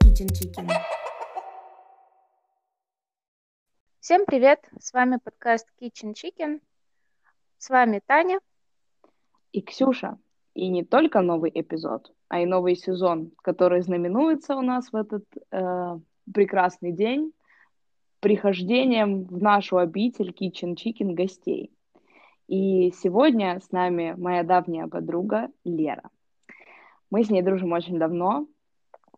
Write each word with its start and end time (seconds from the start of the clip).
Kitchen 0.00 0.28
Chicken. 0.28 0.68
Всем 4.00 4.24
привет! 4.26 4.60
С 4.78 4.92
вами 4.92 5.18
подкаст 5.22 5.66
Kitchen 5.80 6.14
Chicken. 6.14 6.60
С 7.58 7.70
вами 7.70 8.00
Таня. 8.06 8.38
И 9.52 9.60
Ксюша. 9.60 10.18
И 10.54 10.68
не 10.68 10.84
только 10.84 11.20
новый 11.20 11.50
эпизод, 11.52 12.12
а 12.28 12.40
и 12.40 12.46
новый 12.46 12.76
сезон, 12.76 13.32
который 13.42 13.80
знаменуется 13.80 14.54
у 14.54 14.62
нас 14.62 14.92
в 14.92 14.96
этот 14.96 15.24
э, 15.50 15.98
прекрасный 16.32 16.92
день 16.92 17.32
прихождением 18.20 19.24
в 19.24 19.42
нашу 19.42 19.78
обитель 19.78 20.30
Kitchen 20.30 20.76
Chicken 20.76 21.14
гостей. 21.14 21.72
И 22.46 22.92
сегодня 22.92 23.60
с 23.60 23.72
нами 23.72 24.14
моя 24.16 24.44
давняя 24.44 24.86
подруга 24.86 25.50
Лера. 25.64 26.10
Мы 27.10 27.24
с 27.24 27.30
ней 27.30 27.42
дружим 27.42 27.72
очень 27.72 27.98
давно. 27.98 28.46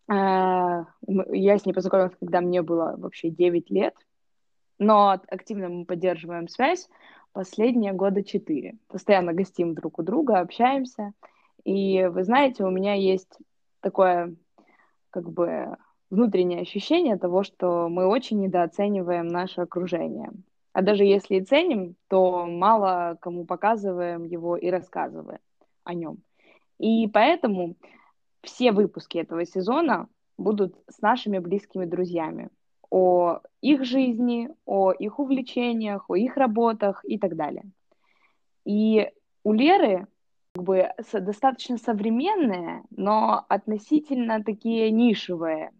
Э, 0.07 0.85
я 1.07 1.57
с 1.57 1.65
ней 1.65 1.73
познакомилась, 1.73 2.15
когда 2.19 2.41
мне 2.41 2.61
было 2.61 2.95
вообще 2.97 3.29
9 3.29 3.69
лет, 3.69 3.95
но 4.79 5.11
активно 5.11 5.69
мы 5.69 5.85
поддерживаем 5.85 6.47
связь 6.47 6.89
последние 7.33 7.93
года 7.93 8.23
4. 8.23 8.77
Постоянно 8.87 9.33
гостим 9.33 9.73
друг 9.73 9.99
у 9.99 10.03
друга, 10.03 10.39
общаемся. 10.39 11.13
И 11.63 12.05
вы 12.05 12.23
знаете, 12.23 12.63
у 12.63 12.69
меня 12.69 12.93
есть 12.93 13.37
такое 13.81 14.35
как 15.09 15.31
бы 15.31 15.77
внутреннее 16.09 16.61
ощущение 16.61 17.17
того, 17.17 17.43
что 17.43 17.87
мы 17.89 18.05
очень 18.05 18.39
недооцениваем 18.39 19.27
наше 19.27 19.61
окружение. 19.61 20.31
А 20.73 20.81
даже 20.81 21.03
если 21.03 21.35
и 21.35 21.41
ценим, 21.41 21.95
то 22.07 22.45
мало 22.45 23.17
кому 23.21 23.45
показываем 23.45 24.23
его 24.23 24.55
и 24.55 24.69
рассказываем 24.69 25.39
о 25.83 25.93
нем. 25.93 26.17
И 26.81 27.07
поэтому 27.07 27.75
все 28.41 28.71
выпуски 28.71 29.19
этого 29.19 29.45
сезона 29.45 30.07
будут 30.39 30.75
с 30.89 30.99
нашими 30.99 31.37
близкими 31.37 31.85
друзьями. 31.85 32.49
О 32.89 33.39
их 33.61 33.85
жизни, 33.85 34.49
о 34.65 34.91
их 34.91 35.19
увлечениях, 35.19 36.09
о 36.09 36.15
их 36.15 36.37
работах 36.37 37.05
и 37.05 37.19
так 37.19 37.35
далее. 37.35 37.65
И 38.65 39.11
у 39.43 39.53
Леры 39.53 40.07
как 40.55 40.63
бы 40.63 40.89
достаточно 41.13 41.77
современные, 41.77 42.81
но 42.89 43.45
относительно 43.47 44.43
такие 44.43 44.89
нишевые, 44.89 45.71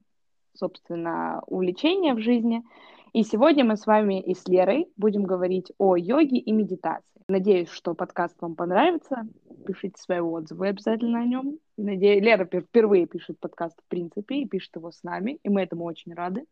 собственно, 0.54 1.42
увлечения 1.48 2.14
в 2.14 2.20
жизни– 2.20 2.64
и 3.14 3.24
сегодня 3.24 3.66
мы 3.66 3.76
с 3.76 3.86
вами 3.86 4.22
и 4.22 4.34
с 4.34 4.48
Лерой 4.48 4.88
будем 4.96 5.24
говорить 5.24 5.74
о 5.78 5.98
йоге 5.98 6.38
и 6.38 6.52
медитации. 6.54 7.11
Надеюсь, 7.32 7.70
что 7.70 7.94
подкаст 7.94 8.36
вам 8.42 8.56
понравится. 8.56 9.26
Пишите 9.66 10.02
свои 10.02 10.20
отзывы 10.20 10.68
обязательно 10.68 11.22
о 11.22 11.24
нем. 11.24 11.60
Надеюсь, 11.78 12.22
Лера 12.22 12.44
впервые 12.44 13.06
пишет 13.06 13.40
подкаст 13.40 13.80
в 13.80 13.88
принципе 13.88 14.42
и 14.42 14.46
пишет 14.46 14.76
его 14.76 14.92
с 14.92 15.02
нами, 15.02 15.40
и 15.42 15.48
мы 15.48 15.62
этому 15.62 15.86
очень 15.86 16.14
рады. 16.14 16.46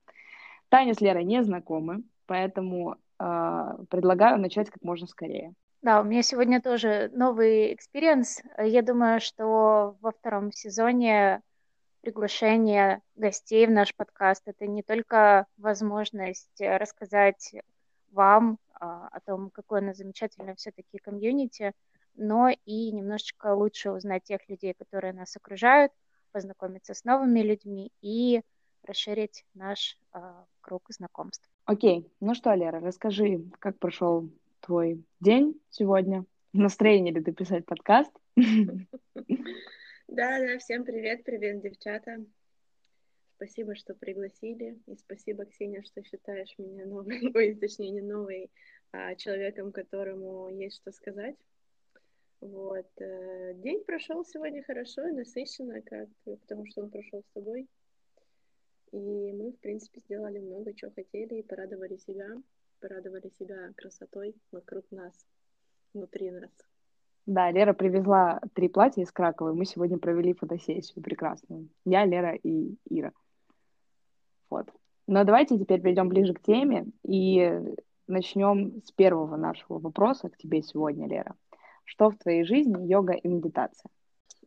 Таня 0.69 0.94
с 0.94 1.02
Лерой 1.02 1.25
не 1.25 1.44
знакомы, 1.44 2.03
поэтому 2.27 2.95
э, 3.19 3.77
предлагаю 3.89 4.39
начать 4.39 4.69
как 4.69 4.81
можно 4.81 5.05
скорее. 5.05 5.53
Да, 5.81 6.00
у 6.00 6.05
меня 6.05 6.23
сегодня 6.23 6.61
тоже 6.61 7.11
новый 7.13 7.73
experience. 7.73 8.42
Я 8.57 8.81
думаю, 8.81 9.19
что 9.19 9.97
во 10.00 10.11
втором 10.11 10.53
сезоне 10.53 11.41
приглашение 12.00 13.02
гостей 13.17 13.67
в 13.67 13.72
наш 13.72 13.94
подкаст. 13.94 14.44
Это 14.45 14.66
не 14.66 14.81
только 14.81 15.45
возможность 15.57 16.61
рассказать 16.61 17.53
вам 18.12 18.58
а, 18.74 19.08
о 19.12 19.20
том, 19.20 19.50
какое 19.50 19.80
оно 19.80 19.94
замечательное 19.94 20.56
все-таки 20.56 20.98
community, 20.98 21.73
но 22.16 22.50
и 22.66 22.92
немножечко 22.92 23.54
лучше 23.54 23.92
узнать 23.92 24.24
тех 24.24 24.48
людей, 24.50 24.74
которые 24.74 25.14
нас 25.14 25.36
окружают, 25.36 25.92
познакомиться 26.32 26.94
с 26.94 27.04
новыми 27.04 27.40
людьми 27.42 27.92
и 28.02 28.42
расширить 28.84 29.46
наш 29.54 29.98
а, 30.12 30.46
круг 30.62 30.84
знакомств. 30.90 31.50
Окей, 31.66 32.00
okay. 32.00 32.12
ну 32.20 32.34
что, 32.34 32.54
Лера, 32.54 32.80
расскажи, 32.80 33.44
как 33.59 33.78
прошел 33.80 34.30
твой 34.62 35.03
день 35.19 35.59
сегодня? 35.69 36.25
В 36.53 36.58
настроении 36.58 37.12
ли 37.12 37.22
ты 37.22 37.31
писать 37.31 37.66
подкаст? 37.66 38.12
Да, 40.12 40.40
да, 40.40 40.58
всем 40.58 40.86
привет, 40.86 41.24
привет, 41.24 41.62
девчата. 41.62 42.25
Спасибо, 43.39 43.73
что 43.73 43.95
пригласили, 43.95 44.77
и 44.85 44.97
спасибо, 44.97 45.45
Ксения, 45.45 45.81
что 45.83 46.03
считаешь 46.03 46.53
меня 46.57 46.85
новой, 46.85 47.22
ой, 47.33 47.55
точнее, 47.55 47.91
не 47.91 48.01
новой, 48.01 48.51
а 48.91 49.16
человеком, 49.16 49.72
которому 49.72 50.50
есть 50.50 50.75
что 50.75 50.91
сказать. 50.91 51.38
Вот. 52.41 52.88
Э, 52.97 53.53
день 53.53 53.85
прошел 53.85 54.25
сегодня 54.25 54.61
хорошо 54.61 55.07
и 55.07 55.13
насыщенно, 55.13 55.81
как, 55.83 56.09
потому 56.25 56.66
что 56.66 56.81
он 56.81 56.89
прошел 56.89 57.23
с 57.23 57.33
тобой. 57.33 57.69
И 58.91 58.97
мы, 59.31 59.53
в 59.53 59.59
принципе, 59.61 60.01
сделали 60.01 60.39
много, 60.39 60.73
чего 60.73 60.91
хотели, 60.91 61.35
и 61.35 61.44
порадовали 61.44 61.95
себя, 61.95 62.27
порадовали 62.81 63.29
себя 63.39 63.71
красотой 63.77 64.35
вокруг 64.51 64.83
нас, 64.91 65.13
внутри 65.94 66.29
нас. 66.31 66.51
Да, 67.25 67.50
Лера 67.51 67.71
привезла 67.71 68.41
три 68.53 68.67
платья 68.67 69.01
из 69.01 69.13
Кракова, 69.13 69.51
и 69.51 69.56
мы 69.56 69.63
сегодня 69.63 69.97
провели 69.97 70.33
фотосессию 70.33 71.01
прекрасную. 71.01 71.69
Я, 71.85 72.03
Лера 72.03 72.35
и 72.35 72.75
Ира. 72.89 73.13
Вот. 74.50 74.68
Но 75.08 75.24
давайте 75.24 75.58
теперь 75.58 75.82
перейдем 75.82 76.10
ближе 76.10 76.34
к 76.34 76.42
теме 76.42 76.88
и 77.04 77.52
начнем 78.08 78.82
с 78.84 78.92
первого 78.92 79.38
нашего 79.38 79.80
вопроса 79.80 80.30
к 80.30 80.38
тебе 80.38 80.62
сегодня, 80.62 81.08
Лера. 81.08 81.36
Что 81.84 82.10
в 82.10 82.18
твоей 82.18 82.44
жизни 82.44 82.88
йога 82.88 83.14
и 83.14 83.28
медитация? 83.28 83.90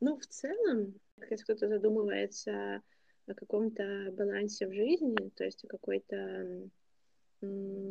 Ну, 0.00 0.16
в 0.18 0.26
целом, 0.26 0.94
если 1.30 1.44
кто-то 1.44 1.68
задумывается 1.68 2.80
о 3.26 3.34
каком-то 3.34 4.12
балансе 4.12 4.66
в 4.66 4.72
жизни, 4.72 5.30
то 5.36 5.44
есть 5.44 5.64
о 5.64 5.68
какой-то 5.68 6.68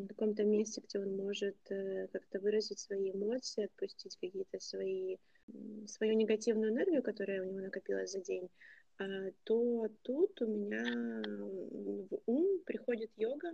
каком-то 0.08 0.44
месте, 0.46 0.82
где 0.82 1.00
он 1.00 1.18
может 1.18 1.58
э, 1.70 2.08
как-то 2.14 2.40
выразить 2.40 2.80
свои 2.80 3.12
эмоции, 3.12 3.66
отпустить 3.66 4.18
какие-то 4.22 4.60
свои, 4.60 5.18
свою 5.88 6.14
негативную 6.14 6.72
энергию, 6.72 7.04
которая 7.04 7.44
у 7.44 7.46
него 7.48 7.60
накопилась 7.60 8.12
за 8.12 8.22
день, 8.22 8.50
то 9.44 9.88
тут 10.01 10.41
у 10.41 10.47
меня 10.47 11.22
в 11.25 12.22
ум 12.25 12.59
приходит 12.66 13.12
йога, 13.17 13.51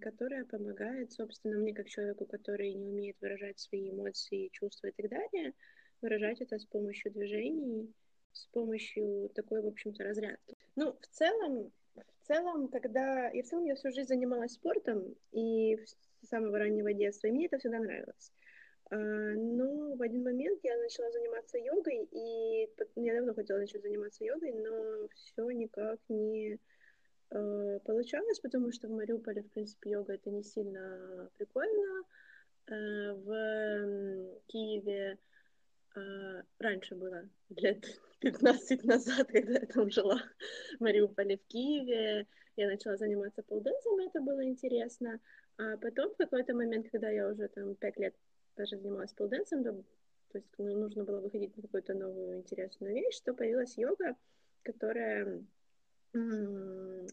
которая 0.00 0.44
помогает, 0.44 1.12
собственно, 1.12 1.58
мне 1.58 1.74
как 1.74 1.88
человеку, 1.88 2.26
который 2.26 2.72
не 2.74 2.86
умеет 2.86 3.16
выражать 3.20 3.58
свои 3.58 3.90
эмоции, 3.90 4.48
чувства 4.52 4.88
и 4.88 4.92
так 4.92 5.10
далее, 5.10 5.54
выражать 6.00 6.40
это 6.40 6.58
с 6.58 6.64
помощью 6.64 7.12
движений, 7.12 7.92
с 8.32 8.46
помощью 8.46 9.30
такой, 9.34 9.62
в 9.62 9.66
общем-то, 9.66 10.04
разрядки. 10.04 10.56
Ну, 10.76 10.96
в 11.00 11.06
целом, 11.08 11.72
в 11.94 12.26
целом, 12.26 12.68
когда... 12.68 13.28
И 13.30 13.42
в 13.42 13.46
целом 13.46 13.64
я 13.64 13.74
всю 13.74 13.90
жизнь 13.90 14.08
занималась 14.08 14.52
спортом, 14.52 15.14
и 15.32 15.76
с 15.76 15.96
самого 16.28 16.58
раннего 16.58 16.92
детства, 16.92 17.26
и 17.26 17.32
мне 17.32 17.46
это 17.46 17.58
всегда 17.58 17.78
нравилось. 17.78 18.32
А, 18.90 18.96
но 18.96 19.94
в 19.94 20.02
один 20.02 20.24
момент 20.24 20.60
я 20.64 20.76
начала 20.78 21.10
заниматься 21.12 21.58
йогой, 21.58 22.08
и 22.10 22.68
я 22.96 23.14
давно 23.14 23.34
хотела 23.34 23.58
начать 23.58 23.82
заниматься 23.82 24.24
йогой, 24.24 24.52
но 24.52 25.08
все 25.14 25.48
никак 25.50 26.00
не 26.08 26.58
э, 27.30 27.78
получалось, 27.84 28.40
потому 28.40 28.72
что 28.72 28.88
в 28.88 28.90
Мариуполе, 28.90 29.42
в 29.42 29.50
принципе, 29.50 29.90
йога 29.90 30.14
это 30.14 30.30
не 30.30 30.42
сильно 30.42 31.30
прикольно. 31.36 32.04
Э, 32.66 33.12
в 33.12 34.40
Киеве 34.48 35.18
раньше 36.58 36.94
было, 36.94 37.28
лет 37.50 37.84
15 38.20 38.84
назад, 38.84 39.28
когда 39.28 39.54
я 39.54 39.66
там 39.66 39.90
жила 39.90 40.20
в 40.78 40.80
Мариуполе, 40.80 41.36
в 41.36 41.46
Киеве, 41.46 42.26
я 42.56 42.68
начала 42.68 42.96
заниматься 42.96 43.42
полденсом, 43.42 43.98
это 43.98 44.20
было 44.20 44.44
интересно. 44.44 45.20
А 45.58 45.76
потом 45.76 46.12
в 46.12 46.16
какой-то 46.16 46.54
момент, 46.54 46.88
когда 46.90 47.10
я 47.10 47.28
уже 47.28 47.48
там 47.48 47.74
5 47.74 47.98
лет 47.98 48.14
даже 48.56 48.76
занималась 48.76 49.12
полденсом, 49.12 49.64
то, 49.64 50.38
есть 50.38 50.48
ну, 50.58 50.76
нужно 50.78 51.04
было 51.04 51.20
выходить 51.20 51.56
на 51.56 51.62
какую-то 51.62 51.94
новую 51.94 52.38
интересную 52.38 52.94
вещь, 52.94 53.20
то 53.20 53.34
появилась 53.34 53.76
йога, 53.76 54.16
которая 54.62 55.44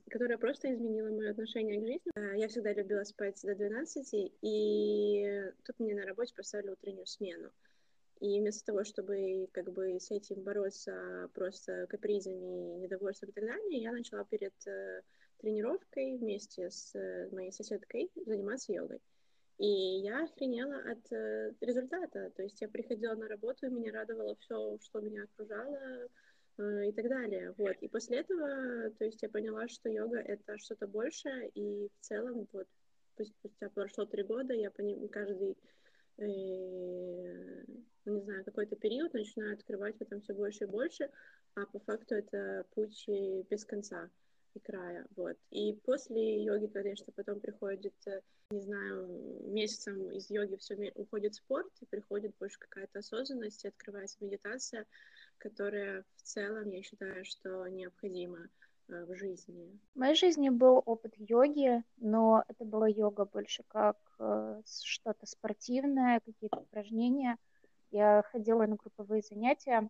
которая 0.09 0.39
просто 0.39 0.73
изменила 0.73 1.09
мое 1.09 1.29
отношение 1.29 1.79
к 1.79 1.85
жизни. 1.85 2.11
А, 2.15 2.35
я 2.35 2.47
всегда 2.47 2.73
любила 2.73 3.03
спать 3.03 3.39
до 3.43 3.53
12, 3.53 4.31
и 4.41 5.51
тут 5.65 5.79
мне 5.79 5.93
на 5.93 6.05
работе 6.05 6.33
поставили 6.35 6.71
утреннюю 6.71 7.05
смену. 7.05 7.51
И 8.19 8.39
вместо 8.39 8.65
того, 8.65 8.83
чтобы 8.83 9.47
как 9.51 9.71
бы 9.71 9.99
с 9.99 10.09
этим 10.09 10.41
бороться 10.41 11.29
просто 11.35 11.85
капризами, 11.87 12.79
недовольством 12.79 13.29
и 13.29 13.33
так 13.33 13.45
далее, 13.45 13.79
я 13.79 13.91
начала 13.91 14.25
перед 14.25 14.55
э, 14.65 15.03
тренировкой 15.37 16.17
вместе 16.17 16.71
с 16.71 16.95
э, 16.95 17.29
моей 17.31 17.51
соседкой 17.51 18.09
заниматься 18.25 18.73
йогой. 18.73 18.99
И 19.57 20.01
я 20.01 20.23
охренела 20.23 20.77
от 20.77 21.11
э, 21.11 21.53
результата. 21.61 22.31
То 22.35 22.43
есть 22.43 22.61
я 22.61 22.67
приходила 22.67 23.15
на 23.15 23.27
работу, 23.27 23.65
и 23.65 23.69
меня 23.69 23.91
радовало 23.91 24.35
все, 24.35 24.77
что 24.81 24.99
меня 24.99 25.23
окружало 25.23 26.07
э, 26.57 26.89
и 26.89 26.91
так 26.91 27.09
далее. 27.09 27.53
Вот. 27.57 27.75
И 27.81 27.87
после 27.87 28.19
этого, 28.19 28.91
то 28.91 29.05
есть 29.05 29.21
я 29.23 29.29
поняла, 29.29 29.67
что 29.67 29.89
йога— 29.89 30.19
это 30.25 30.57
что-то 30.59 30.87
большее, 30.87 31.49
и 31.55 31.87
в 31.87 31.99
целом, 32.01 32.47
вот, 32.53 32.67
спустя 33.19 33.69
прошло 33.69 34.05
три 34.05 34.21
года, 34.23 34.53
я 34.53 34.69
пони- 34.69 35.07
каждый 35.07 35.57
и, 36.19 37.63
ну, 38.05 38.15
не 38.15 38.21
знаю, 38.21 38.43
какой-то 38.43 38.75
период 38.75 39.13
начинаю 39.13 39.53
открывать 39.53 39.97
в 39.97 40.01
этом 40.01 40.21
все 40.21 40.33
больше 40.33 40.63
и 40.63 40.67
больше, 40.67 41.09
а 41.55 41.65
по 41.65 41.79
факту 41.79 42.15
это 42.15 42.65
путь 42.73 43.05
без 43.07 43.65
конца 43.65 44.09
и 44.57 44.59
края, 44.59 45.05
вот. 45.15 45.37
И 45.51 45.73
после 45.85 46.43
йоги, 46.43 46.67
конечно, 46.67 47.11
потом 47.15 47.39
приходит, 47.39 47.95
э, 48.07 48.21
не 48.51 48.61
знаю, 48.61 49.07
месяцем 49.45 50.11
из 50.11 50.29
йоги 50.29 50.55
все 50.57 50.75
уходит 50.95 51.35
спорт, 51.35 51.71
и 51.81 51.85
приходит 51.85 52.35
больше 52.39 52.59
какая-то 52.59 52.99
осознанность, 52.99 53.63
и 53.63 53.69
открывается 53.69 54.17
медитация, 54.21 54.85
которая 55.37 56.03
в 56.15 56.21
целом, 56.23 56.69
я 56.69 56.81
считаю, 56.83 57.23
что 57.25 57.67
необходима 57.67 58.49
э, 58.89 59.05
в 59.05 59.15
жизни. 59.15 59.79
В 59.95 59.99
моей 59.99 60.15
жизни 60.15 60.49
был 60.49 60.81
опыт 60.85 61.13
йоги, 61.17 61.83
но 61.97 62.43
это 62.47 62.65
была 62.65 62.87
йога 62.87 63.25
больше 63.25 63.63
как 63.67 63.97
э, 64.19 64.61
что-то 64.65 65.25
спортивное, 65.25 66.19
какие-то 66.19 66.59
упражнения. 66.59 67.37
Я 67.91 68.23
ходила 68.31 68.65
на 68.65 68.75
групповые 68.75 69.21
занятия, 69.21 69.89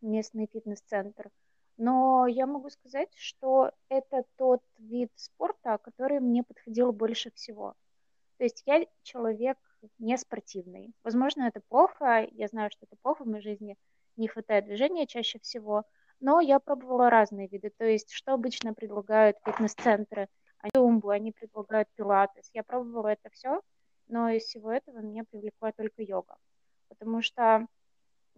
местный 0.00 0.48
фитнес-центр. 0.52 1.30
Но 1.78 2.26
я 2.26 2.46
могу 2.46 2.70
сказать, 2.70 3.08
что 3.14 3.70
это 3.88 4.24
тот 4.36 4.62
вид 4.78 5.10
спорта, 5.14 5.78
который 5.78 6.18
мне 6.18 6.42
подходил 6.42 6.92
больше 6.92 7.30
всего. 7.30 7.74
То 8.36 8.44
есть 8.44 8.64
я 8.66 8.84
человек 9.02 9.56
не 9.98 10.18
спортивный. 10.18 10.92
Возможно, 11.04 11.44
это 11.44 11.60
плохо, 11.68 12.26
я 12.32 12.48
знаю, 12.48 12.70
что 12.70 12.84
это 12.84 12.96
плохо 13.00 13.22
в 13.22 13.28
моей 13.28 13.42
жизни, 13.42 13.76
не 14.16 14.26
хватает 14.26 14.64
движения 14.64 15.06
чаще 15.06 15.38
всего, 15.38 15.84
но 16.18 16.40
я 16.40 16.58
пробовала 16.58 17.10
разные 17.10 17.46
виды. 17.46 17.70
То 17.70 17.84
есть, 17.84 18.10
что 18.10 18.34
обычно 18.34 18.74
предлагают 18.74 19.36
фитнес-центры, 19.44 20.28
они 20.58 20.84
умбу, 20.84 21.10
они 21.10 21.30
предлагают 21.30 21.88
пилатес. 21.94 22.50
Я 22.52 22.64
пробовала 22.64 23.08
это 23.08 23.30
все, 23.30 23.60
но 24.08 24.30
из 24.30 24.44
всего 24.44 24.72
этого 24.72 24.98
меня 24.98 25.22
привлекла 25.30 25.70
только 25.70 26.02
йога. 26.02 26.36
Потому 26.88 27.22
что 27.22 27.66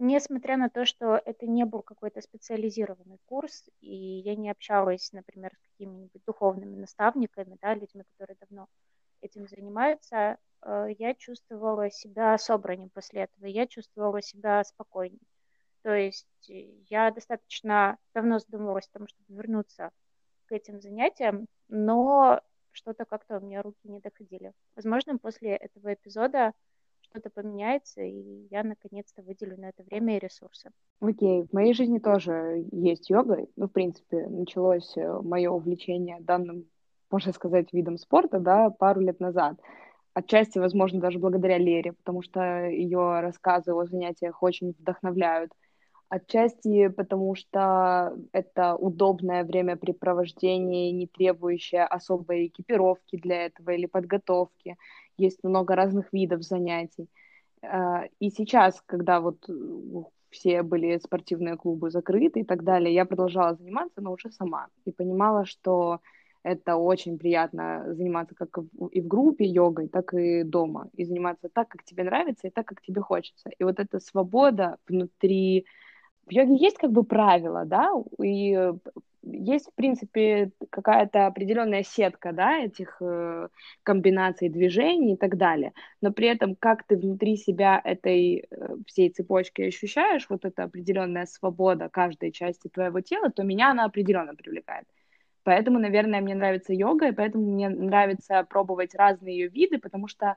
несмотря 0.01 0.57
на 0.57 0.71
то, 0.71 0.85
что 0.85 1.21
это 1.25 1.47
не 1.47 1.65
был 1.65 1.83
какой-то 1.83 2.21
специализированный 2.21 3.19
курс, 3.27 3.69
и 3.81 3.95
я 3.95 4.35
не 4.35 4.51
общалась, 4.51 5.13
например, 5.13 5.53
с 5.55 5.69
какими-нибудь 5.69 6.23
духовными 6.27 6.77
наставниками, 6.77 7.59
да, 7.61 7.75
людьми, 7.75 8.03
которые 8.13 8.37
давно 8.41 8.67
этим 9.21 9.47
занимаются, 9.47 10.39
э, 10.63 10.87
я 10.99 11.15
чувствовала 11.15 11.91
себя 11.91 12.39
собраннее 12.39 12.89
после 12.93 13.23
этого, 13.23 13.47
я 13.47 13.67
чувствовала 13.67 14.23
себя 14.23 14.65
спокойнее. 14.65 15.21
То 15.83 15.95
есть 15.95 16.27
я 16.49 17.11
достаточно 17.11 17.99
давно 18.15 18.39
задумывалась 18.39 18.89
о 18.93 18.99
том, 18.99 19.09
чтобы 19.09 19.35
вернуться 19.35 19.91
к 20.47 20.53
этим 20.53 20.81
занятиям, 20.81 21.47
но 21.69 22.41
что-то 22.73 23.05
как-то 23.05 23.39
у 23.39 23.41
меня 23.41 23.63
руки 23.63 23.89
не 23.89 24.01
доходили. 24.01 24.53
Возможно, 24.75 25.19
после 25.19 25.57
этого 25.57 25.95
эпизода 25.95 26.53
что-то 27.11 27.31
поменяется, 27.31 28.03
и 28.03 28.47
я 28.51 28.63
наконец-то 28.63 29.23
выделю 29.23 29.59
на 29.59 29.71
это 29.71 29.83
время 29.83 30.17
и 30.17 30.21
ресурсы. 30.21 30.71
Окей, 31.01 31.43
okay. 31.43 31.49
в 31.49 31.53
моей 31.53 31.75
жизни 31.75 31.99
тоже 31.99 32.65
есть 32.73 33.11
йога. 33.11 33.47
Ну, 33.57 33.67
в 33.67 33.73
принципе, 33.73 34.27
началось 34.29 34.97
э, 34.97 35.21
мое 35.23 35.51
увлечение 35.51 36.19
данным, 36.21 36.67
можно 37.11 37.33
сказать, 37.33 37.73
видом 37.73 37.99
спорта, 37.99 38.39
да, 38.39 38.71
пару 38.71 39.01
лет 39.01 39.21
назад. 39.21 39.59
Отчасти, 40.15 40.59
возможно, 40.59 41.01
даже 41.01 41.19
благодаря 41.19 41.59
Лере, 41.59 41.93
потому 41.93 42.23
что 42.23 42.67
ее 42.67 43.21
рассказы 43.21 43.73
о 43.73 43.85
занятиях 43.87 44.43
очень 44.43 44.75
вдохновляют. 44.79 45.53
Отчасти 46.11 46.89
потому, 46.89 47.37
что 47.37 48.17
это 48.33 48.75
удобное 48.75 49.45
времяпрепровождение, 49.45 50.91
не 50.91 51.07
требующее 51.07 51.85
особой 51.85 52.49
экипировки 52.49 53.17
для 53.17 53.47
этого 53.47 53.71
или 53.71 53.87
подготовки 53.87 54.77
есть 55.17 55.45
много 55.45 55.77
разных 55.77 56.13
видов 56.13 56.43
занятий. 56.43 57.09
А, 57.63 58.07
и 58.19 58.31
сейчас, 58.31 58.83
когда 58.87 59.21
вот 59.21 59.49
все 60.31 60.65
были 60.65 60.99
спортивные 60.99 61.57
клубы 61.57 61.93
закрыты 61.93 62.41
и 62.41 62.45
так 62.45 62.65
далее, 62.65 62.93
я 62.93 63.05
продолжала 63.05 63.55
заниматься, 63.55 64.01
но 64.01 64.11
уже 64.11 64.33
сама. 64.33 64.67
И 64.85 64.91
понимала, 64.91 65.47
что 65.47 66.01
это 66.43 66.75
очень 66.75 67.19
приятно 67.19 67.85
заниматься 67.95 68.35
как 68.35 68.49
и 68.91 69.01
в 69.01 69.07
группе 69.07 69.45
йогой, 69.45 69.87
так 69.87 70.13
и 70.15 70.43
дома. 70.43 70.89
И 70.95 71.05
заниматься 71.05 71.49
так, 71.49 71.69
как 71.69 71.85
тебе 71.85 72.03
нравится, 72.03 72.49
и 72.49 72.51
так, 72.51 72.67
как 72.67 72.83
тебе 72.83 73.01
хочется. 73.01 73.49
И 73.57 73.63
вот 73.63 73.79
эта 73.79 74.01
свобода 74.01 74.77
внутри... 74.89 75.67
В 76.27 76.33
йоге 76.33 76.57
есть 76.57 76.79
как 76.79 76.93
бы 76.93 77.05
правила, 77.05 77.65
да, 77.65 77.91
и 78.23 78.73
есть, 79.23 79.67
в 79.71 79.75
принципе, 79.75 80.51
какая-то 80.71 81.27
определенная 81.27 81.83
сетка, 81.83 82.33
да, 82.33 82.59
этих 82.59 82.97
э, 83.01 83.49
комбинаций 83.83 84.49
движений 84.49 85.15
и 85.15 85.17
так 85.17 85.37
далее, 85.37 85.73
но 86.01 86.13
при 86.13 86.29
этом 86.29 86.57
как 86.57 86.85
ты 86.85 86.97
внутри 86.97 87.37
себя 87.37 87.81
этой 87.85 88.47
э, 88.51 88.77
всей 88.87 89.11
цепочки 89.11 89.63
ощущаешь, 89.63 90.27
вот 90.31 90.45
эта 90.45 90.65
определенная 90.65 91.27
свобода 91.27 91.89
каждой 91.91 92.33
части 92.33 92.69
твоего 92.69 93.01
тела, 93.01 93.31
то 93.31 93.43
меня 93.43 93.71
она 93.71 93.85
определенно 93.85 94.35
привлекает. 94.35 94.87
Поэтому, 95.43 95.79
наверное, 95.79 96.21
мне 96.21 96.35
нравится 96.35 96.73
йога, 96.73 97.09
и 97.09 97.13
поэтому 97.13 97.47
мне 97.47 97.69
нравится 97.69 98.47
пробовать 98.49 98.95
разные 98.95 99.39
ее 99.39 99.49
виды, 99.49 99.79
потому 99.79 100.07
что 100.07 100.37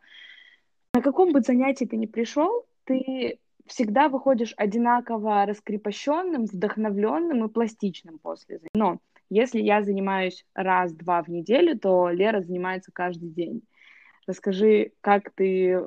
на 0.93 1.01
каком 1.01 1.31
бы 1.31 1.41
занятии 1.41 1.85
ты 1.85 1.97
ни 1.97 2.05
пришел, 2.05 2.65
ты 2.85 3.39
всегда 3.65 4.09
выходишь 4.09 4.53
одинаково 4.57 5.45
раскрепощенным, 5.45 6.45
вдохновленным 6.45 7.45
и 7.45 7.51
пластичным 7.51 8.19
после. 8.19 8.61
Но 8.73 8.99
если 9.29 9.61
я 9.61 9.81
занимаюсь 9.81 10.45
раз-два 10.53 11.23
в 11.23 11.27
неделю, 11.29 11.77
то 11.77 12.09
Лера 12.09 12.41
занимается 12.41 12.91
каждый 12.93 13.29
день. 13.29 13.63
Расскажи, 14.27 14.91
как 15.01 15.31
ты 15.31 15.81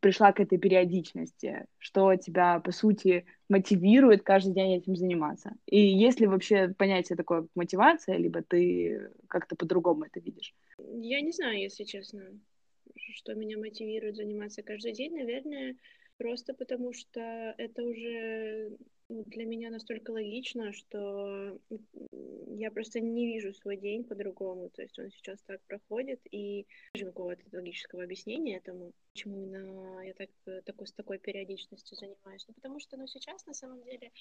пришла 0.00 0.32
к 0.32 0.40
этой 0.40 0.58
периодичности, 0.58 1.64
что 1.78 2.14
тебя, 2.16 2.60
по 2.60 2.72
сути, 2.72 3.24
мотивирует 3.48 4.22
каждый 4.22 4.52
день 4.52 4.74
этим 4.74 4.96
заниматься. 4.96 5.52
И 5.66 5.80
есть 5.80 6.20
ли 6.20 6.26
вообще 6.26 6.74
понятие 6.76 7.16
такое, 7.16 7.42
как 7.42 7.50
мотивация, 7.54 8.16
либо 8.16 8.42
ты 8.42 9.10
как-то 9.28 9.56
по-другому 9.56 10.04
это 10.04 10.20
видишь? 10.20 10.54
Я 10.78 11.20
не 11.22 11.32
знаю, 11.32 11.58
если 11.58 11.84
честно, 11.84 12.20
что 13.14 13.34
меня 13.34 13.58
мотивирует 13.58 14.16
заниматься 14.16 14.62
каждый 14.62 14.92
день. 14.92 15.16
Наверное, 15.16 15.76
Просто 16.18 16.52
потому 16.52 16.92
что 16.92 17.20
это 17.58 17.82
уже 17.84 18.76
ну, 19.08 19.24
для 19.24 19.46
меня 19.46 19.70
настолько 19.70 20.10
логично, 20.10 20.72
что 20.72 21.58
я 22.58 22.70
просто 22.70 23.00
не 23.00 23.26
вижу 23.26 23.54
свой 23.54 23.78
день 23.78 24.04
по-другому. 24.04 24.68
То 24.68 24.82
есть 24.82 24.98
он 24.98 25.10
сейчас 25.10 25.40
так 25.46 25.62
проходит, 25.62 26.20
и 26.30 26.66
не 26.94 27.04
какого-то 27.04 27.42
логического 27.52 28.02
объяснения 28.04 28.58
этому, 28.58 28.92
почему 29.12 29.42
именно 29.42 30.00
я 30.00 30.12
так, 30.12 30.28
такой, 30.64 30.86
с 30.86 30.92
такой 30.92 31.18
периодичностью 31.18 31.96
занимаюсь. 31.96 32.44
Ну, 32.48 32.54
потому 32.54 32.80
что 32.80 32.98
ну, 32.98 33.06
сейчас, 33.06 33.46
на 33.46 33.54
самом 33.54 33.82
деле, 33.82 34.12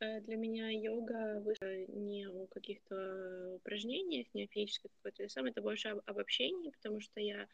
э, 0.00 0.20
для 0.20 0.36
меня 0.36 0.70
йога 0.70 1.40
вышла 1.40 1.84
не 1.88 2.28
о 2.28 2.46
каких-то 2.46 3.56
упражнениях, 3.56 4.26
не 4.32 4.44
о 4.44 4.48
физической 4.48 4.90
какой-то 4.98 5.24
весам, 5.24 5.46
это 5.46 5.60
больше 5.60 5.88
об, 5.88 6.02
об 6.06 6.18
общении, 6.18 6.70
потому 6.70 7.00
что 7.00 7.20
я 7.20 7.48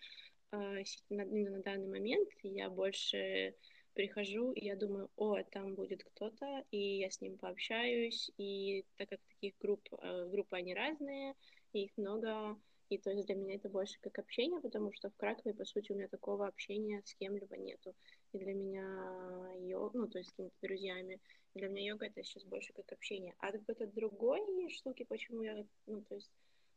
э, 0.53 0.83
на, 1.09 1.25
на 1.25 1.63
данный 1.63 1.89
момент 1.89 2.29
я 2.43 2.69
больше 2.69 3.55
прихожу, 3.95 4.53
и 4.53 4.65
я 4.65 4.77
думаю, 4.77 5.11
о, 5.17 5.43
там 5.43 5.75
будет 5.75 6.05
кто-то, 6.05 6.65
и 6.71 6.99
я 6.99 7.11
с 7.11 7.21
ним 7.21 7.39
пообщаюсь, 7.39 8.31
и 8.37 8.85
так 8.97 9.09
как 9.11 9.21
таких 9.29 9.55
групп, 9.59 9.89
э, 10.01 10.29
группы 10.29 10.57
они 10.57 10.75
разные, 10.75 11.35
и 11.73 11.85
их 11.85 11.97
много, 11.97 12.57
и 12.89 12.99
то 12.99 13.11
есть 13.11 13.27
для 13.27 13.35
меня 13.35 13.57
это 13.57 13.69
больше 13.69 13.99
как 14.01 14.19
общение, 14.19 14.61
потому 14.61 14.93
что 14.93 15.11
в 15.11 15.17
Кракове, 15.17 15.55
по 15.55 15.65
сути, 15.65 15.93
у 15.93 15.95
меня 15.95 16.09
такого 16.09 16.47
общения 16.47 17.03
с 17.05 17.15
кем-либо 17.15 17.57
нету. 17.57 17.95
И 18.33 18.39
для 18.39 18.55
меня 18.55 19.53
йога, 19.61 19.99
ну, 19.99 20.09
то 20.09 20.19
есть 20.19 20.31
с 20.31 20.33
какими-то 20.33 20.57
друзьями, 20.63 21.21
для 21.55 21.69
меня 21.69 21.93
йога 21.93 22.07
это 22.07 22.23
сейчас 22.23 22.45
больше 22.45 22.73
как 22.73 22.93
общение. 22.93 23.35
А 23.39 23.53
какой-то 23.53 23.87
другой 23.87 24.41
штуки, 24.71 25.05
почему 25.09 25.43
я, 25.43 25.65
ну, 25.87 26.03
то 26.03 26.15
есть 26.15 26.31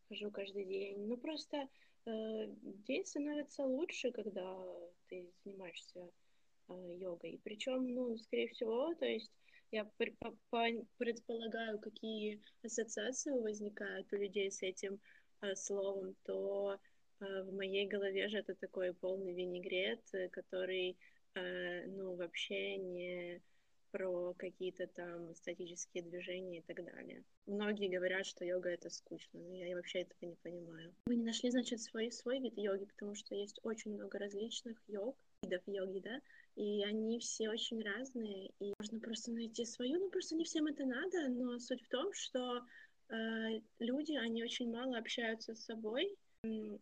хожу 0.09 0.31
каждый 0.31 0.65
день, 0.65 1.05
ну, 1.05 1.17
просто 1.17 1.67
э, 2.05 2.47
день 2.87 3.05
становится 3.05 3.65
лучше, 3.65 4.11
когда 4.11 4.57
ты 5.07 5.31
занимаешься 5.43 6.11
йогой. 6.69 7.39
Причем, 7.43 7.93
ну, 7.93 8.17
скорее 8.17 8.49
всего, 8.49 8.93
то 8.95 9.05
есть 9.05 9.31
я 9.71 9.85
предполагаю, 9.97 11.79
какие 11.79 12.41
ассоциации 12.63 13.31
возникают 13.31 14.11
у 14.13 14.17
людей 14.17 14.51
с 14.51 14.61
этим 14.61 14.99
э, 15.41 15.55
словом, 15.55 16.15
то 16.23 16.77
э, 17.19 17.43
в 17.43 17.53
моей 17.53 17.87
голове 17.87 18.29
же 18.29 18.37
это 18.37 18.55
такой 18.55 18.93
полный 18.93 19.33
винегрет, 19.33 20.01
который, 20.31 20.97
э, 21.35 21.87
ну, 21.87 22.15
вообще 22.15 22.77
не 22.77 23.41
про 23.91 24.33
какие-то 24.33 24.87
там 24.87 25.33
статические 25.35 26.03
движения 26.03 26.59
и 26.59 26.61
так 26.61 26.83
далее. 26.83 27.23
Многие 27.45 27.87
говорят, 27.87 28.25
что 28.25 28.43
йога 28.43 28.69
это 28.69 28.89
скучно, 28.89 29.39
но 29.39 29.55
я 29.55 29.73
вообще 29.73 30.01
этого 30.01 30.29
не 30.29 30.35
понимаю. 30.35 30.93
Вы 31.05 31.15
не 31.15 31.23
нашли, 31.23 31.49
значит, 31.49 31.81
свой, 31.81 32.11
свой 32.11 32.39
вид 32.39 32.57
йоги, 32.57 32.85
потому 32.85 33.15
что 33.15 33.35
есть 33.35 33.59
очень 33.63 33.93
много 33.93 34.19
различных 34.19 34.81
йог, 34.87 35.17
видов 35.43 35.61
йоги, 35.65 35.99
да, 35.99 36.21
и 36.55 36.83
они 36.83 37.19
все 37.19 37.49
очень 37.49 37.81
разные, 37.83 38.51
и 38.59 38.73
можно 38.79 38.99
просто 38.99 39.31
найти 39.31 39.65
свою, 39.65 39.99
ну 39.99 40.09
просто 40.09 40.35
не 40.35 40.45
всем 40.45 40.67
это 40.67 40.85
надо, 40.85 41.29
но 41.29 41.59
суть 41.59 41.83
в 41.85 41.89
том, 41.89 42.13
что 42.13 42.61
э, 43.09 43.61
люди, 43.79 44.13
они 44.13 44.43
очень 44.43 44.71
мало 44.71 44.97
общаются 44.97 45.53
с 45.53 45.65
собой, 45.65 46.15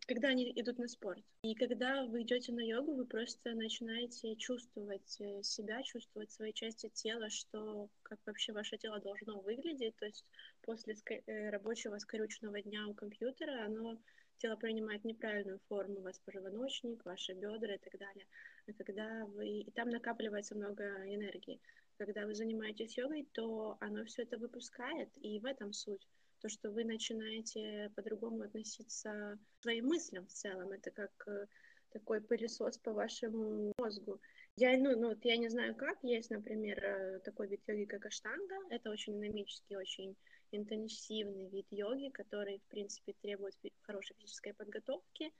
когда 0.06 0.28
они 0.28 0.52
идут 0.56 0.78
на 0.78 0.88
спорт. 0.88 1.22
И 1.42 1.54
когда 1.54 2.04
вы 2.06 2.22
идете 2.22 2.52
на 2.52 2.60
йогу, 2.60 2.94
вы 2.94 3.06
просто 3.06 3.54
начинаете 3.54 4.36
чувствовать 4.36 5.20
э, 5.20 5.42
себя, 5.42 5.82
чувствовать 5.82 6.30
свои 6.30 6.52
части 6.52 6.90
тела, 6.92 7.30
что 7.30 7.88
как 8.02 8.18
вообще 8.26 8.52
ваше 8.52 8.76
тело 8.76 9.00
должно 9.00 9.40
выглядеть. 9.40 9.96
То 9.96 10.06
есть 10.06 10.24
после 10.62 10.94
э, 11.26 11.50
рабочего 11.50 11.98
скорючного 11.98 12.60
дня 12.62 12.86
у 12.88 12.94
компьютера 12.94 13.64
оно 13.64 13.98
тело 14.38 14.56
принимает 14.56 15.04
неправильную 15.04 15.60
форму, 15.68 16.00
у 16.00 16.02
вас 16.02 16.18
позвоночник, 16.18 17.04
ваши 17.04 17.32
бедра 17.34 17.74
и 17.74 17.78
так 17.78 17.98
далее. 17.98 18.26
А 18.66 18.72
когда 18.72 19.26
вы... 19.26 19.60
И 19.60 19.70
там 19.72 19.88
накапливается 19.90 20.54
много 20.54 20.84
энергии. 21.06 21.60
Когда 21.96 22.26
вы 22.26 22.34
занимаетесь 22.34 22.96
йогой, 22.98 23.28
то 23.32 23.76
оно 23.80 24.04
все 24.04 24.22
это 24.22 24.36
выпускает, 24.36 25.10
и 25.16 25.38
в 25.38 25.44
этом 25.44 25.72
суть 25.72 26.06
то, 26.40 26.48
что 26.48 26.70
вы 26.70 26.84
начинаете 26.84 27.90
по-другому 27.96 28.42
относиться 28.42 29.38
к 29.58 29.62
своим 29.62 29.86
мыслям 29.86 30.26
в 30.26 30.32
целом. 30.32 30.72
Это 30.72 30.90
как 30.90 31.10
э, 31.26 31.46
такой 31.90 32.20
пылесос 32.20 32.76
по 32.78 32.92
вашему 32.92 33.72
мозгу. 33.78 34.20
Я, 34.56 34.76
ну, 34.76 34.98
ну, 34.98 35.08
вот 35.08 35.24
я 35.24 35.36
не 35.36 35.48
знаю 35.48 35.74
как, 35.74 35.96
есть, 36.02 36.30
например, 36.30 36.84
э, 36.84 37.20
такой 37.20 37.48
вид 37.48 37.62
йоги, 37.66 37.86
как 37.86 38.04
аштанга. 38.04 38.56
Это 38.68 38.90
очень 38.90 39.14
динамический, 39.14 39.76
очень 39.76 40.16
интенсивный 40.54 41.48
вид 41.48 41.66
йоги, 41.70 42.08
который, 42.10 42.58
в 42.58 42.70
принципе, 42.70 43.14
требует 43.20 43.54
хорошей 43.82 44.16
физической 44.16 44.54
подготовки, 44.54 45.32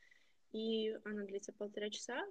и 0.53 0.97
она 1.05 1.25
длится 1.25 1.53
полтора 1.53 1.91
часа. 1.91 2.23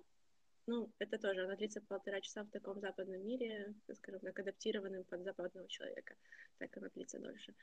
Ну, 0.66 0.90
это 1.00 1.18
тоже, 1.18 1.44
она 1.44 1.56
длится 1.56 1.82
полтора 1.82 2.22
часа 2.22 2.44
в 2.44 2.50
таком 2.50 2.80
западном 2.80 3.26
мире, 3.26 3.74
скажем 3.96 4.22
так, 4.22 4.40
адаптированным 4.40 5.04
под 5.04 5.24
западного 5.24 5.68
человека. 5.68 6.16
Так 6.58 6.78
она 6.78 6.90
длится 6.96 7.20
дольше. 7.20 7.54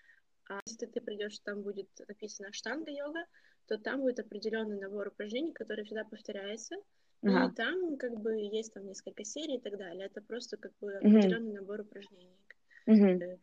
А 0.49 0.61
если 0.67 0.87
ты 0.87 1.01
придешь, 1.01 1.39
там 1.39 1.63
будет 1.63 1.89
написано 2.09 2.53
штанга 2.53 2.91
йога, 2.91 3.25
то 3.67 3.79
там 3.79 4.01
будет 4.01 4.19
определенный 4.19 4.79
набор 4.79 5.09
упражнений, 5.09 5.53
который 5.53 5.85
всегда 5.85 6.05
повторяется. 6.05 6.77
Ага. 7.23 7.51
И 7.51 7.55
там 7.55 7.97
как 7.99 8.19
бы 8.21 8.35
есть 8.35 8.75
там 8.75 8.87
несколько 8.87 9.25
серий 9.25 9.57
и 9.57 9.61
так 9.61 9.79
далее. 9.79 10.07
Это 10.07 10.21
просто 10.21 10.57
как 10.57 10.73
бы 10.81 10.97
определенный 10.97 11.53
угу. 11.53 11.61
набор 11.61 11.81
упражнений. 11.81 12.37
Угу. 12.91 13.39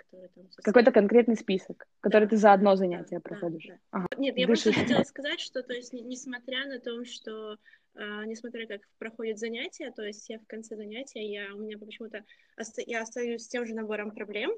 Какой-то 0.63 0.91
конкретный 0.91 1.35
список, 1.35 1.87
который 2.01 2.25
да, 2.25 2.29
ты 2.29 2.37
за 2.37 2.53
одно 2.53 2.75
занятие 2.75 3.17
да, 3.17 3.21
проходишь. 3.21 3.65
Да, 3.67 3.73
да. 3.73 3.79
Ага. 3.91 4.07
Нет, 4.17 4.37
я 4.37 4.47
Дышишь. 4.47 4.63
просто 4.63 4.81
хотела 4.81 5.03
сказать, 5.03 5.39
что 5.39 5.63
то 5.63 5.73
есть 5.73 5.93
несмотря 5.93 6.65
на 6.67 6.79
то, 6.79 7.03
что 7.05 7.57
Uh, 7.97 8.27
несмотря 8.27 8.67
как 8.67 8.81
проходит 8.99 9.39
занятия, 9.39 9.91
то 9.91 10.03
есть 10.03 10.29
я 10.29 10.37
в 10.37 10.45
конце 10.45 10.75
занятия, 10.75 11.25
я 11.25 11.55
у 11.55 11.57
меня 11.57 11.79
почему-то 11.79 12.23
оста- 12.55 12.83
я 12.85 13.01
остаюсь 13.01 13.41
с 13.41 13.47
тем 13.47 13.65
же 13.65 13.73
набором 13.73 14.11
проблем, 14.11 14.51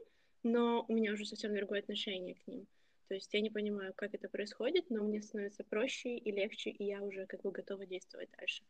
но 0.43 0.84
у 0.86 0.93
меня 0.93 1.13
уже 1.13 1.24
совсем 1.24 1.55
другое 1.55 1.79
отношение 1.79 2.36
к 2.36 2.46
ним. 2.48 2.67
То 3.08 3.13
есть 3.15 3.34
я 3.34 3.39
не 3.39 3.50
понимаю, 3.50 3.93
как 3.96 4.13
это 4.13 4.27
происходит, 4.27 4.89
но 4.89 5.03
мне 5.03 5.22
становится 5.22 5.63
проще 5.63 6.17
и 6.17 6.31
легче, 6.34 6.72
и 6.72 6.84
я 6.84 7.01
уже 7.01 7.25
как 7.27 7.41
бы 7.41 7.51
готова 7.51 7.86
действовать 7.86 8.29
дальше. 8.38 8.62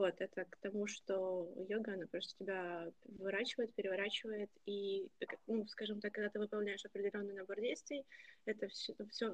Вот, 0.00 0.14
это 0.18 0.46
к 0.46 0.56
тому, 0.62 0.86
что 0.86 1.52
йога, 1.68 1.92
она 1.92 2.06
просто 2.06 2.34
тебя 2.38 2.90
выворачивает, 3.04 3.74
переворачивает, 3.74 4.50
и, 4.64 5.06
ну, 5.46 5.66
скажем 5.66 6.00
так, 6.00 6.14
когда 6.14 6.30
ты 6.30 6.38
выполняешь 6.38 6.86
определенный 6.86 7.34
набор 7.34 7.60
действий, 7.60 8.06
это 8.46 8.66
все, 8.68 8.94
все 9.10 9.30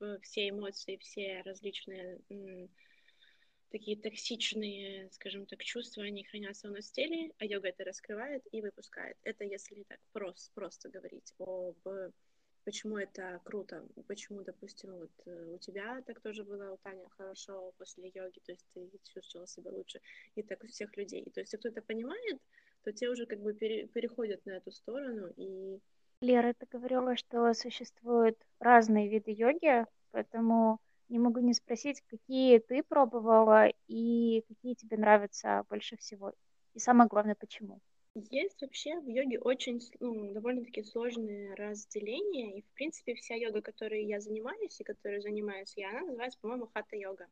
ну, 0.00 0.20
все 0.20 0.50
эмоции, 0.50 0.98
все 0.98 1.40
различные 1.46 2.20
такие 3.70 3.96
токсичные, 3.96 5.08
скажем 5.12 5.46
так, 5.46 5.64
чувства, 5.64 6.02
они 6.02 6.24
хранятся 6.24 6.68
у 6.68 6.72
нас 6.72 6.90
в 6.90 6.92
теле, 6.92 7.32
а 7.38 7.46
йога 7.46 7.68
это 7.68 7.82
раскрывает 7.82 8.42
и 8.52 8.60
выпускает. 8.60 9.16
Это 9.22 9.44
если 9.44 9.82
так 9.84 9.98
просто, 10.12 10.52
просто 10.52 10.90
говорить 10.90 11.32
об 11.38 11.78
почему 12.64 12.98
это 12.98 13.40
круто, 13.44 13.84
почему, 14.06 14.42
допустим, 14.42 14.92
вот 14.92 15.10
э, 15.26 15.54
у 15.54 15.58
тебя 15.58 16.02
так 16.06 16.20
тоже 16.20 16.44
было, 16.44 16.72
у 16.72 16.76
Таня, 16.78 17.08
хорошо 17.10 17.72
после 17.78 18.10
йоги, 18.14 18.40
то 18.44 18.52
есть 18.52 18.66
ты 18.74 18.90
чувствовала 19.04 19.46
себя 19.46 19.70
лучше, 19.70 20.00
и 20.34 20.42
так 20.42 20.62
у 20.64 20.66
всех 20.66 20.96
людей. 20.96 21.24
То 21.34 21.40
есть, 21.40 21.52
если 21.52 21.56
кто 21.56 21.68
это 21.68 21.82
понимает, 21.82 22.40
то 22.84 22.92
те 22.92 23.08
уже 23.08 23.26
как 23.26 23.40
бы 23.40 23.52
пере, 23.54 23.86
переходят 23.88 24.44
на 24.46 24.52
эту 24.52 24.70
сторону 24.72 25.32
и... 25.36 25.80
Лера, 26.20 26.54
ты 26.54 26.66
говорила, 26.70 27.16
что 27.16 27.52
существуют 27.52 28.38
разные 28.60 29.08
виды 29.08 29.32
йоги, 29.32 29.86
поэтому 30.12 30.78
не 31.08 31.18
могу 31.18 31.40
не 31.40 31.52
спросить, 31.52 32.02
какие 32.06 32.58
ты 32.58 32.82
пробовала 32.82 33.68
и 33.88 34.44
какие 34.48 34.74
тебе 34.74 34.96
нравятся 34.96 35.64
больше 35.68 35.96
всего. 35.96 36.32
И 36.74 36.78
самое 36.78 37.08
главное, 37.08 37.34
почему. 37.34 37.80
Есть 38.14 38.60
вообще 38.60 39.00
в 39.00 39.08
йоге 39.08 39.38
очень 39.38 39.80
ну, 39.98 40.32
довольно-таки 40.34 40.82
сложные 40.82 41.54
разделения, 41.54 42.58
и 42.58 42.62
в 42.62 42.66
принципе 42.74 43.14
вся 43.14 43.34
йога, 43.34 43.62
которой 43.62 44.04
я 44.04 44.20
занимаюсь 44.20 44.78
и 44.78 44.84
которой 44.84 45.22
занимаюсь 45.22 45.72
я, 45.76 45.88
она 45.88 46.02
называется, 46.02 46.38
по-моему, 46.40 46.66
хата-йога. 46.66 47.26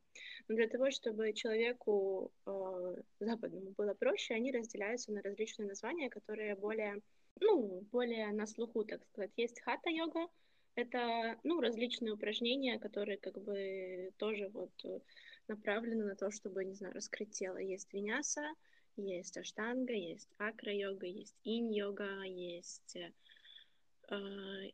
Но 0.49 0.55
для 0.55 0.69
того, 0.69 0.91
чтобы 0.91 1.35
человеку 1.35 2.33
э, 2.47 2.97
западному 3.21 3.73
было 3.73 3.93
проще, 3.93 4.33
они 4.33 4.53
разделяются 4.53 5.13
на 5.13 5.21
различные 5.21 5.69
названия, 5.69 6.09
которые 6.09 6.57
более, 6.57 7.03
ну, 7.41 7.83
более 7.93 8.33
на 8.33 8.47
слуху, 8.47 8.83
так 8.85 9.05
сказать. 9.05 9.33
Есть 9.37 9.61
хата-йога, 9.61 10.29
это, 10.77 11.39
ну, 11.43 11.61
различные 11.61 12.15
упражнения, 12.15 12.79
которые 12.79 13.19
как 13.19 13.39
бы 13.43 14.13
тоже 14.17 14.49
вот 14.49 14.73
э, 14.87 15.01
направлены 15.47 16.05
на 16.05 16.17
то, 16.17 16.31
чтобы, 16.31 16.65
не 16.65 16.75
знаю, 16.75 16.95
раскрыть 16.95 17.33
тело. 17.33 17.59
Есть 17.59 17.93
виняса, 17.93 18.55
есть 18.97 19.37
аштанга, 19.37 19.93
есть 19.93 20.29
акра-йога, 20.39 21.07
есть 21.07 21.37
инь-йога, 21.45 22.23
есть 22.23 22.97
э, 22.97 23.11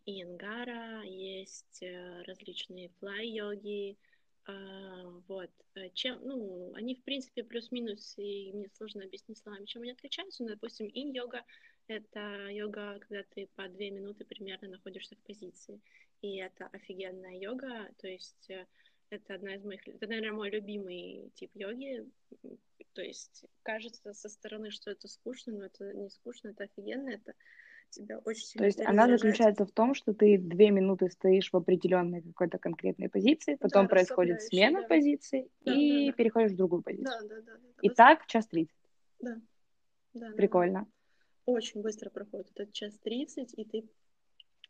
иенгара, 0.06 1.02
есть 1.02 1.82
э, 1.82 2.22
различные 2.22 2.90
флай-йоги, 2.98 3.96
э, 4.48 4.52
вот. 5.28 5.50
Э, 5.74 5.90
чем, 5.90 6.20
ну, 6.22 6.72
они, 6.74 6.94
в 6.94 7.02
принципе, 7.02 7.44
плюс-минус, 7.44 8.14
и 8.16 8.52
мне 8.52 8.68
сложно 8.74 9.04
объяснить 9.04 9.38
словами, 9.38 9.66
чем 9.66 9.82
они 9.82 9.92
отличаются. 9.92 10.42
Но, 10.42 10.50
допустим, 10.50 10.86
инь-йога 10.86 11.44
это 11.88 12.48
йога, 12.50 12.98
когда 13.00 13.22
ты 13.22 13.48
по 13.54 13.68
две 13.68 13.90
минуты 13.90 14.24
примерно 14.24 14.68
находишься 14.68 15.14
в 15.14 15.20
позиции. 15.20 15.80
И 16.20 16.36
это 16.36 16.66
офигенная 16.72 17.38
йога, 17.38 17.88
то 17.98 18.08
есть 18.08 18.50
э, 18.50 18.66
это 19.10 19.34
одна 19.34 19.54
из 19.54 19.64
моих... 19.64 19.86
Это, 19.86 20.06
наверное, 20.06 20.32
мой 20.32 20.50
любимый 20.50 21.30
тип 21.34 21.50
йоги. 21.54 22.06
То 22.92 23.02
есть 23.02 23.44
кажется 23.62 24.12
со 24.12 24.28
стороны, 24.28 24.70
что 24.70 24.90
это 24.90 25.08
скучно, 25.08 25.52
но 25.52 25.66
это 25.66 25.92
не 25.94 26.08
скучно, 26.10 26.48
это 26.48 26.64
офигенно, 26.64 27.10
это 27.10 27.34
тебя 27.90 28.18
очень 28.18 28.44
сильно 28.44 28.62
То 28.62 28.66
есть 28.66 28.80
она 28.80 29.06
заключается 29.06 29.64
в 29.64 29.70
том, 29.70 29.94
что 29.94 30.12
ты 30.12 30.38
две 30.38 30.70
минуты 30.70 31.10
стоишь 31.10 31.52
в 31.52 31.56
определенной 31.56 32.22
какой-то 32.22 32.58
конкретной 32.58 33.08
позиции, 33.08 33.56
потом 33.56 33.84
да, 33.84 33.90
происходит 33.90 34.42
смена 34.42 34.82
да. 34.82 34.88
позиций, 34.88 35.50
да, 35.60 35.72
и 35.72 36.06
да, 36.06 36.10
да. 36.10 36.16
переходишь 36.16 36.52
в 36.52 36.56
другую 36.56 36.82
позицию. 36.82 37.28
Да, 37.28 37.28
да, 37.28 37.42
да. 37.42 37.52
да. 37.52 37.60
И 37.82 37.88
так 37.90 38.26
час 38.26 38.48
тридцать. 38.48 38.76
Да. 39.20 39.40
да. 40.14 40.30
Прикольно. 40.32 40.80
Да 40.80 40.86
очень 41.46 41.80
быстро 41.80 42.10
проходит 42.10 42.50
этот 42.54 42.72
час 42.72 42.98
30, 42.98 43.54
и 43.56 43.64
ты 43.64 43.88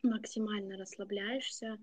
максимально 0.02 0.76
расслабляешься, 0.76 1.78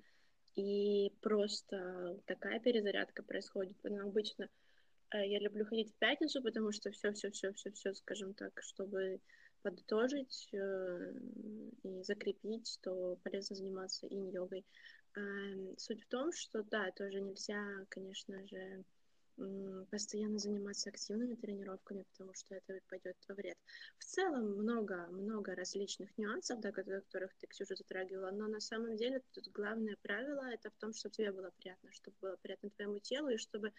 и 0.55 1.11
просто 1.21 2.19
такая 2.25 2.59
перезарядка 2.59 3.23
происходит. 3.23 3.77
Но 3.83 4.07
обычно 4.07 4.49
э, 5.13 5.27
я 5.27 5.39
люблю 5.39 5.65
ходить 5.65 5.91
в 5.91 5.97
пятницу, 5.97 6.41
потому 6.41 6.71
что 6.71 6.91
все, 6.91 7.11
все, 7.13 7.31
все, 7.31 7.53
все, 7.53 7.71
все, 7.71 7.93
скажем 7.93 8.33
так, 8.33 8.51
чтобы 8.61 9.19
подытожить 9.61 10.49
э, 10.53 11.13
и 11.83 12.03
закрепить, 12.03 12.67
что 12.67 13.17
полезно 13.23 13.55
заниматься 13.55 14.07
инь-йогой. 14.07 14.65
Эм, 15.15 15.77
суть 15.77 16.03
в 16.03 16.07
том, 16.07 16.31
что 16.33 16.63
да, 16.63 16.91
тоже 16.91 17.21
нельзя, 17.21 17.63
конечно 17.89 18.45
же, 18.47 18.83
постоянно 19.89 20.37
заниматься 20.37 20.89
активными 20.89 21.35
тренировками, 21.35 22.05
потому 22.11 22.33
что 22.33 22.55
это 22.55 22.79
пойдет 22.89 23.15
во 23.27 23.35
вред. 23.35 23.57
В 23.97 24.05
целом 24.05 24.57
много-много 24.57 25.55
различных 25.55 26.15
нюансов, 26.17 26.59
да, 26.59 26.71
которых 26.71 27.33
ты, 27.39 27.47
Ксюша, 27.47 27.75
затрагивала, 27.75 28.31
но 28.31 28.47
на 28.47 28.59
самом 28.59 28.95
деле 28.95 29.21
тут 29.31 29.47
главное 29.49 29.97
правило 30.01 30.43
это 30.51 30.69
в 30.69 30.75
том, 30.75 30.93
чтобы 30.93 31.13
тебе 31.13 31.31
было 31.31 31.51
приятно, 31.57 31.91
чтобы 31.91 32.17
было 32.21 32.37
приятно 32.41 32.69
твоему 32.71 32.99
телу, 32.99 33.29
и 33.29 33.37
чтобы 33.37 33.73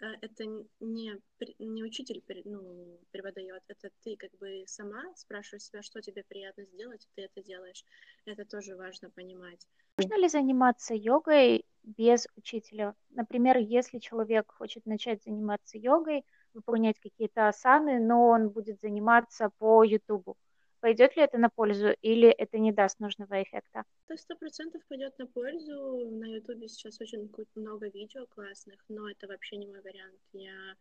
э, 0.00 0.06
это 0.20 0.44
не, 0.80 1.20
не 1.58 1.84
учитель 1.84 2.22
ну, 2.44 3.00
преподает, 3.10 3.62
это 3.68 3.90
ты 4.02 4.16
как 4.16 4.30
бы 4.38 4.64
сама 4.66 5.14
спрашиваешь 5.16 5.64
себя, 5.64 5.82
что 5.82 6.00
тебе 6.00 6.24
приятно 6.24 6.64
сделать, 6.64 7.08
ты 7.14 7.22
это 7.22 7.42
делаешь. 7.42 7.84
Это 8.24 8.44
тоже 8.44 8.76
важно 8.76 9.10
понимать. 9.10 9.66
Можно 9.98 10.18
ли 10.18 10.28
заниматься 10.28 10.94
йогой 10.94 11.64
без 11.82 12.26
учителя? 12.36 12.94
Например, 13.10 13.56
если 13.56 13.98
человек 13.98 14.52
хочет 14.52 14.84
начать 14.84 15.22
заниматься 15.22 15.78
йогой, 15.78 16.24
выполнять 16.52 17.00
какие-то 17.00 17.48
асаны, 17.48 17.98
но 17.98 18.28
он 18.28 18.50
будет 18.50 18.80
заниматься 18.80 19.50
по 19.58 19.84
Ютубу, 19.84 20.36
пойдет 20.80 21.16
ли 21.16 21.22
это 21.22 21.38
на 21.38 21.48
пользу 21.48 21.94
или 22.02 22.28
это 22.28 22.58
не 22.58 22.72
даст 22.72 23.00
нужного 23.00 23.42
эффекта? 23.42 23.84
Это 24.06 24.20
сто 24.20 24.36
процентов 24.36 24.82
пойдет 24.86 25.18
на 25.18 25.26
пользу. 25.26 26.10
На 26.10 26.26
Ютубе 26.26 26.68
сейчас 26.68 27.00
очень 27.00 27.30
много 27.54 27.88
видео 27.88 28.26
классных, 28.26 28.84
но 28.88 29.08
это 29.08 29.26
вообще 29.26 29.56
не 29.56 29.66
мой 29.66 29.80
вариант. 29.80 30.20
Я, 30.34 30.76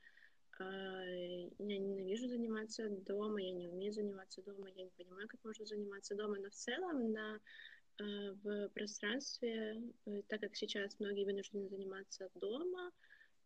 э, 0.60 1.50
я 1.58 1.78
ненавижу 1.78 2.28
заниматься 2.28 2.90
дома, 2.90 3.42
я 3.42 3.54
не 3.54 3.70
умею 3.70 3.94
заниматься 3.94 4.42
дома, 4.42 4.68
я 4.76 4.84
не 4.84 4.92
понимаю, 4.98 5.30
как 5.30 5.40
можно 5.46 5.66
заниматься 5.66 6.16
дома, 6.16 6.38
но 6.38 6.50
в 6.50 6.54
целом 6.54 7.14
на 7.14 7.40
в 8.04 8.70
пространстве, 8.70 9.82
э, 10.06 10.22
так 10.28 10.42
как 10.42 10.56
сейчас 10.56 11.00
многие 11.00 11.26
вынуждены 11.26 11.68
заниматься 11.70 12.30
дома, 12.36 12.92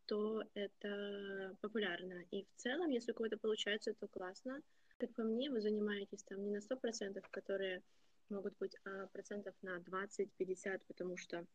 то 0.06 0.44
это 0.56 1.56
популярно. 1.62 2.26
И 2.32 2.44
в 2.44 2.56
целом, 2.56 2.90
если 2.90 3.12
у 3.12 3.16
кого-то 3.16 3.38
получается, 3.38 3.94
то 3.94 4.08
классно. 4.08 4.62
Как 4.98 5.14
по 5.14 5.24
мне, 5.24 5.52
вы 5.52 5.62
занимаетесь 5.62 6.24
там 6.24 6.44
не 6.44 6.52
на 6.52 6.62
100%, 6.62 7.24
которые 7.32 7.84
могут 8.30 8.58
быть 8.58 8.76
а 8.86 9.08
процентов 9.08 9.56
на 9.62 9.78
20-50, 9.80 10.82
потому 10.88 11.16
что 11.18 11.46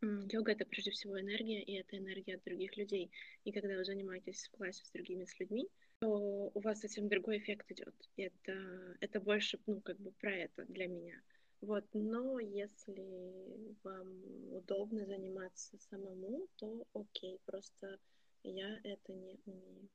Йога— 0.00 0.52
это 0.52 0.64
прежде 0.64 0.90
всего 0.92 1.20
энергия, 1.20 1.62
и 1.62 1.74
это 1.74 1.98
энергия 1.98 2.36
от 2.36 2.44
других 2.44 2.76
людей. 2.76 3.10
И 3.44 3.52
когда 3.52 3.76
вы 3.76 3.84
занимаетесь 3.84 4.46
в 4.46 4.50
классе 4.56 4.84
с 4.84 4.90
другими 4.90 5.24
с 5.24 5.38
людьми, 5.40 5.68
то 5.98 6.50
у 6.54 6.60
вас 6.60 6.80
совсем 6.80 7.08
другой 7.08 7.38
эффект 7.38 7.70
идет. 7.72 7.94
Это, 8.16 8.96
это 9.00 9.20
больше, 9.20 9.58
ну, 9.66 9.80
как 9.80 9.98
бы 9.98 10.12
про 10.12 10.32
это 10.32 10.64
для 10.66 10.86
меня. 10.86 11.20
Вот, 11.60 11.84
но 11.92 12.38
если 12.38 13.74
вам 13.82 14.22
удобно 14.52 15.04
заниматься 15.06 15.76
самому, 15.90 16.46
то 16.56 16.84
окей, 16.94 17.40
просто 17.46 17.98
я 18.44 18.78
это 18.84 19.12
не 19.12 19.38
умею. 19.44 19.88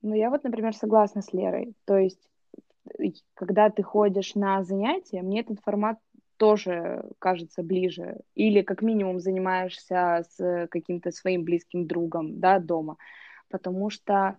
Ну, 0.00 0.14
я 0.14 0.30
вот, 0.30 0.42
например, 0.42 0.74
согласна 0.74 1.20
с 1.22 1.32
Лерой. 1.32 1.74
То 1.84 1.98
есть, 1.98 2.28
когда 3.34 3.70
ты 3.70 3.82
ходишь 3.82 4.34
на 4.34 4.64
занятия, 4.64 5.22
мне 5.22 5.40
этот 5.40 5.60
формат 5.60 5.98
тоже 6.38 7.04
кажется 7.18 7.62
ближе. 7.62 8.22
Или 8.34 8.62
как 8.62 8.82
минимум 8.82 9.20
занимаешься 9.20 10.24
с 10.28 10.66
каким-то 10.70 11.10
своим 11.12 11.44
близким 11.44 11.86
другом, 11.86 12.40
да, 12.40 12.58
дома. 12.58 12.96
Потому 13.48 13.90
что 13.90 14.38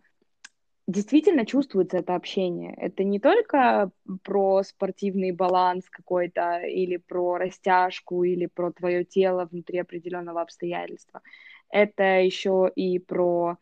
действительно 0.87 1.45
чувствуется 1.45 1.97
это 1.97 2.15
общение. 2.15 2.73
Это 2.77 3.03
не 3.03 3.19
только 3.19 3.91
про 4.23 4.63
спортивный 4.63 5.31
баланс 5.31 5.89
какой-то, 5.89 6.61
или 6.61 6.97
про 6.97 7.37
растяжку, 7.37 8.23
или 8.23 8.47
про 8.47 8.71
твое 8.71 9.05
тело 9.05 9.47
внутри 9.49 9.79
определенного 9.79 10.41
обстоятельства. 10.41 11.21
Это 11.69 12.21
еще 12.21 12.71
и 12.75 12.99
про 12.99 13.57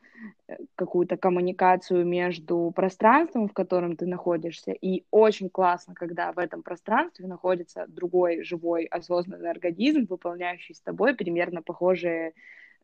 э, 0.47 0.57
какую-то 0.75 1.15
коммуникацию 1.15 2.05
между 2.05 2.71
пространством, 2.75 3.47
в 3.47 3.53
котором 3.53 3.95
ты 3.95 4.05
находишься. 4.05 4.71
И 4.71 5.05
очень 5.11 5.49
классно, 5.49 5.93
когда 5.93 6.33
в 6.33 6.39
этом 6.39 6.61
пространстве 6.63 7.27
находится 7.27 7.85
другой 7.87 8.43
живой 8.43 8.85
осознанный 8.85 9.49
организм, 9.49 10.07
выполняющий 10.09 10.75
с 10.75 10.81
тобой 10.81 11.15
примерно 11.15 11.61
похожие 11.61 12.33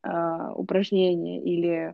э, 0.03 0.51
упражнения 0.55 1.41
или 1.41 1.87
Э, 1.87 1.93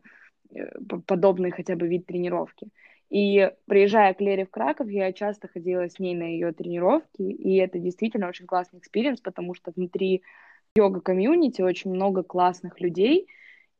подобный 1.07 1.51
хотя 1.51 1.75
бы 1.75 1.87
вид 1.87 2.05
тренировки. 2.05 2.67
И 3.09 3.51
приезжая 3.67 4.13
к 4.13 4.21
Лере 4.21 4.45
в 4.45 4.49
Краков, 4.49 4.89
я 4.89 5.13
часто 5.13 5.47
ходила 5.47 5.87
с 5.87 5.99
ней 5.99 6.15
на 6.15 6.23
ее 6.23 6.51
тренировки, 6.51 7.21
и 7.21 7.57
это 7.57 7.77
действительно 7.77 8.27
очень 8.27 8.47
классный 8.47 8.79
experience, 8.79 9.21
потому 9.21 9.53
что 9.53 9.71
внутри 9.75 10.23
йога- 10.75 11.06
community 11.06 11.61
очень 11.61 11.91
много 11.91 12.23
классных 12.23 12.81
людей, 12.81 13.27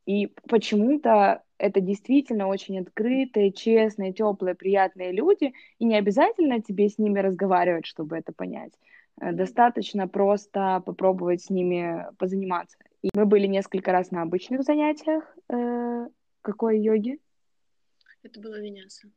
и 0.06 0.32
почему-то 0.50 1.44
это 1.58 1.80
действительно 1.80 2.48
очень 2.48 2.80
открытые, 2.80 3.52
честные, 3.52 4.14
теплые, 4.14 4.54
приятные 4.54 5.12
люди, 5.12 5.54
и 5.80 5.86
не 5.86 5.96
обязательно 5.96 6.62
тебе 6.62 6.90
с 6.90 6.98
ними 6.98 7.20
разговаривать, 7.20 7.86
чтобы 7.86 8.18
это 8.18 8.34
понять. 8.34 8.74
Э, 9.22 9.32
достаточно 9.32 10.08
просто 10.08 10.84
попробовать 10.86 11.44
с 11.44 11.50
ними 11.50 12.06
позаниматься. 12.18 12.78
И 13.02 13.10
мы 13.16 13.26
были 13.26 13.48
несколько 13.48 13.92
раз 13.92 14.12
на 14.12 14.22
обычных 14.22 14.64
занятиях 14.64 15.24
э, 15.50 16.08
какой 16.44 16.80
йоги? 16.80 17.20
Это 18.22 18.40
было 18.40 18.62
виняса. 18.62 19.10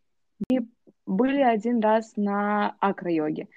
И 0.51 0.61
были 1.07 1.41
один 1.41 1.81
раз 1.81 2.17
на 2.17 2.77
акро-йоге. 2.81 3.49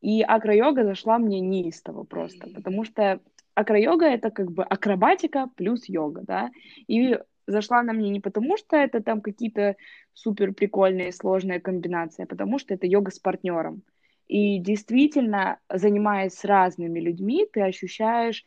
И 0.00 0.22
акро-йога 0.22 0.84
зашла 0.84 1.18
мне 1.18 1.40
неистово 1.40 2.04
просто, 2.04 2.48
потому 2.54 2.84
что 2.84 3.20
акро-йога— 3.54 4.06
это 4.06 4.30
как 4.30 4.50
бы 4.52 4.62
акробатика 4.62 5.48
плюс 5.56 5.88
йога, 5.88 6.22
да, 6.22 6.50
и 6.86 7.18
зашла 7.46 7.82
на 7.82 7.92
мне 7.92 8.10
не 8.10 8.20
потому, 8.20 8.56
что 8.56 8.76
это 8.76 9.02
там 9.02 9.20
какие-то 9.20 9.76
супер 10.12 10.52
прикольные 10.52 11.12
сложные 11.12 11.60
комбинации, 11.60 12.24
а 12.24 12.26
потому 12.26 12.58
что 12.58 12.74
это 12.74 12.86
йога 12.86 13.10
с 13.10 13.18
партнером. 13.18 13.82
И 14.26 14.58
действительно, 14.58 15.58
занимаясь 15.72 16.34
с 16.34 16.44
разными 16.44 16.98
людьми, 17.00 17.46
ты 17.52 17.62
ощущаешь 17.62 18.44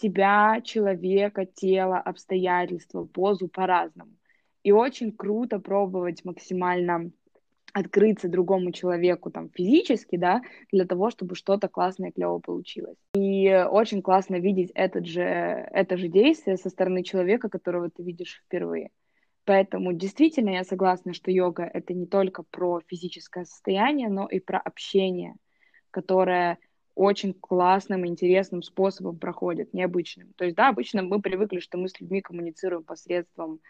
себя, 0.00 0.60
человека, 0.62 1.46
тело, 1.46 1.98
обстоятельства, 1.98 3.04
позу 3.04 3.48
по-разному. 3.48 4.12
И 4.62 4.72
очень 4.72 5.12
круто 5.12 5.58
пробовать 5.58 6.24
максимально 6.24 7.10
открыться 7.72 8.28
другому 8.28 8.70
человеку 8.70 9.30
там 9.30 9.50
физически, 9.50 10.16
да, 10.16 10.42
для 10.70 10.86
того, 10.86 11.10
чтобы 11.10 11.34
что-то 11.34 11.68
классное, 11.68 12.12
клево 12.12 12.38
получилось. 12.38 12.96
И 13.14 13.52
очень 13.70 14.00
классно 14.00 14.36
видеть 14.36 14.70
этот 14.74 15.06
же, 15.06 15.22
это 15.22 15.96
же 15.96 16.08
действие 16.08 16.56
со 16.56 16.70
стороны 16.70 17.02
человека, 17.02 17.48
которого 17.48 17.90
ты 17.90 18.02
видишь 18.04 18.42
впервые. 18.46 18.90
Поэтому 19.44 19.92
действительно 19.92 20.50
я 20.50 20.64
согласна, 20.64 21.12
что 21.12 21.30
йога— 21.30 21.64
это 21.74 21.92
не 21.92 22.06
только 22.06 22.44
про 22.44 22.80
физическое 22.86 23.44
состояние, 23.44 24.08
но 24.08 24.26
и 24.26 24.38
про 24.38 24.58
общение, 24.58 25.34
которое 25.90 26.58
очень 26.94 27.34
классным, 27.34 28.06
интересным 28.06 28.62
способом 28.62 29.18
проходит, 29.18 29.74
необычным. 29.74 30.32
То 30.36 30.44
есть, 30.44 30.56
да, 30.56 30.68
обычно 30.68 31.02
мы 31.02 31.20
привыкли, 31.20 31.58
что 31.58 31.78
мы 31.78 31.88
с 31.88 32.00
людьми 32.00 32.20
коммуницируем 32.20 32.84
посредством 32.84 33.60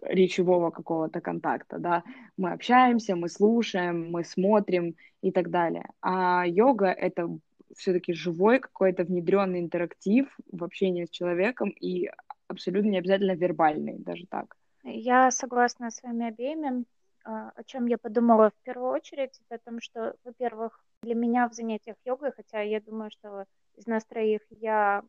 речевого 0.00 0.70
какого-то 0.70 1.20
контакта, 1.20 1.78
да, 1.78 2.02
мы 2.36 2.52
общаемся, 2.52 3.14
мы 3.14 3.28
слушаем, 3.28 4.10
мы 4.10 4.24
смотрим 4.24 4.96
и 5.20 5.30
так 5.30 5.50
далее. 5.50 5.90
А 6.00 6.44
йога— 6.46 6.86
это 6.98 7.28
все-таки 7.76 8.12
живой 8.12 8.60
какой-то 8.60 9.04
внедренный 9.04 9.60
интерактив 9.60 10.26
в 10.50 10.64
общении 10.64 11.04
с 11.04 11.10
человеком 11.10 11.70
и 11.70 12.10
абсолютно 12.48 12.90
не 12.90 12.98
обязательно 12.98 13.34
вербальный, 13.34 13.98
даже 13.98 14.26
так. 14.26 14.56
Я 14.84 15.30
согласна 15.30 15.90
с 15.90 16.02
вами 16.02 16.28
обеими. 16.28 16.84
А, 17.24 17.50
о 17.54 17.64
чем 17.64 17.86
я 17.86 17.98
подумала 17.98 18.50
в 18.50 18.62
первую 18.64 18.90
очередь, 18.90 19.40
это 19.48 19.56
о 19.56 19.70
том, 19.70 19.80
что, 19.80 20.14
во-первых, 20.24 20.84
для 21.02 21.14
меня 21.14 21.48
в 21.48 21.52
занятиях 21.52 21.96
йогой, 22.04 22.32
хотя 22.32 22.60
я 22.60 22.80
думаю, 22.80 23.10
что 23.10 23.44
из 23.74 23.86
нас 23.86 24.04
троих 24.04 24.40
я 24.50 25.04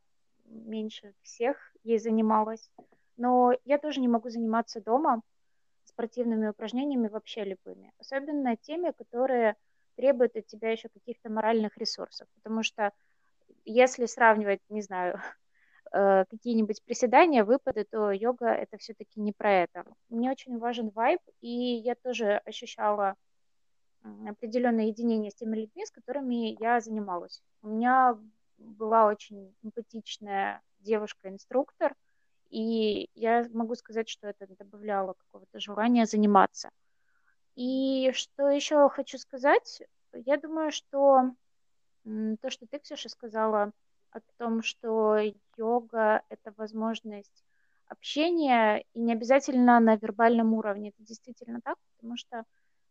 меньше 0.46 1.14
всех 1.22 1.58
ей 1.84 1.98
занималась, 1.98 2.70
но 3.18 3.54
я 3.66 3.78
тоже 3.78 4.00
не 4.00 4.08
могу 4.08 4.30
заниматься 4.30 4.82
дома 4.82 5.22
спортивными 5.86 6.48
упражнениями 6.48 7.08
вообще 7.08 7.44
любыми. 7.44 7.92
Особенно 7.98 8.56
теми, 8.58 8.92
которые 8.92 9.56
требуют 9.96 10.36
от 10.36 10.48
тебя 10.48 10.72
еще 10.72 10.90
каких-то 10.90 11.30
моральных 11.30 11.78
ресурсов. 11.78 12.28
Потому 12.36 12.64
что 12.64 12.92
если 13.66 14.06
сравнивать, 14.06 14.62
не 14.70 14.82
знаю, 14.82 15.20
э, 15.94 16.26
какие-нибудь 16.30 16.84
приседания, 16.84 17.46
выпады, 17.46 17.86
то 17.86 18.12
йога 18.12 18.48
это 18.48 18.78
все-таки 18.78 19.20
не 19.20 19.32
про 19.32 19.52
это. 19.52 19.86
Мне 20.10 20.32
очень 20.32 20.58
важен 20.58 20.90
вайб, 20.90 21.22
и 21.42 21.50
я 21.50 21.96
тоже 21.96 22.42
ощущала 22.46 23.16
определенное 24.28 24.88
единение 24.88 25.32
с 25.32 25.36
теми 25.36 25.56
людьми, 25.56 25.86
с 25.86 25.92
которыми 25.92 26.62
я 26.62 26.82
занималась. 26.82 27.42
У 27.62 27.70
меня 27.70 28.18
была 28.58 29.08
очень 29.08 29.56
эмпатичная 29.64 30.62
девушка-инструктор, 30.80 31.96
и 32.50 33.10
я 33.16 33.48
могу 33.54 33.76
сказать, 33.76 34.10
что 34.10 34.28
это 34.28 34.48
добавляло 34.48 35.14
какого-то 35.14 35.60
желания 35.60 36.06
заниматься. 36.06 36.70
И 37.56 38.12
что 38.14 38.50
еще 38.50 38.90
хочу 38.90 39.18
сказать, 39.18 39.84
я 40.14 40.38
думаю, 40.38 40.72
что 40.72 41.32
то, 42.04 42.50
что 42.50 42.68
ты, 42.68 42.80
Ксюша, 42.80 43.10
сказала 43.10 43.72
о 44.14 44.22
том, 44.38 44.62
что 44.62 45.18
йога— 45.58 46.24
это 46.30 46.54
возможность 46.58 47.44
общения, 47.88 48.86
и 48.94 49.00
не 49.00 49.14
обязательно 49.14 49.80
на 49.80 49.96
вербальном 49.96 50.54
уровне. 50.54 50.90
Это 50.90 51.04
действительно 51.04 51.62
так, 51.62 51.78
потому 51.96 52.18
что 52.18 52.44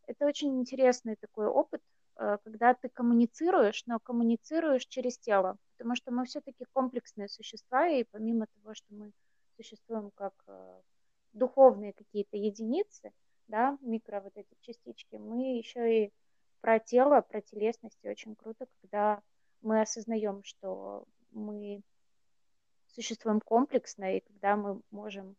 это 0.07 0.27
очень 0.27 0.59
интересный 0.61 1.17
такой 1.17 1.47
опыт, 1.47 1.83
э, 2.17 2.39
когда 2.45 2.75
ты 2.75 2.89
коммуницируешь, 2.89 3.83
но 3.87 3.99
коммуницируешь 4.01 4.87
через 4.87 5.19
тело, 5.19 5.57
потому 5.77 5.97
что 5.97 6.13
мы 6.13 6.25
все-таки 6.25 6.65
комплексные 6.73 7.29
существа, 7.29 7.89
и 7.89 8.05
помимо 8.05 8.47
того, 8.47 8.75
что 8.75 8.87
мы 8.95 9.13
существуем 9.57 10.11
как 10.15 10.35
э, 10.47 10.81
духовные 11.33 11.93
какие-то 11.93 12.37
единицы, 12.37 13.13
да, 13.49 13.79
микро 13.81 14.21
вот 14.21 14.37
эти 14.37 14.55
частички, 14.61 15.17
мы 15.17 15.59
еще 15.59 16.05
и 16.05 16.13
про 16.61 16.79
тело, 16.79 17.21
про 17.21 17.41
телесность, 17.41 17.99
и 18.03 18.09
очень 18.09 18.37
круто, 18.37 18.67
когда 18.81 19.21
мы 19.63 19.81
осознаем, 19.81 20.43
что 20.45 21.05
мы 21.31 21.83
существуем 22.89 23.41
комплексно, 23.41 24.17
и 24.17 24.21
когда 24.21 24.57
мы 24.57 24.81
можем 24.91 25.37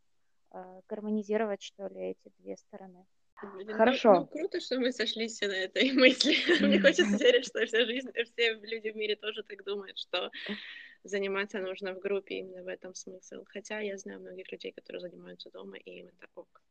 э, 0.51 0.81
гармонизировать, 0.87 1.61
что 1.61 1.87
ли, 1.87 2.11
эти 2.11 2.31
две 2.39 2.57
стороны. 2.57 3.05
Блин, 3.55 3.75
Хорошо. 3.75 4.13
Ну, 4.13 4.19
ну, 4.21 4.27
круто, 4.27 4.59
что 4.59 4.79
мы 4.79 4.91
сошлись 4.91 5.41
на 5.41 5.51
этой 5.51 5.91
мысли. 5.93 6.35
Мне 6.65 6.79
хочется 6.79 7.17
верить, 7.17 7.45
что 7.45 7.65
вся 7.65 7.85
жизнь, 7.85 8.11
все 8.11 8.53
люди 8.53 8.89
в 8.89 8.95
мире 8.95 9.15
тоже 9.15 9.43
так 9.43 9.63
думают, 9.63 9.97
что 9.97 10.31
заниматься 11.03 11.59
нужно 11.59 11.93
в 11.93 11.99
группе, 11.99 12.39
именно 12.39 12.63
в 12.63 12.67
этом 12.67 12.95
смысл. 12.95 13.43
Хотя 13.47 13.79
я 13.79 13.97
знаю 13.97 14.21
многих 14.21 14.51
людей, 14.51 14.71
которые 14.71 15.01
занимаются 15.01 15.51
дома, 15.51 15.77
и 15.77 15.99
им 15.99 16.07
это 16.07 16.27
ок. 16.35 16.62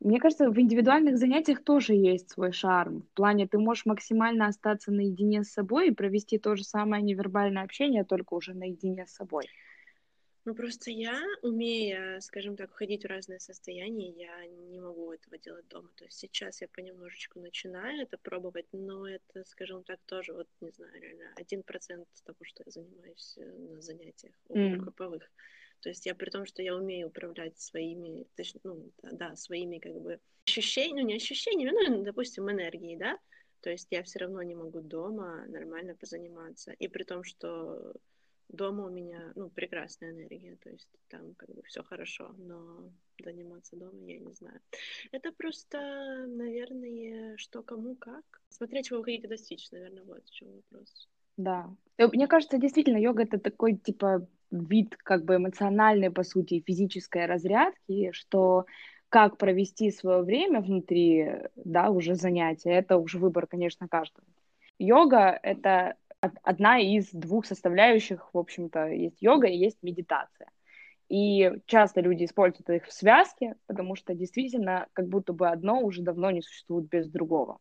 Мне 0.00 0.20
кажется, 0.20 0.50
в 0.50 0.60
индивидуальных 0.60 1.16
занятиях 1.16 1.64
тоже 1.64 1.94
есть 1.94 2.30
свой 2.30 2.52
шарм. 2.52 3.02
В 3.02 3.14
плане 3.14 3.48
ты 3.48 3.58
можешь 3.58 3.86
максимально 3.86 4.46
остаться 4.46 4.92
наедине 4.92 5.42
с 5.42 5.52
собой 5.52 5.88
и 5.88 5.94
провести 5.94 6.38
то 6.38 6.54
же 6.54 6.64
самое 6.64 7.02
невербальное 7.02 7.62
общение, 7.62 8.04
только 8.04 8.34
уже 8.34 8.52
наедине 8.54 9.06
с 9.06 9.14
собой. 9.14 9.46
Ну, 10.46 10.54
просто 10.54 10.92
я, 10.92 11.20
умея, 11.42 12.20
скажем 12.20 12.56
так, 12.56 12.70
входить 12.70 13.02
в 13.02 13.08
разные 13.08 13.40
состояния, 13.40 14.12
я 14.12 14.46
не 14.46 14.78
могу 14.78 15.12
этого 15.12 15.38
делать 15.38 15.66
дома. 15.66 15.88
То 15.96 16.04
есть 16.04 16.18
сейчас 16.18 16.60
я 16.60 16.68
понемножечку 16.68 17.40
начинаю 17.40 18.02
это 18.02 18.16
пробовать, 18.16 18.66
но 18.72 19.08
это, 19.08 19.42
скажем 19.44 19.82
так, 19.82 19.98
тоже, 20.06 20.34
вот, 20.34 20.46
не 20.60 20.70
знаю, 20.70 20.92
реально, 21.02 21.24
один 21.34 21.64
процент 21.64 22.06
того, 22.24 22.38
что 22.42 22.62
я 22.64 22.70
занимаюсь 22.70 23.34
э, 23.38 23.44
на 23.44 23.82
занятиях 23.82 24.34
mm. 24.48 24.76
групповых. 24.76 25.28
То 25.80 25.88
есть 25.88 26.06
я 26.06 26.14
при 26.14 26.30
том, 26.30 26.46
что 26.46 26.62
я 26.62 26.76
умею 26.76 27.08
управлять 27.08 27.58
своими, 27.58 28.26
точнее, 28.34 28.60
ну, 28.64 28.90
да, 29.02 29.36
своими, 29.36 29.78
как 29.78 29.94
бы, 30.00 30.20
ощущениями, 30.46 31.00
ну, 31.00 31.06
не 31.08 31.16
ощущениями, 31.16 31.88
ну, 31.88 32.02
допустим, 32.02 32.50
энергией, 32.50 32.96
да, 32.96 33.18
то 33.60 33.70
есть 33.70 33.88
я 33.90 34.02
все 34.02 34.20
равно 34.20 34.42
не 34.42 34.54
могу 34.54 34.80
дома 34.80 35.44
нормально 35.48 35.94
позаниматься. 35.94 36.72
И 36.72 36.88
при 36.88 37.02
том, 37.02 37.24
что 37.24 37.94
дома 38.48 38.86
у 38.86 38.90
меня, 38.90 39.32
ну, 39.34 39.50
прекрасная 39.50 40.12
энергия, 40.12 40.56
то 40.62 40.70
есть 40.70 40.88
там 41.08 41.34
как 41.34 41.52
бы 41.54 41.62
все 41.62 41.82
хорошо, 41.82 42.34
но 42.38 42.92
заниматься 43.22 43.76
дома 43.76 44.04
я 44.04 44.18
не 44.18 44.32
знаю. 44.34 44.60
Это 45.12 45.32
просто, 45.32 46.26
наверное, 46.28 47.36
что 47.38 47.62
кому 47.62 47.96
как. 47.96 48.24
Смотреть, 48.50 48.86
чего 48.86 49.00
вы 49.00 49.04
хотите 49.04 49.28
достичь, 49.28 49.70
наверное, 49.72 50.04
вот 50.04 50.24
в 50.24 50.30
чем 50.30 50.52
вопрос. 50.52 51.08
Да. 51.36 51.74
Э, 51.98 52.06
мне 52.06 52.28
кажется, 52.28 52.58
действительно, 52.58 52.98
йога 52.98 53.24
это 53.24 53.38
такой, 53.38 53.76
типа, 53.76 54.28
вид 54.50 54.96
как 54.96 55.24
бы 55.24 55.36
эмоциональной, 55.36 56.10
по 56.10 56.22
сути, 56.22 56.62
физической 56.66 57.26
разрядки, 57.26 58.10
что 58.12 58.66
как 59.08 59.38
провести 59.38 59.90
свое 59.90 60.22
время 60.22 60.60
внутри, 60.60 61.30
да, 61.56 61.90
уже 61.90 62.14
занятия, 62.14 62.72
это 62.72 62.98
уже 62.98 63.18
выбор, 63.18 63.46
конечно, 63.46 63.88
каждого. 63.88 64.26
Йога— 64.78 65.38
это 65.42 65.94
одна 66.42 66.78
из 66.78 67.10
двух 67.10 67.46
составляющих, 67.46 68.30
в 68.32 68.38
общем-то, 68.38 68.88
есть 68.88 69.22
йога 69.22 69.46
и 69.46 69.56
есть 69.56 69.82
медитация. 69.82 70.50
И 71.08 71.52
часто 71.66 72.00
люди 72.00 72.24
используют 72.24 72.68
их 72.68 72.86
в 72.86 72.92
связке, 72.92 73.54
потому 73.66 73.94
что 73.94 74.14
действительно 74.14 74.88
как 74.92 75.08
будто 75.08 75.32
бы 75.32 75.48
одно 75.48 75.80
уже 75.80 76.02
давно 76.02 76.30
не 76.30 76.42
существует 76.42 76.88
без 76.88 77.08
другого. 77.08 77.58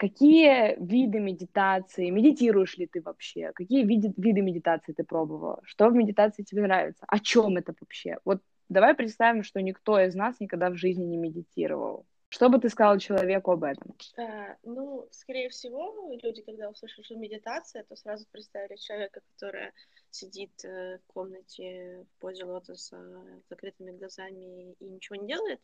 Какие 0.00 0.82
виды 0.82 1.20
медитации, 1.20 2.08
медитируешь 2.08 2.78
ли 2.78 2.86
ты 2.86 3.02
вообще? 3.02 3.52
Какие 3.54 3.84
виды, 3.84 4.14
виды 4.16 4.40
медитации 4.40 4.94
ты 4.94 5.04
пробовала? 5.04 5.60
Что 5.62 5.90
в 5.90 5.94
медитации 5.94 6.42
тебе 6.42 6.62
нравится? 6.62 7.04
О 7.06 7.18
чем 7.18 7.58
это 7.58 7.74
вообще? 7.78 8.16
Вот 8.24 8.40
давай 8.70 8.94
представим, 8.94 9.42
что 9.42 9.60
никто 9.60 10.00
из 10.00 10.14
нас 10.14 10.40
никогда 10.40 10.70
в 10.70 10.76
жизни 10.76 11.04
не 11.04 11.18
медитировал. 11.18 12.06
Что 12.30 12.48
бы 12.48 12.58
ты 12.58 12.70
сказал 12.70 12.96
человеку 12.96 13.50
об 13.50 13.62
этом? 13.62 13.94
А, 14.16 14.56
ну, 14.62 15.06
скорее 15.10 15.50
всего, 15.50 16.10
люди, 16.22 16.40
когда 16.40 16.70
услышат, 16.70 17.04
что 17.04 17.16
медитация, 17.16 17.84
то 17.84 17.94
сразу 17.94 18.24
представили 18.32 18.76
человека, 18.76 19.20
который 19.34 19.72
сидит 20.10 20.64
э, 20.64 20.98
в 20.98 21.12
комнате 21.12 22.06
в 22.10 22.20
позе 22.20 22.44
лотоса 22.44 22.96
с 22.96 23.48
закрытыми 23.50 23.90
глазами 23.98 24.72
и 24.80 24.84
ничего 24.86 25.16
не 25.16 25.26
делает. 25.26 25.60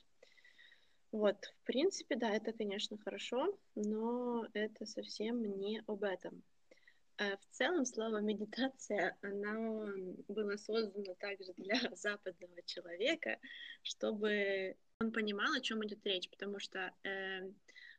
Вот, 1.13 1.37
в 1.45 1.67
принципе, 1.67 2.17
да, 2.17 2.31
это, 2.31 2.53
конечно, 2.53 2.99
хорошо, 2.99 3.59
но 3.75 4.47
это 4.53 4.87
совсем 4.87 5.43
не 5.43 5.83
об 5.87 6.03
этом. 6.03 6.43
А 7.19 7.37
в 7.37 7.47
целом 7.51 7.87
слово 7.87 8.19
медитация, 8.19 9.17
она 9.23 9.91
была 10.29 10.59
создана 10.59 11.15
также 11.15 11.53
для 11.55 11.77
западного 11.97 12.63
человека, 12.67 13.39
чтобы 13.83 14.77
он 15.01 15.13
понимал, 15.13 15.53
о 15.55 15.61
чем 15.61 15.85
идет 15.87 16.05
речь, 16.05 16.29
потому 16.29 16.59
что 16.59 16.93
э, 17.05 17.51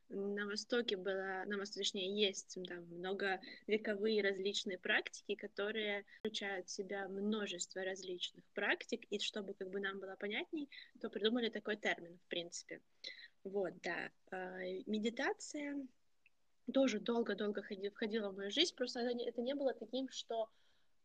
на 0.08 0.46
Востоке 0.46 0.96
было, 0.96 1.44
на 1.46 1.58
Востоке, 1.58 1.80
точнее, 1.80 2.26
есть 2.26 2.58
там 2.66 2.84
многовековые 2.86 4.22
различные 4.22 4.78
практики, 4.78 5.34
которые 5.34 6.04
включают 6.20 6.68
в 6.68 6.72
себя 6.72 7.08
множество 7.08 7.84
различных 7.84 8.44
практик, 8.54 9.04
и 9.10 9.18
чтобы 9.18 9.54
как 9.54 9.70
бы 9.70 9.80
нам 9.80 10.00
было 10.00 10.16
понятней, 10.16 10.68
то 11.00 11.10
придумали 11.10 11.50
такой 11.50 11.76
термин, 11.76 12.18
в 12.18 12.28
принципе. 12.28 12.80
Вот, 13.44 13.74
да. 13.82 14.10
Э, 14.30 14.82
медитация 14.86 15.86
тоже 16.72 17.00
долго-долго 17.00 17.62
входила 17.62 18.30
в 18.30 18.36
мою 18.36 18.50
жизнь, 18.50 18.74
просто 18.74 19.00
это 19.00 19.40
не 19.42 19.54
было 19.54 19.74
таким, 19.74 20.08
что 20.10 20.48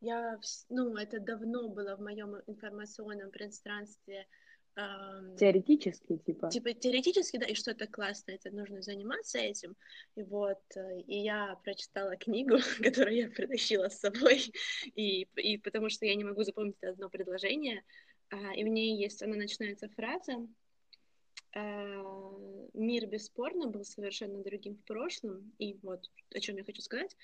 я, 0.01 0.37
ну, 0.69 0.97
это 0.97 1.19
давно 1.19 1.69
было 1.69 1.95
в 1.95 2.01
моем 2.01 2.35
информационном 2.47 3.31
пространстве, 3.31 4.27
Теоретически, 4.75 6.17
типа. 6.17 6.49
Типа 6.49 6.73
теоретически, 6.73 7.37
да, 7.37 7.45
и 7.45 7.53
что 7.53 7.71
это 7.71 7.85
классно, 7.85 8.31
это 8.31 8.49
нужно 8.49 8.81
заниматься 8.81 9.37
этим. 9.37 9.75
И 10.15 10.23
вот, 10.23 10.61
э, 10.75 11.01
и 11.01 11.19
я 11.19 11.59
прочитала 11.63 12.15
книгу, 12.15 12.57
которую 12.81 13.15
я 13.15 13.29
притащила 13.29 13.89
с 13.89 13.99
собой, 13.99 14.51
и, 14.95 15.27
и 15.35 15.57
потому 15.59 15.89
что 15.89 16.05
я 16.05 16.15
не 16.15 16.23
могу 16.23 16.43
запомнить 16.43 16.81
одно 16.83 17.09
предложение, 17.09 17.83
а, 18.29 18.55
и 18.55 18.63
в 18.63 18.67
ней 18.67 18.97
есть, 18.97 19.21
она 19.21 19.35
начинается 19.35 19.89
фраза 19.89 20.33
а, 21.55 22.69
«Мир 22.73 23.05
бесспорно 23.05 23.67
был 23.67 23.85
совершенно 23.85 24.41
другим 24.41 24.75
в 24.75 24.83
прошлом», 24.85 25.53
и 25.59 25.77
вот 25.83 26.09
о 26.33 26.39
чем 26.39 26.57
я 26.57 26.63
хочу 26.63 26.81
сказать, 26.81 27.15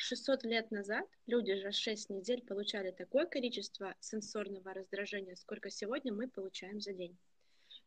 600 0.00 0.44
лет 0.44 0.70
назад 0.70 1.06
люди 1.26 1.52
за 1.60 1.72
6 1.72 2.10
недель 2.10 2.42
получали 2.42 2.90
такое 2.90 3.26
количество 3.26 3.94
сенсорного 4.00 4.72
раздражения, 4.72 5.36
сколько 5.36 5.70
сегодня 5.70 6.12
мы 6.12 6.26
получаем 6.26 6.80
за 6.80 6.92
день. 6.94 7.16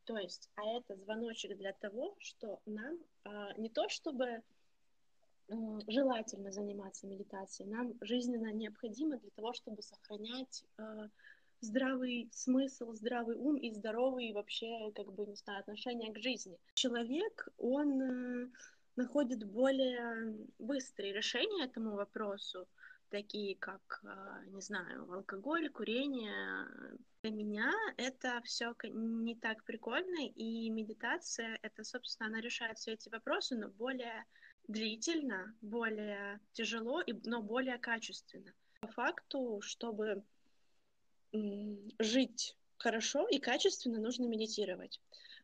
То 0.05 0.17
есть, 0.17 0.49
а 0.55 0.77
это 0.77 0.95
звоночек 0.95 1.57
для 1.57 1.73
того, 1.73 2.15
что 2.19 2.61
нам 2.65 2.99
а, 3.23 3.53
не 3.57 3.69
то 3.69 3.89
чтобы 3.89 4.43
желательно 5.87 6.51
заниматься 6.51 7.05
медитацией, 7.07 7.69
нам 7.69 7.93
жизненно 8.01 8.51
необходимо 8.53 9.17
для 9.17 9.29
того, 9.31 9.53
чтобы 9.53 9.81
сохранять 9.81 10.63
а, 10.77 11.09
здравый 11.61 12.29
смысл, 12.31 12.93
здравый 12.93 13.37
ум 13.37 13.57
и 13.57 13.71
здоровый 13.71 14.33
вообще, 14.33 14.91
как 14.95 15.11
бы, 15.13 15.25
не 15.25 15.35
знаю, 15.35 15.61
отношение 15.61 16.13
к 16.13 16.19
жизни. 16.19 16.59
Человек, 16.75 17.47
он 17.57 18.01
э, 18.01 18.47
находит 18.95 19.43
более 19.43 20.37
быстрые 20.59 21.13
решения 21.13 21.65
этому 21.65 21.95
вопросу, 21.95 22.67
такие 23.09 23.55
как, 23.57 24.01
а, 24.03 24.43
не 24.47 24.61
знаю, 24.61 25.11
алкоголь, 25.11 25.69
курение. 25.69 26.67
Для 27.21 27.31
меня 27.31 27.71
это 27.97 28.41
все 28.43 28.75
не 28.83 29.35
так 29.35 29.63
прикольно, 29.63 30.27
и 30.27 30.69
медитация, 30.69 31.59
это, 31.61 31.83
собственно, 31.83 32.27
она 32.27 32.41
решает 32.41 32.77
все 32.77 32.93
эти 32.93 33.09
вопросы, 33.09 33.55
но 33.55 33.69
более 33.69 34.25
длительно, 34.67 35.55
более 35.61 36.39
тяжело, 36.53 37.03
но 37.25 37.41
более 37.41 37.77
качественно. 37.77 38.53
По 38.81 38.87
факту, 38.87 39.61
чтобы 39.61 40.23
жить 41.99 42.57
хорошо 42.77 43.27
и 43.27 43.39
качественно, 43.39 43.99
нужно 43.99 44.25
медитировать. 44.25 44.99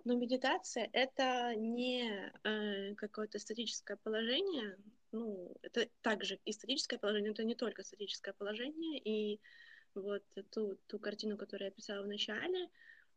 Но 0.06 0.16
медитация— 0.16 0.90
это 0.94 1.54
не 1.56 2.32
э, 2.44 2.96
какое-то 2.96 3.38
статическое 3.40 3.98
положение, 3.98 4.78
ну, 5.12 5.56
это 5.62 5.88
также 6.02 6.40
и 6.46 6.52
статическое 6.52 7.00
положение, 7.00 7.32
это 7.32 7.44
не 7.44 7.56
только 7.56 7.84
статическое 7.84 8.34
положение, 8.34 9.00
и 9.00 9.40
вот 9.96 10.24
ту, 10.52 10.76
ту 10.88 11.00
картину, 11.00 11.38
которую 11.38 11.68
я 11.68 11.72
писала 11.72 12.04
в 12.04 12.08
начале, 12.08 12.70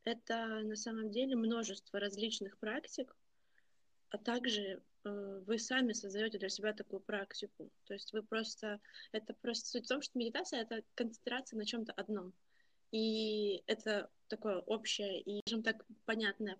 это 0.04 0.62
на 0.62 0.76
самом 0.76 1.10
деле 1.10 1.36
множество 1.36 2.00
различных 2.00 2.58
практик, 2.58 3.14
а 4.08 4.18
также 4.18 4.82
э, 5.04 5.42
вы 5.46 5.58
сами 5.58 5.92
создаете 5.92 6.38
для 6.38 6.48
себя 6.48 6.72
такую 6.72 7.00
практику. 7.00 7.70
То 7.84 7.94
есть 7.94 8.12
вы 8.12 8.22
просто... 8.22 8.80
Это 9.12 9.34
просто 9.34 9.70
суть 9.70 9.84
в 9.86 9.88
том, 9.88 10.02
что 10.02 10.18
медитация— 10.18 10.60
это 10.62 10.82
концентрация 10.94 11.56
на 11.56 11.64
чем 11.64 11.84
то 11.84 11.92
одном. 11.92 12.34
И 12.90 13.62
это 13.66 14.10
такое 14.36 14.58
общее 14.60 15.20
и, 15.20 15.40
скажем 15.46 15.62
так, 15.62 15.84
понятное 16.06 16.56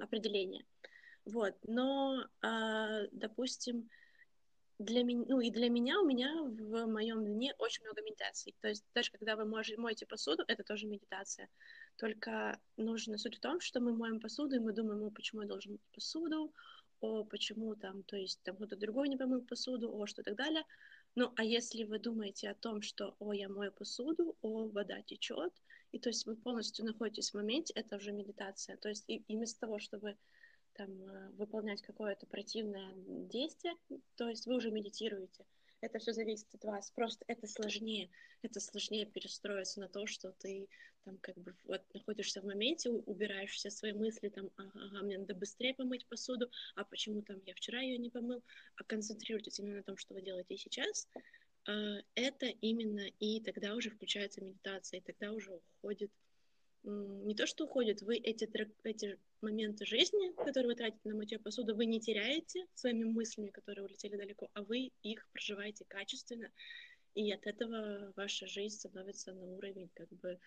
определение. 0.00 0.64
Вот. 1.24 1.54
Но, 1.64 2.24
э, 2.42 3.08
допустим, 3.10 3.88
для 4.78 5.02
меня, 5.02 5.24
ну 5.28 5.40
и 5.40 5.50
для 5.50 5.68
меня, 5.68 6.00
у 6.00 6.06
меня 6.06 6.30
в 6.42 6.86
моем 6.86 7.24
дне 7.24 7.54
очень 7.58 7.82
много 7.82 8.02
медитаций. 8.02 8.54
То 8.60 8.68
есть 8.68 8.84
даже 8.94 9.10
когда 9.10 9.34
вы 9.34 9.44
можете, 9.44 9.80
моете 9.80 10.06
посуду, 10.06 10.44
это 10.46 10.62
тоже 10.62 10.86
медитация. 10.86 11.48
Только 11.96 12.60
нужно 12.76 13.18
суть 13.18 13.36
в 13.36 13.40
том, 13.40 13.60
что 13.60 13.80
мы 13.80 13.92
моем 13.92 14.20
посуду, 14.20 14.56
и 14.56 14.60
мы 14.60 14.72
думаем, 14.72 15.02
о, 15.02 15.10
почему 15.10 15.42
я 15.42 15.48
должен 15.48 15.72
мыть 15.72 15.92
посуду, 15.92 16.52
о, 17.00 17.24
почему 17.24 17.74
там, 17.74 18.02
то 18.04 18.16
есть 18.16 18.40
там 18.42 18.56
кто-то 18.56 18.76
другой 18.76 19.08
не 19.08 19.16
помыл 19.16 19.42
посуду, 19.42 19.90
о, 19.92 20.06
что 20.06 20.22
и 20.22 20.24
так 20.24 20.36
далее. 20.36 20.62
Ну, 21.16 21.32
а 21.36 21.42
если 21.42 21.84
вы 21.84 21.98
думаете 21.98 22.50
о 22.50 22.54
том, 22.54 22.82
что, 22.82 23.16
о, 23.18 23.32
я 23.32 23.48
мою 23.48 23.72
посуду, 23.72 24.36
о, 24.42 24.68
вода 24.68 25.02
течет, 25.02 25.52
и 25.92 25.98
то 25.98 26.08
есть 26.08 26.26
вы 26.26 26.36
полностью 26.36 26.84
находитесь 26.84 27.30
в 27.30 27.34
моменте, 27.34 27.72
это 27.74 27.96
уже 27.96 28.12
медитация. 28.12 28.76
То 28.76 28.88
есть 28.88 29.04
и, 29.08 29.16
и 29.28 29.36
вместо 29.36 29.60
того, 29.60 29.78
чтобы 29.78 30.16
там 30.74 30.90
э, 31.02 31.30
выполнять 31.32 31.82
какое-то 31.82 32.26
противное 32.26 32.92
действие, 32.96 33.74
то 34.16 34.28
есть 34.28 34.46
вы 34.46 34.56
уже 34.56 34.70
медитируете. 34.70 35.44
Это 35.80 35.98
все 35.98 36.12
зависит 36.12 36.54
от 36.54 36.64
вас. 36.64 36.90
Просто 36.90 37.24
это 37.28 37.46
сложнее. 37.46 38.10
Это 38.42 38.60
сложнее 38.60 39.06
перестроиться 39.06 39.80
на 39.80 39.88
то, 39.88 40.06
что 40.06 40.32
ты 40.32 40.68
там 41.04 41.18
как 41.18 41.36
бы 41.38 41.54
вот 41.64 41.82
находишься 41.94 42.40
в 42.40 42.44
моменте, 42.44 42.90
убираешь 42.90 43.52
все 43.52 43.70
свои 43.70 43.92
мысли, 43.92 44.28
там, 44.28 44.50
ага, 44.56 45.02
мне 45.02 45.18
надо 45.18 45.34
быстрее 45.34 45.72
помыть 45.72 46.06
посуду, 46.08 46.50
а 46.74 46.84
почему 46.84 47.22
там 47.22 47.40
я 47.46 47.54
вчера 47.54 47.80
ее 47.80 47.96
не 47.98 48.10
помыл, 48.10 48.42
а 48.74 48.84
концентрируйтесь 48.84 49.60
именно 49.60 49.76
на 49.76 49.82
том, 49.84 49.96
что 49.96 50.14
вы 50.14 50.22
делаете 50.22 50.56
сейчас, 50.56 51.08
это 52.14 52.46
именно 52.46 53.06
и 53.18 53.40
тогда 53.40 53.74
уже 53.74 53.90
включается 53.90 54.42
медитация, 54.42 55.00
и 55.00 55.02
тогда 55.02 55.32
уже 55.32 55.52
уходит 55.52 56.10
не 56.86 57.34
то, 57.34 57.46
что 57.46 57.64
уходит, 57.64 58.02
вы 58.02 58.16
эти, 58.16 58.48
эти 58.84 59.18
моменты 59.40 59.84
жизни, 59.84 60.32
которые 60.36 60.68
вы 60.68 60.74
тратите 60.76 61.08
на 61.08 61.16
мытье 61.16 61.38
посуды, 61.38 61.74
вы 61.74 61.86
не 61.86 62.00
теряете 62.00 62.64
своими 62.74 63.04
мыслями, 63.04 63.50
которые 63.50 63.84
улетели 63.84 64.16
далеко, 64.16 64.48
а 64.54 64.62
вы 64.62 64.92
их 65.02 65.28
проживаете 65.32 65.84
качественно, 65.88 66.50
и 67.14 67.32
от 67.32 67.46
этого 67.46 68.12
ваша 68.14 68.46
жизнь 68.46 68.76
становится 68.76 69.32
на 69.32 69.46
уровень 69.46 69.90
как 69.94 70.08
бы 70.10 70.38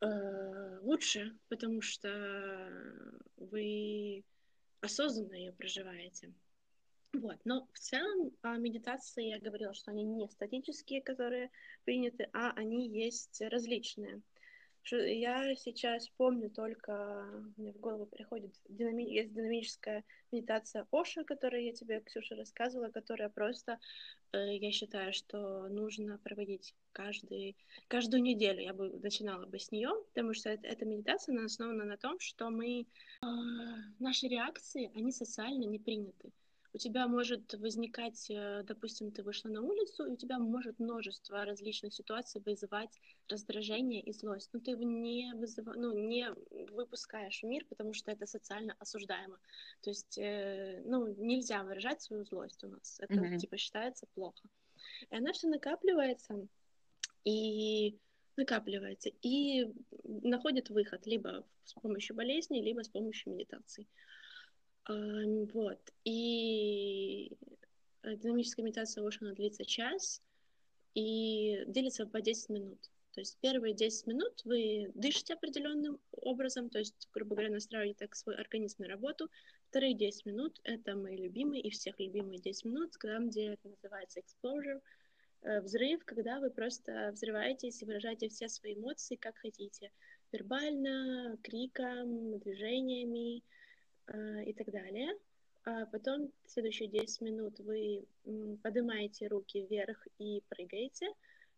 э, 0.00 0.78
лучше, 0.82 1.36
потому 1.48 1.80
что 1.80 2.70
вы 3.36 4.24
осознанно 4.80 5.34
ее 5.34 5.52
проживаете. 5.52 6.34
Вот. 7.12 7.38
Но 7.44 7.68
в 7.72 7.78
целом 7.78 8.30
о 8.42 8.56
медитации 8.56 9.30
я 9.30 9.40
говорила, 9.40 9.74
что 9.74 9.90
они 9.90 10.04
не 10.04 10.28
статические, 10.28 11.02
которые 11.02 11.50
приняты, 11.84 12.28
а 12.32 12.52
они 12.52 12.88
есть 12.88 13.40
различные. 13.40 14.22
Я 14.92 15.54
сейчас 15.56 16.08
помню 16.16 16.50
только, 16.50 17.26
мне 17.56 17.72
в 17.72 17.78
голову 17.80 18.06
приходит, 18.06 18.54
динами... 18.68 19.02
есть 19.02 19.32
динамическая 19.34 20.04
медитация 20.32 20.86
Оша, 20.90 21.22
которую 21.24 21.64
я 21.64 21.72
тебе, 21.72 22.00
Ксюша, 22.00 22.34
рассказывала, 22.34 22.88
которая 22.88 23.28
просто, 23.28 23.78
э, 24.32 24.56
я 24.56 24.72
считаю, 24.72 25.12
что 25.12 25.68
нужно 25.68 26.18
проводить 26.18 26.74
каждый, 26.92 27.56
каждую 27.88 28.22
неделю. 28.22 28.62
Я 28.62 28.72
бы 28.72 28.88
начинала 29.00 29.44
бы 29.44 29.58
с 29.58 29.70
нее, 29.70 29.90
потому 30.08 30.32
что 30.32 30.48
это, 30.48 30.66
эта 30.66 30.86
медитация 30.86 31.34
она 31.34 31.44
основана 31.44 31.84
на 31.84 31.98
том, 31.98 32.18
что 32.18 32.48
мы, 32.48 32.80
э, 32.80 33.26
наши 33.98 34.28
реакции, 34.28 34.90
они 34.94 35.12
социально 35.12 35.64
не 35.64 35.78
приняты 35.78 36.32
у 36.72 36.78
тебя 36.78 37.08
может 37.08 37.52
возникать, 37.54 38.30
э, 38.30 38.62
допустим, 38.64 39.10
ты 39.10 39.22
вышла 39.22 39.48
на 39.48 39.62
улицу, 39.62 40.06
и 40.06 40.12
у 40.12 40.16
тебя 40.16 40.38
может 40.38 40.78
множество 40.78 41.44
различных 41.44 41.92
ситуаций 41.92 42.40
вызывать 42.44 43.00
раздражение 43.28 44.00
и 44.02 44.12
злость. 44.12 44.50
Но 44.52 44.60
ты 44.60 44.72
его 44.72 44.82
не, 44.82 45.32
вызыв... 45.34 45.66
ну, 45.66 45.92
не 45.92 46.30
выпускаешь 46.70 47.40
в 47.40 47.46
мир, 47.46 47.64
потому 47.68 47.92
что 47.92 48.12
это 48.12 48.26
социально 48.26 48.74
осуждаемо. 48.78 49.38
То 49.82 49.90
есть, 49.90 50.16
э, 50.18 50.82
ну, 50.84 51.08
нельзя 51.16 51.62
выражать 51.64 52.02
свою 52.02 52.24
злость 52.24 52.62
у 52.62 52.68
нас. 52.68 53.00
Это, 53.00 53.14
mm-hmm. 53.14 53.38
типа, 53.38 53.56
считается 53.56 54.06
плохо. 54.14 54.48
И 55.10 55.16
она 55.16 55.32
все 55.32 55.48
накапливается, 55.48 56.46
и 57.24 57.98
накапливается, 58.36 59.10
и 59.22 59.66
находит 60.04 60.70
выход 60.70 61.06
либо 61.06 61.44
с 61.64 61.74
помощью 61.74 62.16
болезни, 62.16 62.60
либо 62.62 62.82
с 62.82 62.88
помощью 62.88 63.32
медитации. 63.32 63.86
Вот. 64.88 65.80
И 66.04 67.36
динамическая 68.02 68.64
медитация 68.64 69.06
Ошана 69.06 69.34
длится 69.34 69.64
час 69.64 70.22
и 70.94 71.64
делится 71.66 72.06
по 72.06 72.20
10 72.20 72.48
минут. 72.48 72.90
То 73.12 73.20
есть 73.20 73.38
первые 73.40 73.74
10 73.74 74.06
минут 74.06 74.40
вы 74.44 74.92
дышите 74.94 75.34
определенным 75.34 75.98
образом, 76.12 76.70
то 76.70 76.78
есть, 76.78 77.08
грубо 77.12 77.34
говоря, 77.34 77.50
настраиваете 77.50 77.98
так 77.98 78.14
свой 78.14 78.36
организм 78.36 78.82
на 78.82 78.88
работу. 78.88 79.28
Вторые 79.68 79.94
10 79.94 80.26
минут— 80.26 80.60
это 80.64 80.94
мои 80.96 81.16
любимые 81.16 81.62
и 81.62 81.70
всех 81.70 81.98
любимые 81.98 82.38
10 82.38 82.64
минут, 82.66 82.96
там, 83.00 83.28
где 83.28 83.54
это 83.54 83.68
называется 83.68 84.20
exposure, 84.20 84.80
э, 85.42 85.60
взрыв, 85.60 86.04
когда 86.04 86.38
вы 86.38 86.50
просто 86.50 87.10
взрываетесь 87.12 87.82
и 87.82 87.84
выражаете 87.84 88.28
все 88.28 88.48
свои 88.48 88.74
эмоции, 88.74 89.16
как 89.16 89.36
хотите. 89.38 89.90
Вербально, 90.30 91.36
криком, 91.42 92.38
движениями, 92.38 93.42
и 94.44 94.52
так 94.52 94.70
далее. 94.70 95.16
А 95.64 95.86
потом 95.86 96.30
следующие 96.46 96.88
10 96.88 97.20
минут 97.20 97.58
вы 97.60 98.04
поднимаете 98.62 99.28
руки 99.28 99.66
вверх 99.68 100.06
и 100.18 100.42
прыгаете. 100.48 101.06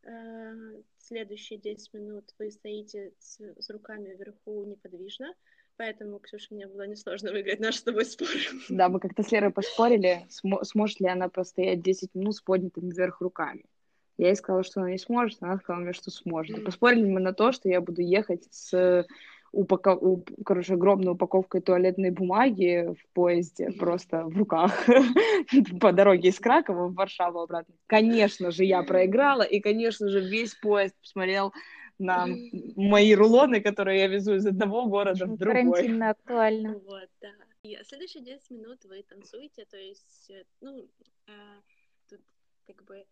Э, 0.04 0.80
следующие 0.98 1.58
10 1.58 1.94
минут 1.94 2.34
вы 2.38 2.50
стоите 2.50 3.12
с, 3.20 3.38
с 3.58 3.70
руками 3.70 4.14
вверху 4.14 4.64
неподвижно. 4.64 5.32
Поэтому, 5.76 6.18
Ксюша, 6.18 6.54
мне 6.54 6.66
было 6.66 6.86
несложно 6.86 7.32
выиграть 7.32 7.60
наш 7.60 7.76
с 7.76 7.82
тобой 7.82 8.04
спор. 8.04 8.28
Да, 8.68 8.88
мы 8.88 9.00
как-то 9.00 9.22
с 9.22 9.30
Лерой 9.30 9.50
поспорили, 9.50 10.26
см- 10.28 10.64
сможет 10.64 11.00
ли 11.00 11.08
она 11.08 11.28
простоять 11.28 11.82
10 11.82 12.14
минут 12.14 12.36
с 12.36 12.40
поднятыми 12.40 12.90
вверх 12.90 13.20
руками. 13.20 13.64
Я 14.18 14.28
ей 14.28 14.36
сказала, 14.36 14.64
что 14.64 14.80
она 14.80 14.90
не 14.90 14.98
сможет, 14.98 15.38
она 15.42 15.58
сказала 15.58 15.82
мне, 15.82 15.92
что 15.92 16.10
сможет. 16.10 16.58
И 16.58 16.60
поспорили 16.60 17.08
мы 17.08 17.20
на 17.20 17.32
то, 17.32 17.52
что 17.52 17.68
я 17.68 17.80
буду 17.80 18.02
ехать 18.02 18.46
с 18.50 19.06
упаков... 19.52 20.24
короче, 20.44 20.74
огромной 20.74 21.12
упаковкой 21.12 21.60
туалетной 21.60 22.10
бумаги 22.10 22.94
в 22.94 23.12
поезде, 23.12 23.70
просто 23.70 24.24
в 24.24 24.36
руках 24.36 24.86
по 25.80 25.92
дороге 25.92 26.30
из 26.30 26.38
Кракова 26.38 26.88
в 26.88 26.94
Варшаву 26.94 27.40
обратно. 27.40 27.74
Конечно 27.86 28.50
же, 28.50 28.64
я 28.64 28.82
проиграла, 28.82 29.42
и, 29.42 29.60
конечно 29.60 30.08
же, 30.08 30.20
весь 30.20 30.54
поезд 30.54 30.94
посмотрел 31.00 31.52
на 31.98 32.26
мои 32.76 33.14
рулоны, 33.14 33.60
которые 33.60 34.00
я 34.00 34.06
везу 34.08 34.34
из 34.34 34.46
одного 34.46 34.86
города 34.86 35.26
в 35.26 35.36
другой. 35.36 35.72
Карантинно 35.72 36.10
актуально. 36.10 36.72
Вот, 36.86 37.08
да. 37.20 37.28
И 37.62 37.78
следующие 37.84 38.24
10 38.24 38.50
минут 38.50 38.84
вы 38.84 39.04
танцуете, 39.08 39.64
то 39.70 39.76
есть, 39.76 40.30
э, 40.30 40.42
ну, 40.60 40.88
а, 41.28 41.60
тут 42.08 42.20
как 42.66 42.82
бы 42.84 43.04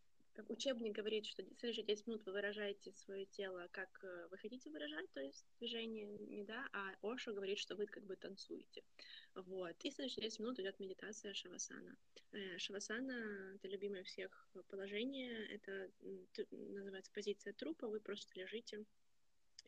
учебник 0.49 0.93
говорит, 0.93 1.27
что 1.27 1.43
следующие 1.59 1.85
10 1.85 2.07
минут 2.07 2.27
вы 2.27 2.33
выражаете 2.33 2.93
свое 2.93 3.27
тело, 3.27 3.69
как 3.73 3.89
э, 4.03 4.29
вы 4.31 4.39
хотите 4.39 4.71
выражать, 4.71 5.11
то 5.13 5.21
есть 5.21 5.45
движениями, 5.59 6.45
да, 6.45 6.69
а 6.73 6.95
Оша 7.03 7.33
говорит, 7.33 7.59
что 7.59 7.77
вы 7.77 7.87
как 7.87 8.05
бы 8.05 8.17
танцуете. 8.17 8.83
Вот. 9.35 9.77
И 9.85 9.91
следующие 9.91 10.23
10 10.23 10.41
минут 10.41 10.59
идет 10.59 10.79
медитация 10.79 11.35
Шавасана. 11.35 11.97
Э, 12.33 12.59
шавасана— 12.59 13.55
это 13.57 13.69
любимое 13.69 14.05
всех 14.05 14.49
положение, 14.69 15.47
это 15.49 15.91
называется 16.51 17.11
позиция 17.13 17.53
трупа, 17.53 17.89
вы 17.89 18.01
просто 18.01 18.39
лежите 18.39 18.85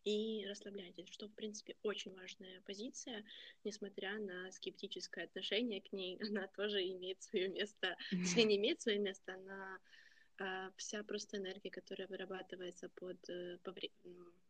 и 0.05 0.45
расслабляйтесь, 0.49 1.09
что, 1.11 1.29
в 1.29 1.35
принципе, 1.35 1.77
очень 1.83 2.15
важная 2.15 2.61
позиция, 2.63 3.25
несмотря 3.65 4.19
на 4.19 4.51
скептическое 4.51 5.25
отношение 5.25 5.81
к 5.81 5.93
ней, 5.93 6.19
она 6.29 6.49
тоже 6.49 6.83
имеет 6.89 7.23
свое 7.23 7.49
место, 7.49 7.97
если 8.11 8.43
не 8.43 8.57
имеет 8.57 8.81
свое 8.81 8.99
место, 8.99 9.35
она 9.35 9.79
вся 10.77 11.03
просто 11.03 11.37
энергия, 11.39 11.71
которая 11.71 12.09
вырабатывается 12.09 12.89
под, 12.89 13.19
э, 13.29 13.59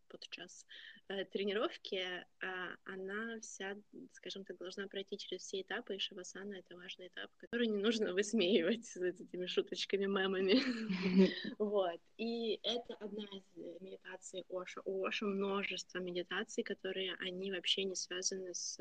под 0.08 0.28
час 0.30 0.66
э, 1.08 1.24
тренировки, 1.24 2.02
а, 2.40 2.76
она 2.84 3.40
вся, 3.40 3.76
скажем 4.12 4.44
так, 4.44 4.58
должна 4.58 4.86
пройти 4.86 5.16
через 5.16 5.42
все 5.42 5.62
этапы, 5.62 5.96
и 5.96 5.98
шавасана— 5.98 6.54
это 6.58 6.76
важный 6.76 7.08
этап, 7.08 7.30
который 7.38 7.66
не 7.66 7.78
нужно 7.78 8.12
высмеивать 8.12 8.84
с 8.84 8.96
этими 8.96 9.46
шуточками, 9.46 10.06
мемами. 10.06 10.60
Вот. 11.58 12.00
И 12.18 12.60
это 12.62 12.94
одна 13.00 13.24
из 13.24 13.80
медитаций 13.80 14.44
Оша. 14.48 14.82
У 14.84 15.04
Оша 15.04 15.26
множество 15.26 15.98
медитаций, 15.98 16.62
которые, 16.62 17.14
они 17.20 17.50
вообще 17.50 17.84
не 17.84 17.96
связаны 17.96 18.54
с 18.54 18.78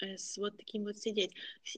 с 0.00 0.36
вот 0.38 0.56
таким 0.56 0.84
вот 0.84 0.98
сидеть. 0.98 1.34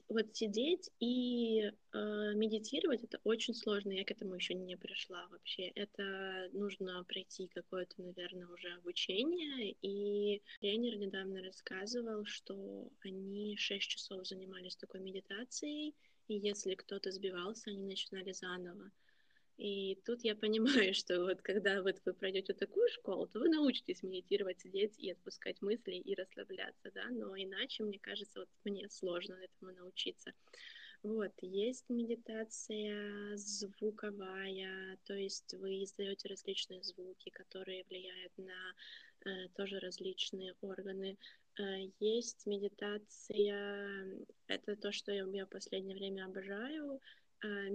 Вот 0.09 0.35
сидеть 0.35 0.89
и 0.99 1.71
э, 1.93 2.33
медитировать 2.35 3.03
это 3.03 3.19
очень 3.23 3.53
сложно. 3.53 3.91
Я 3.91 4.03
к 4.05 4.11
этому 4.11 4.35
еще 4.35 4.53
не 4.53 4.75
пришла 4.77 5.27
вообще. 5.27 5.67
Это 5.75 6.49
нужно 6.53 7.03
пройти 7.03 7.47
какое-то, 7.47 8.01
наверное, 8.01 8.47
уже 8.47 8.69
обучение. 8.73 9.75
И 9.81 10.41
тренер 10.59 10.97
недавно 10.97 11.41
рассказывал, 11.41 12.25
что 12.25 12.91
они 13.01 13.57
6 13.57 13.87
часов 13.87 14.27
занимались 14.27 14.75
такой 14.75 14.99
медитацией, 15.01 15.95
и 16.27 16.35
если 16.35 16.75
кто-то 16.75 17.11
сбивался, 17.11 17.69
они 17.69 17.83
начинали 17.83 18.31
заново. 18.31 18.91
И 19.57 19.99
тут 20.05 20.23
я 20.23 20.35
понимаю, 20.35 20.93
что 20.93 21.21
вот 21.21 21.41
когда 21.41 21.81
вот 21.81 22.01
вы 22.05 22.13
пройдете 22.13 22.53
такую 22.53 22.89
школу, 22.89 23.27
то 23.27 23.39
вы 23.39 23.49
научитесь 23.49 24.03
медитировать, 24.03 24.61
сидеть 24.61 24.97
и 24.97 25.11
отпускать 25.11 25.61
мысли 25.61 25.95
и 25.95 26.15
расслабляться, 26.15 26.91
да, 26.93 27.07
но 27.09 27.35
иначе, 27.35 27.83
мне 27.83 27.99
кажется, 27.99 28.39
вот 28.39 28.49
мне 28.63 28.89
сложно 28.89 29.35
этому 29.35 29.71
научиться. 29.73 30.33
Вот, 31.03 31.33
есть 31.41 31.83
медитация 31.89 33.35
звуковая, 33.35 34.97
то 35.03 35.13
есть 35.13 35.53
вы 35.55 35.83
издаете 35.83 36.29
различные 36.29 36.81
звуки, 36.81 37.29
которые 37.29 37.83
влияют 37.89 38.31
на 38.37 38.73
э, 39.25 39.49
тоже 39.49 39.79
различные 39.79 40.55
органы. 40.61 41.17
Э, 41.59 41.89
есть 41.99 42.45
медитация, 42.45 44.07
это 44.47 44.77
то, 44.77 44.93
что 44.93 45.11
я, 45.11 45.27
я 45.33 45.45
в 45.45 45.49
последнее 45.49 45.97
время 45.97 46.25
обожаю, 46.25 47.01
я 47.47 47.69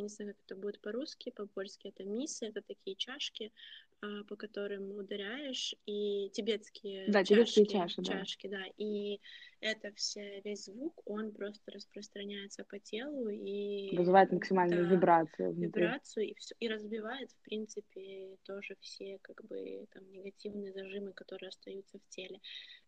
не 0.00 0.08
знаю, 0.08 0.34
как 0.34 0.42
это 0.44 0.56
будет 0.56 0.80
по-русски, 0.80 1.30
по-польски 1.30 1.88
это 1.88 2.04
мисы, 2.04 2.46
это 2.46 2.62
такие 2.62 2.96
чашки, 2.96 3.52
а, 4.00 4.24
по 4.24 4.36
которым 4.36 4.96
ударяешь, 4.96 5.74
и 5.86 6.28
тибетские 6.30 7.06
да, 7.08 7.24
чашки, 7.24 7.34
тибетские 7.34 7.66
чаши, 7.66 8.02
чашки, 8.02 8.46
да. 8.48 8.58
да, 8.58 8.64
и 8.76 9.20
это 9.60 9.92
все, 9.94 10.40
весь 10.44 10.64
звук, 10.64 11.00
он 11.06 11.32
просто 11.32 11.70
распространяется 11.70 12.64
по 12.64 12.78
телу 12.78 13.28
и... 13.28 13.96
Вызывает 13.96 14.30
максимальную 14.30 14.84
да, 14.84 14.94
вибрацию. 14.94 15.52
Внутри. 15.52 15.82
Вибрацию, 15.82 16.28
и, 16.28 16.34
все, 16.34 16.54
и 16.60 16.68
разбивает, 16.68 17.30
в 17.30 17.38
принципе, 17.44 18.36
тоже 18.44 18.76
все, 18.80 19.18
как 19.22 19.42
бы, 19.46 19.86
там, 19.92 20.10
негативные 20.10 20.72
зажимы, 20.72 21.12
которые 21.12 21.48
остаются 21.48 21.98
в 21.98 22.08
теле. 22.08 22.40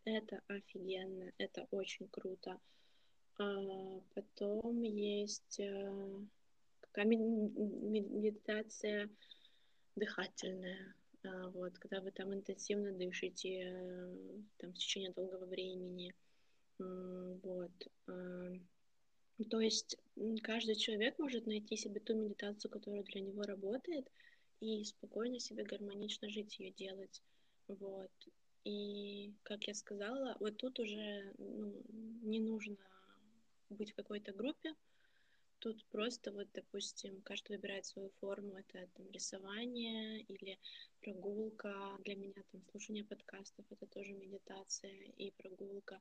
Это 0.04 0.42
офигенно, 0.48 1.32
это 1.38 1.66
очень 1.70 2.08
круто. 2.08 2.58
А, 3.38 4.00
потом 4.14 4.82
есть... 4.82 5.60
Такая 6.80 7.10
медитация 7.10 9.10
дыхательная, 9.96 10.94
а, 11.24 11.50
вот, 11.50 11.78
когда 11.78 12.00
вы 12.00 12.10
там 12.10 12.32
интенсивно 12.32 12.92
дышите, 12.92 13.64
э, 13.64 14.16
там, 14.58 14.72
в 14.72 14.74
течение 14.74 15.12
долгого 15.12 15.46
времени, 15.46 16.14
вот. 16.78 17.88
А, 18.06 18.52
то 19.50 19.60
есть 19.60 19.98
каждый 20.42 20.76
человек 20.76 21.18
может 21.18 21.46
найти 21.46 21.76
себе 21.76 22.00
ту 22.00 22.14
медитацию, 22.14 22.70
которая 22.70 23.02
для 23.02 23.20
него 23.20 23.42
работает, 23.42 24.10
и 24.60 24.82
спокойно 24.84 25.38
себе 25.38 25.64
гармонично 25.64 26.30
жить 26.30 26.58
ее 26.58 26.70
делать, 26.70 27.22
вот. 27.68 28.10
И, 28.64 29.34
как 29.42 29.68
я 29.68 29.74
сказала, 29.74 30.36
вот 30.40 30.56
тут 30.56 30.80
уже 30.80 31.34
ну, 31.38 31.82
не 32.22 32.40
нужно 32.40 32.76
быть 33.70 33.92
в 33.92 33.96
какой-то 33.96 34.32
группе, 34.32 34.74
Тут 35.58 35.84
просто 35.86 36.32
вот, 36.32 36.48
допустим, 36.52 37.22
каждый 37.22 37.56
выбирает 37.56 37.86
свою 37.86 38.10
форму, 38.20 38.56
это 38.56 38.88
там 38.94 39.10
рисование 39.10 40.20
или 40.22 40.58
прогулка. 41.00 41.74
Для 42.04 42.14
меня 42.14 42.42
там 42.52 42.62
слушание 42.70 43.04
подкастов 43.04 43.64
это 43.70 43.86
тоже 43.86 44.12
медитация 44.12 44.92
и 45.16 45.30
прогулка. 45.32 46.00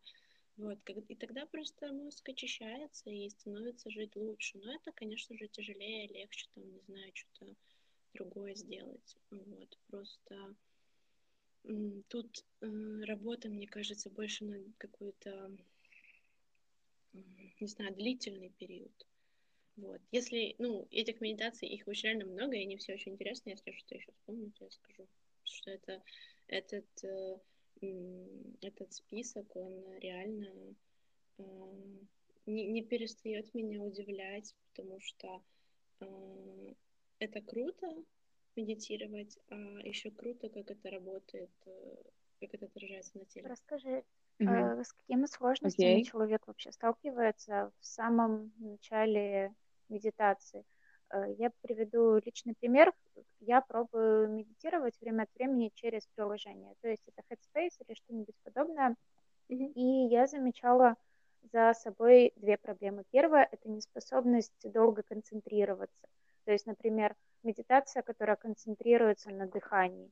Вот, 0.58 0.80
и 1.10 1.16
тогда 1.16 1.46
просто 1.46 1.92
мозг 1.92 2.30
очищается 2.30 3.10
и 3.10 3.30
становится 3.30 3.90
жить 3.90 4.16
лучше. 4.16 4.58
Но 4.58 4.74
это, 4.74 4.92
конечно 4.92 5.38
же, 5.38 5.48
тяжелее, 5.48 6.08
легче, 6.08 6.48
там, 6.54 6.72
не 6.72 6.82
знаю, 6.82 7.12
что-то 7.14 7.56
другое 8.14 8.56
сделать. 8.56 9.18
Вот, 9.32 9.78
просто 9.88 10.56
тут 12.10 12.46
э, 12.62 12.68
работа, 13.06 13.50
мне 13.50 13.68
кажется, 13.68 14.10
больше 14.10 14.46
на 14.46 14.64
какой-то, 14.78 15.52
не 17.60 17.68
знаю, 17.68 17.94
длительный 17.94 18.50
период. 18.50 19.06
Вот. 19.78 20.02
Если, 20.12 20.56
ну, 20.58 20.88
этих 20.92 21.20
медитаций, 21.22 21.68
их 21.68 21.88
очень 21.88 22.10
реально 22.10 22.26
много, 22.26 22.56
и 22.56 22.64
они 22.64 22.78
все 22.78 22.94
очень 22.94 23.14
интересные. 23.14 23.54
Если 23.54 23.72
что-то 23.72 23.96
еще 23.96 24.12
вспомню, 24.12 24.52
то 24.52 24.66
я 24.66 24.72
скажу, 24.72 25.08
что 25.44 25.72
это, 25.72 26.02
этот, 26.48 27.04
э, 27.04 27.40
этот 28.62 28.94
список, 28.94 29.56
он 29.56 29.84
реально 30.00 30.76
э, 31.38 31.44
не, 32.46 32.68
не 32.68 32.84
перестает 32.84 33.54
меня 33.54 33.82
удивлять, 33.82 34.56
потому 34.70 35.00
что 35.02 35.42
э, 36.00 36.74
это 37.20 37.42
круто 37.42 37.88
медитировать, 38.56 39.38
а 39.50 39.56
еще 39.84 40.12
круто, 40.12 40.50
как 40.50 40.72
это 40.72 40.90
работает, 40.90 41.52
э, 41.66 41.96
как 42.40 42.54
это 42.54 42.66
отражается 42.68 43.18
на 43.18 43.26
теле. 43.26 43.48
Расскажи, 43.48 44.06
Uh-huh. 44.38 44.84
С 44.84 44.92
какими 44.92 45.28
сложностями 45.28 46.02
okay. 46.02 46.04
человек 46.04 46.46
вообще 46.46 46.72
сталкивается 46.72 47.72
в 47.80 47.86
самом 47.86 48.52
начале 48.58 49.54
медитации. 49.88 50.66
Э, 51.10 51.34
я 51.38 51.52
приведу 51.62 52.18
личный 52.18 52.54
пример. 52.60 52.94
Я 53.40 53.62
пробую 53.62 54.30
медитировать 54.30 55.00
время 55.00 55.24
от 55.24 55.30
времени 55.36 55.72
через 55.74 56.08
приложение. 56.16 56.74
То 56.82 56.90
есть 56.90 57.04
это 57.08 57.22
Headspace 57.30 57.76
или 57.88 57.96
что-нибудь 57.96 58.36
подобное. 58.44 58.96
И 59.48 60.08
я 60.10 60.28
замечала 60.28 60.98
за 61.54 61.74
собой 61.74 62.34
две 62.36 62.58
проблемы. 62.58 63.04
Первая– 63.12 63.48
это 63.52 63.70
неспособность 63.70 64.72
долго 64.72 65.04
концентрироваться. 65.04 66.08
То 66.46 66.52
есть, 66.52 66.66
например, 66.66 67.16
медитация, 67.44 68.02
которая 68.02 68.36
концентрируется 68.36 69.30
на 69.30 69.48
дыхании. 69.48 70.12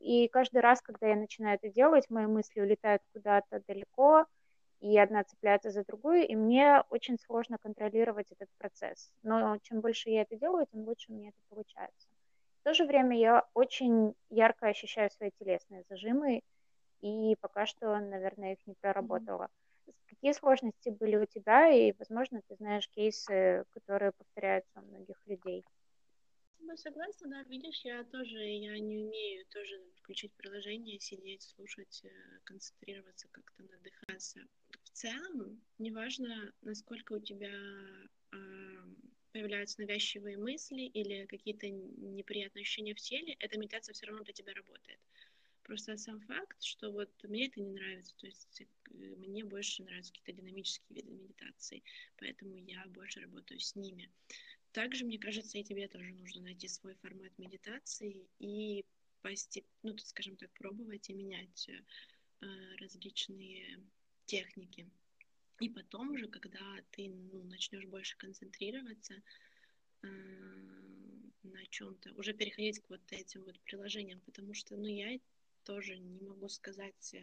И 0.00 0.28
каждый 0.28 0.60
раз, 0.60 0.82
когда 0.82 1.08
я 1.08 1.16
начинаю 1.16 1.56
это 1.56 1.70
делать, 1.70 2.10
мои 2.10 2.26
мысли 2.26 2.60
улетают 2.60 3.02
куда-то 3.12 3.62
далеко, 3.66 4.26
и 4.80 4.98
одна 4.98 5.24
цепляется 5.24 5.70
за 5.70 5.84
другую, 5.84 6.26
и 6.28 6.36
мне 6.36 6.82
очень 6.90 7.18
сложно 7.18 7.56
контролировать 7.58 8.30
этот 8.32 8.48
процесс. 8.58 9.10
Но 9.22 9.58
чем 9.62 9.80
больше 9.80 10.10
я 10.10 10.22
это 10.22 10.36
делаю, 10.36 10.66
тем 10.70 10.82
лучше 10.84 11.12
меня 11.12 11.30
это 11.30 11.38
получается. 11.48 12.08
В 12.60 12.64
то 12.64 12.74
же 12.74 12.84
время 12.86 13.16
я 13.18 13.44
очень 13.54 14.14
ярко 14.30 14.68
ощущаю 14.68 15.10
свои 15.10 15.30
телесные 15.38 15.84
зажимы, 15.88 16.42
и 17.02 17.36
пока 17.40 17.66
что, 17.66 17.98
наверное, 18.00 18.54
их 18.54 18.58
не 18.66 18.74
проработала. 18.80 19.48
Какие 20.08 20.32
сложности 20.32 20.90
были 20.90 21.16
у 21.16 21.26
тебя, 21.26 21.68
и, 21.70 21.92
возможно, 21.98 22.40
ты 22.48 22.56
знаешь 22.56 22.88
кейсы, 22.90 23.64
которые 23.70 24.12
повторяются 24.12 24.80
у 24.80 24.82
многих 24.82 25.20
людей? 25.26 25.64
Тобой 26.64 26.78
согласна, 26.78 27.28
да, 27.28 27.42
видишь, 27.42 27.80
я 27.84 28.04
тоже, 28.04 28.38
я 28.38 28.78
не 28.78 28.96
умею 28.96 29.44
тоже 29.50 29.78
включить 29.96 30.32
приложение, 30.32 30.98
сидеть, 30.98 31.42
слушать, 31.42 32.00
э, 32.04 32.08
концентрироваться, 32.44 33.28
как-то 33.30 33.62
надыхаться. 33.64 34.40
В 34.84 34.90
целом, 34.90 35.60
неважно, 35.78 36.52
насколько 36.62 37.12
у 37.14 37.20
тебя 37.20 37.52
э, 38.32 38.36
появляются 39.32 39.82
навязчивые 39.82 40.38
мысли 40.38 40.82
или 40.82 41.26
какие-то 41.26 41.68
неприятные 41.68 42.62
ощущения 42.62 42.94
в 42.94 43.00
теле, 43.00 43.36
эта 43.40 43.58
медитация 43.58 43.92
все 43.92 44.06
равно 44.06 44.24
для 44.24 44.32
тебя 44.32 44.54
работает. 44.54 45.00
Просто 45.64 45.96
сам 45.98 46.20
факт, 46.22 46.62
что 46.62 46.90
вот 46.90 47.10
мне 47.24 47.46
это 47.46 47.60
не 47.60 47.72
нравится, 47.72 48.16
то 48.16 48.26
есть 48.26 48.62
э, 48.62 48.94
мне 49.16 49.44
больше 49.44 49.82
нравятся 49.82 50.12
какие-то 50.12 50.40
динамические 50.40 51.02
виды 51.02 51.12
медитации, 51.12 51.82
поэтому 52.16 52.56
я 52.56 52.86
больше 52.86 53.20
работаю 53.20 53.60
с 53.60 53.74
ними. 53.74 54.10
Также, 54.74 55.04
мне 55.04 55.20
кажется, 55.20 55.56
и 55.56 55.62
тебе 55.62 55.86
тоже 55.86 56.12
нужно 56.14 56.42
найти 56.42 56.66
свой 56.66 56.96
формат 56.96 57.30
медитации 57.38 58.26
и 58.40 58.84
постепенно, 59.22 59.70
ну, 59.84 59.98
скажем 59.98 60.36
так, 60.36 60.50
пробовать 60.54 61.08
и 61.08 61.14
менять 61.14 61.68
э, 61.68 62.46
различные 62.80 63.80
техники. 64.26 64.90
И 65.60 65.68
потом 65.68 66.10
уже, 66.10 66.26
когда 66.26 66.58
ты 66.90 67.08
ну, 67.08 67.44
начнешь 67.44 67.86
больше 67.86 68.16
концентрироваться 68.16 69.14
э, 70.02 70.08
на 71.44 71.66
чем-то, 71.66 72.12
уже 72.14 72.32
переходить 72.32 72.80
к 72.80 72.90
вот 72.90 73.12
этим 73.12 73.44
вот 73.44 73.60
приложениям, 73.60 74.20
потому 74.22 74.54
что, 74.54 74.76
ну, 74.76 74.88
я 74.88 75.20
тоже 75.62 75.96
не 75.98 76.20
могу 76.20 76.48
сказать 76.48 77.14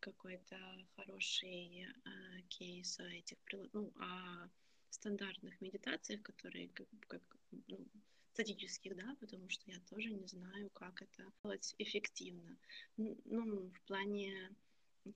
какой-то 0.00 0.58
хороший 0.96 1.82
э, 1.82 2.40
кейс 2.48 2.98
этих 2.98 3.36
приложений, 3.40 3.72
ну, 3.74 3.92
а 3.96 4.48
стандартных 4.90 5.60
медитациях, 5.60 6.22
которые 6.22 6.68
как, 6.68 6.88
как 7.06 7.22
ну, 7.66 7.86
статических, 8.32 8.96
да, 8.96 9.16
потому 9.20 9.48
что 9.48 9.70
я 9.70 9.80
тоже 9.90 10.10
не 10.10 10.26
знаю, 10.26 10.70
как 10.70 11.02
это 11.02 11.24
делать 11.42 11.74
эффективно. 11.78 12.56
Ну, 12.96 13.70
в 13.70 13.80
плане 13.86 14.54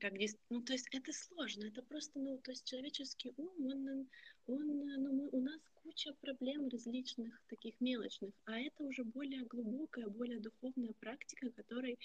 как 0.00 0.14
здесь, 0.16 0.36
ну, 0.50 0.62
то 0.62 0.72
есть 0.72 0.88
это 0.92 1.12
сложно, 1.12 1.66
это 1.66 1.82
просто, 1.82 2.18
ну, 2.18 2.38
то 2.38 2.50
есть 2.50 2.64
человеческий 2.64 3.32
ум, 3.36 3.50
он, 3.58 4.08
он 4.46 4.66
ну, 5.02 5.12
мы, 5.12 5.28
у 5.32 5.40
нас 5.40 5.60
куча 5.82 6.14
проблем 6.20 6.68
различных, 6.68 7.42
таких 7.48 7.80
мелочных, 7.80 8.32
а 8.44 8.58
это 8.58 8.84
уже 8.84 9.04
более 9.04 9.44
глубокая, 9.44 10.08
более 10.08 10.40
духовная 10.40 10.94
практика, 11.00 11.50
которой, 11.50 11.98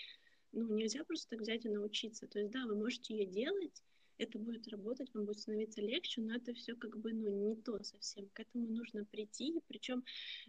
ну, 0.51 0.73
нельзя 0.75 1.03
просто 1.03 1.29
так 1.29 1.41
взять 1.41 1.65
и 1.65 1.69
научиться. 1.69 2.27
То 2.27 2.39
есть, 2.39 2.51
да, 2.51 2.65
вы 2.65 2.75
можете 2.75 3.15
ее 3.15 3.25
делать, 3.25 3.83
это 4.17 4.39
будет 4.39 4.67
работать, 4.67 5.13
вам 5.13 5.25
будет 5.25 5.39
становиться 5.39 5.81
легче, 5.81 6.21
но 6.21 6.35
это 6.35 6.53
все 6.53 6.75
как 6.75 6.97
бы, 6.97 7.13
ну, 7.13 7.29
не 7.29 7.55
то 7.55 7.81
совсем. 7.83 8.27
К 8.33 8.41
этому 8.41 8.67
нужно 8.67 9.05
прийти, 9.05 9.53
причем 9.67 10.03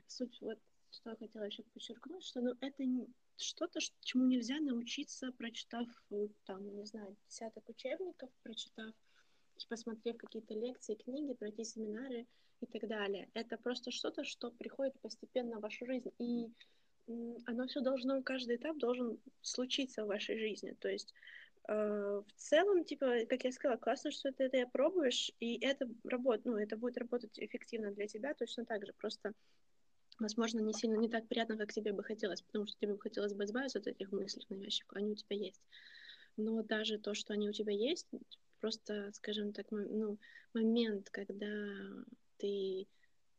суть 0.07 0.41
вот 0.41 0.59
что 0.91 1.11
я 1.11 1.17
хотела 1.17 1.45
еще 1.45 1.63
подчеркнуть, 1.63 2.25
что 2.25 2.41
ну, 2.41 2.55
это 2.61 2.85
что-то, 3.37 3.79
чему 4.01 4.27
нельзя 4.27 4.59
научиться, 4.59 5.33
прочитав, 5.33 5.87
там, 6.45 6.77
не 6.77 6.85
знаю, 6.87 7.17
десяток 7.29 7.69
учебников, 7.69 8.31
прочитав, 8.43 8.95
посмотрев 9.69 10.17
какие-то 10.17 10.55
лекции, 10.55 10.95
книги, 10.95 11.35
пройти 11.35 11.65
семинары 11.65 12.27
и 12.61 12.67
так 12.67 12.89
далее. 12.89 13.29
Это 13.35 13.57
просто 13.59 13.91
что-то, 13.91 14.25
что 14.25 14.51
приходит 14.51 14.99
постепенно 15.01 15.59
в 15.59 15.63
вашу 15.63 15.87
жизнь. 15.87 16.11
И 16.19 16.49
оно 17.47 17.67
все 17.67 17.81
должно, 17.81 18.23
каждый 18.23 18.57
этап 18.57 18.79
должен 18.79 19.19
случиться 19.43 20.05
в 20.05 20.09
вашей 20.09 20.39
жизни. 20.39 20.77
То 20.81 20.89
есть 20.89 21.15
в 21.69 22.25
целом, 22.37 22.85
типа, 22.85 23.27
как 23.29 23.45
я 23.45 23.53
сказала, 23.53 23.77
классно, 23.77 24.11
что 24.11 24.33
ты 24.33 24.45
это 24.45 24.67
пробуешь, 24.71 25.31
и 25.39 25.59
это 25.65 25.87
работает, 26.05 26.47
ну, 26.47 26.57
это 26.57 26.77
будет 26.79 26.97
работать 26.97 27.39
эффективно 27.39 27.93
для 27.93 28.07
тебя 28.07 28.33
точно 28.35 28.65
так 28.65 28.87
же, 28.87 28.95
просто 28.95 29.35
возможно, 30.19 30.61
не 30.61 30.73
сильно, 30.73 30.97
не 30.97 31.09
так 31.09 31.29
приятно, 31.29 31.57
как 31.57 31.73
тебе 31.73 31.93
бы 31.93 32.03
хотелось, 32.03 32.43
потому 32.43 32.67
что 32.67 32.79
тебе 32.79 32.95
бы 32.95 33.01
хотелось 33.01 33.35
бы 33.35 33.45
избавиться 33.45 33.79
от 33.79 33.87
этих 33.87 34.11
мыслей 34.13 34.45
навязчивых, 34.49 34.97
они 34.97 35.13
у 35.13 35.15
тебя 35.15 35.37
есть. 35.37 35.63
Но 36.37 36.63
даже 36.63 36.99
то, 36.99 37.15
что 37.15 37.35
они 37.35 37.49
у 37.49 37.53
тебя 37.53 37.73
есть, 37.73 38.09
просто, 38.61 39.13
скажем 39.13 39.53
так, 39.53 39.67
ну, 39.71 40.19
момент, 40.55 41.11
когда 41.11 41.47
ты 42.39 42.87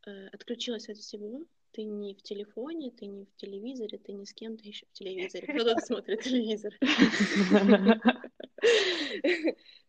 э, 0.05 0.27
отключилась 0.27 0.87
от 0.87 0.97
всего, 0.97 1.45
ты 1.71 1.83
не 1.83 2.13
в 2.15 2.21
телефоне, 2.21 2.91
ты 2.91 3.05
не 3.05 3.25
в 3.25 3.35
телевизоре, 3.35 3.97
ты 3.97 4.13
не 4.13 4.25
с 4.25 4.33
кем-то 4.33 4.63
еще 4.67 4.85
в 4.85 4.91
телевизоре. 4.93 5.47
Кто 5.53 5.73
тут 5.73 5.83
смотрит 5.83 6.21
телевизор? 6.21 6.73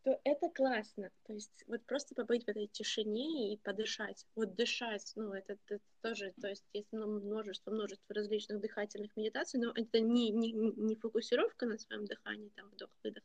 То 0.03 0.18
это 0.24 0.49
классно. 0.49 1.11
То 1.26 1.35
есть 1.35 1.64
вот 1.66 1.85
просто 1.85 2.14
побыть 2.14 2.45
в 2.45 2.49
этой 2.49 2.68
тишине 2.68 3.53
и 3.53 3.59
подышать. 3.59 4.26
Вот 4.35 4.55
дышать, 4.55 5.12
ну 5.14 5.35
это, 5.35 5.59
тоже, 6.01 6.33
то 6.41 6.49
есть 6.49 6.64
есть 6.72 6.91
множество, 6.93 7.70
множество 7.70 8.14
различных 8.14 8.61
дыхательных 8.61 9.14
медитаций, 9.16 9.61
но 9.61 9.72
это 9.74 10.01
не, 10.01 10.31
не, 10.31 10.53
не 10.53 10.97
фокусировка 10.97 11.66
на 11.66 11.76
своем 11.76 12.07
дыхании, 12.07 12.51
там 12.57 12.70
вдох-выдох, 12.70 13.24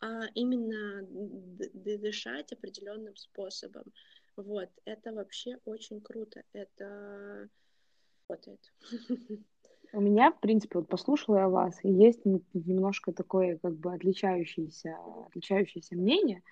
а 0.00 0.22
именно 0.34 1.06
дышать 1.08 2.52
определенным 2.52 3.14
способом. 3.16 3.84
Вот, 4.36 4.70
это 4.84 5.12
вообще 5.12 5.58
очень 5.64 6.00
круто. 6.00 6.42
Это 6.52 7.48
работает. 8.32 8.60
У 9.94 10.00
меня, 10.00 10.32
в 10.32 10.40
принципе, 10.40 10.78
вот 10.78 10.88
послушала 10.88 11.38
я 11.38 11.48
вас, 11.48 11.78
и 11.82 11.90
есть 11.90 12.24
немножко 12.24 13.12
такое, 13.12 13.58
как 13.58 13.74
бы, 13.76 13.92
отличающееся, 13.92 14.96
отличающееся 15.26 15.96
мнение 15.96 16.42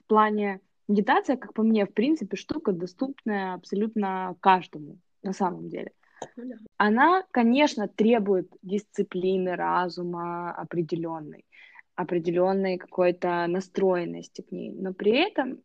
в 0.00 0.04
плане 0.06 0.60
медитация, 0.88 1.36
как 1.36 1.52
по 1.52 1.62
мне, 1.62 1.84
в 1.84 1.92
принципе, 1.92 2.36
штука 2.36 2.72
доступная 2.72 3.54
абсолютно 3.54 4.36
каждому 4.40 4.98
на 5.22 5.34
самом 5.34 5.68
деле. 5.68 5.92
Ну 6.36 6.54
Она, 6.78 7.24
конечно, 7.30 7.88
требует 7.88 8.50
дисциплины, 8.62 9.54
разума 9.54 10.52
определенной, 10.52 11.44
определенной 11.94 12.78
какой-то 12.78 13.46
настроенности 13.48 14.40
к 14.40 14.50
ней, 14.50 14.72
но 14.72 14.94
при 14.94 15.12
этом 15.12 15.62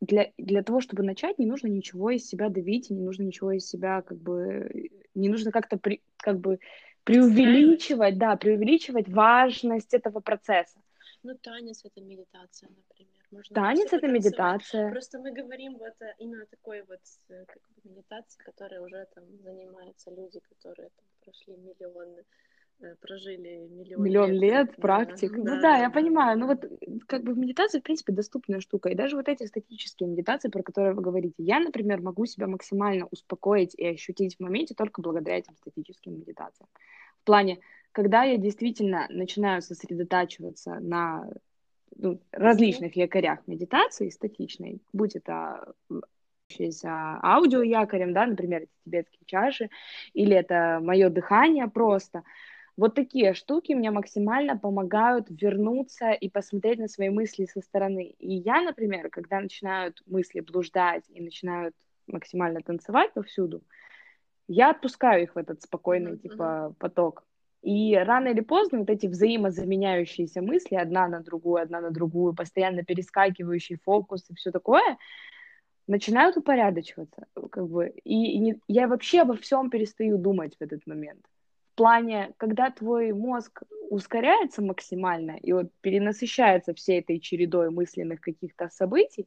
для, 0.00 0.32
для 0.38 0.62
того, 0.62 0.80
чтобы 0.80 1.02
начать, 1.02 1.38
не 1.38 1.46
нужно 1.46 1.68
ничего 1.68 2.10
из 2.10 2.26
себя 2.26 2.48
давить, 2.48 2.90
не 2.90 3.00
нужно 3.00 3.24
ничего 3.24 3.52
из 3.52 3.66
себя 3.66 4.02
как 4.02 4.18
бы, 4.18 4.90
не 5.14 5.28
нужно 5.28 5.52
как-то 5.52 5.76
при, 5.76 6.02
как 6.16 6.38
бы 6.38 6.58
преувеличивать, 7.04 8.18
да, 8.18 8.36
преувеличивать 8.36 9.08
важность 9.08 9.94
этого 9.94 10.20
процесса. 10.20 10.78
Ну, 11.22 11.34
танец— 11.34 11.82
это 11.84 12.00
медитация, 12.00 12.70
например. 12.70 13.12
Можно 13.30 13.54
танец— 13.54 13.88
это 13.92 14.08
медитация. 14.08 14.90
Просто 14.90 15.18
мы 15.18 15.32
говорим 15.32 15.76
вот 15.76 15.94
именно 16.18 16.46
такой 16.46 16.82
вот 16.82 17.00
э, 17.28 17.44
как 17.46 17.62
бы, 17.62 17.90
медитации, 17.90 18.42
которой 18.42 18.80
уже 18.80 19.06
там 19.14 19.24
занимаются 19.42 20.10
люди, 20.10 20.40
которые 20.40 20.88
там 20.88 21.04
прошли 21.22 21.56
миллионы 21.56 22.24
прожили 23.00 23.68
миллион, 23.68 24.02
миллион 24.02 24.30
лет, 24.32 24.40
лет 24.40 24.76
практик. 24.76 25.32
Да, 25.32 25.54
ну 25.54 25.60
да, 25.60 25.78
я 25.78 25.90
понимаю. 25.90 26.38
Ну 26.38 26.46
вот 26.46 26.64
как 27.06 27.24
бы 27.24 27.34
медитация, 27.34 27.80
в 27.80 27.84
принципе, 27.84 28.12
доступная 28.12 28.60
штука. 28.60 28.88
И 28.88 28.94
даже 28.94 29.16
вот 29.16 29.28
эти 29.28 29.44
статические 29.44 30.08
медитации, 30.08 30.48
про 30.48 30.62
которые 30.62 30.94
вы 30.94 31.02
говорите, 31.02 31.34
я, 31.38 31.60
например, 31.60 32.00
могу 32.00 32.26
себя 32.26 32.46
максимально 32.46 33.06
успокоить 33.10 33.74
и 33.74 33.86
ощутить 33.86 34.36
в 34.36 34.40
моменте 34.40 34.74
только 34.74 35.02
благодаря 35.02 35.38
этим 35.38 35.56
статическим 35.56 36.14
медитациям. 36.14 36.68
В 37.22 37.24
плане, 37.24 37.58
когда 37.92 38.24
я 38.24 38.38
действительно 38.38 39.06
начинаю 39.10 39.62
сосредотачиваться 39.62 40.80
на 40.80 41.28
ну, 41.96 42.20
различных 42.32 42.96
якорях 42.96 43.46
медитации 43.46 44.08
статичной, 44.08 44.80
будь 44.92 45.16
это 45.16 45.74
аудио 46.82 47.62
якорем, 47.62 48.12
да, 48.12 48.26
например, 48.26 48.62
эти 48.62 48.70
тибетские 48.84 49.22
чаши, 49.26 49.70
или 50.14 50.34
это 50.34 50.80
мое 50.82 51.10
дыхание 51.10 51.68
просто, 51.68 52.22
вот 52.80 52.94
такие 52.94 53.34
штуки 53.34 53.74
мне 53.74 53.90
максимально 53.90 54.56
помогают 54.56 55.26
вернуться 55.28 56.12
и 56.12 56.30
посмотреть 56.30 56.78
на 56.78 56.88
свои 56.88 57.10
мысли 57.10 57.44
со 57.44 57.60
стороны. 57.60 58.14
И 58.18 58.32
я, 58.36 58.62
например, 58.62 59.10
когда 59.10 59.38
начинают 59.38 60.02
мысли 60.06 60.40
блуждать 60.40 61.04
и 61.10 61.20
начинают 61.20 61.74
максимально 62.06 62.62
танцевать 62.62 63.12
повсюду, 63.12 63.60
я 64.48 64.70
отпускаю 64.70 65.24
их 65.24 65.34
в 65.34 65.38
этот 65.38 65.60
спокойный, 65.60 66.12
mm-hmm. 66.12 66.22
типа, 66.22 66.74
поток. 66.78 67.22
И 67.60 67.94
рано 67.96 68.28
или 68.28 68.40
поздно 68.40 68.78
вот 68.78 68.88
эти 68.88 69.08
взаимозаменяющиеся 69.08 70.40
мысли, 70.40 70.76
одна 70.76 71.06
на 71.06 71.20
другую, 71.20 71.62
одна 71.62 71.82
на 71.82 71.90
другую, 71.90 72.34
постоянно 72.34 72.82
перескакивающий 72.82 73.76
фокус 73.84 74.30
и 74.30 74.34
все 74.34 74.52
такое, 74.52 74.96
начинают 75.86 76.38
упорядочиваться, 76.38 77.26
как 77.50 77.68
бы. 77.68 77.92
И, 78.04 78.36
и 78.36 78.38
не, 78.38 78.58
я 78.68 78.88
вообще 78.88 79.20
обо 79.20 79.34
всем 79.34 79.68
перестаю 79.68 80.16
думать 80.16 80.56
в 80.58 80.62
этот 80.62 80.86
момент 80.86 81.26
плане, 81.80 82.34
когда 82.36 82.70
твой 82.70 83.12
мозг 83.12 83.62
ускоряется 83.88 84.60
максимально 84.60 85.38
и 85.40 85.54
вот 85.54 85.68
перенасыщается 85.80 86.74
всей 86.74 87.00
этой 87.00 87.18
чередой 87.20 87.70
мысленных 87.70 88.20
каких-то 88.20 88.68
событий, 88.68 89.26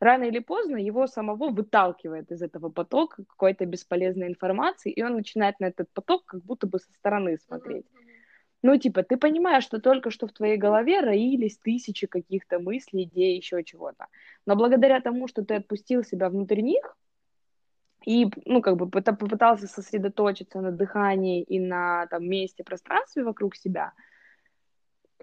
рано 0.00 0.24
или 0.24 0.40
поздно 0.40 0.78
его 0.78 1.06
самого 1.06 1.50
выталкивает 1.50 2.32
из 2.32 2.42
этого 2.42 2.70
потока 2.70 3.22
какой-то 3.24 3.66
бесполезной 3.66 4.26
информации, 4.26 4.90
и 4.90 5.00
он 5.00 5.14
начинает 5.14 5.60
на 5.60 5.66
этот 5.66 5.92
поток 5.94 6.24
как 6.24 6.42
будто 6.42 6.66
бы 6.66 6.80
со 6.80 6.92
стороны 6.92 7.38
смотреть. 7.38 7.86
Ну, 8.62 8.76
типа, 8.76 9.04
ты 9.04 9.16
понимаешь, 9.16 9.62
что 9.62 9.78
только 9.80 10.10
что 10.10 10.26
в 10.26 10.32
твоей 10.32 10.56
голове 10.56 10.98
роились 11.02 11.56
тысячи 11.58 12.08
каких-то 12.08 12.58
мыслей, 12.58 13.04
идей, 13.04 13.36
еще 13.36 13.62
чего-то. 13.62 14.06
Но 14.44 14.56
благодаря 14.56 15.00
тому, 15.00 15.28
что 15.28 15.44
ты 15.44 15.54
отпустил 15.54 16.02
себя 16.02 16.28
внутрь 16.30 16.62
них, 16.62 16.96
и, 18.06 18.30
ну, 18.44 18.62
как 18.62 18.76
бы 18.76 18.88
попытался 18.88 19.66
сосредоточиться 19.66 20.60
на 20.60 20.72
дыхании 20.72 21.42
и 21.42 21.58
на 21.60 22.06
там 22.06 22.28
месте, 22.28 22.64
пространстве 22.64 23.24
вокруг 23.24 23.56
себя, 23.56 23.92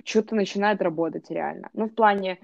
что-то 0.03 0.35
начинает 0.35 0.81
работать 0.81 1.29
реально. 1.29 1.69
Ну, 1.73 1.87
в 1.87 1.93
плане, 1.93 2.39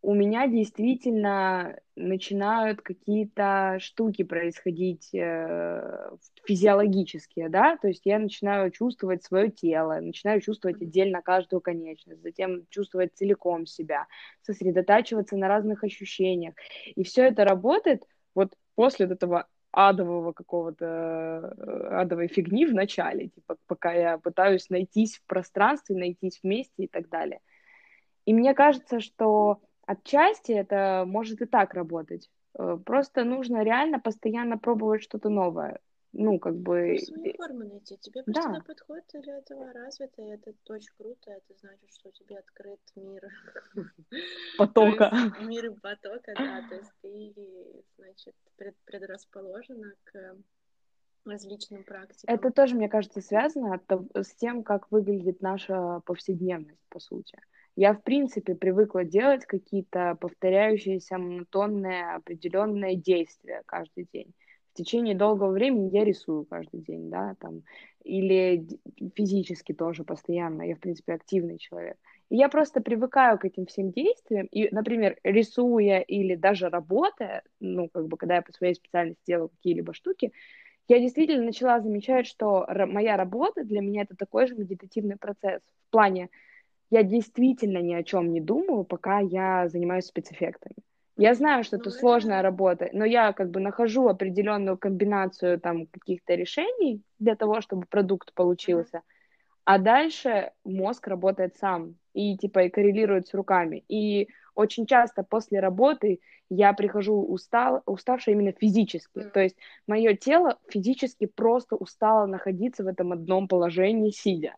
у 0.00 0.14
меня 0.14 0.46
действительно 0.46 1.76
начинают 1.96 2.82
какие-то 2.82 3.78
штуки 3.80 4.22
происходить 4.22 5.12
э, 5.12 6.10
физиологические, 6.44 7.48
да, 7.48 7.76
то 7.76 7.88
есть 7.88 8.02
я 8.04 8.20
начинаю 8.20 8.70
чувствовать 8.70 9.24
свое 9.24 9.50
тело, 9.50 9.98
начинаю 10.00 10.40
чувствовать 10.40 10.80
отдельно 10.80 11.20
каждую 11.20 11.60
конечность, 11.60 12.22
затем 12.22 12.66
чувствовать 12.70 13.16
целиком 13.16 13.66
себя, 13.66 14.06
сосредотачиваться 14.42 15.36
на 15.36 15.48
разных 15.48 15.82
ощущениях. 15.82 16.54
И 16.94 17.02
все 17.02 17.24
это 17.24 17.44
работает 17.44 18.04
вот 18.34 18.54
после 18.76 19.06
этого 19.06 19.48
адового 19.78 20.32
какого-то, 20.32 20.84
э, 21.56 22.00
адовой 22.00 22.28
фигни 22.28 22.66
в 22.66 22.74
начале, 22.74 23.28
типа, 23.28 23.56
пока 23.66 23.92
я 23.92 24.18
пытаюсь 24.18 24.70
найтись 24.70 25.18
в 25.18 25.26
пространстве, 25.26 25.96
найтись 25.96 26.40
вместе 26.42 26.84
и 26.84 26.88
так 26.88 27.08
далее. 27.08 27.40
И 28.24 28.34
мне 28.34 28.54
кажется, 28.54 29.00
что 29.00 29.60
отчасти 29.86 30.52
это 30.52 31.04
может 31.06 31.42
и 31.42 31.46
так 31.46 31.74
работать. 31.74 32.28
Э, 32.58 32.76
просто 32.84 33.24
нужно 33.24 33.62
реально 33.62 34.00
постоянно 34.00 34.58
пробовать 34.58 35.02
что-то 35.02 35.28
новое 35.28 35.78
ну, 36.12 36.38
как 36.38 36.56
бы... 36.56 36.98
Свою 36.98 37.34
форму 37.34 37.64
найти. 37.64 37.96
Тебе 37.98 38.22
просто 38.22 38.52
да. 38.52 38.60
подходит 38.66 39.04
для 39.12 39.38
этого 39.38 39.72
развито, 39.72 40.22
и 40.22 40.30
это 40.30 40.54
очень 40.68 40.90
круто. 40.96 41.30
Это 41.30 41.54
значит, 41.60 41.90
что 41.90 42.10
тебе 42.10 42.38
открыт 42.38 42.80
мир... 42.96 43.28
Потока. 44.58 45.12
Мир 45.40 45.72
потока, 45.82 46.32
да. 46.36 46.64
То 46.68 46.76
есть 46.76 46.92
ты, 47.02 47.34
значит, 47.96 48.34
предрасположена 48.84 49.92
к 50.04 50.36
различным 51.24 51.84
практикам. 51.84 52.34
Это 52.34 52.50
тоже, 52.50 52.74
мне 52.74 52.88
кажется, 52.88 53.20
связано 53.20 53.80
с 54.14 54.34
тем, 54.34 54.62
как 54.62 54.90
выглядит 54.90 55.42
наша 55.42 56.00
повседневность, 56.06 56.80
по 56.88 57.00
сути. 57.00 57.38
Я, 57.76 57.92
в 57.92 58.02
принципе, 58.02 58.54
привыкла 58.54 59.04
делать 59.04 59.44
какие-то 59.46 60.16
повторяющиеся 60.20 61.18
монотонные 61.18 62.14
определенные 62.14 62.96
действия 62.96 63.62
каждый 63.66 64.08
день 64.12 64.34
течение 64.78 65.14
долгого 65.14 65.50
времени 65.50 65.90
я 65.92 66.04
рисую 66.04 66.44
каждый 66.44 66.80
день, 66.80 67.10
да, 67.10 67.34
там, 67.40 67.62
или 68.04 68.66
физически 69.14 69.74
тоже 69.74 70.04
постоянно, 70.04 70.62
я, 70.62 70.74
в 70.74 70.80
принципе, 70.80 71.14
активный 71.14 71.58
человек. 71.58 71.96
И 72.30 72.36
я 72.36 72.48
просто 72.48 72.80
привыкаю 72.80 73.38
к 73.38 73.44
этим 73.44 73.66
всем 73.66 73.90
действиям, 73.90 74.46
и, 74.46 74.68
например, 74.74 75.18
рисуя 75.24 76.00
или 76.00 76.36
даже 76.36 76.68
работая, 76.68 77.42
ну, 77.60 77.88
как 77.88 78.06
бы, 78.06 78.16
когда 78.16 78.36
я 78.36 78.42
по 78.42 78.52
своей 78.52 78.74
специальности 78.74 79.22
делаю 79.26 79.48
какие-либо 79.48 79.92
штуки, 79.92 80.32
я 80.88 81.00
действительно 81.00 81.44
начала 81.44 81.80
замечать, 81.80 82.26
что 82.26 82.66
моя 82.86 83.16
работа 83.16 83.64
для 83.64 83.80
меня 83.80 84.02
это 84.02 84.16
такой 84.16 84.46
же 84.46 84.54
медитативный 84.54 85.16
процесс. 85.16 85.60
В 85.88 85.90
плане, 85.90 86.28
я 86.90 87.02
действительно 87.02 87.78
ни 87.78 87.94
о 87.94 88.02
чем 88.02 88.32
не 88.32 88.40
думаю, 88.40 88.84
пока 88.84 89.20
я 89.20 89.68
занимаюсь 89.68 90.06
спецэффектами. 90.06 90.76
Я 91.18 91.34
знаю, 91.34 91.64
что 91.64 91.76
ну, 91.76 91.82
это, 91.82 91.90
это 91.90 91.98
сложная 91.98 92.42
работа, 92.42 92.88
но 92.92 93.04
я 93.04 93.32
как 93.32 93.50
бы 93.50 93.58
нахожу 93.60 94.08
определенную 94.08 94.78
комбинацию 94.78 95.60
там 95.60 95.86
каких-то 95.86 96.34
решений 96.34 97.02
для 97.18 97.34
того, 97.34 97.60
чтобы 97.60 97.86
продукт 97.86 98.32
получился. 98.34 99.02
А 99.64 99.78
дальше 99.78 100.52
мозг 100.64 101.08
работает 101.08 101.56
сам 101.56 101.96
и 102.14 102.38
типа 102.38 102.64
и 102.64 102.70
коррелирует 102.70 103.26
с 103.26 103.34
руками. 103.34 103.84
И 103.88 104.28
очень 104.54 104.86
часто 104.86 105.24
после 105.24 105.60
работы 105.60 106.20
я 106.50 106.72
прихожу 106.72 107.20
устал, 107.20 107.82
уставшая 107.84 108.34
именно 108.34 108.52
физически. 108.52 109.18
Mm. 109.18 109.30
То 109.30 109.40
есть 109.40 109.56
мое 109.86 110.14
тело 110.14 110.58
физически 110.68 111.26
просто 111.26 111.76
устало 111.76 112.26
находиться 112.26 112.84
в 112.84 112.86
этом 112.86 113.12
одном 113.12 113.48
положении, 113.48 114.10
сидя. 114.10 114.54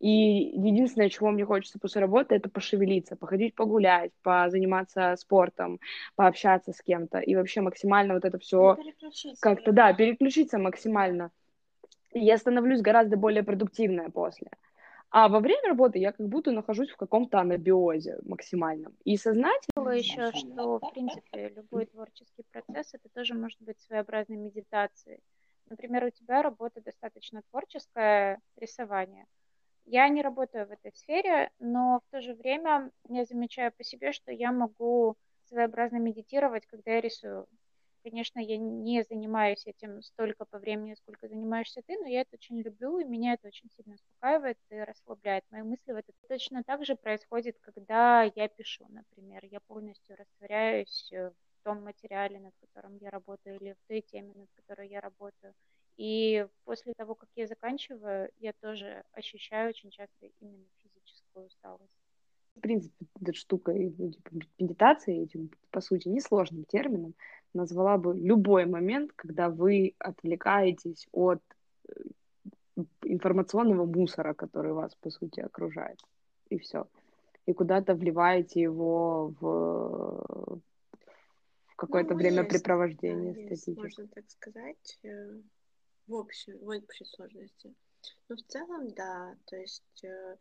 И 0.00 0.08
единственное, 0.08 1.08
чего 1.08 1.30
мне 1.30 1.44
хочется 1.44 1.78
после 1.78 2.00
работы, 2.00 2.34
это 2.34 2.48
пошевелиться, 2.48 3.16
походить 3.16 3.54
погулять, 3.54 4.12
позаниматься 4.22 5.14
спортом, 5.16 5.80
пообщаться 6.16 6.72
с 6.72 6.82
кем-то. 6.82 7.18
И 7.18 7.34
вообще 7.34 7.60
максимально 7.60 8.14
вот 8.14 8.24
это 8.24 8.38
все 8.38 8.76
ну, 8.76 9.12
как-то, 9.40 9.72
да, 9.72 9.92
переключиться 9.92 10.58
максимально. 10.58 11.30
И 12.12 12.20
я 12.20 12.38
становлюсь 12.38 12.82
гораздо 12.82 13.16
более 13.16 13.42
продуктивная 13.42 14.10
после. 14.10 14.50
А 15.10 15.28
во 15.28 15.38
время 15.38 15.68
работы 15.68 16.00
я 16.00 16.10
как 16.10 16.26
будто 16.28 16.50
нахожусь 16.50 16.90
в 16.90 16.96
каком-то 16.96 17.38
анабиозе 17.38 18.18
максимальном. 18.24 18.96
И 19.04 19.16
сознательно... 19.16 19.90
еще, 19.90 20.32
что, 20.32 20.80
в 20.80 20.92
принципе, 20.92 21.52
любой 21.54 21.86
творческий 21.86 22.44
процесс, 22.50 22.94
это 22.94 23.08
тоже 23.14 23.34
может 23.34 23.60
быть 23.62 23.80
своеобразной 23.80 24.36
медитацией. 24.36 25.20
Например, 25.70 26.04
у 26.04 26.10
тебя 26.10 26.42
работа 26.42 26.80
достаточно 26.82 27.42
творческая, 27.50 28.40
рисование– 28.56 29.26
я 29.86 30.08
не 30.08 30.22
работаю 30.22 30.66
в 30.66 30.70
этой 30.72 30.92
сфере, 30.94 31.50
но 31.58 32.00
в 32.06 32.10
то 32.10 32.20
же 32.20 32.34
время 32.34 32.90
я 33.08 33.24
замечаю 33.24 33.72
по 33.72 33.84
себе, 33.84 34.12
что 34.12 34.32
я 34.32 34.52
могу 34.52 35.16
своеобразно 35.48 35.96
медитировать, 35.98 36.66
когда 36.66 36.92
я 36.94 37.00
рисую. 37.00 37.46
конечно, 38.04 38.38
я 38.40 38.58
не 38.58 39.02
занимаюсь 39.02 39.66
этим 39.66 40.02
столько 40.02 40.44
по 40.44 40.58
времени, 40.58 40.94
сколько 40.94 41.28
занимаешься 41.28 41.82
ты, 41.86 41.98
но 41.98 42.06
я 42.06 42.20
это 42.22 42.34
очень 42.34 42.60
люблю, 42.60 42.98
и 42.98 43.04
меня 43.04 43.34
это 43.34 43.48
очень 43.48 43.70
сильно 43.70 43.94
успокаивает 43.94 44.58
и 44.70 44.76
расслабляет. 44.76 45.44
Мои 45.50 45.62
мысли 45.62 45.92
в 45.92 45.96
это 45.96 46.12
точно 46.28 46.62
так 46.64 46.84
же 46.84 46.96
происходит, 46.96 47.56
когда 47.60 48.24
я 48.36 48.48
пишу, 48.48 48.86
например. 48.90 49.44
Я 49.46 49.60
полностью 49.60 50.16
растворяюсь 50.16 51.10
в 51.12 51.64
том 51.64 51.82
материале, 51.82 52.40
над 52.40 52.54
которым 52.60 52.96
я 52.98 53.10
работаю, 53.10 53.56
или 53.56 53.72
в 53.72 53.88
той 53.88 54.02
теме, 54.02 54.34
над 54.34 54.48
которой 54.54 54.88
я 54.88 55.00
работаю. 55.00 55.54
И 55.96 56.46
после 56.64 56.92
того, 56.94 57.14
как 57.14 57.28
я 57.36 57.46
заканчиваю, 57.46 58.30
я 58.38 58.52
тоже 58.60 59.04
ощущаю 59.12 59.68
очень 59.68 59.90
часто 59.90 60.26
именно 60.40 60.64
физическую 60.82 61.46
усталость. 61.46 61.92
В 62.56 62.60
принципе, 62.60 63.06
эта 63.20 63.32
штука 63.32 63.72
ну, 63.72 64.10
типа, 64.10 64.30
медитации, 64.58 65.22
этим, 65.22 65.50
по 65.70 65.80
сути, 65.80 66.08
несложным 66.08 66.64
термином, 66.64 67.14
назвала 67.52 67.98
бы 67.98 68.16
любой 68.16 68.66
момент, 68.66 69.12
когда 69.14 69.48
вы 69.48 69.94
отвлекаетесь 69.98 71.06
от 71.12 71.42
э, 71.88 71.92
информационного 73.02 73.86
мусора, 73.86 74.34
который 74.34 74.72
вас, 74.72 74.94
по 74.96 75.10
сути, 75.10 75.40
окружает. 75.40 76.00
И 76.48 76.58
все. 76.58 76.86
И 77.46 77.52
куда-то 77.52 77.94
вливаете 77.94 78.60
его 78.60 79.34
в, 79.40 80.60
в 81.66 81.76
какое-то 81.76 82.14
ну, 82.14 82.18
времяпрепровождение 82.18 83.34
да, 83.34 83.40
есть, 83.40 83.68
можно 83.68 84.06
так 84.08 84.28
сказать, 84.30 84.98
э, 85.02 85.40
в 86.06 86.14
общей, 86.14 86.52
в 86.54 86.68
общей 86.68 87.04
сложности. 87.04 87.74
Но 88.28 88.36
в 88.36 88.42
целом, 88.42 88.90
да, 88.90 89.36
то 89.46 89.56
есть 89.56 90.04
э, 90.04 90.36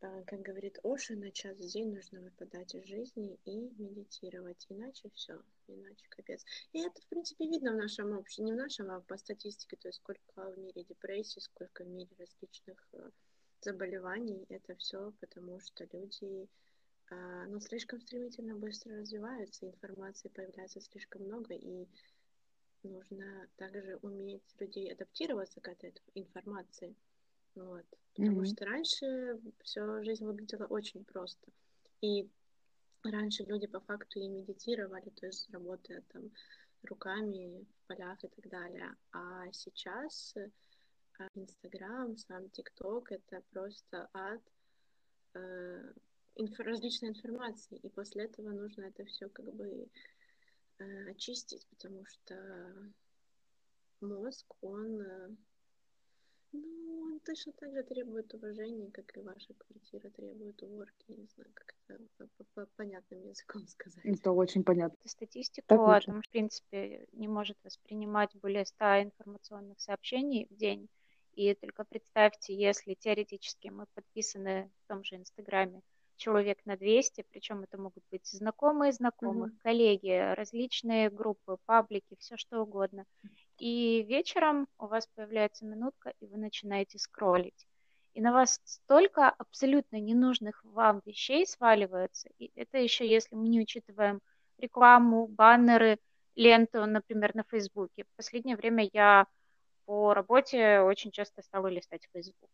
а, 0.00 0.22
как 0.24 0.40
говорит 0.40 0.78
Оша, 0.82 1.14
на 1.14 1.30
час 1.30 1.56
в 1.58 1.66
день 1.66 1.94
нужно 1.94 2.20
выпадать 2.22 2.74
из 2.74 2.84
жизни 2.84 3.38
и 3.44 3.70
медитировать, 3.78 4.66
иначе 4.68 5.10
все, 5.14 5.40
иначе 5.68 6.06
капец. 6.08 6.44
И 6.72 6.80
это, 6.80 7.00
в 7.00 7.06
принципе, 7.06 7.46
видно 7.46 7.72
в 7.72 7.76
нашем 7.76 8.16
обществе, 8.18 8.44
не 8.44 8.52
в 8.52 8.56
нашем, 8.56 8.90
а 8.90 9.00
по 9.00 9.16
статистике, 9.16 9.76
то 9.76 9.88
есть 9.88 9.98
сколько 9.98 10.50
в 10.50 10.58
мире 10.58 10.84
депрессий, 10.84 11.40
сколько 11.40 11.84
в 11.84 11.88
мире 11.88 12.10
различных 12.18 12.88
э, 12.94 13.10
заболеваний, 13.60 14.44
это 14.48 14.74
все 14.76 15.12
потому, 15.20 15.60
что 15.60 15.86
люди 15.92 16.48
а, 17.10 17.46
ну, 17.46 17.60
слишком 17.60 18.00
стремительно 18.00 18.56
быстро 18.56 18.96
развиваются, 18.96 19.66
информации 19.66 20.28
появляется 20.28 20.80
слишком 20.80 21.22
много, 21.22 21.54
и 21.54 21.86
нужно 22.88 23.48
также 23.56 23.98
уметь 24.02 24.42
людей 24.58 24.92
адаптироваться 24.92 25.60
к 25.60 25.68
этой 25.68 25.94
информации. 26.14 26.94
Вот. 27.54 27.84
Потому 28.14 28.42
mm-hmm. 28.42 28.46
что 28.46 28.64
раньше 28.64 29.40
все 29.62 30.02
жизнь 30.02 30.24
выглядела 30.24 30.66
очень 30.66 31.04
просто. 31.04 31.50
И 32.00 32.28
раньше 33.04 33.44
люди 33.44 33.66
по 33.66 33.80
факту 33.80 34.20
и 34.20 34.28
медитировали, 34.28 35.10
то 35.10 35.26
есть 35.26 35.50
работая 35.50 36.02
там 36.12 36.30
руками 36.82 37.64
в 37.64 37.86
полях 37.86 38.22
и 38.24 38.28
так 38.28 38.48
далее. 38.48 38.94
А 39.12 39.50
сейчас 39.52 40.34
а, 41.18 41.28
Инстаграм, 41.34 42.16
сам 42.16 42.48
ТикТок— 42.50 43.10
это 43.12 43.42
просто 43.50 44.08
ад 44.12 44.42
э, 45.34 45.92
инф- 46.36 46.62
различной 46.62 47.10
информации. 47.10 47.78
И 47.78 47.88
после 47.88 48.24
этого 48.24 48.50
нужно 48.50 48.84
это 48.84 49.04
все 49.04 49.28
как 49.28 49.52
бы 49.54 49.66
э, 49.66 49.86
очистить, 51.10 51.66
потому 51.68 52.04
что 52.06 52.92
мозг, 54.00 54.46
он 54.60 55.00
э, 55.00 55.36
ну, 56.52 57.02
он 57.02 57.20
точно 57.20 57.52
так 57.52 57.72
же 57.72 57.82
требует 57.82 58.32
уважения, 58.34 58.90
как 58.90 59.16
и 59.16 59.20
ваша 59.20 59.54
квартира 59.54 60.10
требует 60.10 60.62
уборки. 60.62 61.12
Не 61.12 61.26
знаю, 61.26 61.50
как 61.54 61.74
это 61.88 62.28
по 62.54 62.66
понятным 62.76 63.26
языком 63.26 63.66
сказать. 63.68 64.04
Это 64.04 64.32
очень 64.32 64.62
понятно. 64.62 64.98
Статистику 65.04 65.66
так 65.68 65.80
о 65.80 66.00
том, 66.00 66.22
в 66.22 66.28
принципе, 66.30 67.06
не 67.12 67.28
может 67.28 67.56
воспринимать 67.64 68.34
более 68.36 68.66
100 68.66 69.02
информационных 69.02 69.80
сообщений 69.80 70.46
в 70.50 70.56
день. 70.56 70.88
И 71.34 71.54
только 71.54 71.84
представьте, 71.84 72.54
если 72.54 72.92
теоретически 72.92 73.68
мы 73.68 73.86
подписаны 73.94 74.70
в 74.84 74.88
том 74.88 75.02
же 75.02 75.16
Инстаграме 75.16 75.80
человек 76.22 76.58
на 76.64 76.76
200, 76.76 77.24
причем 77.30 77.62
это 77.62 77.78
могут 77.78 78.04
быть 78.10 78.26
знакомые 78.26 78.92
знакомых, 78.92 79.52
mm-hmm. 79.52 79.62
коллеги, 79.62 80.34
различные 80.34 81.10
группы, 81.10 81.56
паблики, 81.66 82.16
все 82.18 82.36
что 82.36 82.60
угодно 82.62 83.04
и 83.62 84.02
вечером 84.08 84.66
у 84.78 84.88
вас 84.88 85.06
появляется 85.14 85.64
минутка, 85.64 86.14
и 86.18 86.26
вы 86.26 86.36
начинаете 86.36 86.98
скроллить. 86.98 87.68
И 88.12 88.20
на 88.20 88.32
вас 88.32 88.60
столько 88.64 89.30
абсолютно 89.30 90.00
ненужных 90.00 90.64
вам 90.64 91.00
вещей 91.06 91.46
сваливается. 91.46 92.28
И 92.38 92.50
это 92.56 92.78
еще 92.78 93.08
если 93.08 93.36
мы 93.36 93.48
не 93.48 93.60
учитываем 93.60 94.20
рекламу, 94.58 95.28
баннеры, 95.28 95.98
ленту, 96.34 96.84
например, 96.86 97.36
на 97.36 97.44
Фейсбуке. 97.44 98.02
В 98.02 98.16
последнее 98.16 98.56
время 98.56 98.88
я 98.92 99.28
по 99.84 100.12
работе 100.12 100.80
очень 100.80 101.12
часто 101.12 101.42
стала 101.42 101.68
листать 101.68 102.08
Facebook. 102.12 102.50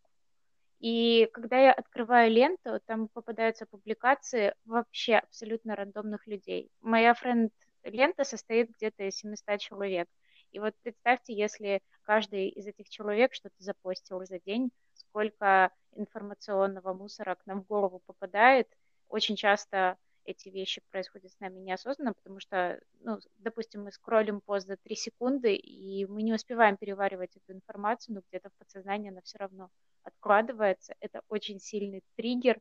И 0.79 1.29
когда 1.33 1.59
я 1.59 1.73
открываю 1.73 2.31
ленту, 2.31 2.79
там 2.85 3.09
попадаются 3.09 3.65
публикации 3.65 4.53
вообще 4.65 5.15
абсолютно 5.15 5.75
рандомных 5.75 6.25
людей. 6.25 6.71
Моя 6.81 7.13
френд 7.13 7.51
лента 7.83 8.23
состоит 8.23 8.71
где-то 8.71 9.03
из 9.03 9.15
700 9.17 9.59
человек. 9.59 10.07
И 10.51 10.59
вот 10.59 10.73
представьте, 10.81 11.33
если 11.33 11.81
каждый 12.03 12.47
из 12.49 12.65
этих 12.65 12.89
человек 12.89 13.33
что-то 13.33 13.55
запостил 13.59 14.25
за 14.25 14.39
день, 14.39 14.71
сколько 14.93 15.71
информационного 15.95 16.93
мусора 16.93 17.35
к 17.35 17.45
нам 17.45 17.61
в 17.61 17.67
голову 17.67 18.01
попадает. 18.05 18.67
Очень 19.09 19.35
часто 19.35 19.97
эти 20.29 20.49
вещи 20.49 20.81
происходят 20.91 21.31
с 21.31 21.39
нами 21.39 21.59
неосознанно, 21.59 22.13
потому 22.13 22.39
что, 22.39 22.79
ну, 22.99 23.17
допустим, 23.37 23.83
мы 23.83 23.91
скроллим 23.91 24.41
пост 24.41 24.67
за 24.67 24.77
3 24.77 24.95
секунды, 24.95 25.55
и 25.55 26.05
мы 26.05 26.21
не 26.21 26.33
успеваем 26.33 26.77
переваривать 26.77 27.35
эту 27.35 27.53
информацию, 27.53 28.15
но 28.15 28.21
где-то 28.29 28.49
в 28.49 28.53
подсознании 28.59 29.09
она 29.09 29.21
все 29.21 29.39
равно 29.39 29.69
откладывается. 30.03 30.95
Это 30.99 31.21
очень 31.29 31.59
сильный 31.59 32.03
триггер. 32.15 32.59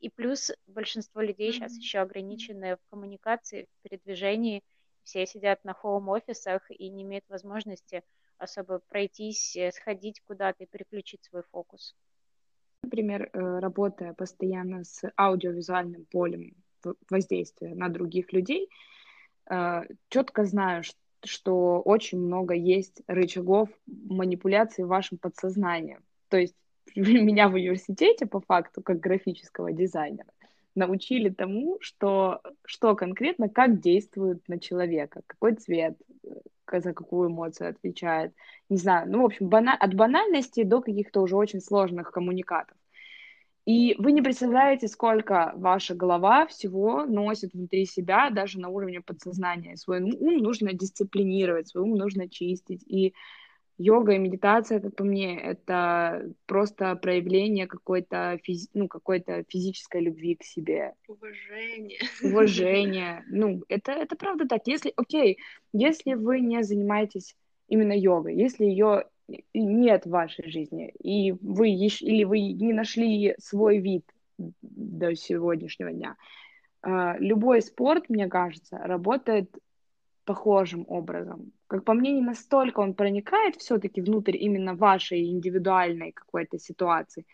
И 0.00 0.08
плюс 0.08 0.50
большинство 0.66 1.20
людей 1.20 1.50
mm-hmm. 1.50 1.52
сейчас 1.52 1.76
еще 1.76 1.98
ограничены 1.98 2.76
в 2.76 2.90
коммуникации, 2.90 3.64
в 3.64 3.82
передвижении, 3.82 4.62
все 5.02 5.26
сидят 5.26 5.64
на 5.64 5.74
хоум-офисах 5.74 6.70
и 6.70 6.88
не 6.88 7.02
имеют 7.02 7.24
возможности 7.28 8.02
особо 8.38 8.80
пройтись, 8.88 9.56
э, 9.56 9.70
сходить 9.72 10.20
куда-то 10.22 10.64
и 10.64 10.66
переключить 10.66 11.24
свой 11.24 11.42
фокус. 11.50 11.94
Например, 12.82 13.28
э, 13.32 13.58
работая 13.58 14.14
постоянно 14.14 14.84
с 14.84 15.02
аудиовизуальным 15.16 16.06
полем 16.06 16.54
воздействия 17.08 17.74
на 17.74 17.88
других 17.88 18.32
людей, 18.32 18.68
э, 19.50 19.82
четко 20.08 20.44
знаю, 20.44 20.82
что 21.24 21.80
очень 21.80 22.18
много 22.18 22.54
есть 22.54 23.02
рычагов 23.06 23.68
манипуляции 23.86 24.82
вашим 24.82 25.18
подсознанием. 25.18 26.02
То 26.28 26.38
есть 26.38 26.56
меня 26.96 27.48
в 27.48 27.54
университете, 27.54 28.26
по 28.26 28.40
факту, 28.40 28.82
как 28.82 29.00
графического 29.00 29.72
дизайнера, 29.72 30.30
научили 30.74 31.28
тому, 31.28 31.78
что, 31.80 32.40
что 32.64 32.94
конкретно, 32.94 33.48
как 33.48 33.80
действует 33.80 34.46
на 34.48 34.58
человека, 34.58 35.22
какой 35.26 35.54
цвет, 35.54 35.96
э, 36.24 36.80
за 36.80 36.92
какую 36.92 37.28
эмоцию 37.28 37.70
отвечает. 37.70 38.32
Не 38.68 38.76
знаю, 38.76 39.10
ну, 39.10 39.22
в 39.22 39.24
общем, 39.26 39.48
бана- 39.48 39.76
от 39.76 39.94
банальности 39.94 40.62
до 40.62 40.80
каких-то 40.80 41.20
уже 41.20 41.36
очень 41.36 41.60
сложных 41.60 42.12
коммуникатов. 42.12 42.76
И 43.66 43.94
вы 43.98 44.12
не 44.12 44.22
представляете, 44.22 44.88
сколько 44.88 45.52
ваша 45.56 45.94
голова 45.94 46.46
всего 46.46 47.04
носит 47.04 47.52
внутри 47.52 47.84
себя, 47.84 48.30
даже 48.30 48.58
на 48.58 48.68
уровне 48.68 49.00
подсознания. 49.00 49.76
Свой 49.76 50.00
ум 50.00 50.38
нужно 50.38 50.72
дисциплинировать, 50.72 51.68
свой 51.68 51.84
ум 51.84 51.96
нужно 51.96 52.28
чистить. 52.28 52.82
И 52.86 53.14
йога 53.76 54.12
и 54.12 54.18
медитация, 54.18 54.80
как 54.80 54.94
по 54.96 55.04
мне, 55.04 55.38
это 55.38 56.32
просто 56.46 56.96
проявление 56.96 57.66
какой-то 57.66 58.38
физи... 58.42 58.68
ну, 58.74 58.88
какой-то 58.88 59.44
физической 59.48 60.02
любви 60.02 60.36
к 60.36 60.42
себе. 60.42 60.94
Уважение. 61.06 61.98
Уважение. 62.22 63.24
Ну, 63.28 63.62
это, 63.68 63.92
это 63.92 64.16
правда 64.16 64.46
так. 64.48 64.62
Если, 64.66 64.92
окей, 64.96 65.38
если 65.72 66.14
вы 66.14 66.40
не 66.40 66.62
занимаетесь 66.62 67.36
именно 67.68 67.92
йогой, 67.92 68.36
если 68.36 68.64
ее 68.64 69.04
нет 69.54 70.06
в 70.06 70.10
вашей 70.10 70.50
жизни, 70.50 70.92
и 71.02 71.32
вы 71.32 71.70
или 71.70 72.24
вы 72.24 72.40
не 72.40 72.72
нашли 72.72 73.34
свой 73.38 73.78
вид 73.78 74.04
до 74.38 75.14
сегодняшнего 75.14 75.92
дня, 75.92 76.16
а, 76.82 77.16
любой 77.18 77.62
спорт, 77.62 78.08
мне 78.08 78.28
кажется, 78.28 78.78
работает 78.78 79.50
похожим 80.24 80.84
образом. 80.88 81.52
Как 81.66 81.84
по 81.84 81.94
мне, 81.94 82.12
не 82.12 82.22
настолько 82.22 82.80
он 82.80 82.94
проникает 82.94 83.56
все-таки 83.56 84.00
внутрь 84.00 84.36
именно 84.36 84.74
вашей 84.74 85.30
индивидуальной 85.30 86.12
какой-то 86.12 86.58
ситуации, 86.58 87.26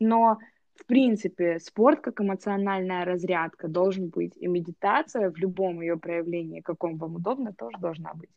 но 0.00 0.38
в 0.78 0.86
принципе, 0.86 1.58
спорт 1.58 2.00
как 2.00 2.20
эмоциональная 2.20 3.04
разрядка 3.04 3.68
должен 3.68 4.08
быть, 4.08 4.36
и 4.36 4.46
медитация 4.46 5.30
в 5.30 5.36
любом 5.36 5.80
ее 5.80 5.96
проявлении, 5.96 6.60
каком 6.60 6.96
вам 6.98 7.16
удобно, 7.16 7.52
тоже 7.52 7.76
должна 7.78 8.14
быть. 8.14 8.30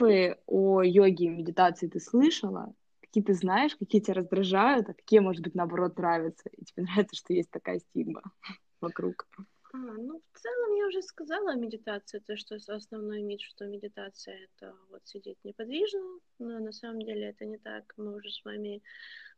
О 0.00 0.82
йоге 0.82 1.26
и 1.26 1.28
медитации 1.28 1.88
ты 1.88 2.00
слышала? 2.00 2.74
Какие 3.00 3.24
ты 3.24 3.34
знаешь, 3.34 3.76
какие 3.76 4.00
тебя 4.00 4.14
раздражают, 4.14 4.88
а 4.88 4.94
какие, 4.94 5.20
может 5.20 5.42
быть, 5.42 5.54
наоборот, 5.54 5.98
нравятся, 5.98 6.48
и 6.48 6.64
тебе 6.64 6.82
нравится, 6.84 7.16
что 7.16 7.34
есть 7.34 7.50
такая 7.50 7.78
стигма 7.78 8.22
вокруг? 8.80 9.26
А, 9.74 9.76
ну, 9.76 10.22
в 10.32 10.38
целом 10.38 10.74
я 10.76 10.86
уже 10.86 11.02
сказала 11.02 11.52
о 11.52 11.56
медитации, 11.56 12.18
то, 12.18 12.36
что 12.36 12.56
основной 12.56 13.22
миф, 13.22 13.40
что 13.42 13.66
медитация— 13.66 14.48
это 14.56 14.74
вот 14.90 15.00
сидеть 15.04 15.38
неподвижно, 15.44 16.20
но 16.38 16.58
на 16.58 16.72
самом 16.72 17.02
деле 17.02 17.28
это 17.28 17.46
не 17.46 17.58
так. 17.58 17.92
Мы 17.96 18.14
уже 18.14 18.30
с 18.30 18.44
вами, 18.44 18.82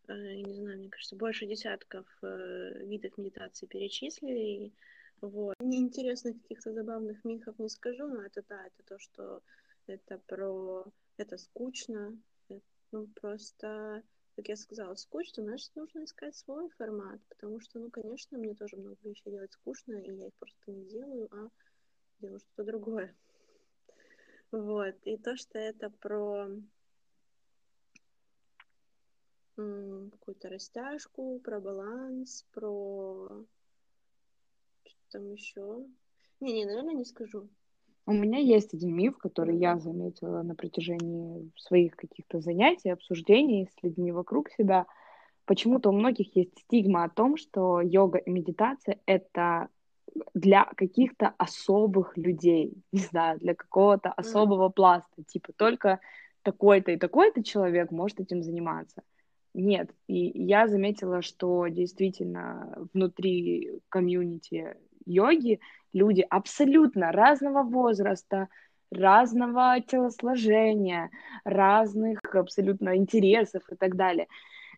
э, 0.09 0.13
не 0.13 0.55
знаю, 0.55 0.79
мне 0.79 0.89
кажется, 0.89 1.15
больше 1.17 1.47
десятков 1.47 2.07
э, 2.23 2.85
видов 2.85 3.17
медитации 3.17 3.67
перечислили. 3.67 4.73
Вот. 5.21 5.55
Неинтересных 5.61 6.41
каких-то 6.43 6.73
забавных 6.73 7.25
мифов 7.25 7.59
не 7.59 7.69
скажу, 7.69 8.07
но 8.09 8.23
это 8.23 8.43
да, 8.49 8.67
это 8.67 8.83
то, 8.89 8.99
что 8.99 9.41
это 9.87 10.19
про... 10.27 10.85
Это 11.17 11.37
скучно, 11.39 12.19
это, 12.49 12.63
ну, 12.91 13.07
просто 13.21 14.03
как 14.37 14.49
я 14.49 14.57
сказала, 14.57 14.95
скучно, 14.97 15.45
значит, 15.45 15.71
нужно 15.77 16.05
искать 16.05 16.35
свой 16.35 16.69
формат, 16.71 17.21
потому 17.29 17.61
что, 17.61 17.79
ну, 17.79 17.91
конечно, 17.91 18.37
мне 18.37 18.55
тоже 18.55 18.77
много 18.77 18.97
вещей 19.05 19.31
делать 19.31 19.53
скучно, 19.53 19.95
и 19.95 20.13
я 20.13 20.27
их 20.27 20.35
просто 20.35 20.73
не 20.73 20.85
делаю, 20.87 21.29
а 21.31 21.49
делаю 22.21 22.41
что-то 22.41 22.65
другое. 22.65 23.15
Вот, 24.51 24.95
и 25.03 25.17
то, 25.17 25.37
что 25.37 25.59
это 25.59 25.91
про 25.91 26.49
какую-то 29.57 30.49
растяжку, 30.49 31.41
про 31.41 31.61
баланс, 31.61 32.45
про 32.53 33.45
что 34.85 35.01
там 35.11 35.33
еще. 35.33 35.87
Не-не, 36.41 36.67
наверное, 36.67 36.95
не 36.95 37.05
скажу. 37.05 37.49
У 38.07 38.13
меня 38.13 38.39
есть 38.39 38.75
один 38.75 38.95
миф, 38.95 39.17
который 39.17 39.57
я 39.57 39.79
заметила 39.79 40.43
на 40.43 40.55
протяжении 40.55 41.51
своих 41.57 41.97
каких-то 41.97 42.41
занятий, 42.41 42.91
обсуждений 42.91 43.67
с 43.67 43.83
людьми 43.83 44.13
вокруг 44.13 44.51
себя. 44.51 44.87
Почему-то 45.47 45.89
у 45.89 45.93
многих 45.93 46.37
есть 46.37 46.59
стигма 46.59 47.05
о 47.05 47.09
том, 47.09 47.39
что 47.39 47.81
йога 47.81 48.19
и 48.19 48.31
медитация— 48.31 48.99
это 49.07 49.69
для 50.35 50.65
каких-то 50.77 51.35
особых 51.39 52.17
людей, 52.17 52.75
не 52.93 53.01
знаю, 53.01 53.39
для 53.39 53.55
какого-то 53.55 54.13
особого 54.13 54.69
пласта, 54.69 55.23
типа 55.27 55.53
только 55.57 56.01
такой-то 56.43 56.93
и 56.93 56.99
такой-то 56.99 57.43
человек 57.43 57.91
может 57.91 58.21
этим 58.21 58.43
заниматься. 58.43 59.03
Нет, 59.55 59.91
и 60.09 60.43
я 60.43 60.67
заметила, 60.67 61.23
что 61.23 61.69
действительно 61.69 62.87
внутри 62.93 63.81
комьюнити 63.89 64.77
йоги 65.07 65.61
люди 65.95 66.27
абсолютно 66.29 67.13
разного 67.13 67.63
возраста, 67.63 68.49
разного 68.91 69.81
телосложения, 69.81 71.11
разных 71.45 72.19
абсолютно 72.35 72.97
интересов 72.97 73.63
и 73.71 73.77
так 73.77 73.97
далее. 73.97 74.29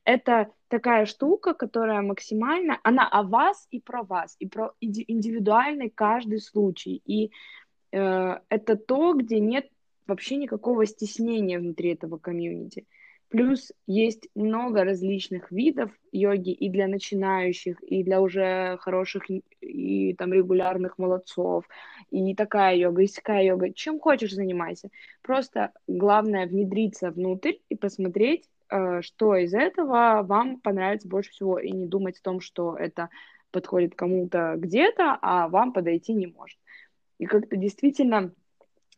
Это 0.04 0.52
такая 0.68 1.04
штука, 1.06 1.52
которая 1.52 2.00
максимально, 2.02 2.78
она 2.84 3.08
о 3.08 3.24
вас 3.24 3.66
и 3.72 3.80
про 3.80 4.04
вас, 4.04 4.36
и 4.38 4.46
про 4.46 4.72
индивидуальный 4.80 5.90
каждый 5.90 6.40
случай. 6.40 7.02
И 7.04 7.32
э, 7.90 8.38
это 8.48 8.76
то, 8.76 9.14
где 9.14 9.40
нет 9.40 9.68
вообще 10.06 10.36
никакого 10.36 10.86
стеснения 10.86 11.58
внутри 11.58 11.92
этого 11.94 12.18
комьюнити. 12.18 12.86
Плюс 13.28 13.72
есть 13.86 14.28
много 14.36 14.84
различных 14.84 15.50
видов 15.50 15.90
йоги 16.12 16.52
и 16.52 16.68
для 16.68 16.86
начинающих, 16.86 17.82
и 17.82 18.04
для 18.04 18.20
уже 18.20 18.78
хороших 18.80 19.24
и 19.60 20.14
там 20.14 20.32
регулярных 20.32 20.96
молодцов, 20.98 21.64
и 22.10 22.34
такая 22.36 22.76
йога, 22.76 23.02
и 23.02 23.08
такая 23.08 23.44
йога. 23.44 23.72
Чем 23.72 23.98
хочешь 23.98 24.32
занимайся. 24.32 24.90
Просто 25.22 25.72
главное 25.88 26.46
внедриться 26.46 27.10
внутрь 27.10 27.54
и 27.68 27.74
посмотреть, 27.74 28.48
э, 28.70 29.02
что 29.02 29.34
из 29.34 29.54
этого 29.54 30.22
вам 30.22 30.60
понравится 30.60 31.08
больше 31.08 31.30
всего, 31.30 31.58
и 31.58 31.72
не 31.72 31.86
думать 31.86 32.18
о 32.18 32.22
том, 32.22 32.40
что 32.40 32.76
это 32.76 33.08
подходит 33.50 33.96
кому-то 33.96 34.54
где-то, 34.56 35.18
а 35.20 35.48
вам 35.48 35.72
подойти 35.72 36.12
не 36.12 36.28
может. 36.28 36.58
И 37.18 37.26
как-то 37.26 37.56
действительно 37.56 38.32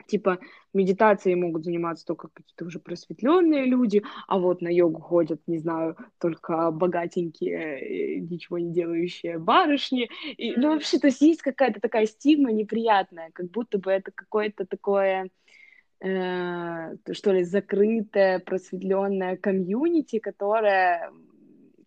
типа 0.08 0.38
медитацией 0.72 1.36
могут 1.36 1.64
заниматься 1.64 2.04
только 2.04 2.28
какие-то 2.32 2.64
уже 2.64 2.80
просветленные 2.80 3.64
люди, 3.66 4.02
а 4.26 4.38
вот 4.38 4.62
на 4.62 4.68
йогу 4.68 5.00
ходят, 5.00 5.40
не 5.46 5.58
знаю, 5.58 5.96
только 6.18 6.70
богатенькие, 6.70 8.16
э, 8.16 8.18
ничего 8.20 8.58
не 8.58 8.72
делающие 8.72 9.38
барышни. 9.38 10.08
И, 10.36 10.56
ну, 10.56 10.70
вообще, 10.72 10.98
то 10.98 11.06
есть 11.06 11.20
есть 11.20 11.42
какая-то 11.42 11.80
такая 11.80 12.06
стигма 12.06 12.50
неприятная, 12.50 13.30
как 13.32 13.50
будто 13.50 13.78
бы 13.78 13.90
это 13.90 14.10
какое-то 14.12 14.66
такое 14.66 15.30
э, 16.00 16.96
что 17.12 17.32
ли, 17.32 17.44
закрытое, 17.44 18.38
просветленное 18.40 19.36
комьюнити, 19.36 20.18
которое 20.18 21.12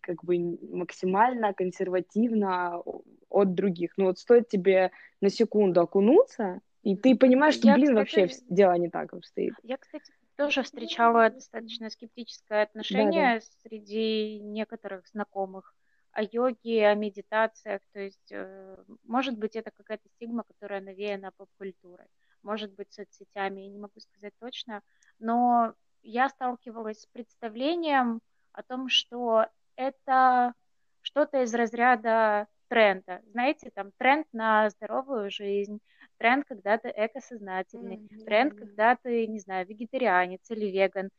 как 0.00 0.24
бы 0.24 0.58
максимально 0.70 1.54
консервативно 1.54 2.82
от 3.30 3.54
других. 3.54 3.92
Ну 3.96 4.06
вот 4.06 4.18
стоит 4.18 4.48
тебе 4.48 4.90
на 5.20 5.30
секунду 5.30 5.80
окунуться 5.80 6.60
и 6.82 6.96
ты 6.96 7.16
понимаешь, 7.16 7.54
что, 7.54 7.68
я, 7.68 7.74
блин, 7.74 7.96
кстати, 7.96 8.20
вообще 8.20 8.44
дело 8.48 8.72
не 8.74 8.90
так 8.90 9.12
обстоит. 9.12 9.54
Я, 9.62 9.76
кстати, 9.76 10.12
тоже 10.36 10.62
встречала 10.62 11.30
достаточно 11.30 11.90
скептическое 11.90 12.62
отношение 12.64 13.34
да, 13.34 13.40
да. 13.40 13.46
среди 13.62 14.40
некоторых 14.40 15.06
знакомых 15.08 15.74
о 16.10 16.22
йоге, 16.22 16.88
о 16.88 16.94
медитациях. 16.94 17.80
То 17.92 18.00
есть, 18.00 18.32
э, 18.32 18.76
может 19.04 19.38
быть, 19.38 19.56
это 19.56 19.70
какая-то 19.70 20.08
стигма, 20.16 20.42
которая 20.42 20.80
навеяна 20.80 21.30
поп-культурой. 21.36 22.06
Может 22.42 22.74
быть, 22.74 22.92
соцсетями, 22.92 23.62
я 23.62 23.68
не 23.68 23.78
могу 23.78 24.00
сказать 24.00 24.34
точно. 24.40 24.82
Но 25.18 25.74
я 26.02 26.28
сталкивалась 26.28 27.02
с 27.02 27.06
представлением 27.06 28.20
о 28.52 28.62
том, 28.62 28.88
что 28.88 29.46
это 29.76 30.54
что-то 31.00 31.42
из 31.42 31.54
разряда 31.54 32.48
тренда. 32.68 33.20
Знаете, 33.32 33.70
там 33.70 33.92
тренд 33.98 34.26
на 34.32 34.70
здоровую 34.70 35.30
жизнь, 35.30 35.80
тренд, 36.22 36.44
когда 36.44 36.78
ты 36.78 36.92
экосознательный, 36.94 37.96
mm-hmm. 37.96 38.24
тренд, 38.24 38.54
когда 38.54 38.96
ты, 39.02 39.26
не 39.26 39.40
знаю, 39.40 39.66
вегетарианец 39.66 40.48
или 40.50 40.66
веган, 40.66 41.10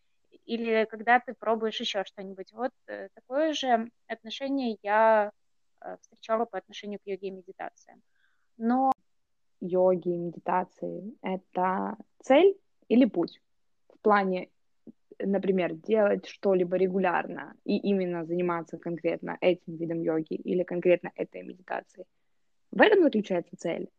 или 0.45 0.87
когда 0.89 1.19
ты 1.19 1.33
пробуешь 1.33 1.81
еще 1.81 2.05
что-нибудь. 2.05 2.53
Вот 2.53 2.71
э, 2.87 3.09
такое 3.13 3.51
же 3.53 3.89
отношение 4.07 4.77
я 4.81 5.31
э, 5.81 5.97
встречала 5.99 6.45
по 6.45 6.57
отношению 6.57 6.99
к 6.99 7.05
йоге 7.05 7.27
и 7.27 7.31
медитациям. 7.31 8.01
Но 8.57 8.93
йоги 9.59 10.07
и 10.07 10.17
медитации— 10.17 11.13
это 11.21 11.97
цель 12.19 12.55
или 12.87 13.03
путь? 13.03 13.41
В 13.89 13.99
плане, 13.99 14.47
например, 15.19 15.73
делать 15.73 16.27
что-либо 16.27 16.77
регулярно 16.77 17.55
и 17.65 17.77
именно 17.77 18.23
заниматься 18.23 18.77
конкретно 18.77 19.37
этим 19.41 19.75
видом 19.75 20.01
йоги 20.01 20.35
или 20.35 20.63
конкретно 20.63 21.11
этой 21.15 21.43
медитацией. 21.43 22.07
В 22.71 22.81
этом 22.81 23.03
заключается 23.03 23.57
цель 23.57 23.89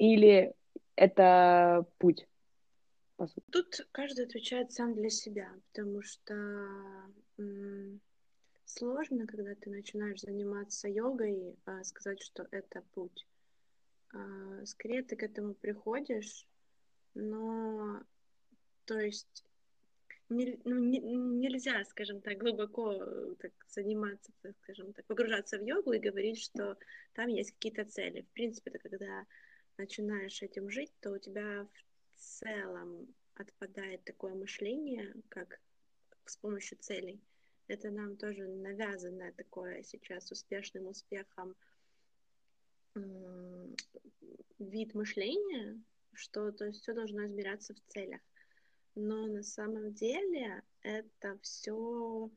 или 0.00 0.54
это 0.96 1.84
путь? 1.98 2.26
Тут 3.52 3.86
каждый 3.92 4.24
отвечает 4.24 4.72
сам 4.72 4.94
для 4.94 5.10
себя, 5.10 5.52
потому 5.68 6.00
что 6.00 6.34
сложно, 8.64 9.26
когда 9.26 9.54
ты 9.54 9.68
начинаешь 9.68 10.20
заниматься 10.20 10.88
йогой, 10.88 11.54
а, 11.66 11.84
сказать, 11.84 12.22
что 12.22 12.48
это 12.50 12.82
путь. 12.94 13.26
А, 14.14 14.64
скорее 14.64 15.02
ты 15.02 15.16
к 15.16 15.22
этому 15.22 15.52
приходишь, 15.52 16.46
но 17.14 18.00
то 18.86 18.98
есть 18.98 19.44
не, 20.30 20.58
ну, 20.64 20.78
не, 20.78 21.00
нельзя, 21.00 21.84
скажем 21.84 22.22
так, 22.22 22.38
глубоко 22.38 23.34
так, 23.38 23.52
заниматься, 23.68 24.32
так, 24.40 24.56
скажем 24.62 24.94
так, 24.94 25.04
погружаться 25.04 25.58
в 25.58 25.62
йогу 25.62 25.92
и 25.92 25.98
говорить, 25.98 26.40
что 26.40 26.78
там 27.12 27.28
есть 27.28 27.52
какие-то 27.52 27.84
цели. 27.84 28.22
В 28.22 28.32
принципе, 28.32 28.70
это 28.70 28.78
когда 28.88 29.26
начинаешь 29.80 30.42
этим 30.42 30.70
жить, 30.70 30.92
то 31.00 31.12
у 31.12 31.18
тебя 31.18 31.66
в 32.14 32.20
целом 32.20 33.14
отпадает 33.34 34.04
такое 34.04 34.34
мышление, 34.34 35.14
как 35.30 35.58
с 36.26 36.36
помощью 36.36 36.78
целей. 36.78 37.20
Это 37.66 37.90
нам 37.90 38.16
тоже 38.16 38.46
навязанное 38.46 39.32
такое 39.32 39.82
сейчас 39.82 40.30
успешным 40.30 40.88
успехом 40.88 41.56
вид 44.58 44.94
мышления, 44.94 45.80
что 46.12 46.52
то 46.52 46.66
есть 46.66 46.82
все 46.82 46.92
должно 46.92 47.26
измеряться 47.26 47.74
в 47.74 47.80
целях. 47.86 48.20
Но 48.94 49.26
на 49.26 49.42
самом 49.42 49.94
деле 49.94 50.62
это 50.82 51.38
все 51.42 52.30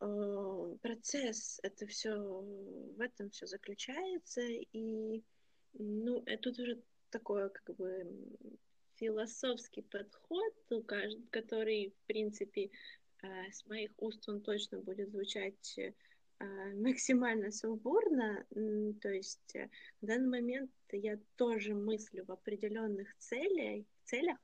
э, 0.00 0.76
процесс, 0.82 1.60
это 1.62 1.86
все 1.86 2.12
в 2.16 3.00
этом 3.00 3.30
все 3.30 3.46
заключается, 3.46 4.42
и 4.42 5.22
ну, 5.74 6.22
это 6.26 6.50
уже 6.50 6.82
такое, 7.10 7.48
как 7.48 7.76
бы, 7.76 8.06
философский 8.96 9.82
подход, 9.82 10.52
который, 11.30 11.90
в 11.90 12.06
принципе, 12.06 12.70
э, 13.22 13.50
с 13.50 13.66
моих 13.66 13.90
уст 13.96 14.28
он 14.28 14.42
точно 14.42 14.78
будет 14.78 15.10
звучать 15.10 15.78
э, 15.78 15.92
максимально 16.74 17.50
сумбурно, 17.50 18.44
то 19.00 19.08
есть 19.08 19.56
э, 19.56 19.70
в 20.02 20.06
данный 20.06 20.28
момент 20.28 20.70
я 20.92 21.18
тоже 21.36 21.74
мыслю 21.74 22.24
в 22.24 22.32
определенных 22.32 23.16
целях, 23.18 24.38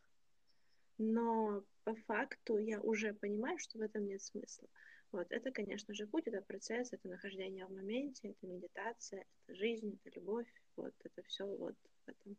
но 0.99 1.63
по 1.85 1.95
факту 1.95 2.57
я 2.59 2.81
уже 2.81 3.13
понимаю, 3.15 3.59
что 3.59 3.79
в 3.79 3.83
этом 3.83 4.07
нет 4.07 4.23
смысла. 4.23 4.69
Вот, 5.13 5.27
это, 5.31 5.51
конечно 5.51 5.95
же, 5.95 6.07
путь, 6.07 6.27
это 6.27 6.43
процесс, 6.43 6.93
это 6.93 7.09
нахождение 7.09 7.67
в 7.67 7.73
моменте, 7.73 8.31
это 8.31 8.47
медитация, 8.47 9.25
это 9.45 9.55
жизнь, 9.57 9.99
это 10.05 10.19
любовь, 10.19 10.47
вот, 10.77 10.95
это 11.05 11.23
все 11.25 11.47
вот 11.47 11.75
в 12.05 12.09
этом, 12.09 12.37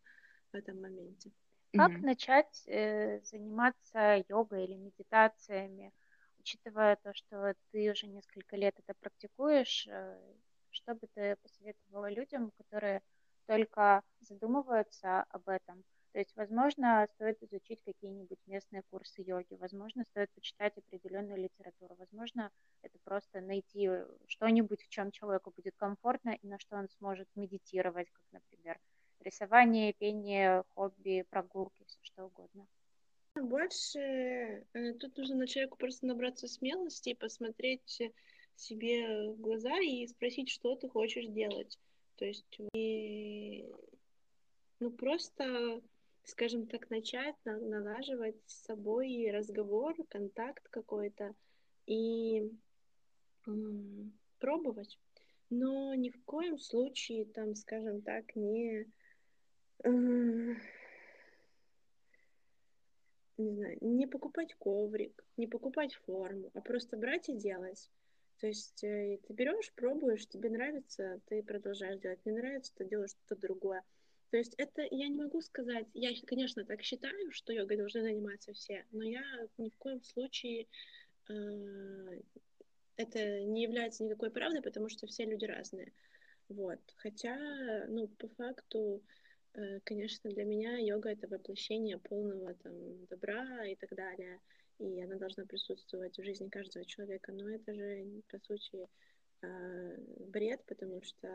в 0.51 0.55
этом 0.55 0.81
моменте. 0.81 1.31
Как 1.73 1.91
mm-hmm. 1.91 2.05
начать 2.05 2.63
э, 2.67 3.19
заниматься 3.23 4.23
йогой 4.29 4.65
или 4.65 4.75
медитациями, 4.75 5.93
учитывая 6.39 6.95
то, 6.95 7.13
что 7.13 7.53
ты 7.71 7.91
уже 7.91 8.07
несколько 8.07 8.55
лет 8.55 8.75
это 8.79 8.93
практикуешь, 8.99 9.85
э, 9.89 10.17
что 10.69 10.95
бы 10.95 11.07
ты 11.13 11.35
посоветовала 11.38 12.09
людям, 12.09 12.51
которые 12.51 13.01
только 13.47 14.01
задумываются 14.21 15.23
об 15.29 15.49
этом? 15.49 15.83
То 16.14 16.20
есть, 16.20 16.36
возможно, 16.36 17.08
стоит 17.16 17.41
изучить 17.43 17.80
какие-нибудь 17.86 18.39
местные 18.47 18.82
курсы 18.89 19.22
йоги, 19.22 19.53
возможно, 19.53 20.03
стоит 20.05 20.32
почитать 20.32 20.78
определенную 20.78 21.38
литературу, 21.38 21.95
возможно, 21.95 22.51
это 22.82 22.97
просто 23.03 23.41
найти 23.41 23.89
что-нибудь, 24.28 24.82
в 24.84 24.88
чем 24.88 25.12
человеку 25.12 25.53
будет 25.55 25.76
комфортно 25.76 26.38
и 26.41 26.47
на 26.47 26.58
что 26.60 26.78
он 26.78 26.89
сможет 26.89 27.28
медитировать, 27.36 28.10
как, 28.10 28.24
например, 28.32 28.80
рисование, 29.20 29.93
пение, 29.93 30.64
хобби, 30.74 31.26
прогулки, 31.30 31.84
все 31.86 31.99
что 32.01 32.26
угодно. 32.26 32.68
Больше 33.36 33.99
э, 33.99 34.93
тут 34.93 35.16
нужно 35.18 35.36
на 35.36 35.47
человеку 35.47 35.78
просто 35.78 36.08
набраться 36.08 36.47
смелости 36.47 37.10
и 37.10 37.16
посмотреть 37.16 38.01
себе 38.55 39.32
в 39.32 39.39
глаза 39.39 39.80
и 39.80 40.08
спросить, 40.08 40.49
что 40.49 40.76
ты 40.76 40.89
хочешь 40.89 41.28
делать. 41.28 41.78
То 42.16 42.26
есть 42.26 42.60
и, 42.74 43.70
ну 44.80 44.89
просто, 44.89 45.82
скажем 46.28 46.67
так, 46.67 46.89
начать 46.89 47.36
налаживать 47.45 48.36
с 48.45 48.65
собой 48.65 49.30
разговор, 49.32 49.95
контакт 50.09 50.67
какой-то 50.69 51.34
и 51.86 52.51
пробовать. 54.39 54.99
Но 55.49 55.95
ни 55.95 56.09
в 56.09 56.21
коем 56.25 56.59
случае 56.59 57.25
там, 57.25 57.55
скажем 57.55 58.01
так, 58.01 58.36
не 58.36 58.86
не 63.38 63.51
знаю, 63.53 63.78
не 63.82 64.07
покупать 64.07 64.53
коврик, 64.55 65.23
не 65.38 65.47
покупать 65.47 65.93
форму, 66.05 66.49
а 66.53 66.61
просто 66.61 66.97
брать 66.97 67.30
и 67.30 67.38
делать. 67.38 67.89
То 68.39 68.47
есть 68.47 68.84
э, 68.84 69.19
ты 69.28 69.34
берешь, 69.34 69.71
пробуешь, 69.73 70.28
тебе 70.28 70.49
нравится, 70.49 71.21
ты 71.28 71.43
продолжаешь 71.43 71.99
делать, 71.99 72.25
не 72.25 72.32
нравится, 72.32 72.73
ты 72.75 72.86
делаешь 72.86 73.11
что-то 73.11 73.39
другое. 73.39 73.84
То 74.30 74.38
есть 74.38 74.53
это 74.57 74.82
я 74.91 75.07
не 75.07 75.15
могу 75.15 75.41
сказать, 75.41 75.88
я, 75.93 76.11
конечно, 76.25 76.65
так 76.65 76.84
считаю, 76.84 77.32
что 77.32 77.53
йогой 77.53 77.78
должны 77.78 78.01
заниматься 78.01 78.53
все, 78.53 78.86
но 78.91 79.03
я 79.03 79.23
ни 79.57 79.69
в 79.69 79.78
коем 79.78 80.03
случае 80.03 80.67
э, 81.30 82.21
это 82.97 83.43
не 83.45 83.63
является 83.63 84.03
никакой 84.03 84.32
правдой, 84.32 84.61
потому 84.61 84.89
что 84.89 85.07
все 85.07 85.25
люди 85.25 85.45
разные. 85.45 85.93
Вот. 86.49 86.80
Хотя, 86.97 87.86
ну, 87.88 88.07
по 88.07 88.28
факту, 88.30 89.03
Э, 89.57 89.80
конечно, 89.84 90.30
для 90.30 90.45
меня 90.45 90.78
йога— 90.78 91.09
это 91.11 91.28
воплощение 91.28 91.97
полного 91.97 92.53
там, 92.55 93.05
добра 93.07 93.65
и 93.65 93.75
так 93.75 93.89
далее, 93.95 94.39
и 94.78 95.01
она 95.01 95.15
должна 95.15 95.45
присутствовать 95.45 96.17
в 96.17 96.23
жизни 96.23 96.47
каждого 96.47 96.86
человека, 96.86 97.32
но 97.32 97.49
это 97.49 97.73
же, 97.73 98.05
по 98.30 98.38
сути, 98.39 98.88
а, 99.41 99.95
бред, 100.28 100.61
потому 100.67 101.01
что 101.01 101.28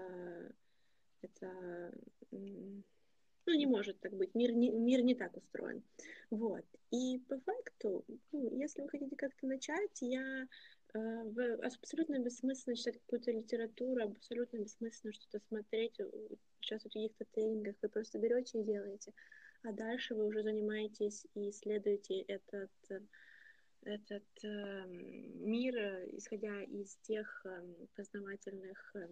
это 1.23 1.93
ну, 2.31 3.55
не 3.55 3.67
может 3.67 3.99
так 4.01 4.13
быть, 4.13 4.35
мир 4.35 4.53
не, 4.53 4.71
мир 4.71 5.03
не 5.03 5.15
так 5.15 5.37
устроен. 5.37 5.83
Вот. 6.31 6.65
И 6.91 7.19
по 7.29 7.39
факту, 7.41 8.05
ну, 8.31 8.57
если 8.57 8.83
вы 8.83 8.89
хотите 8.89 9.17
как-то 9.17 9.47
начать, 9.47 10.01
я 10.01 10.47
Э, 10.95 11.57
абсолютно 11.63 12.19
бессмысленно 12.19 12.77
читать 12.77 12.99
какую-то 13.01 13.31
литературу, 13.31 14.05
абсолютно 14.05 14.59
бессмысленно 14.59 15.13
что-то 15.15 15.41
смотреть, 15.49 15.99
участвовать 16.61 16.95
в 16.95 16.99
каких-то 16.99 17.25
тренингах. 17.33 17.77
Вы 17.81 17.89
просто 17.89 18.19
берете 18.19 18.61
и 18.61 18.65
делаете. 18.65 19.13
А 19.63 19.73
дальше 19.73 20.15
вы 20.15 20.27
уже 20.27 20.43
занимаетесь 20.43 21.27
и 21.35 21.49
исследуете 21.49 22.21
этот, 22.23 22.71
этот 23.83 24.45
э, 24.45 24.85
мир, 24.87 25.77
исходя 26.17 26.63
из 26.63 26.97
тех 26.97 27.41
э, 27.47 27.87
познавательных 27.97 28.93
э, 28.95 29.09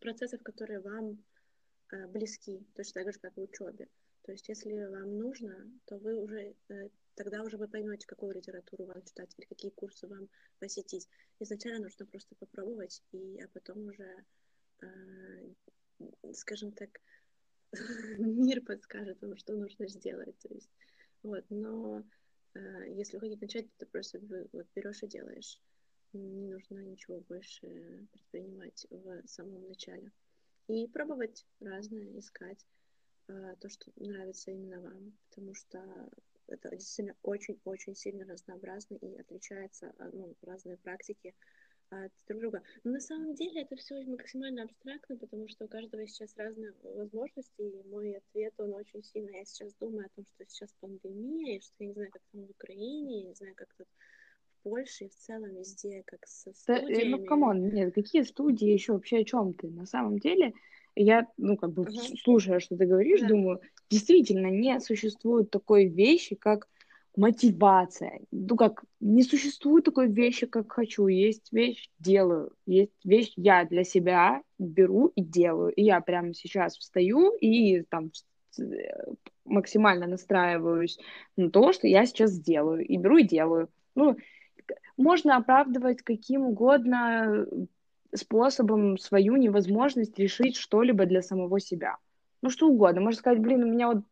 процессов, 0.00 0.42
которые 0.42 0.80
вам 0.80 1.22
э, 1.92 2.06
близки, 2.08 2.66
точно 2.74 3.04
так 3.04 3.12
же, 3.12 3.18
как 3.20 3.36
в 3.36 3.40
учебе. 3.40 3.88
То 4.22 4.32
есть, 4.32 4.48
если 4.48 4.72
вам 4.86 5.18
нужно, 5.18 5.70
то 5.84 5.98
вы 5.98 6.20
уже 6.20 6.54
э, 6.68 6.88
тогда 7.16 7.42
уже 7.42 7.56
вы 7.56 7.66
поймете, 7.68 8.06
какую 8.06 8.34
литературу 8.34 8.84
вам 8.84 9.02
читать 9.02 9.34
или 9.36 9.46
какие 9.46 9.70
курсы 9.70 10.06
вам 10.06 10.28
посетить. 10.58 11.08
Изначально 11.40 11.84
нужно 11.84 12.06
просто 12.06 12.34
попробовать, 12.36 13.02
и, 13.12 13.40
а 13.40 13.48
потом 13.48 13.86
уже, 13.86 14.24
э, 14.82 15.52
скажем 16.34 16.72
так, 16.72 17.00
мир 18.18 18.62
подскажет 18.62 19.20
вам, 19.22 19.36
что 19.36 19.54
нужно 19.54 19.88
сделать. 19.88 20.36
То 20.38 20.48
есть, 20.52 20.70
вот, 21.22 21.44
но 21.48 22.04
э, 22.54 22.58
если 22.90 23.16
вы 23.16 23.20
хотите 23.20 23.40
начать, 23.40 23.76
то 23.78 23.86
просто 23.86 24.18
вы, 24.20 24.48
вот, 24.52 24.66
берешь 24.74 25.02
и 25.02 25.08
делаешь. 25.08 25.60
Не 26.16 26.46
нужно 26.46 26.78
ничего 26.78 27.20
больше 27.20 28.06
предпринимать 28.12 28.86
в 28.90 29.22
самом 29.26 29.66
начале. 29.68 30.10
И 30.68 30.86
пробовать 30.88 31.46
разное, 31.60 32.18
искать 32.18 32.66
э, 33.28 33.54
то, 33.60 33.68
что 33.68 33.92
нравится 33.96 34.50
именно 34.50 34.80
вам, 34.80 35.16
потому 35.28 35.54
что 35.54 36.10
это 36.48 36.70
действительно 36.70 37.16
очень-очень 37.22 37.94
сильно 37.94 38.24
разнообразно 38.24 38.96
и 38.96 39.16
отличается, 39.16 39.92
а, 39.98 40.10
ну, 40.12 40.34
разные 40.42 40.76
практики 40.76 41.34
от 41.90 42.12
друг 42.26 42.40
друга. 42.40 42.62
Но 42.84 42.92
на 42.92 43.00
самом 43.00 43.34
деле 43.34 43.62
это 43.62 43.76
все 43.76 44.02
максимально 44.04 44.64
абстрактно, 44.64 45.16
потому 45.16 45.48
что 45.48 45.64
у 45.64 45.68
каждого 45.68 46.06
сейчас 46.06 46.36
разные 46.36 46.72
возможности, 46.82 47.62
и 47.62 47.82
мой 47.88 48.16
ответ, 48.16 48.54
он 48.58 48.74
очень 48.74 49.04
сильно, 49.04 49.36
я 49.36 49.44
сейчас 49.44 49.72
думаю 49.74 50.06
о 50.06 50.16
том, 50.16 50.26
что 50.26 50.44
сейчас 50.46 50.72
пандемия, 50.80 51.58
и 51.58 51.60
что 51.60 51.74
я 51.78 51.86
не 51.86 51.94
знаю, 51.94 52.10
как 52.10 52.22
там 52.32 52.46
в 52.46 52.50
Украине, 52.50 53.20
я 53.20 53.28
не 53.28 53.34
знаю, 53.34 53.54
как 53.54 53.72
тут 53.74 53.88
Польше, 54.68 55.04
и 55.04 55.08
в 55.08 55.14
целом 55.14 55.54
везде, 55.54 56.02
как 56.04 56.26
со 56.26 56.52
студиями. 56.52 57.12
Да, 57.12 57.16
ну, 57.18 57.24
come 57.24 57.49
on, 57.49 57.68
нет, 57.68 57.94
какие 57.94 58.22
студии 58.22 58.68
еще 58.68 58.94
вообще 58.94 59.18
о 59.18 59.24
чем 59.24 59.54
ты? 59.54 59.68
На 59.68 59.86
самом 59.86 60.18
деле, 60.18 60.54
я, 60.96 61.28
ну, 61.36 61.56
как 61.56 61.72
бы, 61.72 61.84
uh-huh. 61.84 62.16
слушая, 62.24 62.58
что 62.58 62.76
ты 62.76 62.84
говоришь, 62.84 63.20
да. 63.20 63.28
думаю, 63.28 63.60
действительно, 63.88 64.48
не 64.48 64.80
существует 64.80 65.50
такой 65.50 65.86
вещи, 65.86 66.34
как 66.34 66.66
мотивация. 67.14 68.18
Ну, 68.32 68.56
как, 68.56 68.82
не 68.98 69.22
существует 69.22 69.84
такой 69.84 70.08
вещи, 70.10 70.46
как 70.46 70.72
хочу. 70.72 71.06
Есть 71.06 71.52
вещь, 71.52 71.88
делаю. 72.00 72.50
Есть 72.66 73.04
вещь, 73.04 73.34
я 73.36 73.64
для 73.66 73.84
себя 73.84 74.42
беру 74.58 75.12
и 75.14 75.22
делаю. 75.22 75.72
И 75.74 75.84
я 75.84 76.00
прямо 76.00 76.34
сейчас 76.34 76.76
встаю 76.76 77.36
и 77.36 77.82
там 77.82 78.10
максимально 79.44 80.08
настраиваюсь 80.08 80.98
на 81.36 81.50
то, 81.50 81.72
что 81.72 81.86
я 81.86 82.04
сейчас 82.04 82.32
сделаю. 82.32 82.84
И 82.84 82.96
беру 82.96 83.18
и 83.18 83.22
делаю. 83.22 83.68
Ну, 83.94 84.16
можно 84.96 85.36
оправдывать 85.36 86.02
каким 86.02 86.42
угодно 86.42 87.46
способом 88.14 88.98
свою 88.98 89.36
невозможность 89.36 90.18
решить 90.18 90.56
что-либо 90.56 91.06
для 91.06 91.22
самого 91.22 91.60
себя. 91.60 91.96
Ну, 92.42 92.50
что 92.50 92.68
угодно. 92.68 93.00
Можно 93.00 93.18
сказать, 93.18 93.40
блин, 93.40 93.64
у 93.64 93.66
меня 93.66 93.88
вот, 93.88 94.04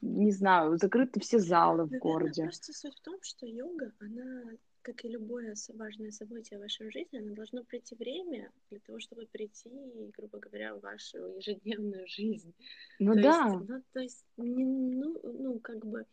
не 0.00 0.32
знаю, 0.32 0.76
закрыты 0.76 1.20
все 1.20 1.38
залы 1.38 1.84
в 1.84 1.98
городе. 1.98 2.44
Просто 2.44 2.72
суть 2.72 2.96
в 2.96 3.00
том, 3.00 3.16
что 3.22 3.46
йога, 3.46 3.92
она, 4.00 4.42
как 4.82 5.04
и 5.04 5.08
любое 5.08 5.54
важное 5.74 6.10
событие 6.10 6.58
в 6.58 6.62
вашей 6.62 6.90
жизни, 6.90 7.18
она 7.18 7.34
должна 7.34 7.62
прийти 7.62 7.94
время 7.94 8.50
для 8.70 8.80
того, 8.80 8.98
чтобы 8.98 9.26
прийти, 9.30 9.70
грубо 10.16 10.38
говоря, 10.38 10.74
в 10.74 10.80
вашу 10.80 11.18
ежедневную 11.36 12.06
жизнь. 12.08 12.54
Ну 12.98 13.14
то 13.14 13.22
да. 13.22 13.46
Есть, 13.46 13.68
ну, 13.68 13.82
то 13.92 14.00
есть, 14.00 14.24
ну, 14.36 15.20
ну, 15.22 15.58
как 15.60 15.84
бы, 15.86 16.06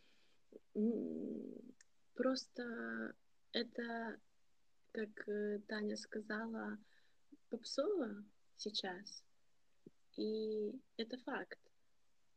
просто 2.14 3.14
это, 3.54 4.20
как 4.92 5.28
э, 5.28 5.60
Таня 5.68 5.98
сказала, 5.98 6.78
попсово 7.50 8.24
сейчас, 8.56 9.24
и 10.16 10.72
это 10.98 11.18
факт. 11.20 11.60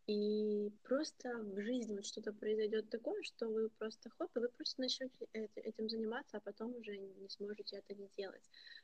И 0.07 0.73
просто 0.83 1.39
в 1.39 1.61
жизни 1.61 1.95
вот 1.95 2.05
что-то 2.05 2.33
произойдет 2.33 2.91
такое, 2.91 3.23
что 3.23 3.49
вы 3.49 3.69
просто 3.71 4.11
хоп, 4.11 4.29
и 4.37 4.41
вы 4.41 4.49
просто 4.49 4.81
начнете 4.81 5.29
этим 5.33 5.89
заниматься, 5.89 6.39
а 6.39 6.41
потом 6.41 6.75
уже 6.75 6.97
не 6.97 7.29
сможете 7.29 7.77
это 7.77 7.95
не 7.95 8.09
делать. 8.17 8.43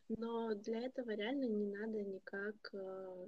Но 0.09 0.55
для 0.55 0.87
этого 0.87 1.11
реально 1.11 1.47
не 1.47 1.67
надо 1.67 2.05
никак 2.05 2.55
э, 2.73 3.27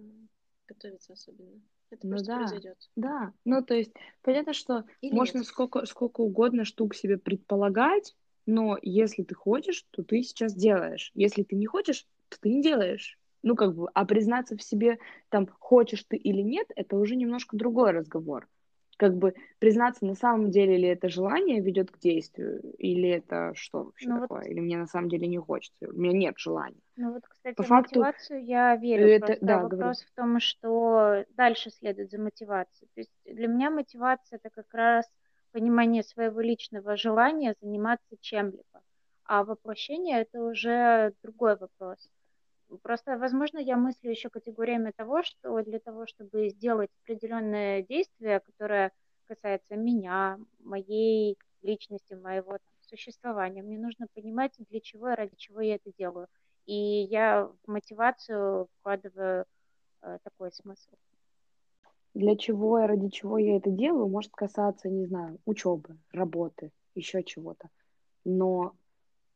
готовиться 0.69 1.15
особенно. 1.15 1.61
Это 1.91 2.07
ну 2.07 2.11
просто 2.11 2.27
да, 2.27 2.37
произойдет. 2.37 2.91
Да, 2.95 3.33
ну 3.45 3.65
то 3.65 3.75
есть 3.75 3.93
понятно, 4.23 4.53
что 4.53 4.85
Или 5.01 5.13
можно 5.13 5.43
сколько, 5.43 5.85
сколько 5.87 6.21
угодно 6.21 6.65
штук 6.65 6.95
себе 6.95 7.19
предполагать, 7.19 8.15
но 8.49 8.79
если 8.81 9.25
ты 9.25 9.35
хочешь, 9.35 9.85
то 9.91 10.03
ты 10.03 10.23
сейчас 10.23 10.55
делаешь. 10.55 11.11
Если 11.15 11.43
ты 11.43 11.55
не 11.55 11.67
хочешь, 11.67 12.07
то 12.31 12.39
ты 12.41 12.49
не 12.49 12.63
делаешь. 12.63 13.19
Ну, 13.43 13.55
как 13.55 13.75
бы, 13.75 13.89
а 13.93 14.07
признаться 14.07 14.57
в 14.57 14.63
себе, 14.63 14.99
там, 15.29 15.47
хочешь 15.61 16.05
ты 16.05 16.17
или 16.17 16.41
нет, 16.41 16.67
это 16.75 16.97
уже 16.97 17.15
немножко 17.15 17.57
другой 17.57 17.91
разговор. 17.93 18.49
как 18.99 19.17
бы 19.17 19.35
признаться, 19.61 20.05
на 20.05 20.15
самом 20.15 20.51
деле 20.51 20.77
ли 20.77 20.89
это 20.89 21.09
желание 21.09 21.61
ведет 21.61 21.91
к 21.91 21.99
действию, 21.99 22.61
или 22.79 23.09
это 23.09 23.53
что 23.55 23.85
вообще 23.85 24.09
ну, 24.09 24.21
такое, 24.23 24.41
вот... 24.41 24.49
или 24.49 24.61
мне 24.61 24.77
на 24.77 24.87
самом 24.87 25.09
деле 25.09 25.29
не 25.29 25.39
хочется, 25.39 25.89
у 25.89 25.93
меня 25.93 26.13
нет 26.13 26.35
желания. 26.37 26.81
Ну 26.97 27.13
вот, 27.13 27.23
кстати, 27.27 27.55
По 27.55 27.63
факту... 27.63 28.01
мотивацию 28.01 28.45
я 28.45 28.75
верю, 28.77 29.07
это... 29.07 29.27
просто 29.27 29.47
да, 29.47 29.63
вопрос 29.63 29.79
говори. 29.79 29.97
в 30.05 30.13
том, 30.17 30.41
что 30.41 31.25
дальше 31.37 31.71
следует 31.71 32.11
за 32.11 32.19
мотивацией. 32.19 32.89
То 32.95 33.01
есть 33.01 33.13
для 33.25 33.47
меня 33.47 33.71
мотивация 33.71 34.41
это 34.43 34.51
как 34.51 34.75
раз 34.75 35.07
понимание 35.59 36.05
своего 36.05 36.41
личного 36.41 36.97
желания 36.97 37.57
заниматься 37.61 38.17
чем-либо, 38.21 38.81
а 39.25 39.43
воплощение 39.43 40.21
это 40.21 40.41
уже 40.41 41.13
другой 41.25 41.57
вопрос. 41.57 41.99
Просто, 42.83 43.19
возможно, 43.19 43.59
я 43.59 43.77
мыслю 43.77 44.11
еще 44.11 44.31
категориями 44.31 44.93
того, 44.97 45.25
что 45.25 45.61
для 45.63 45.81
того, 45.81 46.07
чтобы 46.07 46.51
сделать 46.51 46.91
определенное 47.03 47.83
действие, 47.83 48.39
которое 48.39 48.93
касается 49.27 49.75
меня, 49.75 50.39
моей 50.61 51.37
личности, 51.63 52.15
моего 52.15 52.53
там, 52.53 52.75
существования, 52.83 53.63
мне 53.63 53.79
нужно 53.79 54.07
понимать, 54.15 54.53
для 54.71 54.81
чего 54.81 55.09
и 55.11 55.17
ради 55.17 55.35
чего 55.37 55.61
я 55.61 55.75
это 55.75 55.91
делаю. 55.99 56.29
И 56.67 56.75
я 57.11 57.51
в 57.65 57.69
мотивацию 57.69 58.69
вкладываю 58.79 59.45
э, 60.03 60.19
такой 60.23 60.53
смысл. 60.53 60.95
Для 62.15 62.37
чего 62.37 62.81
и 62.81 62.87
ради 62.87 63.09
чего 63.09 63.39
я 63.39 63.57
это 63.57 63.71
делаю, 63.71 64.09
может 64.09 64.33
касаться, 64.33 64.89
не 64.89 65.07
знаю, 65.07 65.39
учебы, 65.45 65.97
работы, 66.13 66.73
еще 66.95 67.23
чего-то. 67.23 67.69
Но 68.25 68.73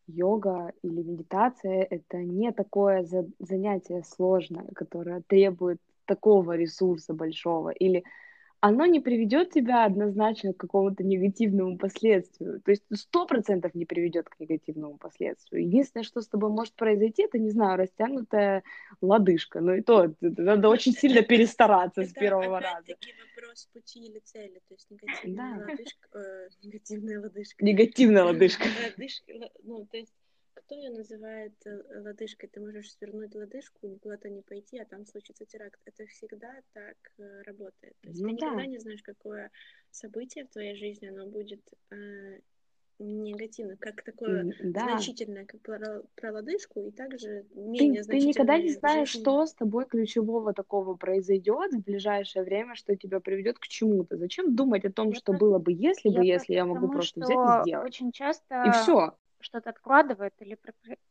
йога 0.07 0.73
или 0.83 1.03
медитация— 1.03 1.87
это 1.91 2.19
не 2.19 2.53
такое 2.53 3.05
за 3.05 3.27
занятие 3.39 4.03
сложное, 4.05 4.67
которое 4.75 5.23
требует 5.23 5.81
такого 6.07 6.57
ресурса 6.57 7.15
большого, 7.15 7.71
или 7.71 8.05
оно 8.65 8.87
не 8.87 9.01
приведет 9.01 9.51
тебя 9.51 9.85
однозначно 9.85 10.53
к 10.53 10.57
какому-то 10.57 11.03
негативному 11.03 11.77
последствию. 11.77 12.61
То 12.61 12.71
есть 12.71 12.85
сто 12.95 13.27
процентов 13.27 13.75
не 13.75 13.85
приведет 13.85 14.29
к 14.29 14.39
негативному 14.39 14.99
последствию. 14.99 15.65
Единственное, 15.65 16.05
что 16.05 16.21
с 16.21 16.29
тобой 16.29 16.51
может 16.51 16.75
произойти, 16.75 17.25
это, 17.25 17.41
не 17.41 17.51
знаю, 17.51 17.77
растянутая 17.77 18.63
лодыжка. 19.01 19.61
Но 19.61 19.75
и 19.75 19.81
то 19.83 20.15
надо 20.21 20.69
очень 20.69 20.93
сильно 20.93 21.23
перестараться 21.23 22.05
с 22.05 22.13
первого 22.13 22.61
раза. 22.61 22.93
Это 22.93 23.09
вопрос 23.35 23.69
пути 23.73 24.07
или 24.07 24.21
цели. 24.21 24.63
То 24.69 24.75
есть 24.75 24.89
негативная 24.91 25.59
лодыжка... 25.59 26.09
Э, 26.15 26.49
негативная 26.63 27.21
лодыжка. 27.21 27.65
Негативная 27.65 28.25
лодыжка. 28.25 28.65
Ну, 29.65 29.87
то 29.91 29.97
есть 29.97 30.15
кто 30.73 30.81
ее 30.81 30.91
называет 30.91 31.55
э, 31.67 32.01
лодыжкой? 32.01 32.49
Ты 32.49 32.61
можешь 32.61 32.93
свернуть 32.93 33.35
лодыжку, 33.35 33.87
никуда-то 33.87 34.29
не 34.31 34.43
пойти, 34.43 34.79
а 34.79 34.85
там 34.85 35.07
случится 35.07 35.45
теракт. 35.45 35.79
Это 35.85 36.07
всегда 36.07 36.51
так 36.73 36.97
э, 37.19 37.43
работает. 37.43 37.95
То 38.01 38.09
есть 38.09 38.23
ну, 38.23 38.29
ты 38.29 38.37
да. 38.37 38.47
никогда 38.47 38.67
не 38.67 38.79
знаешь, 38.79 39.03
какое 39.03 39.51
событие 39.91 40.45
в 40.45 40.49
твоей 40.49 40.75
жизни, 40.75 41.09
оно 41.09 41.27
будет 41.27 41.61
э, 41.91 42.41
негативно, 42.99 43.77
как 43.77 44.03
такое 44.03 44.55
да. 44.63 44.85
значительное, 44.85 45.45
как 45.45 45.61
про, 45.61 46.03
про 46.15 46.33
лодыжку, 46.33 46.81
и 46.87 46.91
также 46.91 47.45
менее 47.55 48.03
ты, 48.05 48.13
ты 48.13 48.27
никогда 48.27 48.59
не 48.59 48.71
знаешь, 48.71 49.11
жизни. 49.11 49.23
что 49.23 49.45
с 49.45 49.55
тобой 49.55 49.87
ключевого 49.87 50.55
такого 50.55 50.95
произойдет 50.95 51.73
в 51.73 51.83
ближайшее 51.83 52.45
время, 52.45 52.77
что 52.77 52.97
тебя 52.97 53.21
приведет 53.21 53.59
к 53.59 53.67
чему-то. 53.67 54.17
Зачем 54.17 54.55
думать 54.55 54.85
о 54.85 54.93
том, 54.93 55.09
я 55.09 55.15
что 55.17 55.33
было 55.33 55.59
бы, 55.59 55.73
если 55.73 56.09
бы, 56.09 56.25
если 56.25 56.55
я 56.55 56.65
могу 56.65 56.89
просто 56.89 57.21
взять 57.21 57.37
и 57.37 57.63
сделать? 57.63 57.87
Очень 57.87 58.13
часто 58.13 58.65
и 58.67 58.71
все 58.71 59.17
что-то 59.43 59.71
откладывают 59.71 60.35
или, 60.41 60.59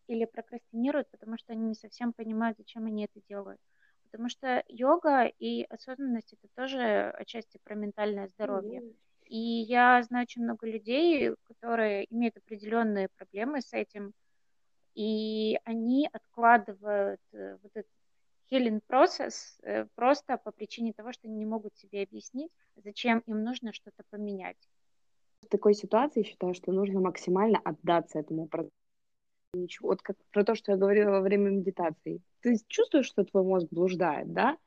или 0.08 0.26
прокрастинируют, 0.26 1.10
потому 1.12 1.38
что 1.38 1.54
они 1.54 1.70
не 1.70 1.76
совсем 1.76 2.14
понимают, 2.14 2.58
зачем 2.58 2.86
они 2.86 3.06
это 3.06 3.22
делают. 3.28 3.60
Потому 4.04 4.30
что 4.30 4.64
йога 4.68 5.26
и 5.26 5.64
осознанность 5.64 6.34
это 6.34 6.48
тоже 6.56 7.12
отчасти 7.12 7.60
про 7.64 7.76
ментальное 7.76 8.28
здоровье. 8.28 8.84
И 9.26 9.38
я 9.38 10.04
знаю 10.04 10.24
очень 10.24 10.44
много 10.44 10.68
людей, 10.68 11.34
которые 11.44 12.14
имеют 12.14 12.36
определенные 12.38 13.08
проблемы 13.16 13.62
с 13.62 13.72
этим, 13.72 14.14
и 14.94 15.58
они 15.64 16.10
откладывают 16.12 17.22
э, 17.32 17.58
вот 17.64 17.72
этот 17.74 17.92
healing 18.52 18.82
процесс 18.86 19.58
э, 19.64 19.86
просто 19.96 20.38
по 20.38 20.52
причине 20.52 20.92
того, 20.92 21.14
что 21.14 21.28
они 21.28 21.38
не 21.38 21.46
могут 21.46 21.78
себе 21.78 22.04
объяснить, 22.04 22.52
зачем 22.76 23.20
им 23.20 23.44
нужно 23.44 23.72
что-то 23.72 24.04
поменять 24.10 24.58
в 25.42 25.48
такой 25.48 25.74
ситуации 25.74 26.24
считаю, 26.24 26.54
что 26.54 26.72
нужно 26.72 27.00
максимально 27.00 27.60
отдаться 27.60 28.20
этому 28.20 28.48
процессу. 28.48 28.72
Ничего. 29.54 29.90
Вот 29.90 30.02
как 30.02 30.16
про 30.32 30.46
то, 30.46 30.56
что 30.56 30.72
я 30.72 30.78
говорила 30.78 31.12
во 31.12 31.22
время 31.22 31.50
медитации. 31.50 32.22
Ты 32.42 32.56
чувствуешь, 32.68 33.08
что 33.08 33.26
твой 33.26 33.44
мозг 33.44 33.68
блуждает, 33.70 34.32
да? 34.32 34.58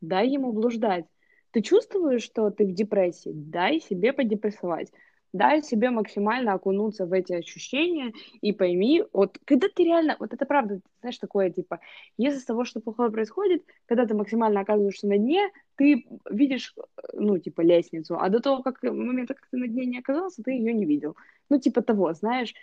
Дай 0.00 0.28
ему 0.28 0.52
блуждать. 0.52 1.06
Ты 1.50 1.62
чувствуешь, 1.62 2.22
что 2.22 2.50
ты 2.50 2.64
в 2.64 2.72
депрессии? 2.72 3.32
Дай 3.34 3.80
себе 3.80 4.12
подепрессовать 4.12 4.92
дай 5.32 5.62
себе 5.62 5.90
максимально 5.90 6.54
окунуться 6.54 7.06
в 7.06 7.12
эти 7.12 7.32
ощущения 7.32 8.12
и 8.40 8.52
пойми, 8.52 9.04
вот 9.12 9.38
когда 9.44 9.68
ты 9.68 9.84
реально, 9.84 10.16
вот 10.18 10.32
это 10.32 10.46
правда, 10.46 10.80
знаешь, 11.00 11.18
такое, 11.18 11.50
типа, 11.50 11.80
если 12.16 12.38
с 12.38 12.44
того, 12.44 12.64
что 12.64 12.80
плохое 12.80 13.10
происходит, 13.10 13.64
когда 13.86 14.06
ты 14.06 14.14
максимально 14.14 14.60
оказываешься 14.60 15.06
на 15.06 15.18
дне, 15.18 15.50
ты 15.76 16.06
видишь, 16.30 16.74
ну, 17.12 17.38
типа, 17.38 17.60
лестницу, 17.60 18.18
а 18.18 18.28
до 18.28 18.40
того, 18.40 18.62
как 18.62 18.82
момента, 18.82 19.34
как 19.34 19.48
ты 19.50 19.56
на 19.56 19.68
дне 19.68 19.86
не 19.86 19.98
оказался, 19.98 20.42
ты 20.42 20.52
ее 20.52 20.72
не 20.72 20.86
видел. 20.86 21.16
Ну, 21.50 21.58
типа 21.58 21.82
того, 21.82 22.12
знаешь, 22.14 22.54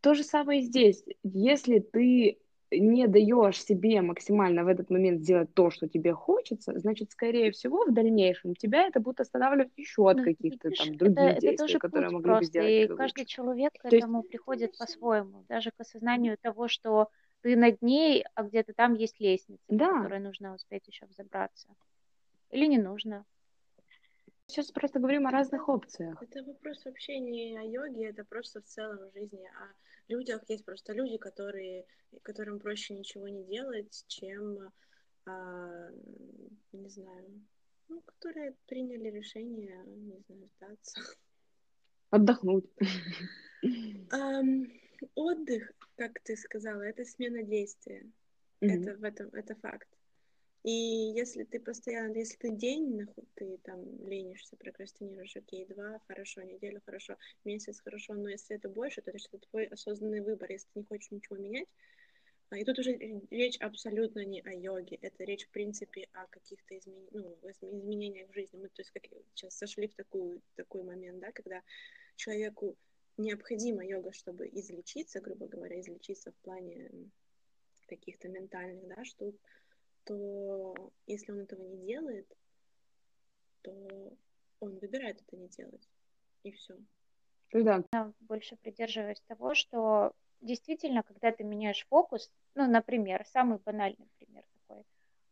то 0.00 0.14
же 0.14 0.22
самое 0.22 0.62
здесь. 0.62 1.04
Если 1.22 1.78
ты 1.78 2.38
не 2.78 3.06
даешь 3.06 3.62
себе 3.62 4.00
максимально 4.00 4.64
в 4.64 4.68
этот 4.68 4.90
момент 4.90 5.22
сделать 5.22 5.52
то, 5.54 5.70
что 5.70 5.88
тебе 5.88 6.12
хочется, 6.12 6.78
значит, 6.78 7.10
скорее 7.10 7.50
всего, 7.50 7.84
в 7.84 7.92
дальнейшем 7.92 8.54
тебя 8.54 8.86
это 8.86 9.00
будет 9.00 9.20
останавливать 9.20 9.72
еще 9.76 10.08
от 10.10 10.18
ну, 10.18 10.24
каких-то 10.24 10.70
там 10.70 10.96
других 10.96 11.18
это, 11.18 11.40
действий, 11.40 11.48
это 11.50 11.64
тоже 11.64 11.78
которые 11.78 12.10
могли 12.10 12.24
просто, 12.24 12.40
бы 12.40 12.46
сделать. 12.46 12.90
И 12.90 12.96
каждый 12.96 13.24
человек 13.24 13.72
к 13.78 13.84
этому 13.84 14.18
есть... 14.18 14.30
приходит 14.30 14.78
по-своему, 14.78 15.44
даже 15.48 15.70
к 15.70 15.80
осознанию 15.80 16.36
того, 16.40 16.68
что 16.68 17.08
ты 17.42 17.56
над 17.56 17.82
ней, 17.82 18.24
а 18.34 18.42
где-то 18.44 18.72
там 18.72 18.94
есть 18.94 19.20
лестница, 19.20 19.62
да. 19.68 19.88
по 19.88 19.98
которой 19.98 20.20
нужно 20.20 20.54
успеть 20.54 20.86
еще 20.86 21.06
взобраться. 21.06 21.68
Или 22.50 22.66
не 22.66 22.78
нужно. 22.78 23.24
Сейчас 24.52 24.70
просто 24.70 24.98
говорим 24.98 25.26
о 25.26 25.30
разных 25.30 25.66
опциях. 25.70 26.22
Это 26.22 26.42
вопрос 26.44 26.84
вообще 26.84 27.18
не 27.18 27.56
о 27.56 27.62
йоге, 27.62 28.10
это 28.10 28.22
просто 28.22 28.60
в 28.60 28.64
целом 28.64 28.98
в 28.98 29.12
жизни, 29.14 29.48
а 29.58 29.72
людях 30.08 30.42
есть 30.46 30.66
просто 30.66 30.92
люди, 30.92 31.16
которые, 31.16 31.86
которым 32.20 32.60
проще 32.60 32.92
ничего 32.92 33.28
не 33.28 33.44
делать, 33.44 34.04
чем, 34.08 34.70
а, 35.24 35.88
не 36.72 36.88
знаю, 36.90 37.40
ну, 37.88 38.02
которые 38.02 38.54
приняли 38.66 39.08
решение, 39.08 39.82
не 39.86 40.18
знаю, 40.26 40.50
сдаться. 40.56 41.00
Отдохнуть. 42.10 42.66
Um, 44.10 44.66
отдых, 45.14 45.72
как 45.94 46.18
ты 46.24 46.36
сказала, 46.36 46.82
это 46.82 47.04
смена 47.04 47.44
действия. 47.44 48.10
Mm-hmm. 48.60 48.70
Это 48.70 48.96
в 48.96 49.04
этом, 49.04 49.28
это 49.28 49.54
факт. 49.54 49.88
И 50.64 50.70
если 50.70 51.42
ты 51.42 51.58
постоянно, 51.58 52.16
если 52.16 52.36
ты 52.36 52.50
день, 52.50 53.06
ты 53.34 53.58
там 53.64 53.82
ленишься, 54.06 54.56
прокрастинируешь, 54.56 55.36
окей, 55.36 55.66
два, 55.66 56.00
хорошо, 56.06 56.42
неделю, 56.42 56.80
хорошо, 56.84 57.16
месяц, 57.44 57.80
хорошо, 57.80 58.14
но 58.14 58.28
если 58.28 58.54
это 58.54 58.68
больше, 58.68 59.02
то 59.02 59.10
это 59.10 59.18
что 59.18 59.38
твой 59.38 59.64
осознанный 59.66 60.20
выбор, 60.20 60.50
если 60.52 60.68
ты 60.72 60.78
не 60.78 60.84
хочешь 60.84 61.10
ничего 61.10 61.36
менять. 61.36 61.66
А, 62.50 62.58
и 62.58 62.64
тут 62.64 62.78
уже 62.78 62.92
речь 63.30 63.56
абсолютно 63.58 64.24
не 64.24 64.40
о 64.42 64.52
йоге, 64.52 64.98
это 65.02 65.24
речь, 65.24 65.46
в 65.46 65.50
принципе, 65.50 66.08
о 66.12 66.26
каких-то 66.28 66.78
измен... 66.78 67.08
ну, 67.10 67.36
изменениях 67.60 68.30
в 68.30 68.34
жизни. 68.34 68.58
Мы, 68.58 68.68
то 68.68 68.82
есть, 68.82 68.92
как 68.92 69.02
сейчас 69.34 69.56
сошли 69.56 69.88
в 69.88 69.94
такую, 69.94 70.42
такой 70.54 70.84
момент, 70.84 71.18
да, 71.18 71.32
когда 71.32 71.62
человеку 72.14 72.76
необходима 73.16 73.84
йога, 73.84 74.12
чтобы 74.12 74.48
излечиться, 74.48 75.20
грубо 75.20 75.48
говоря, 75.48 75.80
излечиться 75.80 76.30
в 76.30 76.36
плане 76.36 76.90
каких-то 77.88 78.28
ментальных, 78.28 78.86
да, 78.86 79.04
штук, 79.04 79.34
то 80.04 80.74
если 81.06 81.32
он 81.32 81.40
этого 81.40 81.62
не 81.62 81.86
делает, 81.86 82.26
то 83.62 84.16
он 84.60 84.78
выбирает 84.78 85.20
это 85.20 85.36
не 85.36 85.48
делать. 85.48 85.88
И 86.42 86.52
все. 86.52 86.76
Да. 87.52 87.84
Я 87.92 88.12
больше 88.20 88.56
придерживаюсь 88.56 89.20
того, 89.28 89.54
что 89.54 90.12
действительно, 90.40 91.02
когда 91.02 91.32
ты 91.32 91.44
меняешь 91.44 91.86
фокус, 91.88 92.30
ну, 92.54 92.66
например, 92.66 93.24
самый 93.26 93.58
банальный 93.58 94.08
пример 94.18 94.44
такой, 94.54 94.84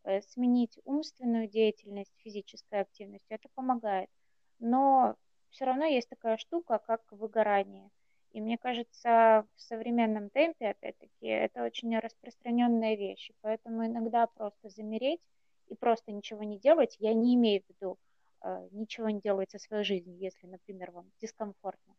э, 0.05 0.21
сменить 0.23 0.79
умственную 0.85 1.49
деятельность 1.49 2.13
физической 2.19 2.81
активностью, 2.81 3.35
это 3.35 3.49
помогает. 3.55 4.11
Но 4.59 5.17
все 5.51 5.65
равно 5.65 5.85
есть 5.85 6.09
такая 6.09 6.37
штука, 6.37 6.79
как 6.79 7.03
выгорание. 7.11 7.91
И 8.33 8.41
мне 8.41 8.59
кажется, 8.59 9.47
в 9.57 9.61
современном 9.61 10.31
темпе, 10.31 10.69
опять-таки, 10.69 11.27
это 11.27 11.65
очень 11.65 11.99
распространенная 11.99 12.97
вещь. 12.97 13.31
Поэтому 13.41 13.87
иногда 13.87 14.27
просто 14.27 14.69
замереть 14.69 15.21
и 15.67 15.75
просто 15.75 16.13
ничего 16.13 16.45
не 16.45 16.59
делать, 16.59 16.97
я 16.99 17.13
не 17.13 17.35
имею 17.35 17.63
в 17.63 17.69
виду 17.69 17.99
э, 18.43 18.69
ничего 18.73 19.09
не 19.11 19.21
делать 19.21 19.51
со 19.51 19.59
своей 19.59 19.85
жизнью, 19.85 20.17
если, 20.19 20.47
например, 20.47 20.93
вам 20.93 21.11
дискомфортно 21.21 21.95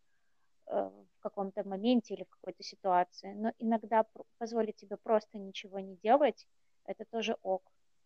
э, 0.67 0.73
в 0.73 1.19
каком-то 1.19 1.67
моменте 1.67 2.13
или 2.13 2.23
в 2.23 2.29
какой-то 2.29 2.63
ситуации. 2.63 3.33
Но 3.33 3.53
иногда 3.59 4.05
позволить 4.37 4.79
себе 4.79 4.97
просто 4.97 5.37
ничего 5.37 5.79
не 5.79 5.97
делать, 5.97 6.47
это 6.85 7.05
тоже 7.05 7.35
ок. 7.41 7.63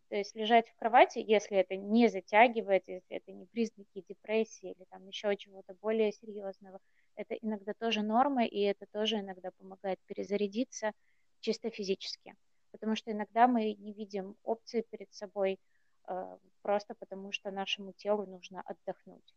То 0.10 0.16
есть 0.16 0.36
лежать 0.36 0.70
в 0.70 0.76
кровати, 0.76 1.20
если 1.20 1.58
это 1.58 1.76
не 1.76 2.08
затягивает, 2.10 2.88
если 2.88 3.18
это 3.18 3.32
не 3.32 3.46
признаки 3.48 4.04
депрессии 4.08 4.72
или 4.72 4.86
там 4.90 5.08
еще 5.08 5.36
чего-то 5.36 5.74
более 5.82 6.12
серьезного, 6.12 6.80
это 7.16 7.36
иногда 7.36 7.74
тоже 7.74 8.02
норма, 8.02 8.46
и 8.46 8.60
это 8.62 8.86
тоже 8.88 9.20
иногда 9.20 9.52
помогает 9.52 10.00
перезарядиться 10.06 10.92
чисто 11.40 11.70
физически. 11.70 12.36
Потому 12.72 12.96
что 12.96 13.12
иногда 13.12 13.48
мы 13.48 13.74
не 13.74 13.94
видим 13.94 14.36
опции 14.44 14.86
перед 14.90 15.14
собой 15.14 15.60
э, 16.08 16.38
просто 16.62 16.96
потому, 16.96 17.32
что 17.32 17.52
нашему 17.52 17.94
телу 17.94 18.26
нужно 18.26 18.62
отдохнуть. 18.62 19.34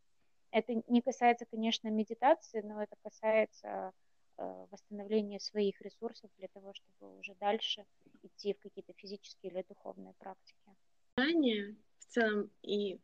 Это 0.50 0.82
не 0.88 1.02
касается, 1.02 1.44
конечно, 1.44 1.88
медитации, 1.88 2.62
но 2.62 2.82
это 2.82 2.96
касается 3.02 3.92
э, 4.38 4.66
восстановления 4.70 5.40
своих 5.40 5.80
ресурсов 5.82 6.30
для 6.38 6.48
того, 6.48 6.72
чтобы 6.72 7.18
уже 7.18 7.34
дальше 7.34 7.84
идти 8.22 8.54
в 8.54 8.60
какие-то 8.60 8.92
физические 8.94 9.52
или 9.52 9.64
духовные 9.68 10.14
практики. 10.14 10.74
Выгорание 11.16 11.76
в 11.98 12.04
целом 12.06 12.50
и 12.62 12.98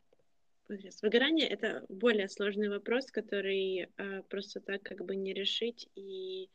выгорание 1.01 1.47
это 1.47 1.85
более 1.89 2.27
сложный 2.27 2.69
вопрос, 2.69 3.11
который 3.11 3.87
э, 3.97 4.21
просто 4.23 4.59
так 4.59 4.81
как 4.83 5.03
бы 5.05 5.15
не 5.15 5.33
решить 5.33 5.89
и 5.95 6.49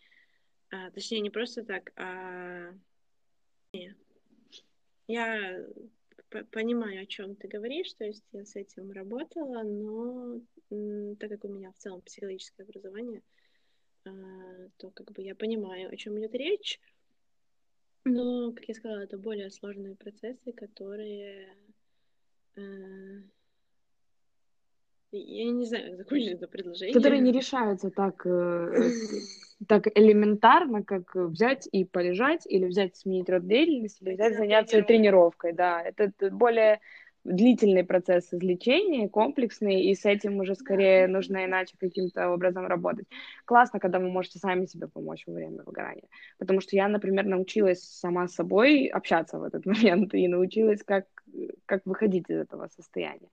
э, 0.71 0.91
точнее 0.93 1.21
не 1.21 1.31
просто 1.31 1.65
так, 1.65 1.93
а 1.97 2.73
я 5.07 5.67
понимаю, 6.51 7.03
о 7.03 7.07
чем 7.07 7.35
ты 7.35 7.49
говоришь, 7.49 7.93
то 7.95 8.05
есть 8.05 8.25
я 8.33 8.45
с 8.45 8.55
этим 8.57 8.93
работала, 8.93 9.63
но 9.63 10.41
так 11.19 11.31
как 11.31 11.45
у 11.45 11.49
меня 11.49 11.73
в 11.73 11.79
целом 11.79 12.01
психологическое 12.03 12.63
образование, 12.63 13.23
а, 14.05 14.11
то 14.77 14.91
как 14.91 15.11
бы 15.13 15.23
я 15.23 15.35
понимаю, 15.35 15.91
о 15.91 15.97
чем 15.97 16.19
идет 16.19 16.35
речь. 16.35 16.81
Но, 18.05 18.53
как 18.53 18.65
я 18.67 18.75
сказала, 18.75 19.01
это 19.01 19.19
более 19.19 19.51
сложные 19.51 19.95
процессы, 19.95 20.53
которые 20.53 21.55
я 25.13 25.51
не 25.51 25.65
знаю, 25.67 25.91
как 25.91 25.97
закончить 25.99 26.33
это 26.35 26.49
предложение. 26.49 26.95
Которые 26.95 27.21
не 27.21 27.33
решаются 27.33 27.91
так, 27.91 28.25
э, 28.27 28.91
так 29.69 29.87
элементарно, 29.95 30.85
как 30.85 31.15
взять 31.15 31.69
и 31.73 31.85
полежать, 31.85 32.47
или 32.47 32.67
взять 32.67 32.97
сменить 32.97 33.29
род 33.29 33.47
деятельности, 33.47 34.03
или 34.03 34.15
взять 34.15 34.37
заняться 34.37 34.83
тренировкой. 34.83 35.53
Да, 35.53 35.83
это 35.83 36.13
более 36.31 36.81
длительный 37.25 37.85
процесс 37.85 38.33
излечения, 38.33 39.09
комплексный, 39.09 39.83
и 39.83 39.95
с 39.95 40.07
этим 40.07 40.39
уже 40.39 40.55
скорее 40.55 41.07
да. 41.07 41.13
нужно 41.13 41.45
иначе 41.45 41.77
каким-то 41.79 42.31
образом 42.31 42.67
работать. 42.67 43.07
Классно, 43.45 43.79
когда 43.79 43.99
вы 43.99 44.09
можете 44.09 44.39
сами 44.39 44.65
себе 44.67 44.89
помочь 44.89 45.25
во 45.27 45.35
время 45.35 45.63
выгорания. 45.63 46.09
Потому 46.39 46.61
что 46.61 46.77
я, 46.77 46.89
например, 46.89 47.27
научилась 47.27 47.83
сама 47.83 48.27
с 48.27 48.35
собой 48.35 48.87
общаться 48.87 49.39
в 49.39 49.43
этот 49.43 49.67
момент 49.67 50.15
и 50.15 50.29
научилась, 50.29 50.83
как, 50.83 51.07
как 51.67 51.85
выходить 51.85 52.31
из 52.31 52.39
этого 52.39 52.69
состояния. 52.69 53.29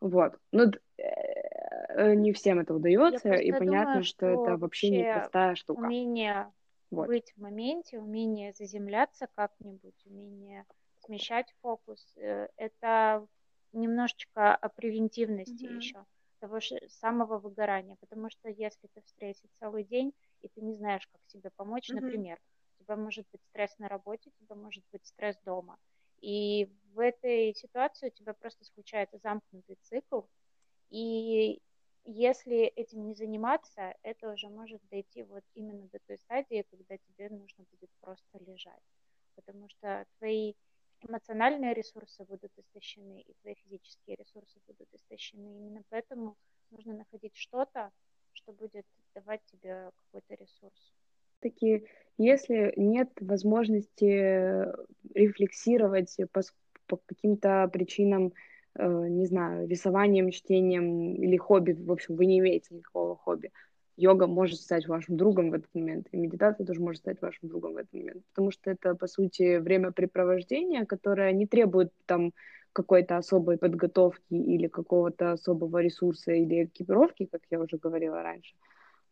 Вот. 0.00 0.38
Ну, 0.52 0.70
э, 0.98 2.14
не 2.14 2.32
всем 2.32 2.60
это 2.60 2.74
удается, 2.74 3.32
и 3.34 3.50
понятно, 3.50 3.84
думаю, 3.84 4.04
что, 4.04 4.32
что 4.32 4.44
это 4.44 4.56
вообще 4.56 4.90
непростая 4.90 5.54
штука. 5.54 5.80
Умение 5.80 6.52
вот. 6.90 7.08
быть 7.08 7.32
в 7.36 7.40
моменте, 7.40 7.98
умение 7.98 8.52
заземляться 8.52 9.28
как-нибудь, 9.34 9.94
умение 10.06 10.64
смещать 11.04 11.52
фокус, 11.60 12.00
э, 12.16 12.48
это 12.56 13.26
немножечко 13.72 14.54
о 14.54 14.68
превентивности 14.68 15.64
mm-hmm. 15.64 15.76
еще 15.76 16.04
того 16.40 16.60
же 16.60 16.78
самого 16.88 17.38
выгорания, 17.38 17.96
потому 18.00 18.30
что 18.30 18.48
если 18.48 18.88
ты 18.94 19.02
в 19.02 19.08
стрессе 19.08 19.48
целый 19.58 19.84
день, 19.84 20.12
и 20.40 20.48
ты 20.48 20.60
не 20.60 20.74
знаешь, 20.74 21.06
как 21.08 21.20
себе 21.26 21.50
помочь, 21.56 21.90
mm-hmm. 21.90 22.00
например, 22.00 22.38
у 22.78 22.84
тебя 22.84 22.96
может 22.96 23.26
быть 23.32 23.42
стресс 23.50 23.76
на 23.78 23.88
работе, 23.88 24.30
у 24.30 24.44
тебя 24.44 24.54
может 24.54 24.84
быть 24.92 25.04
стресс 25.04 25.36
дома, 25.44 25.76
и 26.20 26.66
в 26.94 27.00
этой 27.00 27.54
ситуации 27.54 28.08
у 28.08 28.12
тебя 28.12 28.34
просто 28.34 28.64
случается 28.64 29.18
замкнутый 29.18 29.76
цикл, 29.82 30.22
и 30.90 31.60
если 32.04 32.58
этим 32.76 33.06
не 33.06 33.14
заниматься, 33.14 33.94
это 34.02 34.32
уже 34.32 34.48
может 34.48 34.80
дойти 34.90 35.22
вот 35.22 35.44
именно 35.54 35.88
до 35.88 35.98
той 36.06 36.18
стадии, 36.18 36.64
когда 36.70 36.96
тебе 36.98 37.28
нужно 37.30 37.64
будет 37.70 37.90
просто 38.00 38.38
лежать, 38.40 38.82
потому 39.36 39.68
что 39.68 40.06
твои 40.18 40.54
эмоциональные 41.02 41.74
ресурсы 41.74 42.24
будут 42.24 42.52
истощены, 42.58 43.20
и 43.22 43.34
твои 43.42 43.54
физические 43.54 44.16
ресурсы 44.16 44.58
будут 44.66 44.88
истощены. 44.94 45.46
Именно 45.58 45.82
поэтому 45.90 46.36
нужно 46.70 46.94
находить 46.94 47.36
что-то, 47.36 47.92
что 48.32 48.52
будет 48.52 48.86
давать 49.14 49.44
тебе 49.46 49.90
какой-то 49.96 50.34
ресурс. 50.34 50.97
Таки, 51.40 51.84
если 52.16 52.72
нет 52.76 53.10
возможности 53.20 54.66
рефлексировать 55.14 56.16
по, 56.32 56.42
по 56.86 56.96
каким-то 57.06 57.68
причинам, 57.72 58.32
э, 58.74 59.08
не 59.08 59.26
знаю, 59.26 59.68
рисованием, 59.68 60.30
чтением 60.30 61.14
или 61.14 61.36
хобби, 61.36 61.72
в 61.72 61.92
общем, 61.92 62.16
вы 62.16 62.26
не 62.26 62.40
имеете 62.40 62.74
никакого 62.74 63.16
хобби, 63.16 63.52
йога 63.96 64.26
может 64.26 64.60
стать 64.60 64.86
вашим 64.86 65.16
другом 65.16 65.50
в 65.50 65.54
этот 65.54 65.72
момент, 65.74 66.08
и 66.12 66.16
медитация 66.16 66.66
тоже 66.66 66.80
может 66.80 67.00
стать 67.00 67.20
вашим 67.20 67.48
другом 67.48 67.74
в 67.74 67.76
этот 67.78 67.92
момент, 67.92 68.24
потому 68.34 68.50
что 68.50 68.70
это, 68.70 68.94
по 68.94 69.06
сути, 69.06 69.58
времяпрепровождение, 69.58 70.86
которое 70.86 71.32
не 71.32 71.46
требует 71.46 71.92
там 72.06 72.32
какой-то 72.72 73.16
особой 73.16 73.58
подготовки 73.58 74.34
или 74.34 74.68
какого-то 74.68 75.32
особого 75.32 75.78
ресурса 75.78 76.32
или 76.32 76.64
экипировки, 76.64 77.26
как 77.26 77.42
я 77.50 77.60
уже 77.60 77.76
говорила 77.76 78.22
раньше, 78.22 78.54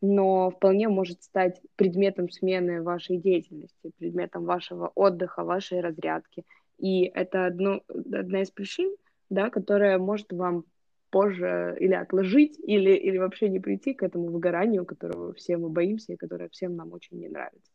но 0.00 0.50
вполне 0.50 0.88
может 0.88 1.22
стать 1.22 1.60
предметом 1.76 2.30
смены 2.30 2.82
вашей 2.82 3.16
деятельности, 3.16 3.92
предметом 3.98 4.44
вашего 4.44 4.92
отдыха, 4.94 5.44
вашей 5.44 5.80
разрядки. 5.80 6.44
И 6.78 7.04
это 7.04 7.46
одно, 7.46 7.82
одна 7.88 8.42
из 8.42 8.50
причин, 8.50 8.94
да, 9.30 9.50
которая 9.50 9.98
может 9.98 10.32
вам 10.32 10.64
позже 11.10 11.76
или 11.80 11.94
отложить, 11.94 12.58
или, 12.58 12.90
или 12.90 13.16
вообще 13.16 13.48
не 13.48 13.60
прийти 13.60 13.94
к 13.94 14.02
этому 14.02 14.26
выгоранию, 14.26 14.84
которого 14.84 15.32
все 15.32 15.56
мы 15.56 15.70
боимся 15.70 16.12
и 16.12 16.16
которое 16.16 16.48
всем 16.50 16.76
нам 16.76 16.92
очень 16.92 17.18
не 17.18 17.28
нравится. 17.28 17.70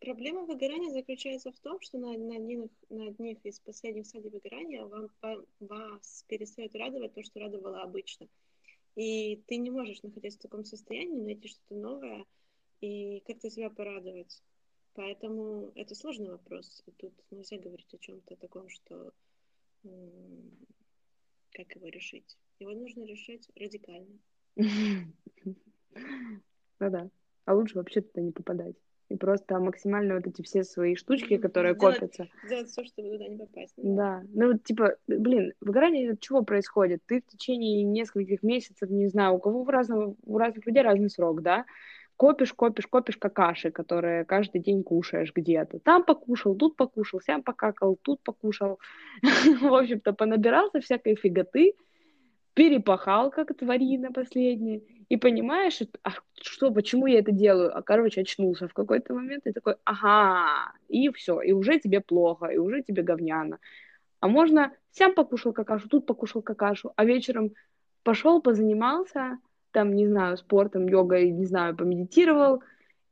Проблема 0.00 0.44
выгорания 0.44 0.90
заключается 0.90 1.52
в 1.52 1.60
том, 1.60 1.80
что 1.80 1.96
на, 1.98 2.16
на, 2.18 2.34
одних, 2.34 2.68
на 2.88 3.06
одних 3.06 3.38
из 3.44 3.60
последних 3.60 4.06
стадий 4.06 4.30
выгорания 4.30 4.84
вам, 4.84 5.08
вас 5.60 6.24
перестает 6.28 6.74
радовать 6.74 7.14
то, 7.14 7.22
что 7.22 7.38
радовало 7.38 7.82
обычно. 7.82 8.26
И 8.94 9.36
ты 9.46 9.56
не 9.56 9.70
можешь, 9.70 10.02
находясь 10.02 10.36
в 10.36 10.42
таком 10.42 10.64
состоянии, 10.64 11.22
найти 11.22 11.48
что-то 11.48 11.74
новое 11.74 12.26
и 12.80 13.20
как-то 13.20 13.50
себя 13.50 13.70
порадовать. 13.70 14.42
Поэтому 14.94 15.72
это 15.74 15.94
сложный 15.94 16.30
вопрос. 16.30 16.82
И 16.86 16.90
тут 16.92 17.14
нельзя 17.30 17.56
говорить 17.58 17.92
о 17.94 17.98
чем-то 17.98 18.36
таком, 18.36 18.68
что 18.68 19.12
как 21.52 21.74
его 21.74 21.88
решить. 21.88 22.38
Его 22.58 22.72
нужно 22.72 23.04
решать 23.04 23.48
радикально. 23.56 24.18
Ну 26.78 26.90
да. 26.90 27.08
А 27.44 27.54
лучше 27.54 27.76
вообще 27.76 28.00
туда 28.00 28.22
не 28.22 28.32
попадать. 28.32 28.74
И 29.12 29.16
просто 29.16 29.58
максимально 29.58 30.14
вот 30.14 30.26
эти 30.26 30.40
все 30.40 30.64
свои 30.64 30.94
штучки, 30.94 31.36
которые 31.36 31.74
делать, 31.74 31.98
копятся. 31.98 32.28
Делать 32.48 32.68
все, 32.68 32.82
чтобы 32.84 33.10
туда 33.10 33.28
не 33.28 33.36
попасть. 33.36 33.74
Ну 33.76 33.96
да. 33.96 34.22
Ну 34.32 34.52
вот 34.52 34.64
типа, 34.64 34.96
блин, 35.06 35.52
выгорание 35.60 36.12
от 36.12 36.20
чего 36.20 36.42
происходит? 36.42 37.02
Ты 37.06 37.20
в 37.20 37.26
течение 37.26 37.82
нескольких 37.82 38.42
месяцев, 38.42 38.88
не 38.88 39.08
знаю, 39.08 39.34
у 39.34 39.38
кого 39.38 39.64
в 39.64 39.68
разного, 39.68 40.16
у 40.24 40.38
разных 40.38 40.66
людей 40.66 40.82
разный 40.82 41.10
срок, 41.10 41.42
да? 41.42 41.66
копишь, 42.16 42.52
копишь, 42.52 42.86
копишь 42.86 43.16
какаши, 43.16 43.70
которые 43.70 44.24
каждый 44.24 44.60
день 44.60 44.82
кушаешь 44.82 45.32
где-то. 45.34 45.80
Там 45.80 46.04
покушал, 46.04 46.54
тут 46.54 46.76
покушал, 46.76 47.20
сям 47.20 47.42
покакал, 47.42 47.98
тут 48.00 48.22
покушал. 48.22 48.78
В 49.22 49.74
общем-то, 49.74 50.12
понабирался 50.12 50.80
всякой 50.80 51.16
фиготы, 51.16 51.74
перепахал, 52.54 53.30
как 53.30 53.56
тварина 53.56 54.12
последняя, 54.12 54.80
и 55.08 55.16
понимаешь, 55.16 55.80
а 56.02 56.10
что, 56.40 56.70
почему 56.70 57.06
я 57.06 57.18
это 57.20 57.32
делаю? 57.32 57.76
А, 57.76 57.82
короче, 57.82 58.22
очнулся 58.22 58.68
в 58.68 58.74
какой-то 58.74 59.14
момент 59.14 59.46
и 59.46 59.52
такой, 59.52 59.76
ага, 59.84 60.72
и 60.88 61.10
все, 61.10 61.40
и 61.40 61.52
уже 61.52 61.78
тебе 61.78 62.00
плохо, 62.00 62.46
и 62.46 62.58
уже 62.58 62.82
тебе 62.82 63.02
говняно. 63.02 63.58
А 64.20 64.28
можно 64.28 64.72
сам 64.90 65.14
покушал 65.14 65.52
какашу, 65.52 65.88
тут 65.88 66.06
покушал 66.06 66.42
какашу, 66.42 66.92
а 66.96 67.04
вечером 67.04 67.52
пошел, 68.02 68.40
позанимался, 68.40 69.38
там, 69.72 69.94
не 69.94 70.06
знаю, 70.06 70.36
спортом, 70.36 70.86
йогой, 70.86 71.30
не 71.30 71.46
знаю, 71.46 71.76
помедитировал, 71.76 72.62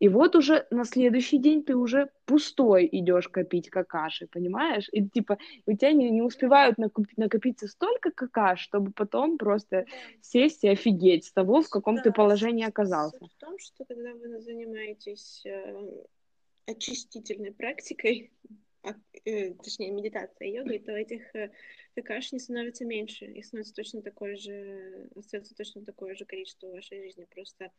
и 0.01 0.09
вот 0.09 0.35
уже 0.35 0.67
на 0.71 0.85
следующий 0.85 1.39
день 1.39 1.63
ты 1.63 1.77
уже 1.77 2.11
пустой 2.25 2.89
идешь 2.91 3.29
копить 3.29 3.69
какаши, 3.69 4.27
понимаешь? 4.27 4.89
И 4.93 5.07
типа 5.07 5.39
у 5.67 5.77
тебя 5.77 5.93
не, 5.93 6.11
не 6.11 6.23
успевают 6.23 6.79
накопить, 6.79 7.19
накопиться 7.19 7.69
столько 7.69 8.11
какаш, 8.11 8.61
чтобы 8.61 8.93
потом 8.93 9.37
просто 9.37 9.85
сесть 10.23 10.65
и 10.65 10.69
офигеть 10.69 11.27
с 11.27 11.33
того, 11.33 11.61
в 11.61 11.69
каком 11.69 11.97
да, 11.97 12.03
ты 12.03 12.13
положении 12.13 12.67
оказался. 12.67 13.19
В 13.19 13.35
том, 13.39 13.59
что 13.59 13.85
когда 13.85 14.15
вы 14.15 14.41
занимаетесь 14.41 15.43
э, 15.45 16.05
очистительной 16.67 17.53
практикой, 17.53 18.33
а, 18.83 18.95
э, 19.27 19.53
точнее 19.53 19.91
медитацией, 19.91 20.57
йогой, 20.57 20.79
то 20.79 20.93
этих 20.93 21.35
э, 21.35 21.51
какаш 21.95 22.33
не 22.33 22.39
становится 22.39 22.87
меньше, 22.87 23.27
их 23.27 23.45
становится 23.45 23.75
точно 23.75 24.01
такое 24.01 24.37
же, 24.37 25.11
остается 25.15 25.55
точно 25.55 25.85
такое 25.85 26.15
же 26.15 26.25
количество 26.25 26.69
в 26.69 26.73
вашей 26.73 27.03
жизни. 27.03 27.27
Просто 27.35 27.71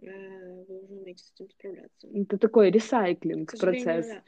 вы 0.00 0.80
уже 0.82 0.94
умеете 0.94 1.24
с 1.24 1.32
этим 1.34 1.50
справляться. 1.50 2.08
Это 2.12 2.38
такой 2.38 2.70
ресайклинг 2.70 3.58
процесс. 3.58 4.06
Да. 4.06 4.22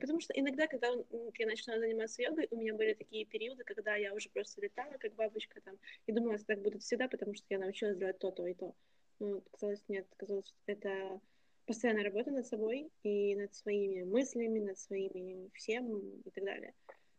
Потому 0.00 0.20
что 0.20 0.32
иногда, 0.34 0.66
когда 0.66 0.88
я 0.88 1.46
начала 1.46 1.78
заниматься 1.78 2.22
йогой, 2.22 2.48
у 2.50 2.56
меня 2.56 2.74
были 2.74 2.94
такие 2.94 3.24
периоды, 3.24 3.64
когда 3.64 3.94
я 3.96 4.14
уже 4.14 4.28
просто 4.30 4.60
летала, 4.60 4.92
как 4.98 5.14
бабочка 5.14 5.60
там, 5.60 5.76
и 6.06 6.12
думала, 6.12 6.38
что 6.38 6.46
так 6.48 6.62
будет 6.62 6.82
всегда, 6.82 7.08
потому 7.08 7.34
что 7.34 7.46
я 7.50 7.58
научилась 7.58 7.96
делать 7.96 8.18
то, 8.18 8.30
то 8.30 8.46
и 8.46 8.54
то. 8.54 8.74
Но 9.18 9.40
казалось, 9.52 9.84
нет, 9.88 10.06
казалось, 10.16 10.52
это 10.66 11.20
постоянная 11.66 12.04
работа 12.04 12.30
над 12.30 12.46
собой 12.46 12.90
и 13.02 13.36
над 13.36 13.54
своими 13.54 14.02
мыслями, 14.02 14.58
над 14.58 14.78
своими 14.78 15.50
всем 15.54 16.20
и 16.24 16.30
так 16.30 16.44
далее. 16.44 16.74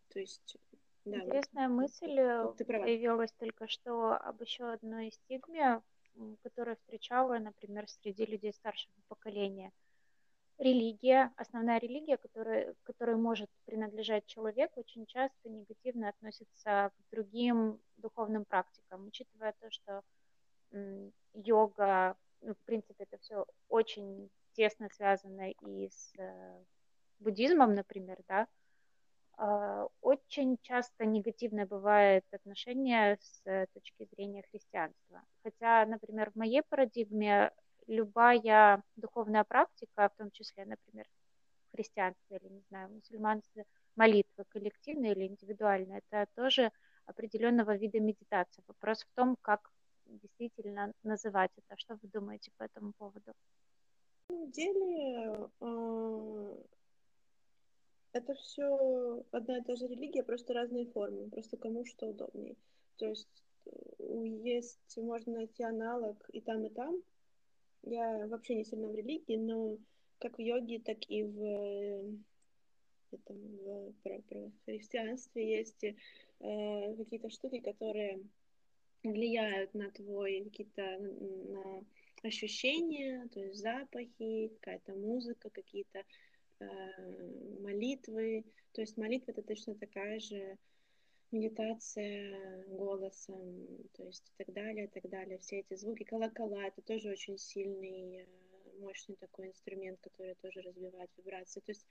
То 0.09 0.19
есть 0.19 0.57
да, 1.05 1.17
Интересная 1.17 1.67
вот. 1.67 1.75
мысль 1.75 2.17
э, 2.17 2.53
Ты 2.57 2.65
права. 2.65 2.83
появилась 2.83 3.31
только 3.33 3.67
что 3.67 4.13
об 4.13 4.41
еще 4.41 4.71
одной 4.71 5.11
стигме, 5.11 5.81
которую 6.41 6.75
встречала, 6.77 7.37
например, 7.39 7.89
среди 7.89 8.25
людей 8.25 8.53
старшего 8.53 8.93
поколения. 9.07 9.71
Религия, 10.59 11.33
основная 11.35 11.79
религия, 11.79 12.17
которая, 12.17 12.75
которой 12.83 13.15
может 13.15 13.49
принадлежать 13.65 14.25
человек, 14.27 14.71
очень 14.77 15.05
часто 15.07 15.49
негативно 15.49 16.09
относится 16.09 16.91
к 16.95 17.11
другим 17.11 17.79
духовным 17.97 18.45
практикам, 18.45 19.07
учитывая 19.07 19.53
то, 19.59 19.71
что 19.71 20.03
йога, 21.33 22.15
ну, 22.41 22.53
в 22.53 22.65
принципе, 22.65 23.03
это 23.03 23.17
все 23.17 23.45
очень 23.69 24.29
тесно 24.53 24.89
связано 24.89 25.51
и 25.51 25.89
с 25.89 26.13
э, 26.17 26.63
буддизмом, 27.19 27.73
например, 27.73 28.19
да, 28.27 28.47
очень 30.01 30.57
часто 30.61 31.05
негативное 31.05 31.65
бывает 31.65 32.25
отношение 32.31 33.17
с 33.19 33.41
э, 33.45 33.65
точки 33.73 34.07
зрения 34.11 34.43
христианства. 34.51 35.23
Хотя, 35.43 35.85
например, 35.85 36.31
в 36.31 36.35
моей 36.35 36.61
парадигме 36.61 37.51
любая 37.87 38.83
духовная 38.95 39.43
практика, 39.43 40.09
в 40.09 40.17
том 40.17 40.31
числе, 40.31 40.65
например, 40.65 41.07
христианство 41.73 42.35
или, 42.35 42.49
не 42.49 42.61
знаю, 42.69 42.89
мусульманство, 42.91 43.63
молитва 43.95 44.45
коллективная 44.49 45.11
или 45.11 45.27
индивидуальная, 45.27 46.01
это 46.09 46.27
тоже 46.35 46.71
определенного 47.05 47.75
вида 47.75 47.99
медитация. 47.99 48.63
Вопрос 48.67 49.03
в 49.03 49.15
том, 49.15 49.35
как 49.41 49.71
действительно 50.05 50.93
называть 51.03 51.51
это. 51.57 51.77
Что 51.77 51.95
вы 51.95 52.07
думаете 52.09 52.51
по 52.57 52.63
этому 52.63 52.93
поводу? 52.93 53.33
На 54.29 54.35
самом 54.35 54.51
деле, 54.51 55.49
а, 55.59 56.57
это 58.13 58.35
все 58.35 59.23
одна 59.31 59.57
и 59.57 59.63
та 59.63 59.75
же 59.75 59.87
религия, 59.87 60.23
просто 60.23 60.53
разные 60.53 60.85
формы, 60.85 61.29
просто 61.29 61.57
кому 61.57 61.83
что 61.83 62.07
удобнее. 62.07 62.55
То 62.97 63.07
есть 63.07 63.43
есть, 64.43 64.97
можно 64.97 65.33
найти 65.33 65.63
аналог 65.63 66.29
и 66.31 66.41
там, 66.41 66.65
и 66.65 66.69
там. 66.69 67.01
Я 67.81 68.27
вообще 68.27 68.55
не 68.55 68.65
сильно 68.65 68.87
в 68.87 68.95
религии, 68.95 69.35
но 69.35 69.77
как 70.19 70.37
в 70.37 70.41
йоге, 70.41 70.79
так 70.79 70.97
и 71.09 71.23
в, 71.23 72.19
этом, 73.11 73.37
в 73.37 73.93
про, 74.03 74.19
про 74.21 74.51
христианстве 74.65 75.57
есть 75.57 75.83
э, 75.83 75.93
какие-то 76.95 77.29
штуки, 77.29 77.59
которые 77.59 78.21
влияют 79.03 79.73
на 79.73 79.91
твой 79.91 80.43
какие-то 80.43 80.99
на 80.99 81.83
ощущения, 82.21 83.27
то 83.33 83.41
есть 83.41 83.59
запахи, 83.59 84.49
какая-то 84.59 84.93
музыка, 84.93 85.49
какие-то 85.49 85.99
Э, 85.99 86.32
молитвы. 87.61 88.45
То 88.73 88.81
есть 88.81 88.97
молитва 88.97 89.31
это 89.31 89.43
точно 89.43 89.75
такая 89.75 90.19
же 90.19 90.57
медитация 91.31 92.65
голосом, 92.67 93.67
то 93.93 94.03
есть 94.05 94.29
и 94.29 94.43
так 94.43 94.53
далее, 94.53 94.85
и 94.85 94.87
так 94.87 95.09
далее. 95.09 95.39
Все 95.39 95.59
эти 95.59 95.75
звуки, 95.75 96.03
колокола, 96.03 96.67
это 96.67 96.81
тоже 96.81 97.09
очень 97.09 97.37
сильный, 97.37 98.21
э, 98.21 98.27
мощный 98.79 99.15
такой 99.15 99.47
инструмент, 99.47 99.99
который 100.01 100.35
тоже 100.35 100.61
развивает 100.61 101.09
вибрации. 101.17 101.59
То 101.61 101.71
есть 101.71 101.87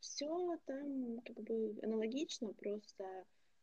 все 0.00 0.58
там 0.66 1.20
как 1.20 1.40
бы 1.42 1.78
аналогично, 1.82 2.52
просто 2.54 3.04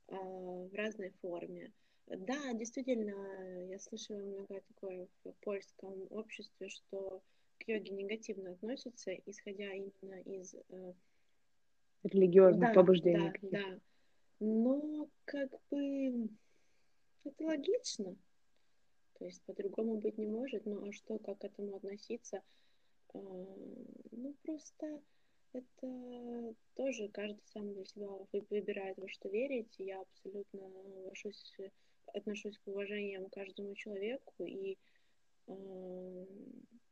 э, 0.07 0.15
в 0.15 0.73
разной 0.73 1.09
форме. 1.21 1.73
Да, 2.05 2.53
действительно, 2.53 3.65
я 3.65 3.79
слышала 3.79 4.19
много 4.19 4.61
такое 4.67 5.07
в 5.23 5.33
польском 5.41 6.07
обществе, 6.09 6.69
что 6.69 7.21
к 7.67 7.69
йоге 7.69 7.91
негативно 7.91 8.51
относятся, 8.51 9.11
исходя 9.25 9.65
именно 9.73 10.21
из 10.21 10.55
э, 10.55 10.93
религиозных 12.03 12.69
да, 12.69 12.73
побуждений. 12.73 13.33
Да, 13.41 13.59
да. 13.59 13.79
Но 14.39 15.09
как 15.25 15.49
бы 15.69 16.29
это 17.25 17.43
логично. 17.43 18.15
То 19.19 19.25
есть 19.25 19.43
по-другому 19.43 19.97
быть 19.97 20.17
не 20.17 20.27
может. 20.27 20.65
Ну 20.65 20.87
а 20.87 20.93
что, 20.93 21.19
как 21.19 21.39
к 21.39 21.43
этому 21.43 21.75
относиться? 21.75 22.41
А, 23.13 23.19
ну 24.11 24.33
просто 24.43 25.01
это 25.51 26.55
тоже 26.75 27.09
каждый 27.09 27.43
сам 27.47 27.73
для 27.73 27.83
себя 27.83 28.07
выбирает, 28.49 28.97
во 28.97 29.09
что 29.09 29.27
верить. 29.27 29.75
Я 29.77 29.99
абсолютно 29.99 30.67
отношусь, 31.01 31.57
отношусь 32.13 32.57
к 32.59 32.67
уважением 32.67 33.29
каждому 33.29 33.75
человеку 33.75 34.45
и 34.45 34.77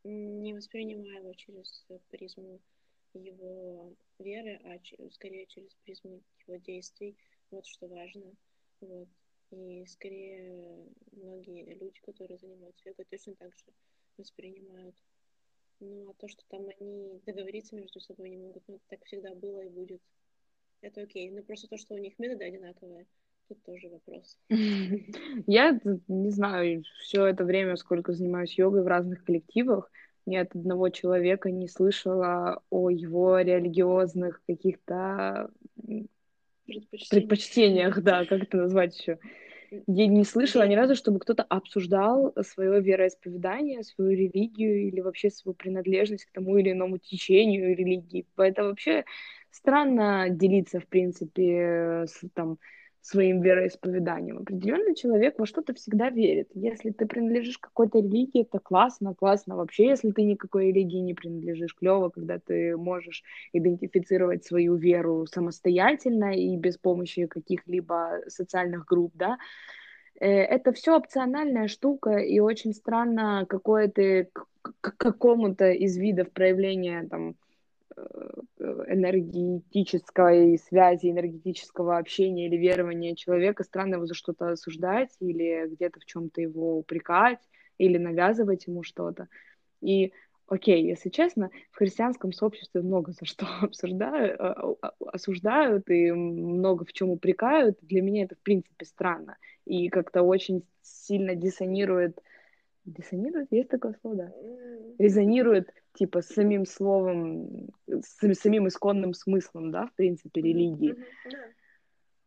не 0.03 0.53
воспринимаю 0.53 1.23
его 1.23 1.33
через 1.33 1.85
призму 2.09 2.61
его 3.13 3.95
веры, 4.19 4.59
а 4.63 4.79
скорее 5.11 5.45
через 5.47 5.73
призму 5.83 6.21
его 6.47 6.57
действий. 6.57 7.17
Вот 7.51 7.65
что 7.65 7.87
важно. 7.87 8.33
Вот. 8.81 9.07
И 9.51 9.85
скорее 9.87 10.87
многие 11.11 11.75
люди, 11.75 11.99
которые 12.01 12.37
занимаются 12.37 12.89
йогой, 12.89 13.05
точно 13.05 13.35
так 13.35 13.55
же 13.55 13.65
воспринимают. 14.17 14.95
Ну, 15.79 16.09
а 16.09 16.13
то, 16.13 16.27
что 16.27 16.43
там 16.47 16.67
они 16.79 17.19
договориться 17.25 17.75
между 17.75 17.99
собой 17.99 18.29
не 18.29 18.37
могут, 18.37 18.63
ну, 18.67 18.79
так 18.87 19.03
всегда 19.05 19.35
было 19.35 19.61
и 19.61 19.69
будет. 19.69 20.01
Это 20.81 21.01
окей. 21.01 21.29
Но 21.31 21.43
просто 21.43 21.67
то, 21.67 21.77
что 21.77 21.95
у 21.95 21.97
них 21.97 22.17
методы 22.19 22.45
одинаковые, 22.45 23.07
Тут 23.47 23.63
тоже 23.63 23.89
вопрос. 23.89 24.37
Я 25.47 25.79
не 26.07 26.29
знаю, 26.31 26.83
все 26.99 27.25
это 27.25 27.43
время, 27.43 27.75
сколько 27.75 28.13
занимаюсь 28.13 28.57
йогой 28.57 28.83
в 28.83 28.87
разных 28.87 29.23
коллективах, 29.23 29.91
ни 30.25 30.35
от 30.35 30.55
одного 30.55 30.89
человека 30.89 31.51
не 31.51 31.67
слышала 31.67 32.63
о 32.71 32.89
его 32.89 33.39
религиозных 33.39 34.41
каких-то 34.47 35.51
предпочтениях. 36.65 38.01
да, 38.01 38.25
как 38.25 38.43
это 38.43 38.57
назвать 38.57 38.97
еще. 38.99 39.19
Я 39.87 40.07
не 40.07 40.23
слышала 40.23 40.67
ни 40.67 40.75
разу, 40.75 40.95
чтобы 40.95 41.19
кто-то 41.19 41.43
обсуждал 41.43 42.33
свое 42.41 42.81
вероисповедание, 42.81 43.83
свою 43.83 44.11
религию 44.11 44.87
или 44.87 45.01
вообще 45.01 45.29
свою 45.29 45.55
принадлежность 45.55 46.25
к 46.25 46.31
тому 46.31 46.57
или 46.57 46.71
иному 46.71 46.97
течению 46.97 47.75
религии. 47.75 48.25
Это 48.37 48.63
вообще 48.63 49.05
странно 49.51 50.29
делиться, 50.29 50.79
в 50.79 50.87
принципе, 50.87 52.05
с, 52.07 52.21
там, 52.33 52.57
своим 53.05 53.41
вероисповеданием. 53.41 54.39
Определенный 54.39 54.95
человек 54.95 55.37
во 55.37 55.45
что-то 55.45 55.75
всегда 55.75 56.09
верит. 56.09 56.49
Если 56.55 56.89
ты 56.89 57.05
принадлежишь 57.05 57.59
какой-то 57.59 57.99
религии, 57.99 58.41
это 58.41 58.57
классно, 58.57 59.13
классно. 59.13 59.55
Вообще, 59.55 59.89
если 59.89 60.09
ты 60.09 60.23
никакой 60.23 60.69
религии 60.69 61.01
не 61.01 61.13
принадлежишь, 61.13 61.75
клево, 61.75 62.09
когда 62.09 62.39
ты 62.39 62.75
можешь 62.75 63.23
идентифицировать 63.53 64.43
свою 64.43 64.75
веру 64.75 65.27
самостоятельно 65.27 66.35
и 66.35 66.57
без 66.57 66.79
помощи 66.79 67.27
каких-либо 67.27 68.21
социальных 68.27 68.85
групп, 68.85 69.11
да. 69.13 69.37
Э, 70.19 70.27
это 70.27 70.73
все 70.73 70.97
опциональная 70.97 71.67
штука, 71.67 72.17
и 72.17 72.39
очень 72.39 72.73
странно 72.73 73.45
какое 73.47 73.87
ты 73.87 74.31
к 74.61 74.97
какому-то 74.97 75.69
из 75.69 75.95
видов 75.95 76.31
проявления 76.31 77.07
там 77.07 77.35
энергетической 78.59 80.57
связи, 80.57 81.11
энергетического 81.11 81.97
общения 81.97 82.47
или 82.47 82.57
верования 82.57 83.15
человека, 83.15 83.63
странно 83.63 83.95
его 83.95 84.05
за 84.05 84.13
что-то 84.13 84.49
осуждать 84.49 85.15
или 85.19 85.67
где-то 85.67 85.99
в 85.99 86.05
чем-то 86.05 86.41
его 86.41 86.77
упрекать 86.77 87.39
или 87.77 87.97
навязывать 87.97 88.67
ему 88.67 88.83
что-то. 88.83 89.27
И 89.81 90.13
окей, 90.47 90.83
если 90.85 91.09
честно, 91.09 91.49
в 91.71 91.77
христианском 91.77 92.31
сообществе 92.31 92.81
много 92.81 93.11
за 93.11 93.25
что 93.25 93.45
обсуждают, 93.61 94.39
а, 94.39 94.75
а, 94.81 94.93
осуждают 95.07 95.89
и 95.89 96.11
много 96.11 96.85
в 96.85 96.93
чем 96.93 97.09
упрекают. 97.09 97.77
Для 97.81 98.01
меня 98.01 98.23
это, 98.23 98.35
в 98.35 98.39
принципе, 98.39 98.85
странно. 98.85 99.37
И 99.65 99.89
как-то 99.89 100.21
очень 100.21 100.63
сильно 100.81 101.35
диссонирует 101.35 102.19
диссонирует, 102.85 103.47
есть 103.51 103.69
такое 103.69 103.95
слово, 104.01 104.15
да, 104.15 104.31
резонирует, 104.99 105.69
типа, 105.95 106.21
с 106.21 106.27
самим 106.27 106.65
словом, 106.65 107.69
с 107.87 108.33
самим 108.35 108.67
исконным 108.67 109.13
смыслом, 109.13 109.71
да, 109.71 109.87
в 109.87 109.93
принципе, 109.95 110.41
религии. 110.41 110.95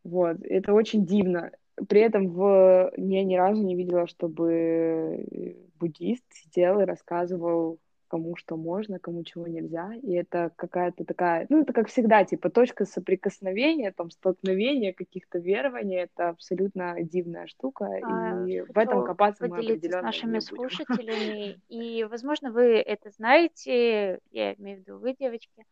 Вот, 0.04 0.38
это 0.42 0.72
очень 0.72 1.06
дивно. 1.06 1.52
При 1.88 2.00
этом 2.00 2.28
в... 2.28 2.92
я 2.96 3.24
ни 3.24 3.36
разу 3.36 3.62
не 3.62 3.76
видела, 3.76 4.06
чтобы 4.06 5.64
буддист 5.78 6.24
сидел 6.30 6.80
и 6.80 6.84
рассказывал 6.84 7.78
кому 8.08 8.36
что 8.36 8.56
можно, 8.56 8.98
кому 8.98 9.22
чего 9.24 9.46
нельзя. 9.46 9.92
И 10.02 10.12
это 10.12 10.50
какая-то 10.56 11.04
такая, 11.04 11.46
ну, 11.48 11.62
это 11.62 11.72
как 11.72 11.88
всегда, 11.88 12.24
типа, 12.24 12.50
точка 12.50 12.84
соприкосновения, 12.84 13.92
там, 13.92 14.10
столкновения 14.10 14.92
каких-то 14.92 15.38
верований. 15.38 15.96
Это 15.96 16.30
абсолютно 16.30 16.96
дивная 17.02 17.46
штука. 17.46 17.86
А, 18.02 18.46
и 18.46 18.60
в 18.62 18.76
этом 18.76 19.04
копаться 19.04 19.46
мы 19.46 19.58
определенно 19.58 20.00
с 20.00 20.02
нашими 20.02 20.38
слушателями. 20.40 21.60
И, 21.68 22.04
возможно, 22.04 22.50
вы 22.50 22.76
это 22.80 23.10
знаете, 23.10 24.20
я 24.30 24.54
имею 24.54 24.78
в 24.78 24.80
виду 24.80 24.98
вы, 24.98 25.14
девочки, 25.14 25.64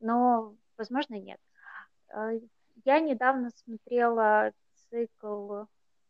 но, 0.00 0.54
возможно, 0.76 1.14
нет. 1.14 1.38
А, 2.12 2.32
я 2.84 3.00
недавно 3.00 3.50
смотрела 3.50 4.52
цикл 4.90 5.64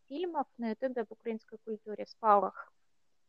фильмов 0.09 0.47
на 0.59 0.70
ютубе 0.70 1.02
об 1.02 1.12
украинской 1.12 1.59
культуре 1.64 2.06
«Спалах» 2.06 2.72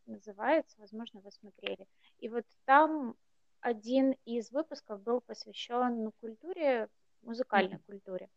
называется, 0.06 0.76
возможно, 0.80 1.22
вы 1.22 1.32
смотрели. 1.32 1.88
И 2.20 2.30
вот 2.30 2.46
там 2.66 3.16
один 3.60 4.16
из 4.26 4.52
выпусков 4.52 5.02
был 5.02 5.22
посвящен 5.22 6.04
ну, 6.04 6.12
культуре, 6.20 6.90
музыкальной 7.22 7.80
культуре. 7.80 8.30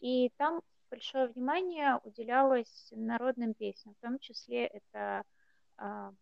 И 0.00 0.30
там 0.36 0.62
большое 0.90 1.28
внимание 1.28 2.00
уделялось 2.04 2.88
народным 2.90 3.54
песням, 3.54 3.94
в 3.94 4.00
том 4.00 4.18
числе 4.18 4.66
это 4.66 5.24
а, 5.76 6.12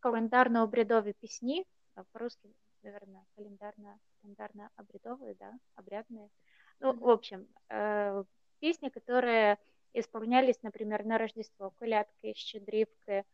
календарно-обрядовые 0.00 1.14
песни, 1.14 1.64
а 1.94 2.04
по-русски, 2.12 2.54
наверное, 2.82 3.24
календарно, 3.36 3.98
календарно-обрядовые, 4.20 5.34
да, 5.34 5.52
обрядные. 5.74 6.28
Ну, 6.80 6.92
в 6.92 7.08
общем, 7.08 7.48
э, 7.70 8.24
песни, 8.58 8.88
которые 8.88 9.58
исполнялись, 9.94 10.62
например, 10.62 11.04
на 11.04 11.18
Рождество, 11.18 11.70
колядки, 11.78 12.34
щедрivки, 12.34 13.24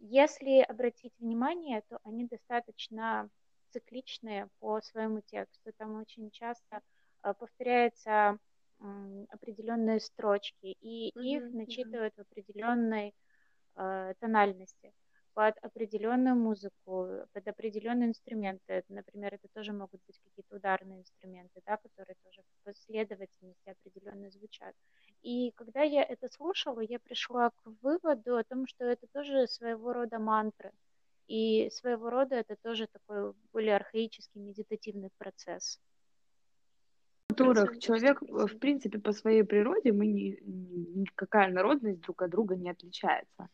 если 0.00 0.60
обратить 0.60 1.12
внимание, 1.18 1.82
то 1.88 1.98
они 2.04 2.26
достаточно 2.26 3.28
цикличные 3.70 4.48
по 4.58 4.80
своему 4.80 5.20
тексту. 5.20 5.72
Там 5.76 5.96
очень 6.00 6.30
часто 6.30 6.80
э, 7.22 7.34
повторяются 7.34 8.38
определенные 9.28 10.00
строчки, 10.00 10.74
и 10.80 11.10
mm-hmm, 11.10 11.22
их 11.22 11.52
начитывают 11.52 12.14
mm-hmm. 12.14 12.24
в 12.24 12.32
определенной 12.32 13.14
э, 13.76 14.14
тональности 14.20 14.94
под 15.34 15.56
определенную 15.62 16.36
музыку, 16.36 17.08
под 17.32 17.48
определенные 17.48 18.08
инструменты. 18.08 18.84
Например, 18.88 19.34
это 19.34 19.48
тоже 19.54 19.72
могут 19.72 20.00
быть 20.06 20.18
какие-то 20.18 20.56
ударные 20.56 21.00
инструменты, 21.00 21.60
да, 21.66 21.76
которые 21.76 22.16
тоже 22.24 22.42
в 22.42 22.64
последовательности 22.64 23.70
определенно 23.70 24.30
звучат. 24.30 24.74
И 25.22 25.52
когда 25.52 25.82
я 25.82 26.02
это 26.02 26.28
слушала, 26.28 26.80
я 26.80 26.98
пришла 26.98 27.50
к 27.50 27.62
выводу 27.82 28.36
о 28.36 28.44
том, 28.44 28.66
что 28.66 28.84
это 28.84 29.06
тоже 29.12 29.46
своего 29.46 29.92
рода 29.92 30.18
мантры. 30.18 30.72
И 31.28 31.70
своего 31.70 32.10
рода 32.10 32.34
это 32.34 32.56
тоже 32.56 32.88
такой 32.88 33.34
более 33.52 33.76
архаический 33.76 34.40
медитативный 34.40 35.10
процесс. 35.16 35.78
В 37.28 37.34
которых 37.34 37.78
человек, 37.78 38.20
в 38.22 38.58
принципе, 38.58 38.98
по 38.98 39.12
своей 39.12 39.44
природе, 39.44 39.92
мы 39.92 40.06
не, 40.06 40.40
никакая 40.42 41.52
народность 41.52 42.00
друг 42.00 42.22
от 42.22 42.30
друга 42.30 42.56
не 42.56 42.70
отличается. 42.70 43.48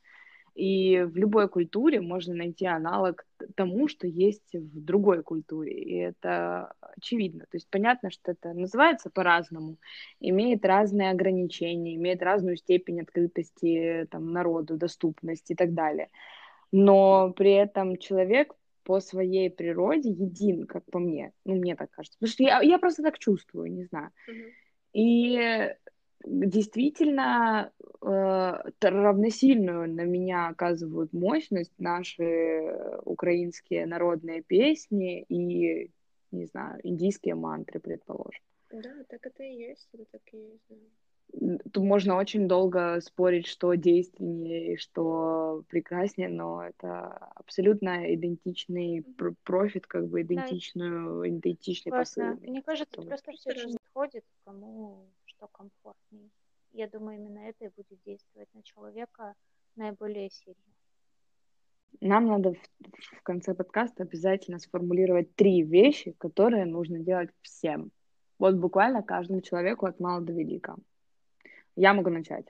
И 0.56 1.02
в 1.02 1.16
любой 1.18 1.50
культуре 1.50 2.00
можно 2.00 2.34
найти 2.34 2.64
аналог 2.64 3.26
тому, 3.56 3.88
что 3.88 4.06
есть 4.06 4.54
в 4.54 4.80
другой 4.80 5.22
культуре. 5.22 5.72
И 5.72 5.96
это 5.96 6.72
очевидно. 6.80 7.44
То 7.50 7.58
есть 7.58 7.68
понятно, 7.68 8.10
что 8.10 8.32
это 8.32 8.54
называется 8.54 9.10
по-разному, 9.10 9.76
имеет 10.18 10.64
разные 10.64 11.10
ограничения, 11.10 11.94
имеет 11.96 12.22
разную 12.22 12.56
степень 12.56 13.02
открытости 13.02 14.08
там, 14.10 14.32
народу, 14.32 14.78
доступности 14.78 15.52
и 15.52 15.56
так 15.56 15.74
далее. 15.74 16.08
Но 16.72 17.34
при 17.36 17.52
этом 17.52 17.98
человек 17.98 18.54
по 18.82 19.00
своей 19.00 19.50
природе 19.50 20.08
един, 20.08 20.66
как 20.66 20.86
по 20.86 20.98
мне. 20.98 21.32
Ну, 21.44 21.56
мне 21.56 21.76
так 21.76 21.90
кажется. 21.90 22.16
Потому 22.18 22.32
что 22.32 22.42
я, 22.44 22.62
я 22.62 22.78
просто 22.78 23.02
так 23.02 23.18
чувствую, 23.18 23.70
не 23.70 23.84
знаю. 23.84 24.10
Mm-hmm. 24.30 24.52
И 24.94 25.74
действительно 26.24 27.72
э, 28.02 28.52
равносильную 28.80 29.92
на 29.92 30.02
меня 30.02 30.48
оказывают 30.48 31.12
мощность 31.12 31.72
наши 31.78 32.72
украинские 33.04 33.86
народные 33.86 34.42
песни 34.42 35.22
и, 35.28 35.90
не 36.30 36.46
знаю, 36.46 36.80
индийские 36.82 37.34
мантры, 37.34 37.80
предположим. 37.80 38.42
Да, 38.70 39.04
так 39.08 39.26
это 39.26 39.42
и 39.44 39.54
есть, 39.54 39.88
это 39.92 40.04
так 40.10 40.22
и 40.32 40.36
есть. 40.36 40.82
Тут 41.72 41.82
можно 41.82 42.16
очень 42.16 42.48
долго 42.48 43.00
спорить, 43.00 43.46
что 43.46 43.74
действеннее 43.74 44.74
и 44.74 44.76
что 44.76 45.64
прекраснее, 45.68 46.28
но 46.28 46.62
это 46.62 47.08
абсолютно 47.34 48.14
идентичный 48.14 49.04
профит, 49.42 49.86
как 49.86 50.08
бы 50.08 50.22
идентичную, 50.22 51.22
да, 51.22 51.28
идентичный 51.28 51.90
посыл. 51.92 52.36
Мне 52.40 52.62
кажется, 52.62 53.02
просто 53.02 53.32
все 53.32 53.54
подходит, 53.96 54.24
кому 54.44 55.06
что 55.36 55.48
комфортнее. 55.48 56.30
Я 56.72 56.88
думаю, 56.88 57.18
именно 57.18 57.38
это 57.38 57.66
и 57.66 57.70
будет 57.76 57.98
действовать 58.04 58.48
на 58.54 58.62
человека 58.62 59.34
наиболее 59.76 60.30
сильно. 60.30 60.56
Нам 62.00 62.26
надо 62.26 62.52
в, 62.52 62.58
в 63.18 63.22
конце 63.22 63.54
подкаста 63.54 64.02
обязательно 64.02 64.58
сформулировать 64.58 65.34
три 65.34 65.62
вещи, 65.62 66.12
которые 66.18 66.66
нужно 66.66 66.98
делать 66.98 67.30
всем. 67.42 67.90
Вот 68.38 68.56
буквально 68.56 69.02
каждому 69.02 69.40
человеку 69.40 69.86
от 69.86 70.00
мала 70.00 70.20
до 70.20 70.32
велика. 70.32 70.76
Я 71.74 71.94
могу 71.94 72.10
начать. 72.10 72.46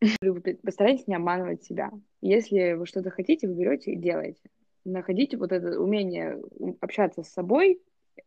Постарайтесь 0.62 1.06
не 1.06 1.14
обманывать 1.14 1.62
себя. 1.62 1.92
Если 2.20 2.72
вы 2.72 2.86
что-то 2.86 3.10
хотите, 3.10 3.46
вы 3.46 3.54
берете 3.54 3.92
и 3.92 3.96
делаете. 3.96 4.42
Находите 4.84 5.36
вот 5.36 5.52
это 5.52 5.80
умение 5.80 6.42
общаться 6.80 7.22
с 7.22 7.28
собой, 7.28 7.80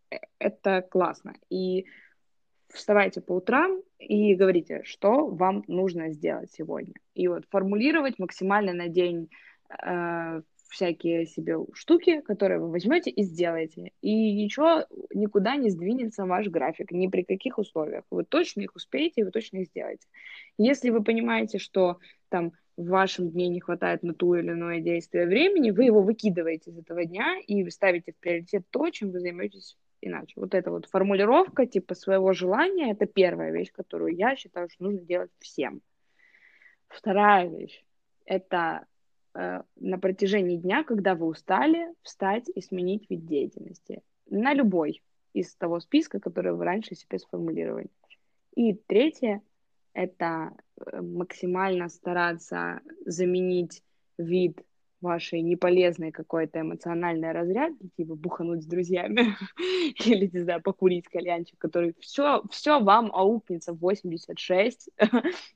э, 0.09 0.17
это 0.39 0.81
классно. 0.83 1.33
И 1.49 1.87
вставайте 2.73 3.21
по 3.21 3.33
утрам 3.33 3.81
и 3.99 4.35
говорите, 4.35 4.81
что 4.83 5.27
вам 5.27 5.63
нужно 5.67 6.11
сделать 6.11 6.51
сегодня. 6.51 6.93
И 7.13 7.27
вот 7.27 7.45
формулировать 7.49 8.19
максимально 8.19 8.73
на 8.73 8.87
день 8.87 9.29
э, 9.69 10.41
всякие 10.73 11.25
себе 11.27 11.57
штуки, 11.73 12.21
которые 12.21 12.59
вы 12.59 12.71
возьмете 12.71 13.11
и 13.11 13.21
сделаете. 13.23 13.91
И 14.01 14.33
ничего 14.33 14.85
никуда 15.13 15.55
не 15.55 15.69
сдвинется 15.69 16.25
ваш 16.25 16.47
график, 16.47 16.91
ни 16.91 17.07
при 17.07 17.23
каких 17.23 17.59
условиях. 17.59 18.03
Вы 18.09 18.25
точно 18.25 18.61
их 18.61 18.75
успеете, 18.75 19.23
вы 19.23 19.31
точно 19.31 19.57
их 19.57 19.67
сделаете. 19.67 20.07
Если 20.57 20.89
вы 20.89 21.03
понимаете, 21.03 21.59
что 21.59 21.99
там 22.29 22.53
в 22.75 22.87
вашем 22.87 23.29
дне 23.29 23.49
не 23.49 23.59
хватает 23.59 24.01
на 24.01 24.15
ту 24.15 24.33
или 24.33 24.49
иное 24.49 24.81
действие 24.81 25.27
времени, 25.27 25.69
вы 25.69 25.83
его 25.85 26.01
выкидываете 26.01 26.71
из 26.71 26.79
этого 26.79 27.05
дня 27.05 27.39
и 27.45 27.69
ставите 27.69 28.13
в 28.13 28.17
приоритет 28.17 28.63
то, 28.71 28.89
чем 28.89 29.11
вы 29.11 29.19
займетесь 29.19 29.77
иначе. 30.07 30.33
Вот 30.35 30.53
эта 30.53 30.71
вот 30.71 30.85
формулировка 30.85 31.65
типа 31.65 31.95
своего 31.95 32.33
желания, 32.33 32.91
это 32.91 33.05
первая 33.05 33.51
вещь, 33.51 33.71
которую 33.71 34.15
я 34.15 34.35
считаю, 34.35 34.69
что 34.69 34.83
нужно 34.83 35.01
делать 35.01 35.31
всем. 35.39 35.81
Вторая 36.87 37.47
вещь, 37.47 37.83
это 38.25 38.85
э, 39.33 39.61
на 39.75 39.97
протяжении 39.97 40.57
дня, 40.57 40.83
когда 40.83 41.15
вы 41.15 41.25
устали, 41.27 41.93
встать 42.01 42.49
и 42.53 42.61
сменить 42.61 43.09
вид 43.09 43.25
деятельности. 43.25 44.01
На 44.29 44.53
любой 44.53 45.01
из 45.33 45.55
того 45.55 45.79
списка, 45.79 46.19
который 46.19 46.53
вы 46.53 46.63
раньше 46.63 46.95
себе 46.95 47.17
сформулировали. 47.19 47.89
И 48.55 48.73
третье, 48.73 49.41
это 49.93 50.51
э, 50.77 51.01
максимально 51.01 51.89
стараться 51.89 52.81
заменить 53.05 53.83
вид 54.17 54.61
вашей 55.03 55.41
неполезной 55.41 56.11
какой-то 56.11 56.61
эмоциональной 56.61 57.31
разрядки, 57.31 57.89
типа 57.97 58.15
бухануть 58.15 58.63
с 58.63 58.65
друзьями 58.65 59.35
или, 60.05 60.29
не 60.33 60.39
знаю, 60.39 60.61
покурить 60.61 61.07
кальянчик, 61.07 61.57
который 61.59 61.93
все, 61.99 62.41
все 62.49 62.79
вам 62.79 63.11
аукнется 63.13 63.73
в 63.73 63.79
86, 63.79 64.89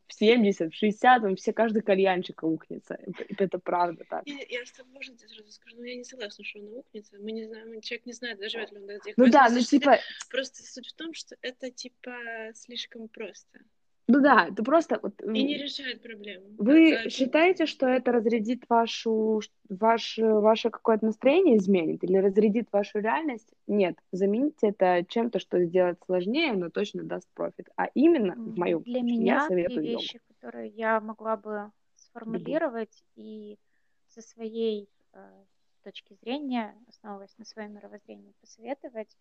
в 0.07 0.14
70, 0.14 0.72
в 0.72 0.76
60, 0.76 1.22
вам 1.22 1.36
все, 1.36 1.53
каждый 1.53 1.82
кальянчик 1.82 2.44
аукнется. 2.44 2.99
Это, 3.38 3.57
правда 3.57 4.03
так. 4.10 4.24
Я, 4.26 4.40
я 4.49 4.65
что, 4.65 4.84
можно 4.86 5.15
тебе 5.15 5.30
сразу 5.30 5.52
скажу, 5.52 5.78
но 5.78 5.86
я 5.86 5.95
не 5.95 6.03
согласна, 6.03 6.44
что 6.44 6.60
он 6.60 6.68
аукнется. 6.68 7.18
Мы 7.19 7.32
не 7.32 7.45
знаем, 7.45 7.82
человек 7.82 8.06
не 8.06 8.14
знает, 8.14 8.40
доживет 8.40 8.72
ли 8.72 8.78
он 8.80 8.88
до 8.88 8.94
этих 8.94 9.18
Ну 9.18 9.30
да, 9.30 9.48
ну 9.49 9.61
типа... 9.61 9.98
Просто 10.30 10.64
суть 10.64 10.88
в 10.88 10.94
том, 10.94 11.14
что 11.14 11.36
это, 11.41 11.72
типа, 11.72 12.14
слишком 12.53 13.07
просто. 13.07 13.60
Ну 14.09 14.21
да, 14.21 14.47
это 14.47 14.63
просто... 14.63 14.99
Вот, 15.01 15.21
и 15.21 15.43
не 15.43 15.57
решает 15.57 16.01
проблему. 16.01 16.45
Вы 16.57 16.93
это... 16.93 17.09
считаете, 17.09 17.65
что 17.65 17.88
это 17.88 18.13
разрядит 18.13 18.63
вашу, 18.69 19.41
ваш, 19.67 20.17
ваше 20.17 20.69
какое-то 20.69 21.05
настроение 21.05 21.57
изменит 21.57 22.03
или 22.05 22.15
разрядит 22.17 22.69
вашу 22.71 22.99
реальность? 22.99 23.53
Нет, 23.67 23.97
замените 24.13 24.69
это 24.69 25.05
чем-то, 25.07 25.39
что 25.39 25.61
сделать 25.65 25.97
сложнее, 26.05 26.53
но 26.53 26.69
точно 26.69 27.03
даст 27.03 27.27
профит. 27.34 27.67
А 27.75 27.88
именно, 27.93 28.35
в 28.35 28.57
моем 28.57 28.81
Для 28.84 29.01
меня 29.01 29.35
я 29.35 29.47
советую 29.47 29.81
две 29.81 29.91
вещи, 29.95 30.15
йогу. 30.15 30.25
которые 30.34 30.69
я 30.69 31.01
могла 31.01 31.35
бы 31.35 31.71
сформулировать 31.97 33.03
Люблю. 33.17 33.29
и 33.29 33.59
со 34.07 34.21
своей 34.21 34.88
э, 35.11 35.43
точки 35.84 36.13
зрения, 36.21 36.73
основываясь 36.88 37.38
на 37.38 37.43
своем 37.43 37.73
мировоззрении, 37.73 38.34
посоветовать, 38.39 39.17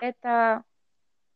это 0.00 0.62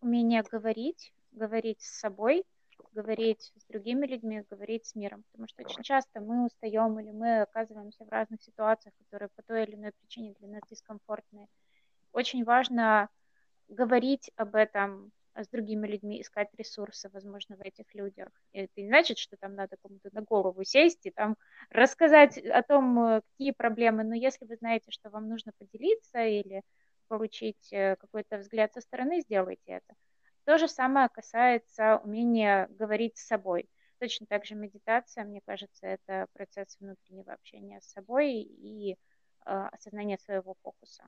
умение 0.01 0.45
говорить, 0.49 1.13
говорить 1.33 1.81
с 1.81 1.99
собой, 1.99 2.45
говорить 2.93 3.53
с 3.57 3.65
другими 3.67 4.07
людьми, 4.07 4.45
говорить 4.51 4.87
с 4.87 4.95
миром, 4.95 5.25
потому 5.31 5.49
что 5.49 5.63
очень 5.63 5.83
часто 5.83 6.21
мы 6.21 6.47
устаем 6.47 6.99
или 7.01 7.11
мы 7.11 7.43
оказываемся 7.43 8.05
в 8.05 8.09
разных 8.09 8.43
ситуациях, 8.43 8.95
которые 8.99 9.29
по 9.35 9.43
той 9.43 9.65
или 9.65 9.75
иной 9.75 9.93
причине 9.93 10.35
для 10.39 10.49
нас 10.49 10.63
дискомфортные. 10.69 11.49
Очень 12.13 12.45
важно 12.45 13.09
говорить 13.69 14.31
об 14.37 14.55
этом 14.55 15.13
с 15.35 15.49
другими 15.49 15.87
людьми, 15.87 16.21
искать 16.21 16.49
ресурсы, 16.55 17.09
возможно, 17.13 17.57
в 17.57 17.61
этих 17.61 17.95
людях. 17.95 18.29
И 18.53 18.61
это 18.61 18.81
не 18.81 18.89
значит, 18.89 19.19
что 19.19 19.37
там 19.37 19.55
надо 19.55 19.77
кому-то 19.77 20.11
на 20.13 20.23
голову 20.23 20.65
сесть 20.65 21.07
и 21.07 21.11
там 21.11 21.37
рассказать 21.71 22.39
о 22.39 22.63
том, 22.63 22.99
э, 22.99 23.21
какие 23.23 23.53
проблемы, 23.53 24.05
но 24.05 24.15
если 24.15 24.47
вы 24.47 24.57
знаете, 24.57 24.91
что 24.91 25.11
вам 25.11 25.29
нужно 25.29 25.53
поделиться 25.59 26.25
или 26.25 26.63
получить 27.09 27.73
э, 27.73 27.97
какой-то 27.97 28.39
взгляд 28.39 28.73
со 28.73 28.81
стороны, 28.81 29.21
сделайте 29.21 29.73
это. 29.73 29.95
То 30.49 30.57
же 30.57 30.67
самое 30.67 31.11
касается 31.11 31.99
умения 31.99 32.69
говорить 32.71 33.19
с 33.19 33.27
собой. 33.27 33.69
Точно 33.99 34.25
так 34.25 34.47
же 34.47 34.55
медитация, 34.55 35.25
мне 35.25 35.43
кажется, 35.45 35.87
это 35.87 36.27
процесс 36.33 36.75
внутреннего 36.81 37.35
общения 37.35 37.83
с 37.83 37.93
собой 37.93 38.33
и 38.33 38.93
э, 38.93 38.97
осознания 39.45 40.17
своего 40.17 40.57
фокуса. 40.63 41.05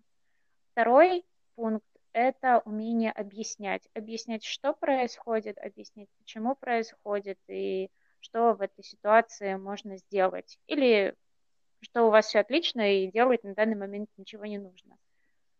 Второй 0.72 1.24
пункт 1.54 1.86
это 2.12 2.60
умение 2.66 3.12
объяснять. 3.12 3.88
Объяснять, 3.94 4.44
что 4.44 4.74
происходит, 4.74 5.56
объяснять, 5.56 6.10
почему 6.18 6.54
происходит 6.54 7.38
и 7.48 7.90
что 8.18 8.52
в 8.52 8.60
этой 8.60 8.84
ситуации 8.84 9.54
можно 9.54 9.96
сделать. 9.96 10.58
Или 10.66 11.14
что 11.80 12.08
у 12.08 12.10
вас 12.10 12.26
все 12.26 12.40
отлично 12.40 12.82
и 12.94 13.10
делать 13.10 13.42
на 13.42 13.54
данный 13.54 13.76
момент 13.76 14.10
ничего 14.18 14.44
не 14.44 14.58
нужно. 14.58 14.98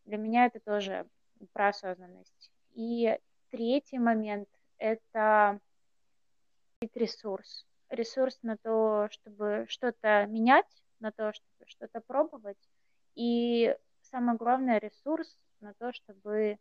Для 0.05 0.19
меня 0.19 0.44
это 0.44 0.61
тоже 0.61 1.07
про 1.55 1.69
осознанность. 1.69 2.51
И 2.74 3.19
третий 3.51 3.99
момент– 3.99 4.49
это 4.79 5.61
ресурс. 6.95 7.67
Ресурс 7.89 8.39
на 8.43 8.57
то, 8.57 9.09
чтобы 9.11 9.67
что-то 9.69 10.27
менять, 10.27 10.83
на 11.01 11.13
то, 11.13 11.33
чтобы 11.33 11.67
что-то 11.67 12.01
пробовать. 12.01 12.59
И 13.15 13.77
самое 14.03 14.39
главное, 14.39 14.79
ресурс 14.79 15.37
на 15.61 15.75
то, 15.75 15.93
чтобы, 15.93 16.59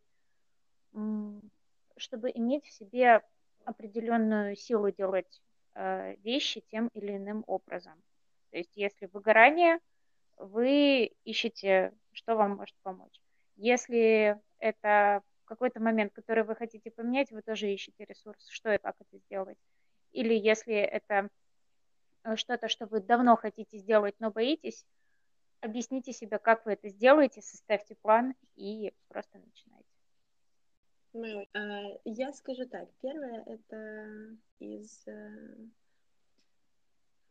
чтобы 1.96 2.30
иметь 2.34 2.66
в 2.66 2.72
себе 2.72 3.22
определенную 3.64 4.56
силу 4.56 4.90
делать 4.90 5.40
э, 5.74 6.16
вещи 6.16 6.62
тем 6.70 6.88
или 6.88 7.16
иным 7.16 7.44
образом. 7.46 8.02
То 8.50 8.58
есть 8.58 8.76
если 8.76 9.06
выгорание, 9.06 9.78
вы 10.36 11.12
ищете, 11.24 11.92
что 12.12 12.34
вам 12.34 12.56
может 12.56 12.74
помочь. 12.82 13.20
Если 13.56 14.38
это 14.58 15.22
какой-то 15.50 15.80
момент, 15.80 16.12
который 16.12 16.44
вы 16.44 16.54
хотите 16.54 16.92
поменять, 16.92 17.32
вы 17.32 17.42
тоже 17.42 17.72
ищете 17.72 18.04
ресурс, 18.04 18.46
что 18.48 18.72
и 18.72 18.78
как 18.78 18.94
это 19.00 19.18
сделать. 19.18 19.58
Или 20.12 20.34
если 20.34 20.74
это 20.74 21.28
э, 22.22 22.36
что-то, 22.36 22.68
что 22.68 22.86
вы 22.86 23.00
давно 23.00 23.36
хотите 23.36 23.78
сделать, 23.78 24.14
но 24.20 24.30
боитесь, 24.30 24.86
объясните 25.60 26.12
себе, 26.12 26.38
как 26.38 26.64
вы 26.64 26.74
это 26.74 26.88
сделаете, 26.88 27.42
составьте 27.42 27.96
план 27.96 28.34
и 28.54 28.94
просто 29.08 29.38
начинайте. 29.38 29.88
А, 31.52 31.98
я 32.04 32.32
скажу 32.32 32.68
так. 32.68 32.88
Первое 33.00 33.42
это 33.46 34.36
из, 34.60 35.04
э, 35.08 35.56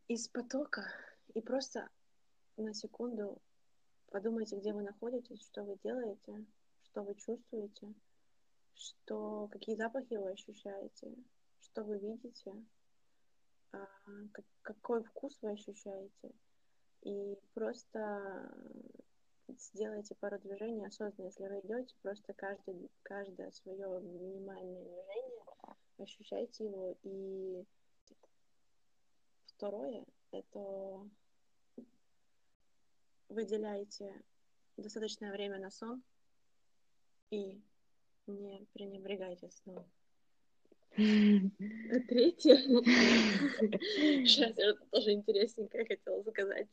из 0.09 0.27
потока. 0.27 0.91
И 1.35 1.39
просто 1.39 1.87
на 2.57 2.73
секунду 2.73 3.41
подумайте, 4.11 4.57
где 4.57 4.73
вы 4.73 4.81
находитесь, 4.81 5.41
что 5.45 5.63
вы 5.63 5.77
делаете, 5.85 6.45
что 6.83 7.03
вы 7.03 7.15
чувствуете, 7.15 7.93
что, 8.79 9.47
какие 9.51 9.75
запахи 9.75 10.15
вы 10.15 10.31
ощущаете, 10.31 11.13
что 11.61 11.83
вы 11.83 11.99
видите, 11.99 12.53
а, 13.71 13.87
какой 14.61 15.03
вкус 15.03 15.37
вы 15.41 15.51
ощущаете 15.51 16.31
и 17.01 17.37
просто 17.53 18.51
сделайте 19.47 20.15
пару 20.15 20.39
движений 20.39 20.85
осознанно. 20.85 21.27
Если 21.27 21.47
вы 21.47 21.59
идете, 21.59 21.95
просто 22.01 22.33
каждый, 22.33 22.89
каждое 23.03 23.51
свое 23.51 24.01
минимальное 24.01 24.83
движение 24.83 25.39
ощущайте 25.97 26.65
его. 26.65 26.95
И 27.03 27.65
второе— 29.47 30.05
это 30.31 31.09
выделяйте 33.29 34.21
достаточное 34.77 35.31
время 35.31 35.59
на 35.59 35.69
сон 35.69 36.01
и 37.31 37.61
не 38.29 38.65
пренебрегайте 38.73 39.49
сном. 39.49 39.85
А 41.91 41.99
третье, 42.07 42.57
сейчас 44.25 44.57
я 44.57 44.73
тоже 44.91 45.13
интересненькое 45.13 45.85
хотела 45.85 46.21
сказать, 46.23 46.67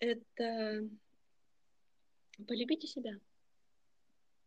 это 0.00 0.88
полюбите 2.46 2.86
себя. 2.86 3.18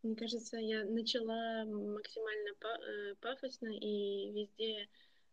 Мне 0.03 0.15
кажется, 0.15 0.57
я 0.57 0.85
начала 0.85 1.65
максимально 1.65 2.49
э, 2.49 3.15
пафосно 3.21 3.69
и 3.69 4.31
везде 4.31 4.87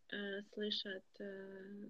э, 0.09 0.41
слышат, 0.53 1.03
э, 1.19 1.89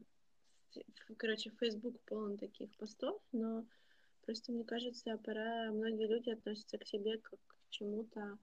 короче, 1.17 1.51
Facebook 1.59 1.97
полон 2.01 2.37
таких 2.37 2.69
постов, 2.75 3.21
но 3.31 3.65
просто 4.25 4.51
мне 4.51 4.65
кажется, 4.65 5.17
пора, 5.23 5.71
многие 5.71 6.07
люди 6.07 6.31
относятся 6.31 6.77
к 6.77 6.85
себе 6.85 7.19
как 7.19 7.39
к 7.47 7.55
чему-то 7.73 8.37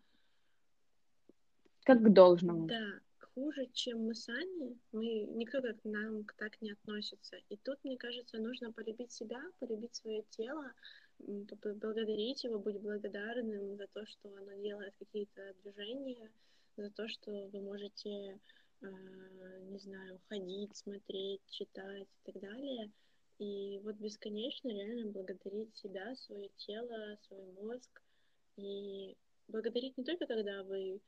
как 1.85 2.03
к 2.03 2.09
должному. 2.13 2.67
Да, 2.67 3.01
хуже, 3.35 3.67
чем 3.73 4.05
мы 4.05 4.15
сами, 4.15 4.79
мы 4.93 5.05
никто 5.35 5.63
как 5.63 5.77
нам 5.85 6.25
так 6.37 6.61
не 6.61 6.73
относится. 6.73 7.37
И 7.49 7.57
тут, 7.57 7.79
мне 7.85 7.97
кажется, 7.97 8.39
нужно 8.39 8.73
полюбить 8.73 9.13
себя, 9.13 9.41
полюбить 9.59 9.95
свое 9.95 10.25
тело, 10.31 10.73
поблагодарить 11.63 12.45
его, 12.45 12.59
быть 12.59 12.81
благодарным 12.81 13.77
за 13.77 13.87
то, 13.89 14.05
что 14.07 14.29
оно 14.37 14.53
делает 14.63 14.95
какие-то 14.99 15.55
движения, 15.63 16.31
за 16.77 16.91
то, 16.91 17.09
что 17.09 17.49
вы 17.53 17.61
можете, 17.61 18.39
э, 18.83 18.87
не 19.71 19.79
знаю, 19.79 20.21
ходить, 20.29 20.77
смотреть, 20.77 21.43
читать 21.49 22.09
и 22.25 22.33
так 22.33 22.43
далее. 22.43 22.91
И 23.39 23.81
вот 23.85 23.97
бесконечно 23.97 24.69
реально 24.69 25.11
благодарить 25.11 25.75
себя, 25.77 26.15
свое 26.15 26.51
тело, 26.57 27.17
свой 27.27 27.47
мозг. 27.53 28.03
И 28.61 29.17
благодарить 29.49 29.97
не 29.97 30.05
только 30.05 30.27
когда 30.27 30.63
вы 30.63 31.01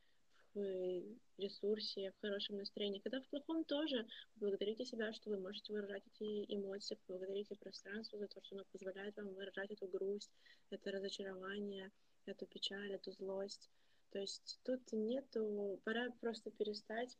в 0.54 1.02
ресурсе, 1.38 2.12
в 2.12 2.20
хорошем 2.20 2.58
настроении, 2.58 3.00
когда 3.00 3.20
в 3.20 3.28
плохом 3.28 3.64
тоже. 3.64 4.06
Благодарите 4.36 4.84
себя, 4.84 5.12
что 5.12 5.30
вы 5.30 5.38
можете 5.38 5.72
выражать 5.72 6.02
эти 6.06 6.44
эмоции, 6.54 6.98
благодарите 7.08 7.56
пространство 7.56 8.18
за 8.18 8.28
то, 8.28 8.40
что 8.42 8.56
оно 8.56 8.64
позволяет 8.70 9.16
вам 9.16 9.34
выражать 9.34 9.70
эту 9.70 9.88
грусть, 9.88 10.30
это 10.70 10.90
разочарование, 10.90 11.90
эту 12.26 12.46
печаль, 12.46 12.92
эту 12.92 13.12
злость. 13.12 13.70
То 14.10 14.18
есть 14.18 14.60
тут 14.64 14.80
нету, 14.92 15.80
пора 15.84 16.10
просто 16.20 16.50
перестать 16.50 17.16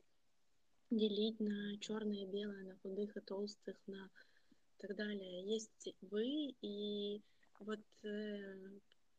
делить 0.90 1.40
на 1.40 1.78
черное 1.78 2.24
и 2.24 2.26
белое, 2.26 2.64
на 2.64 2.76
худых 2.82 3.16
и 3.16 3.20
толстых, 3.20 3.80
на 3.86 4.10
так 4.78 4.94
далее. 4.96 5.42
Есть 5.44 5.94
вы, 6.02 6.54
и 6.60 7.22
вот, 7.60 7.80
э, 8.02 8.68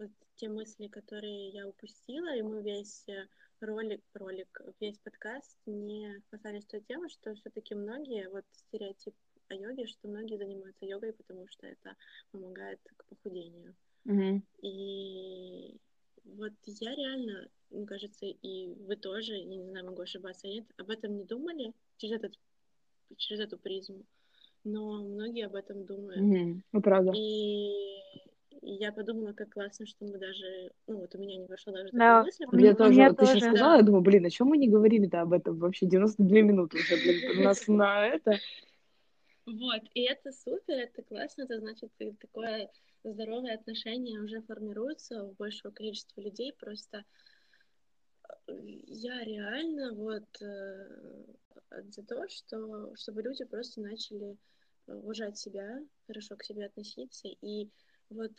вот 0.03 0.11
те 0.35 0.49
мысли, 0.49 0.87
которые 0.87 1.49
я 1.49 1.67
упустила, 1.67 2.35
и 2.35 2.41
мы 2.41 2.61
весь 2.61 3.07
э, 3.07 3.27
ролик, 3.61 4.01
ролик, 4.13 4.61
весь 4.79 4.97
подкаст 4.99 5.57
не 5.65 6.21
касались 6.29 6.65
той 6.65 6.81
темы, 6.81 7.09
что 7.09 7.33
все-таки 7.35 7.75
многие, 7.75 8.29
вот 8.29 8.43
стереотип 8.51 9.15
о 9.49 9.55
йоге, 9.55 9.87
что 9.87 10.07
многие 10.07 10.37
занимаются 10.37 10.85
йогой, 10.85 11.13
потому 11.13 11.47
что 11.47 11.67
это 11.67 11.95
помогает 12.31 12.79
к 12.97 13.05
похудению. 13.05 13.75
Mm-hmm. 14.05 14.41
И 14.61 15.77
вот 16.25 16.53
я 16.65 16.95
реально, 16.95 17.49
мне 17.69 17.85
кажется, 17.85 18.25
и 18.25 18.67
вы 18.67 18.95
тоже, 18.95 19.35
я 19.35 19.45
не 19.45 19.69
знаю, 19.69 19.85
могу 19.85 20.01
ошибаться, 20.01 20.47
нет, 20.47 20.65
об 20.77 20.89
этом 20.89 21.15
не 21.15 21.23
думали 21.23 21.73
через, 21.97 22.17
этот, 22.17 22.33
через 23.17 23.45
эту 23.45 23.57
призму, 23.57 24.03
но 24.63 25.03
многие 25.03 25.45
об 25.45 25.55
этом 25.55 25.85
думают. 25.85 26.21
Mm-hmm. 26.21 26.61
Ну, 26.71 26.81
правда. 26.81 27.11
И 27.15 28.32
и 28.63 28.73
я 28.75 28.91
подумала, 28.91 29.33
как 29.33 29.51
классно, 29.51 29.85
что 29.85 30.05
мы 30.05 30.17
даже... 30.17 30.71
Ну, 30.87 30.99
вот 30.99 31.13
у 31.15 31.17
меня 31.17 31.37
не 31.37 31.47
вошло 31.47 31.73
даже 31.73 31.89
да. 31.91 32.23
такой 32.23 32.59
мысли. 32.59 32.65
Я 32.65 32.75
тоже, 32.75 33.09
ты 33.09 33.15
тоже, 33.15 33.31
сейчас 33.33 33.43
сказала, 33.43 33.73
да. 33.73 33.77
я 33.77 33.83
думаю, 33.83 34.01
блин, 34.01 34.25
о 34.25 34.29
чем 34.29 34.47
мы 34.47 34.57
не 34.57 34.69
говорили-то 34.69 35.21
об 35.21 35.33
этом 35.33 35.57
вообще? 35.57 35.85
92 35.85 36.41
минуты 36.41 36.77
уже, 36.77 36.95
блин, 36.95 37.39
у 37.39 37.43
нас 37.43 37.67
на 37.67 38.07
это... 38.07 38.37
Вот, 39.45 39.81
и 39.93 40.03
это 40.03 40.31
супер, 40.31 40.75
это 40.75 41.03
классно, 41.03 41.43
это 41.43 41.59
значит, 41.59 41.91
такое 42.21 42.69
здоровое 43.03 43.55
отношение 43.55 44.21
уже 44.21 44.41
формируется 44.41 45.25
у 45.25 45.33
большего 45.33 45.71
количества 45.71 46.21
людей, 46.21 46.53
просто 46.53 47.03
э, 48.47 48.53
я 48.87 49.21
реально 49.25 49.93
вот 49.93 50.41
э, 50.41 50.87
за 51.89 52.03
то, 52.03 52.25
что, 52.29 52.95
чтобы 52.95 53.21
люди 53.21 53.43
просто 53.43 53.81
начали 53.81 54.37
уважать 54.87 55.37
себя, 55.37 55.81
хорошо 56.07 56.37
к 56.37 56.43
себе 56.45 56.65
относиться 56.65 57.27
и 57.41 57.69
вот, 58.09 58.31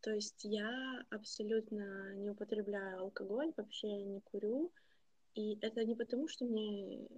то 0.00 0.10
есть 0.10 0.44
я 0.44 1.04
абсолютно 1.10 2.14
не 2.16 2.30
употребляю 2.30 3.00
алкоголь, 3.00 3.52
вообще 3.56 3.88
не 4.04 4.20
курю. 4.20 4.72
И 5.34 5.58
это 5.60 5.84
не 5.84 5.94
потому, 5.94 6.28
что 6.28 6.44
мне 6.44 7.08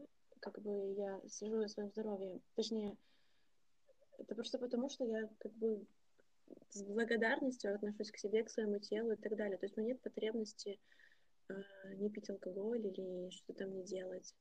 как 0.41 0.61
бы 0.61 0.95
я 0.97 1.21
слежу 1.29 1.61
за 1.63 1.69
своим 1.69 1.91
здоровьем. 1.91 2.41
Точнее, 2.55 2.97
это 4.19 4.35
просто 4.35 4.59
потому, 4.59 4.89
что 4.89 5.05
я 5.05 5.29
как 5.39 5.53
бы 5.55 5.85
с 6.71 6.83
благодарностью 6.83 7.75
отношусь 7.75 8.11
к 8.11 8.19
себе, 8.19 8.45
к 8.45 8.51
своему 8.51 8.79
телу 8.79 9.13
и 9.13 9.17
так 9.17 9.37
далее. 9.37 9.59
То 9.59 9.67
есть 9.67 9.77
у 9.77 9.81
меня 9.81 9.93
нет 9.93 10.03
потребности 10.03 10.79
э, 11.49 11.55
не 11.97 12.11
пить 12.11 12.31
алкоголь 12.31 12.87
или 12.87 13.31
что-то 13.31 13.65
там 13.65 13.75
не 13.77 13.85
делать. 13.85 14.35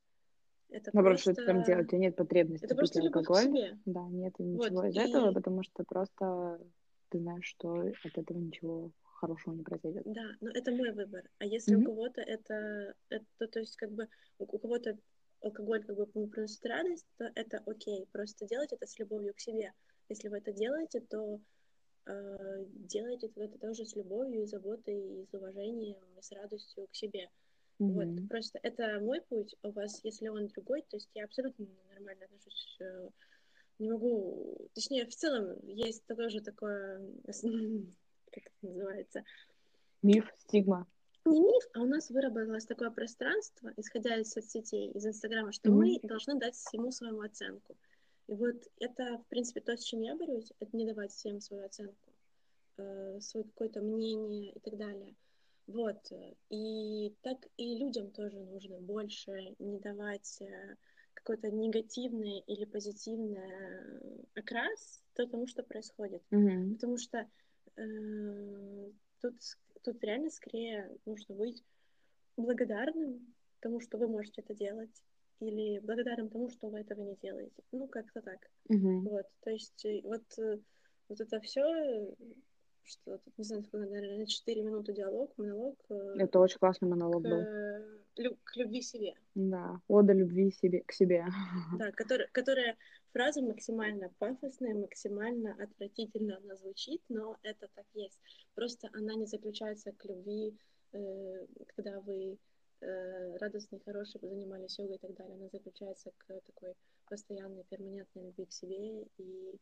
Это 0.69 0.91
Наоборот, 0.93 1.21
просто... 1.21 1.41
что 1.41 1.45
там 1.45 1.63
делать? 1.63 1.85
У 1.85 1.89
тебя 1.89 1.99
нет 1.99 2.15
потребности 2.15 2.65
это 2.65 2.75
пить 2.75 2.97
алкоголь. 2.97 3.37
К 3.37 3.43
себе. 3.43 3.79
Да, 3.85 4.07
нет 4.09 4.33
ничего 4.39 4.81
вот, 4.81 4.85
из 4.85 4.95
и... 4.95 4.99
этого, 4.99 5.31
потому 5.31 5.63
что 5.63 5.83
просто 5.83 6.59
ты 7.15 7.21
знаешь, 7.21 7.45
что 7.45 7.79
от 7.79 8.17
этого 8.17 8.37
ничего 8.37 8.91
хорошего 9.03 9.53
не 9.53 9.63
произойдет. 9.63 10.03
Да, 10.05 10.35
но 10.41 10.51
это 10.51 10.71
мой 10.71 10.91
выбор. 10.91 11.23
А 11.37 11.45
если 11.45 11.75
mm-hmm. 11.75 11.81
у 11.81 11.85
кого-то 11.85 12.21
это, 12.21 12.93
это, 13.09 13.47
то 13.47 13.59
есть 13.59 13.77
как 13.77 13.91
бы 13.91 14.09
у 14.37 14.45
кого-то 14.45 14.97
алкоголь 15.41 15.83
как 15.85 15.95
бы 15.95 16.07
приносит 16.07 16.65
радость, 16.65 17.07
то 17.17 17.31
это 17.35 17.61
окей. 17.65 18.05
Просто 18.11 18.45
делать 18.45 18.73
это 18.73 18.85
с 18.85 18.99
любовью 18.99 19.33
к 19.33 19.39
себе. 19.39 19.71
Если 20.09 20.27
вы 20.27 20.39
это 20.39 20.51
делаете, 20.51 20.99
то 20.99 21.39
э, 22.05 22.65
делайте 22.67 23.31
это 23.35 23.57
тоже 23.59 23.85
с 23.85 23.95
любовью 23.95 24.43
и 24.43 24.47
заботой, 24.47 25.21
и 25.21 25.25
с 25.25 25.33
уважением, 25.33 26.03
и 26.17 26.21
с 26.21 26.31
радостью 26.33 26.87
к 26.87 26.95
себе. 26.95 27.29
Mm-hmm. 27.79 27.91
Вот, 27.93 28.29
просто 28.29 28.59
это 28.61 28.99
мой 28.99 29.21
путь, 29.21 29.55
у 29.63 29.71
вас, 29.71 30.01
если 30.03 30.27
он 30.27 30.47
другой, 30.47 30.81
то 30.81 30.97
есть 30.97 31.09
я 31.13 31.23
абсолютно 31.23 31.65
нормально 31.89 32.25
отношусь, 32.25 32.77
э, 32.81 33.09
не 33.79 33.89
могу, 33.89 34.69
точнее, 34.73 35.05
в 35.05 35.15
целом 35.15 35.57
есть 35.67 36.05
тоже 36.05 36.41
такое, 36.41 36.99
как 37.25 38.43
это 38.43 38.51
называется? 38.61 39.23
Миф, 40.01 40.29
стигма 40.37 40.87
не 41.25 41.41
миф, 41.41 41.63
а 41.73 41.81
у 41.81 41.85
нас 41.85 42.09
выработалось 42.09 42.65
такое 42.65 42.91
пространство, 42.91 43.73
исходя 43.77 44.17
из 44.17 44.31
соцсетей, 44.31 44.91
из 44.91 45.05
Инстаграма, 45.05 45.51
что 45.51 45.69
mm-hmm. 45.69 45.73
мы 45.73 45.99
должны 46.03 46.39
дать 46.39 46.55
всему 46.55 46.91
своему 46.91 47.21
оценку. 47.21 47.75
И 48.27 48.33
вот 48.33 48.55
это, 48.79 49.17
в 49.17 49.25
принципе, 49.27 49.61
то, 49.61 49.75
с 49.75 49.83
чем 49.83 50.01
я 50.01 50.15
борюсь, 50.15 50.51
это 50.59 50.75
не 50.75 50.85
давать 50.85 51.11
всем 51.11 51.41
свою 51.41 51.65
оценку, 51.65 52.13
э, 52.77 53.19
свое 53.21 53.43
какое-то 53.45 53.81
мнение 53.81 54.51
и 54.51 54.59
так 54.59 54.77
далее. 54.77 55.15
Вот. 55.67 55.97
И 56.49 57.15
так 57.21 57.37
и 57.57 57.77
людям 57.77 58.11
тоже 58.11 58.39
нужно 58.39 58.79
больше 58.79 59.55
не 59.57 59.79
давать 59.79 60.41
э, 60.41 60.75
какой-то 61.25 61.49
негативный 61.49 62.39
или 62.47 62.65
позитивный 62.65 63.41
окрас 64.35 65.01
тому, 65.15 65.47
что 65.47 65.63
происходит. 65.63 66.21
Mm-hmm. 66.31 66.73
Потому 66.73 66.97
что 66.97 67.27
э, 67.77 68.91
тут 69.21 69.35
Тут 69.85 70.03
реально 70.03 70.31
скорее 70.31 70.89
нужно 71.05 71.35
быть 71.35 71.63
благодарным 72.37 73.35
тому, 73.59 73.79
что 73.79 73.99
вы 73.99 74.07
можете 74.07 74.41
это 74.41 74.55
делать, 74.55 75.03
или 75.39 75.77
благодарным 75.77 76.29
тому, 76.29 76.49
что 76.49 76.69
вы 76.69 76.79
этого 76.79 77.01
не 77.01 77.15
делаете. 77.17 77.61
Ну, 77.71 77.87
как-то 77.87 78.21
так. 78.21 78.39
Mm-hmm. 78.71 79.01
Вот, 79.01 79.27
то 79.41 79.51
есть 79.51 79.85
э, 79.85 80.01
вот, 80.03 80.23
э, 80.39 80.57
вот 81.07 81.21
это 81.21 81.39
все, 81.41 82.15
что 82.85 83.17
тут, 83.17 83.37
не 83.37 83.43
знаю, 83.43 83.63
сколько, 83.63 83.87
наверное, 83.87 84.25
4 84.25 84.63
минуты 84.63 84.93
диалог, 84.93 85.33
монолог. 85.37 85.77
Э, 85.89 86.15
это 86.19 86.39
очень 86.39 86.59
классный 86.59 86.87
монолог 86.87 87.23
к, 87.23 87.27
был. 87.27 88.37
К 88.43 88.55
любви 88.55 88.81
себе. 88.81 89.13
Да, 89.33 89.81
ода 89.87 90.13
любви 90.13 90.51
себе, 90.51 90.81
к 90.81 90.91
себе. 90.91 91.25
Да, 91.79 91.91
которая, 91.91 92.27
которая 92.31 92.77
фраза 93.11 93.41
максимально 93.41 94.09
пафосная, 94.19 94.75
максимально 94.75 95.55
отвратительно 95.61 96.37
она 96.37 96.55
звучит, 96.55 97.01
но 97.09 97.37
это 97.43 97.67
так 97.75 97.85
есть. 97.93 98.19
Просто 98.53 98.89
она 98.93 99.15
не 99.15 99.25
заключается 99.25 99.91
к 99.91 100.05
любви, 100.05 100.55
э, 100.93 101.45
когда 101.75 101.99
вы 102.01 102.37
э, 102.81 103.37
радостные, 103.37 103.81
хорошие, 103.83 104.21
занимались 104.21 104.77
йогой 104.79 104.95
и 104.97 104.99
так 104.99 105.15
далее. 105.15 105.35
Она 105.35 105.49
заключается 105.49 106.11
к 106.17 106.41
такой 106.45 106.73
постоянной, 107.09 107.63
перманентной 107.69 108.25
любви 108.25 108.45
к 108.45 108.51
себе 108.51 109.03
и 109.17 109.51
э, 109.53 109.57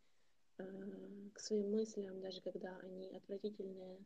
к 0.58 1.40
своим 1.40 1.72
мыслям, 1.72 2.22
даже 2.22 2.42
когда 2.42 2.78
они 2.78 3.10
отвратительные. 3.10 3.98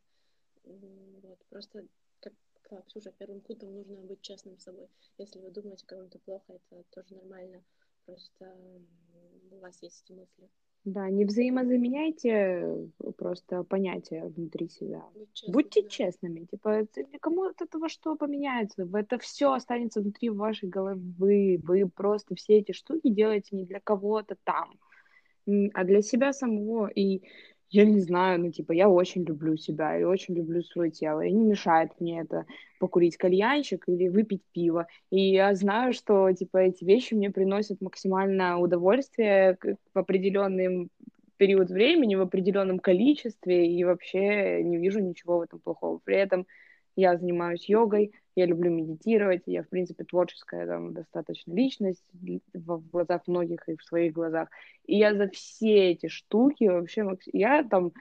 Вот, 0.63 1.39
просто 1.49 1.85
как 2.19 2.33
сказала 2.55 2.83
Ксюша, 2.85 3.11
первым 3.17 3.41
пунктом 3.41 3.73
нужно 3.73 3.95
быть 4.01 4.21
честным 4.21 4.57
с 4.57 4.63
собой. 4.63 4.87
Если 5.17 5.39
вы 5.39 5.51
думаете 5.51 5.85
кому-то 5.85 6.19
плохо, 6.19 6.53
это 6.53 6.83
тоже 6.91 7.15
нормально. 7.15 7.63
Просто 8.05 8.55
у 9.51 9.59
вас 9.59 9.81
есть 9.81 10.03
эти 10.03 10.13
мысли. 10.13 10.49
Да, 10.87 11.09
не 11.09 11.25
взаимозаменяйте 11.25 12.29
э, 12.29 13.11
просто 13.17 13.63
понятия 13.63 14.23
внутри 14.23 14.69
себя. 14.69 15.03
Честным, 15.33 15.53
Будьте 15.53 15.81
да. 15.81 15.89
честными. 15.89 16.45
Типа, 16.45 16.87
кому 17.19 17.43
от 17.43 17.61
этого 17.61 17.89
что 17.89 18.15
поменяется? 18.15 18.87
Это 18.93 19.17
все 19.17 19.51
останется 19.51 19.99
внутри 19.99 20.29
вашей 20.29 20.69
головы. 20.69 21.59
Вы 21.61 21.89
просто 21.93 22.35
все 22.35 22.59
эти 22.59 22.71
штуки 22.71 23.09
делаете 23.09 23.57
не 23.57 23.65
для 23.65 23.81
кого-то 23.81 24.37
там, 24.45 24.79
а 25.73 25.83
для 25.83 26.01
себя 26.01 26.33
самого. 26.33 26.87
И 26.87 27.21
я 27.69 27.85
не 27.85 27.99
знаю, 27.99 28.39
ну, 28.39 28.51
типа, 28.51 28.71
я 28.71 28.89
очень 28.89 29.23
люблю 29.23 29.57
себя 29.57 29.99
и 29.99 30.03
очень 30.03 30.35
люблю 30.35 30.61
свое 30.63 30.89
тело, 30.91 31.21
и 31.21 31.31
не 31.31 31.43
мешает 31.45 31.91
мне 31.99 32.21
это 32.21 32.45
покурить 32.79 33.17
кальянчик 33.17 33.83
или 33.87 34.07
выпить 34.07 34.43
пиво. 34.53 34.87
И 35.09 35.31
я 35.31 35.53
знаю, 35.55 35.93
что, 35.93 36.31
типа, 36.31 36.57
эти 36.57 36.85
вещи 36.85 37.13
мне 37.13 37.29
приносят 37.29 37.81
максимальное 37.81 38.55
удовольствие 38.55 39.57
в 39.93 39.99
определенный 39.99 40.89
период 41.37 41.69
времени, 41.69 42.15
в 42.15 42.21
определенном 42.21 42.79
количестве, 42.79 43.71
и 43.71 43.83
вообще 43.83 44.63
не 44.63 44.77
вижу 44.77 44.99
ничего 44.99 45.39
в 45.39 45.41
этом 45.41 45.59
плохого. 45.59 45.99
При 46.03 46.15
этом 46.15 46.47
я 46.95 47.17
занимаюсь 47.17 47.69
йогой, 47.69 48.11
я 48.37 48.45
люблю 48.45 48.69
медитировать, 48.69 49.41
я, 49.47 49.63
в 49.63 49.67
принципе, 49.67 50.03
творческая 50.03 50.67
там 50.67 50.93
достаточно 50.93 51.53
личность 51.53 52.05
в 52.53 52.89
глазах 52.91 53.23
многих 53.25 53.67
и 53.67 53.75
в 53.75 53.83
своих 53.83 54.13
глазах. 54.13 54.49
И 54.85 54.95
я 54.95 55.15
за 55.15 55.27
все 55.29 55.89
эти 55.91 56.07
штуки 56.07 56.65
вообще, 56.65 57.03
я 57.33 57.63
там, 57.63 57.93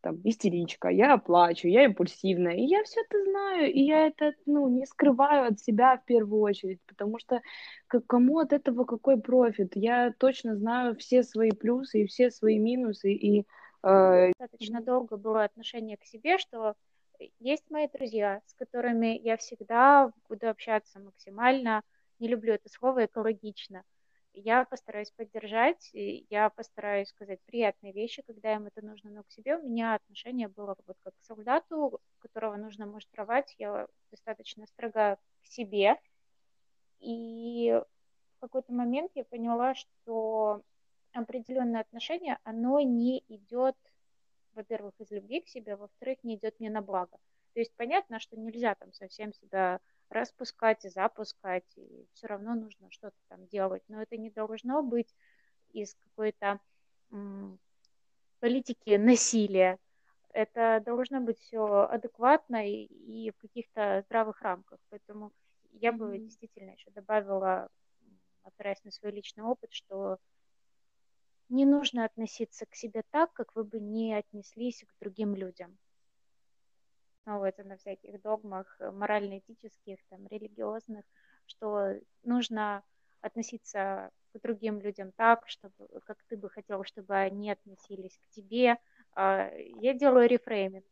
там 0.00 0.20
истеричка, 0.22 0.88
я 0.88 1.18
плачу, 1.18 1.66
я 1.66 1.86
импульсивная, 1.86 2.54
и 2.54 2.62
я 2.62 2.84
все 2.84 3.00
это 3.00 3.24
знаю, 3.24 3.72
и 3.72 3.80
я 3.80 4.06
это, 4.06 4.34
ну, 4.46 4.68
не 4.68 4.86
скрываю 4.86 5.48
от 5.48 5.58
себя 5.58 5.96
в 5.96 6.04
первую 6.04 6.42
очередь, 6.42 6.78
потому 6.86 7.18
что 7.18 7.40
кому 8.06 8.38
от 8.38 8.52
этого 8.52 8.84
какой 8.84 9.20
профит? 9.20 9.72
Я 9.74 10.14
точно 10.16 10.54
знаю 10.54 10.94
все 10.94 11.24
свои 11.24 11.50
плюсы 11.50 12.02
и 12.02 12.06
все 12.06 12.30
свои 12.30 12.60
минусы, 12.60 13.12
и... 13.12 13.46
Э... 13.82 14.30
Достаточно 14.38 14.80
долго 14.80 15.16
было 15.16 15.42
отношение 15.42 15.96
к 15.96 16.04
себе, 16.04 16.38
что 16.38 16.74
есть 17.38 17.70
мои 17.70 17.88
друзья, 17.88 18.42
с 18.46 18.54
которыми 18.54 19.18
я 19.18 19.36
всегда 19.36 20.12
буду 20.28 20.48
общаться 20.48 20.98
максимально, 20.98 21.82
не 22.18 22.28
люблю 22.28 22.54
это 22.54 22.68
слово, 22.68 23.06
экологично. 23.06 23.84
Я 24.34 24.64
постараюсь 24.64 25.10
поддержать, 25.10 25.90
я 25.92 26.48
постараюсь 26.50 27.08
сказать 27.08 27.40
приятные 27.46 27.92
вещи, 27.92 28.22
когда 28.22 28.54
им 28.54 28.66
это 28.66 28.80
нужно, 28.80 29.10
но 29.10 29.22
к 29.24 29.30
себе 29.30 29.56
у 29.56 29.62
меня 29.62 29.94
отношение 29.94 30.48
было 30.48 30.74
вот 30.86 30.96
как 31.02 31.14
к 31.14 31.22
солдату, 31.22 32.00
которого 32.18 32.56
нужно 32.56 32.86
муштровать, 32.86 33.54
я 33.58 33.86
достаточно 34.10 34.66
строга 34.66 35.16
к 35.42 35.46
себе, 35.46 35.98
и 37.00 37.78
в 38.36 38.40
какой-то 38.40 38.72
момент 38.72 39.12
я 39.14 39.24
поняла, 39.24 39.74
что 39.74 40.62
определенное 41.12 41.82
отношение, 41.82 42.38
оно 42.44 42.80
не 42.80 43.22
идет 43.28 43.76
во-первых, 44.54 44.94
из 44.98 45.10
любви 45.10 45.40
к 45.40 45.48
себе, 45.48 45.76
во-вторых, 45.76 46.18
не 46.22 46.36
идет 46.36 46.58
мне 46.60 46.70
на 46.70 46.82
благо. 46.82 47.18
То 47.54 47.60
есть 47.60 47.72
понятно, 47.76 48.18
что 48.18 48.38
нельзя 48.38 48.74
там 48.74 48.92
совсем 48.92 49.32
себя 49.32 49.80
распускать 50.08 50.84
и 50.84 50.88
запускать, 50.88 51.64
и 51.76 52.06
все 52.14 52.26
равно 52.26 52.54
нужно 52.54 52.90
что-то 52.90 53.16
там 53.28 53.46
делать, 53.46 53.82
но 53.88 54.02
это 54.02 54.16
не 54.16 54.30
должно 54.30 54.82
быть 54.82 55.14
из 55.72 55.94
какой-то 55.94 56.60
м- 57.10 57.58
политики 58.40 58.96
насилия. 58.96 59.78
Это 60.32 60.82
должно 60.84 61.20
быть 61.20 61.38
все 61.38 61.86
адекватно 61.90 62.66
и, 62.66 62.84
и 62.84 63.30
в 63.30 63.36
каких-то 63.36 64.02
здравых 64.06 64.40
рамках. 64.42 64.78
Поэтому 64.88 65.32
я 65.72 65.92
бы 65.92 66.16
mm-hmm. 66.16 66.18
действительно 66.18 66.70
еще 66.70 66.90
добавила, 66.90 67.68
опираясь 68.42 68.82
на 68.84 68.90
свой 68.90 69.12
личный 69.12 69.44
опыт, 69.44 69.72
что 69.72 70.18
не 71.52 71.66
нужно 71.66 72.04
относиться 72.04 72.66
к 72.66 72.74
себе 72.74 73.02
так, 73.10 73.32
как 73.32 73.54
вы 73.54 73.64
бы 73.64 73.78
не 73.78 74.14
отнеслись 74.14 74.84
к 74.84 75.00
другим 75.00 75.34
людям. 75.34 75.76
Снова 77.22 77.44
это 77.44 77.62
на 77.62 77.76
всяких 77.76 78.20
догмах 78.20 78.76
э, 78.80 78.90
морально-этических, 78.90 79.98
там, 80.08 80.26
религиозных, 80.28 81.04
что 81.46 81.94
нужно 82.24 82.82
относиться 83.20 84.10
к 84.32 84.40
другим 84.42 84.80
людям 84.80 85.12
так, 85.12 85.44
чтобы, 85.46 85.72
как 86.04 86.18
ты 86.28 86.36
бы 86.36 86.50
хотел, 86.50 86.82
чтобы 86.84 87.14
они 87.14 87.50
относились 87.50 88.18
к 88.18 88.34
тебе. 88.34 88.78
А, 89.14 89.48
я 89.80 89.94
делаю 89.94 90.28
рефрейминг. 90.28 90.84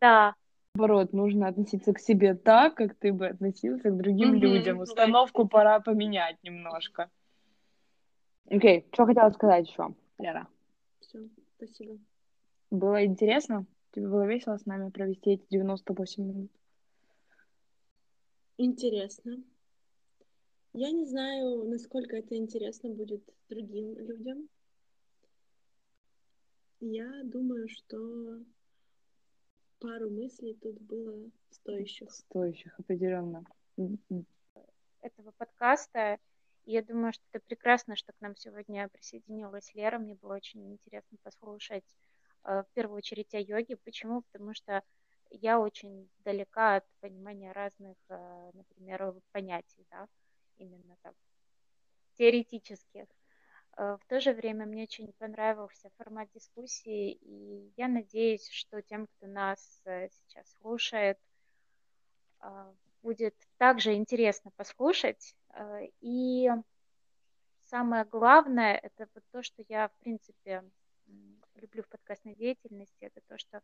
Да. 0.00 0.34
Наоборот, 0.74 1.12
нужно 1.12 1.48
относиться 1.48 1.94
к 1.94 2.00
себе 2.00 2.34
так, 2.34 2.74
как 2.74 2.94
ты 2.96 3.12
бы 3.12 3.28
относился 3.28 3.90
к 3.90 3.96
другим 3.96 4.34
mm-hmm. 4.34 4.38
людям. 4.38 4.80
Установку 4.80 5.48
пора 5.48 5.80
поменять 5.80 6.36
немножко. 6.42 7.10
Окей, 8.50 8.80
okay. 8.80 8.84
что 8.92 9.04
хотела 9.04 9.30
сказать 9.30 9.68
еще, 9.68 9.94
Лера? 10.18 10.48
Все, 11.00 11.18
спасибо. 11.56 11.98
Было 12.70 13.04
интересно? 13.04 13.66
Тебе 13.92 14.08
было 14.08 14.26
весело 14.26 14.56
с 14.56 14.64
нами 14.64 14.90
провести 14.90 15.32
эти 15.32 15.46
98 15.50 16.24
минут? 16.24 16.50
Интересно. 18.56 19.42
Я 20.72 20.90
не 20.92 21.04
знаю, 21.04 21.68
насколько 21.68 22.16
это 22.16 22.36
интересно 22.36 22.90
будет 22.90 23.22
другим 23.50 23.98
людям. 23.98 24.48
Я 26.80 27.22
думаю, 27.24 27.68
что 27.68 28.40
пару 29.78 30.08
мыслей 30.10 30.54
тут 30.54 30.80
было 30.80 31.30
стоящих. 31.50 32.10
Стоящих, 32.10 32.78
определенно. 32.80 33.44
Этого 35.02 35.32
подкаста. 35.36 36.18
Я 36.70 36.82
думаю, 36.82 37.14
что 37.14 37.24
это 37.32 37.42
прекрасно, 37.46 37.96
что 37.96 38.12
к 38.12 38.20
нам 38.20 38.36
сегодня 38.36 38.90
присоединилась 38.90 39.72
Лера. 39.72 39.98
Мне 39.98 40.14
было 40.14 40.34
очень 40.34 40.70
интересно 40.70 41.16
послушать 41.22 41.96
э, 42.44 42.62
в 42.62 42.66
первую 42.74 42.98
очередь 42.98 43.34
о 43.34 43.40
йоге. 43.40 43.78
Почему? 43.78 44.20
Потому 44.20 44.52
что 44.52 44.82
я 45.30 45.60
очень 45.60 46.10
далека 46.18 46.76
от 46.76 46.84
понимания 47.00 47.52
разных, 47.52 47.96
э, 48.10 48.50
например, 48.52 49.14
понятий, 49.32 49.86
да, 49.90 50.08
именно 50.58 50.94
так, 51.00 51.14
теоретических. 52.18 53.06
Э, 53.78 53.96
в 53.98 54.04
то 54.06 54.20
же 54.20 54.34
время 54.34 54.66
мне 54.66 54.82
очень 54.82 55.14
понравился 55.14 55.88
формат 55.96 56.28
дискуссии, 56.34 57.12
и 57.12 57.72
я 57.78 57.88
надеюсь, 57.88 58.46
что 58.50 58.82
тем, 58.82 59.06
кто 59.06 59.26
нас 59.26 59.80
сейчас 59.86 60.52
слушает, 60.60 61.18
будет 63.02 63.34
также 63.56 63.94
интересно 63.94 64.50
послушать. 64.54 65.34
И 66.00 66.50
самое 67.64 68.04
главное, 68.04 68.74
это 68.74 69.08
вот 69.14 69.24
то, 69.30 69.42
что 69.42 69.64
я, 69.68 69.88
в 69.88 69.96
принципе, 69.98 70.62
люблю 71.54 71.82
в 71.82 71.88
подкастной 71.88 72.34
деятельности, 72.34 73.04
это 73.04 73.20
то, 73.28 73.38
что 73.38 73.62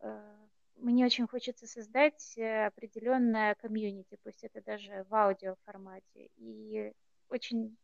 Э, 0.00 0.36
мне 0.76 1.04
очень 1.06 1.26
хочется 1.26 1.66
создать 1.66 2.36
э, 2.36 2.66
определенное 2.66 3.54
комьюнити, 3.56 4.18
пусть 4.22 4.44
это 4.44 4.62
даже 4.62 5.04
в 5.08 5.14
аудио 5.14 5.56
формате. 5.64 6.30
И 6.36 6.92
очень 7.28 7.76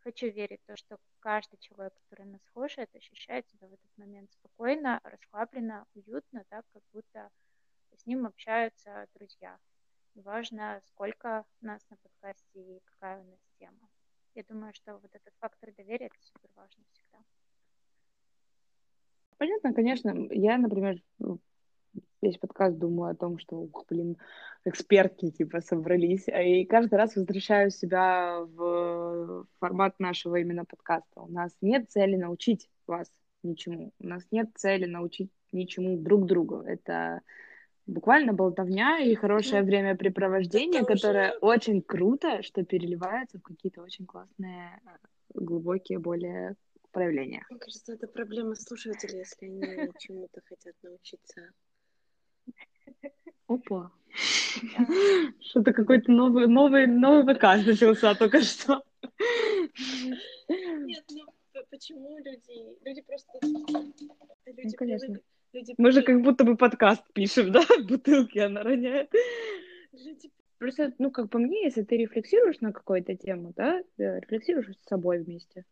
хочу 0.00 0.28
верить 0.28 0.60
в 0.62 0.66
то, 0.66 0.76
что 0.76 0.98
каждый 1.20 1.58
человек, 1.58 1.94
который 1.94 2.26
нас 2.26 2.40
слушает, 2.52 2.94
ощущает 2.94 3.48
себя 3.48 3.68
в 3.68 3.72
этот 3.72 3.90
момент 3.96 4.30
спокойно, 4.32 5.00
расслабленно, 5.04 5.86
уютно, 5.94 6.44
так 6.50 6.64
как 6.72 6.82
будто 6.92 7.30
с 7.96 8.06
ним 8.06 8.26
общаются 8.26 9.06
друзья. 9.14 9.58
Неважно, 10.14 10.80
сколько 10.86 11.44
нас 11.60 11.80
на 11.90 11.96
подкасте 11.96 12.60
и 12.60 12.80
какая 12.84 13.20
у 13.20 13.24
нас 13.24 13.40
тема. 13.58 13.88
Я 14.34 14.42
думаю, 14.48 14.72
что 14.74 14.94
вот 14.98 15.10
этот 15.14 15.32
фактор 15.40 15.72
доверия 15.76 16.06
это 16.06 16.16
супер 16.20 16.50
важно 16.54 16.84
всегда. 16.92 17.18
Понятно, 19.38 19.72
конечно. 19.72 20.14
Я, 20.30 20.58
например, 20.58 21.02
весь 22.20 22.38
подкаст 22.38 22.78
думаю 22.78 23.12
о 23.12 23.16
том, 23.16 23.38
что, 23.38 23.56
ух, 23.56 23.84
блин, 23.88 24.16
экспертки, 24.64 25.30
типа, 25.30 25.60
собрались. 25.60 26.28
И 26.28 26.64
каждый 26.66 26.94
раз 26.94 27.16
возвращаю 27.16 27.70
себя 27.70 28.40
в 28.40 29.46
формат 29.58 29.98
нашего 29.98 30.36
именно 30.36 30.64
подкаста. 30.64 31.22
У 31.22 31.28
нас 31.28 31.56
нет 31.60 31.90
цели 31.90 32.16
научить 32.16 32.70
вас 32.86 33.10
ничему. 33.42 33.92
У 33.98 34.06
нас 34.06 34.24
нет 34.30 34.50
цели 34.54 34.86
научить 34.86 35.30
ничему 35.52 35.96
друг 35.96 36.26
другу. 36.26 36.60
Это 36.60 37.22
буквально 37.86 38.32
болтовня 38.32 38.98
и 38.98 39.14
хорошее 39.14 39.62
ну, 39.62 39.66
времяпрепровождение, 39.68 40.84
которое 40.84 41.32
очень 41.40 41.82
круто, 41.82 42.42
что 42.42 42.64
переливается 42.64 43.38
в 43.38 43.42
какие-то 43.42 43.82
очень 43.82 44.06
классные, 44.06 44.80
глубокие, 45.34 45.98
более 45.98 46.56
проявления. 46.92 47.44
Мне 47.50 47.58
кажется, 47.58 47.94
это 47.94 48.06
проблема 48.06 48.54
слушателей, 48.54 49.18
если 49.20 49.46
они 49.46 49.90
чему-то 49.98 50.40
хотят 50.44 50.74
научиться. 50.82 51.50
Опа. 53.46 53.90
Что-то 55.40 55.72
какой-то 55.72 56.12
новый, 56.12 56.46
новый, 56.46 56.86
новый 56.86 57.34
ВК 57.34 57.42
начался 57.66 58.14
только 58.14 58.40
что. 58.42 58.82
Нет, 60.48 61.04
ну 61.10 61.24
почему 61.70 62.18
люди... 62.18 62.76
Люди 62.84 63.02
просто... 63.02 63.38
Люди 63.42 64.64
ну, 64.64 64.72
конечно. 64.76 65.16
Люди 65.52 65.74
Мы 65.78 65.92
же 65.92 66.02
как 66.02 66.22
будто 66.22 66.44
бы 66.44 66.56
подкаст 66.56 67.02
пишем, 67.12 67.52
да? 67.52 67.62
Бутылки 67.88 68.38
она 68.38 68.62
роняет. 68.62 69.10
Люди... 69.92 70.30
Просто, 70.58 70.92
ну, 70.98 71.10
как 71.10 71.28
по 71.28 71.38
мне, 71.38 71.64
если 71.64 71.82
ты 71.82 71.96
рефлексируешь 71.96 72.60
на 72.60 72.72
какую-то 72.72 73.16
тему, 73.16 73.52
да, 73.56 73.82
рефлексируешь 73.98 74.76
с 74.76 74.88
собой 74.88 75.18
вместе, 75.18 75.64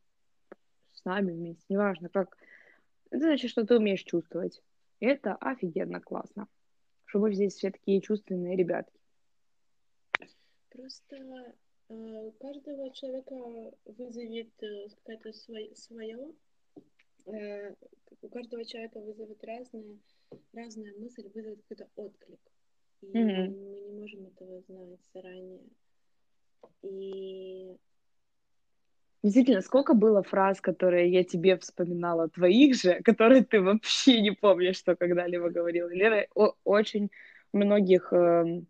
с 0.93 1.05
нами 1.05 1.31
вместе, 1.31 1.65
неважно 1.69 2.09
как, 2.09 2.37
это 3.11 3.25
значит, 3.25 3.51
что 3.51 3.65
ты 3.65 3.77
умеешь 3.77 4.03
чувствовать. 4.03 4.61
И 4.99 5.07
это 5.07 5.37
офигенно 5.37 6.01
классно 6.01 6.49
что 7.11 7.19
вы 7.19 7.35
здесь 7.35 7.55
все 7.55 7.73
такие 7.73 8.01
чувственные 8.01 8.57
ребятки. 8.57 9.01
Просто 10.71 11.17
э, 11.89 12.31
каждого 12.39 12.93
человека 12.93 13.35
вызовет 13.85 14.63
э, 14.63 14.89
какая-то 14.91 15.33
свое, 15.75 16.33
э, 17.27 17.75
у 18.23 18.29
каждого 18.29 18.65
человека 18.65 19.01
вызовет 19.01 19.43
разная, 19.45 19.99
разная 20.53 20.95
мысль, 20.99 21.29
вызовет 21.35 21.61
какой-то 21.63 21.89
отклик. 21.97 22.41
И 23.03 23.07
mm-hmm. 23.07 23.49
мы 23.49 23.81
не 23.81 24.01
можем 24.01 24.27
этого 24.27 24.61
знать 24.63 25.01
заранее. 25.15 25.61
И 26.83 27.77
Действительно, 29.23 29.61
сколько 29.61 29.93
было 29.93 30.23
фраз, 30.23 30.63
которые 30.63 31.13
я 31.13 31.25
тебе 31.25 31.59
вспоминала, 31.59 32.29
твоих 32.31 32.75
же, 32.75 33.01
которые 33.05 33.45
ты 33.45 33.61
вообще 33.61 34.21
не 34.23 34.31
помнишь, 34.31 34.79
что 34.79 34.97
когда-либо 34.97 35.51
говорила. 35.51 35.89
Лера 35.89 36.27
о- 36.35 36.55
очень 36.65 37.11
многих 37.53 38.13
э, 38.13 38.63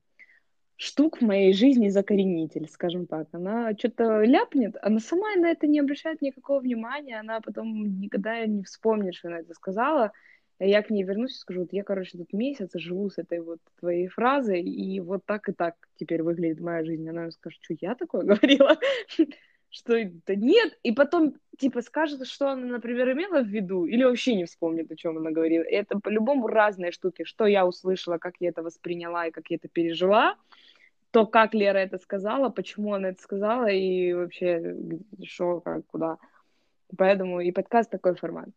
штук 0.80 1.18
в 1.18 1.20
моей 1.20 1.52
жизни 1.52 1.90
закоренитель, 1.90 2.66
скажем 2.66 3.06
так. 3.06 3.28
Она 3.32 3.72
что-то 3.76 4.22
ляпнет, 4.22 4.76
она 4.80 4.98
сама 4.98 5.36
на 5.36 5.50
это 5.50 5.66
не 5.66 5.78
обращает 5.78 6.22
никакого 6.22 6.60
внимания, 6.60 7.20
она 7.20 7.42
потом 7.42 8.00
никогда 8.00 8.46
не 8.46 8.62
вспомнит, 8.62 9.14
что 9.14 9.28
она 9.28 9.40
это 9.40 9.52
сказала. 9.52 10.12
Я 10.58 10.82
к 10.82 10.88
ней 10.88 11.02
вернусь 11.04 11.32
и 11.32 11.38
скажу, 11.38 11.60
вот 11.60 11.72
я, 11.72 11.84
короче, 11.84 12.16
тут 12.16 12.32
месяц 12.32 12.70
живу 12.74 13.10
с 13.10 13.18
этой 13.18 13.40
вот 13.40 13.58
твоей 13.78 14.08
фразой, 14.08 14.62
и 14.62 15.00
вот 15.00 15.22
так 15.26 15.50
и 15.50 15.52
так 15.52 15.74
теперь 15.96 16.22
выглядит 16.22 16.60
моя 16.60 16.82
жизнь. 16.82 17.06
Она 17.06 17.30
скажет, 17.30 17.60
что 17.62 17.74
я 17.78 17.94
такое 17.94 18.22
говорила? 18.24 18.78
что 19.68 19.94
да 20.26 20.34
нет, 20.34 20.78
и 20.82 20.92
потом, 20.92 21.34
типа, 21.58 21.82
скажет, 21.82 22.26
что 22.26 22.50
она, 22.50 22.66
например, 22.66 23.12
имела 23.12 23.42
в 23.42 23.46
виду, 23.46 23.84
или 23.84 24.02
вообще 24.02 24.34
не 24.34 24.44
вспомнит, 24.44 24.90
о 24.90 24.96
чем 24.96 25.18
она 25.18 25.30
говорила. 25.30 25.62
И 25.62 25.74
это 25.74 26.00
по-любому 26.00 26.48
разные 26.48 26.90
штуки, 26.90 27.24
что 27.24 27.46
я 27.46 27.66
услышала, 27.66 28.18
как 28.18 28.34
я 28.40 28.48
это 28.48 28.62
восприняла 28.62 29.26
и 29.26 29.30
как 29.30 29.48
я 29.48 29.56
это 29.56 29.68
пережила, 29.68 30.36
то, 31.10 31.26
как 31.26 31.54
Лера 31.54 31.78
это 31.78 31.98
сказала, 31.98 32.48
почему 32.50 32.94
она 32.94 33.08
это 33.08 33.22
сказала, 33.22 33.66
и 33.66 34.12
вообще, 34.12 34.76
что, 35.24 35.60
как, 35.60 35.86
куда. 35.86 36.18
Поэтому 36.96 37.40
и 37.40 37.52
подкаст 37.52 37.90
такой 37.90 38.14
формат. 38.14 38.48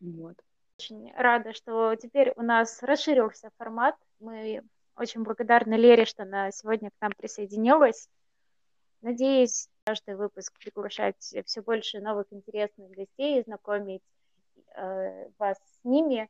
Вот. 0.00 0.36
Очень 0.78 1.12
рада, 1.16 1.52
что 1.52 1.94
теперь 1.96 2.32
у 2.36 2.42
нас 2.42 2.82
расширился 2.82 3.50
формат. 3.58 3.96
Мы 4.20 4.62
очень 4.96 5.22
благодарны 5.22 5.74
Лере, 5.74 6.04
что 6.04 6.22
она 6.24 6.50
сегодня 6.50 6.90
к 6.90 7.00
нам 7.00 7.12
присоединилась. 7.16 8.08
Надеюсь, 9.00 9.68
каждый 9.84 10.16
выпуск 10.16 10.52
приглашать 10.58 11.34
все 11.44 11.62
больше 11.62 12.00
новых 12.00 12.26
интересных 12.30 12.90
гостей, 12.90 13.42
знакомить 13.42 14.02
э, 14.74 15.28
вас 15.38 15.58
с 15.58 15.84
ними. 15.84 16.28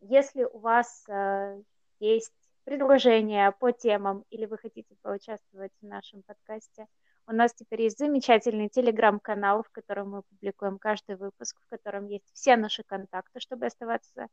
Если 0.00 0.44
у 0.44 0.58
вас 0.58 1.04
э, 1.08 1.60
есть 2.00 2.32
предложения 2.66 3.52
по 3.52 3.70
темам 3.70 4.24
или 4.28 4.44
вы 4.44 4.58
хотите 4.58 4.96
поучаствовать 5.00 5.70
в 5.80 5.86
нашем 5.86 6.24
подкасте, 6.24 6.88
у 7.28 7.32
нас 7.32 7.54
теперь 7.54 7.82
есть 7.82 7.98
замечательный 7.98 8.68
телеграм-канал, 8.68 9.62
в 9.62 9.70
котором 9.70 10.10
мы 10.10 10.22
публикуем 10.22 10.78
каждый 10.78 11.16
выпуск, 11.16 11.56
в 11.60 11.68
котором 11.68 12.06
есть 12.06 12.26
все 12.34 12.56
наши 12.56 12.82
контакты, 12.82 13.38
чтобы 13.38 13.66
оставаться 13.66 14.26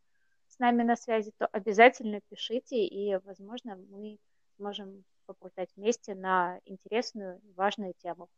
с 0.47 0.57
нами 0.57 0.81
на 0.81 0.95
связи, 0.95 1.31
то 1.38 1.45
обязательно 1.45 2.22
пишите, 2.27 2.84
и, 2.84 3.15
возможно, 3.23 3.76
мы 3.76 4.18
сможем 4.57 5.03
поболтать 5.27 5.69
вместе 5.76 6.15
на 6.15 6.60
интересную, 6.65 7.39
важную 7.55 7.93
тему. 7.93 8.30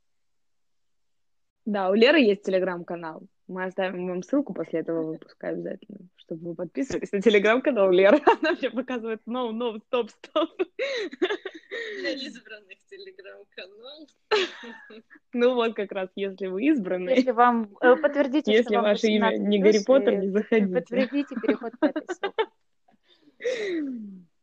Да, 1.66 1.90
у 1.90 1.94
Леры 1.96 2.20
есть 2.20 2.44
телеграм-канал. 2.44 3.24
Мы 3.48 3.64
оставим 3.64 4.08
вам 4.08 4.24
ссылку 4.24 4.54
после 4.54 4.80
этого 4.80 5.04
выпуска 5.04 5.50
обязательно, 5.50 6.00
чтобы 6.16 6.50
вы 6.50 6.56
подписывались 6.56 7.12
на 7.12 7.22
телеграм-канал 7.22 7.92
Леры. 7.92 8.20
Она 8.42 8.54
мне 8.54 8.70
показывает 8.70 9.22
no, 9.28 9.52
no, 9.52 9.80
стоп, 9.88 10.12
стоп. 10.12 10.50
Для 12.00 12.12
избранных 12.14 12.78
телеграм-канал. 12.90 14.08
Ну 15.34 15.56
вот 15.56 15.76
как 15.76 15.92
раз, 15.92 16.10
если 16.16 16.48
вы 16.48 16.66
избранные. 16.66 17.18
Если 17.18 17.32
вам 17.32 17.76
э, 17.82 17.96
подтвердите, 17.96 18.52
если 18.52 18.64
что 18.64 18.76
вам 18.76 18.84
ваше 18.84 19.08
имя 19.08 19.38
не 19.38 19.60
Гарри 19.60 19.84
Поттер, 19.86 20.18
не 20.18 20.30
заходите. 20.30 20.74
Подтвердите 20.74 21.36
переход 21.36 21.74
по 21.80 21.86
этой 21.86 22.06
ссылке. 22.16 22.46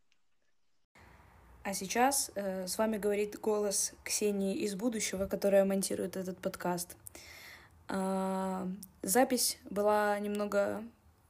А 1.65 1.75
сейчас 1.75 2.33
э, 2.35 2.67
с 2.67 2.77
вами 2.77 2.99
говорит 2.99 3.39
голос 3.39 3.93
Ксении 4.03 4.57
из 4.57 4.75
будущего, 4.75 5.27
которая 5.27 5.65
монтирует 5.65 6.17
этот 6.17 6.39
подкаст. 6.39 6.97
Э, 7.89 8.67
запись 9.03 9.59
была 9.71 10.19
немного 10.19 10.83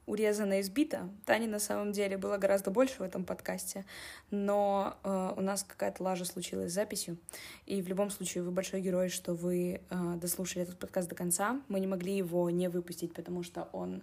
урезана 0.07 0.61
и 0.61 0.63
сбита. 0.63 1.11
Тани 1.27 1.47
на 1.47 1.59
самом 1.59 1.93
деле 1.93 2.17
было 2.17 2.39
гораздо 2.39 2.71
больше 2.71 2.99
в 2.99 3.03
этом 3.03 3.25
подкасте, 3.25 3.85
но 4.31 4.97
э, 5.05 5.35
у 5.37 5.43
нас 5.43 5.65
какая-то 5.65 6.03
лажа 6.03 6.25
случилась 6.25 6.73
с 6.73 6.75
записью. 6.75 7.19
И 7.67 7.83
в 7.83 7.89
любом 7.89 8.09
случае 8.09 8.43
вы 8.43 8.53
большой 8.53 8.81
герой, 8.81 9.11
что 9.11 9.35
вы 9.35 9.83
э, 9.91 10.15
дослушали 10.17 10.65
этот 10.65 10.79
подкаст 10.79 11.11
до 11.11 11.15
конца. 11.15 11.61
Мы 11.69 11.79
не 11.79 11.87
могли 11.87 12.17
его 12.17 12.49
не 12.49 12.69
выпустить, 12.69 13.13
потому 13.13 13.43
что 13.43 13.69
он 13.73 14.03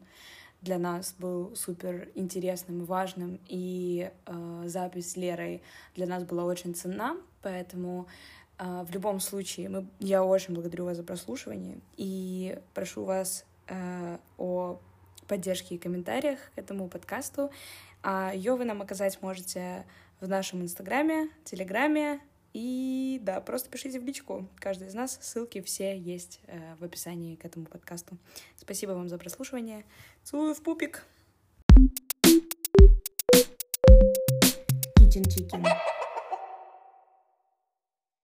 для 0.61 0.77
нас 0.77 1.15
был 1.18 1.56
супер 1.56 2.10
интересным 2.15 2.84
и 2.84 2.86
важным, 2.86 3.40
и 3.48 4.11
э, 4.26 4.64
запись 4.65 5.11
с 5.11 5.15
Лерой 5.15 5.61
для 5.95 6.06
нас 6.06 6.23
была 6.23 6.44
очень 6.44 6.76
ценна, 6.76 7.18
поэтому 7.41 8.07
э, 8.57 8.84
в 8.84 8.91
любом 8.91 9.19
случае 9.19 9.69
мы, 9.69 9.88
я 9.99 10.23
очень 10.23 10.53
благодарю 10.53 10.86
вас 10.86 10.98
за 10.98 11.03
прослушивание 11.03 11.77
и 11.95 12.60
прошу 12.73 13.06
вас 13.06 13.45
э, 13.68 14.18
о 14.38 14.80
поддержке 15.27 15.76
и 15.76 15.77
комментариях 15.77 16.40
к 16.56 16.57
этому 16.57 16.90
подкасту. 16.90 17.52
А 18.02 18.31
ее 18.34 18.56
вы 18.56 18.65
нам 18.65 18.81
оказать 18.81 19.22
можете 19.22 19.86
в 20.19 20.27
нашем 20.27 20.61
инстаграме, 20.61 21.30
телеграме, 21.45 22.19
и 22.54 23.20
да, 23.22 23.42
просто 23.42 23.70
пишите 23.70 24.00
в 24.00 24.04
личку. 24.04 24.48
Каждый 24.58 24.88
из 24.88 24.94
нас. 24.94 25.20
Ссылки 25.22 25.62
все 25.62 25.98
есть 25.98 26.40
э, 26.48 26.76
в 26.80 26.84
описании 26.84 27.36
к 27.36 27.46
этому 27.46 27.66
подкасту. 27.66 28.18
Спасибо 28.56 28.92
вам 28.92 29.10
за 29.10 29.18
прослушивание. 29.18 29.86
Целую 30.24 30.56
в 30.56 30.62
пупик. 30.64 31.06
Kitchen 34.98 35.24
Chicken. 35.24 35.66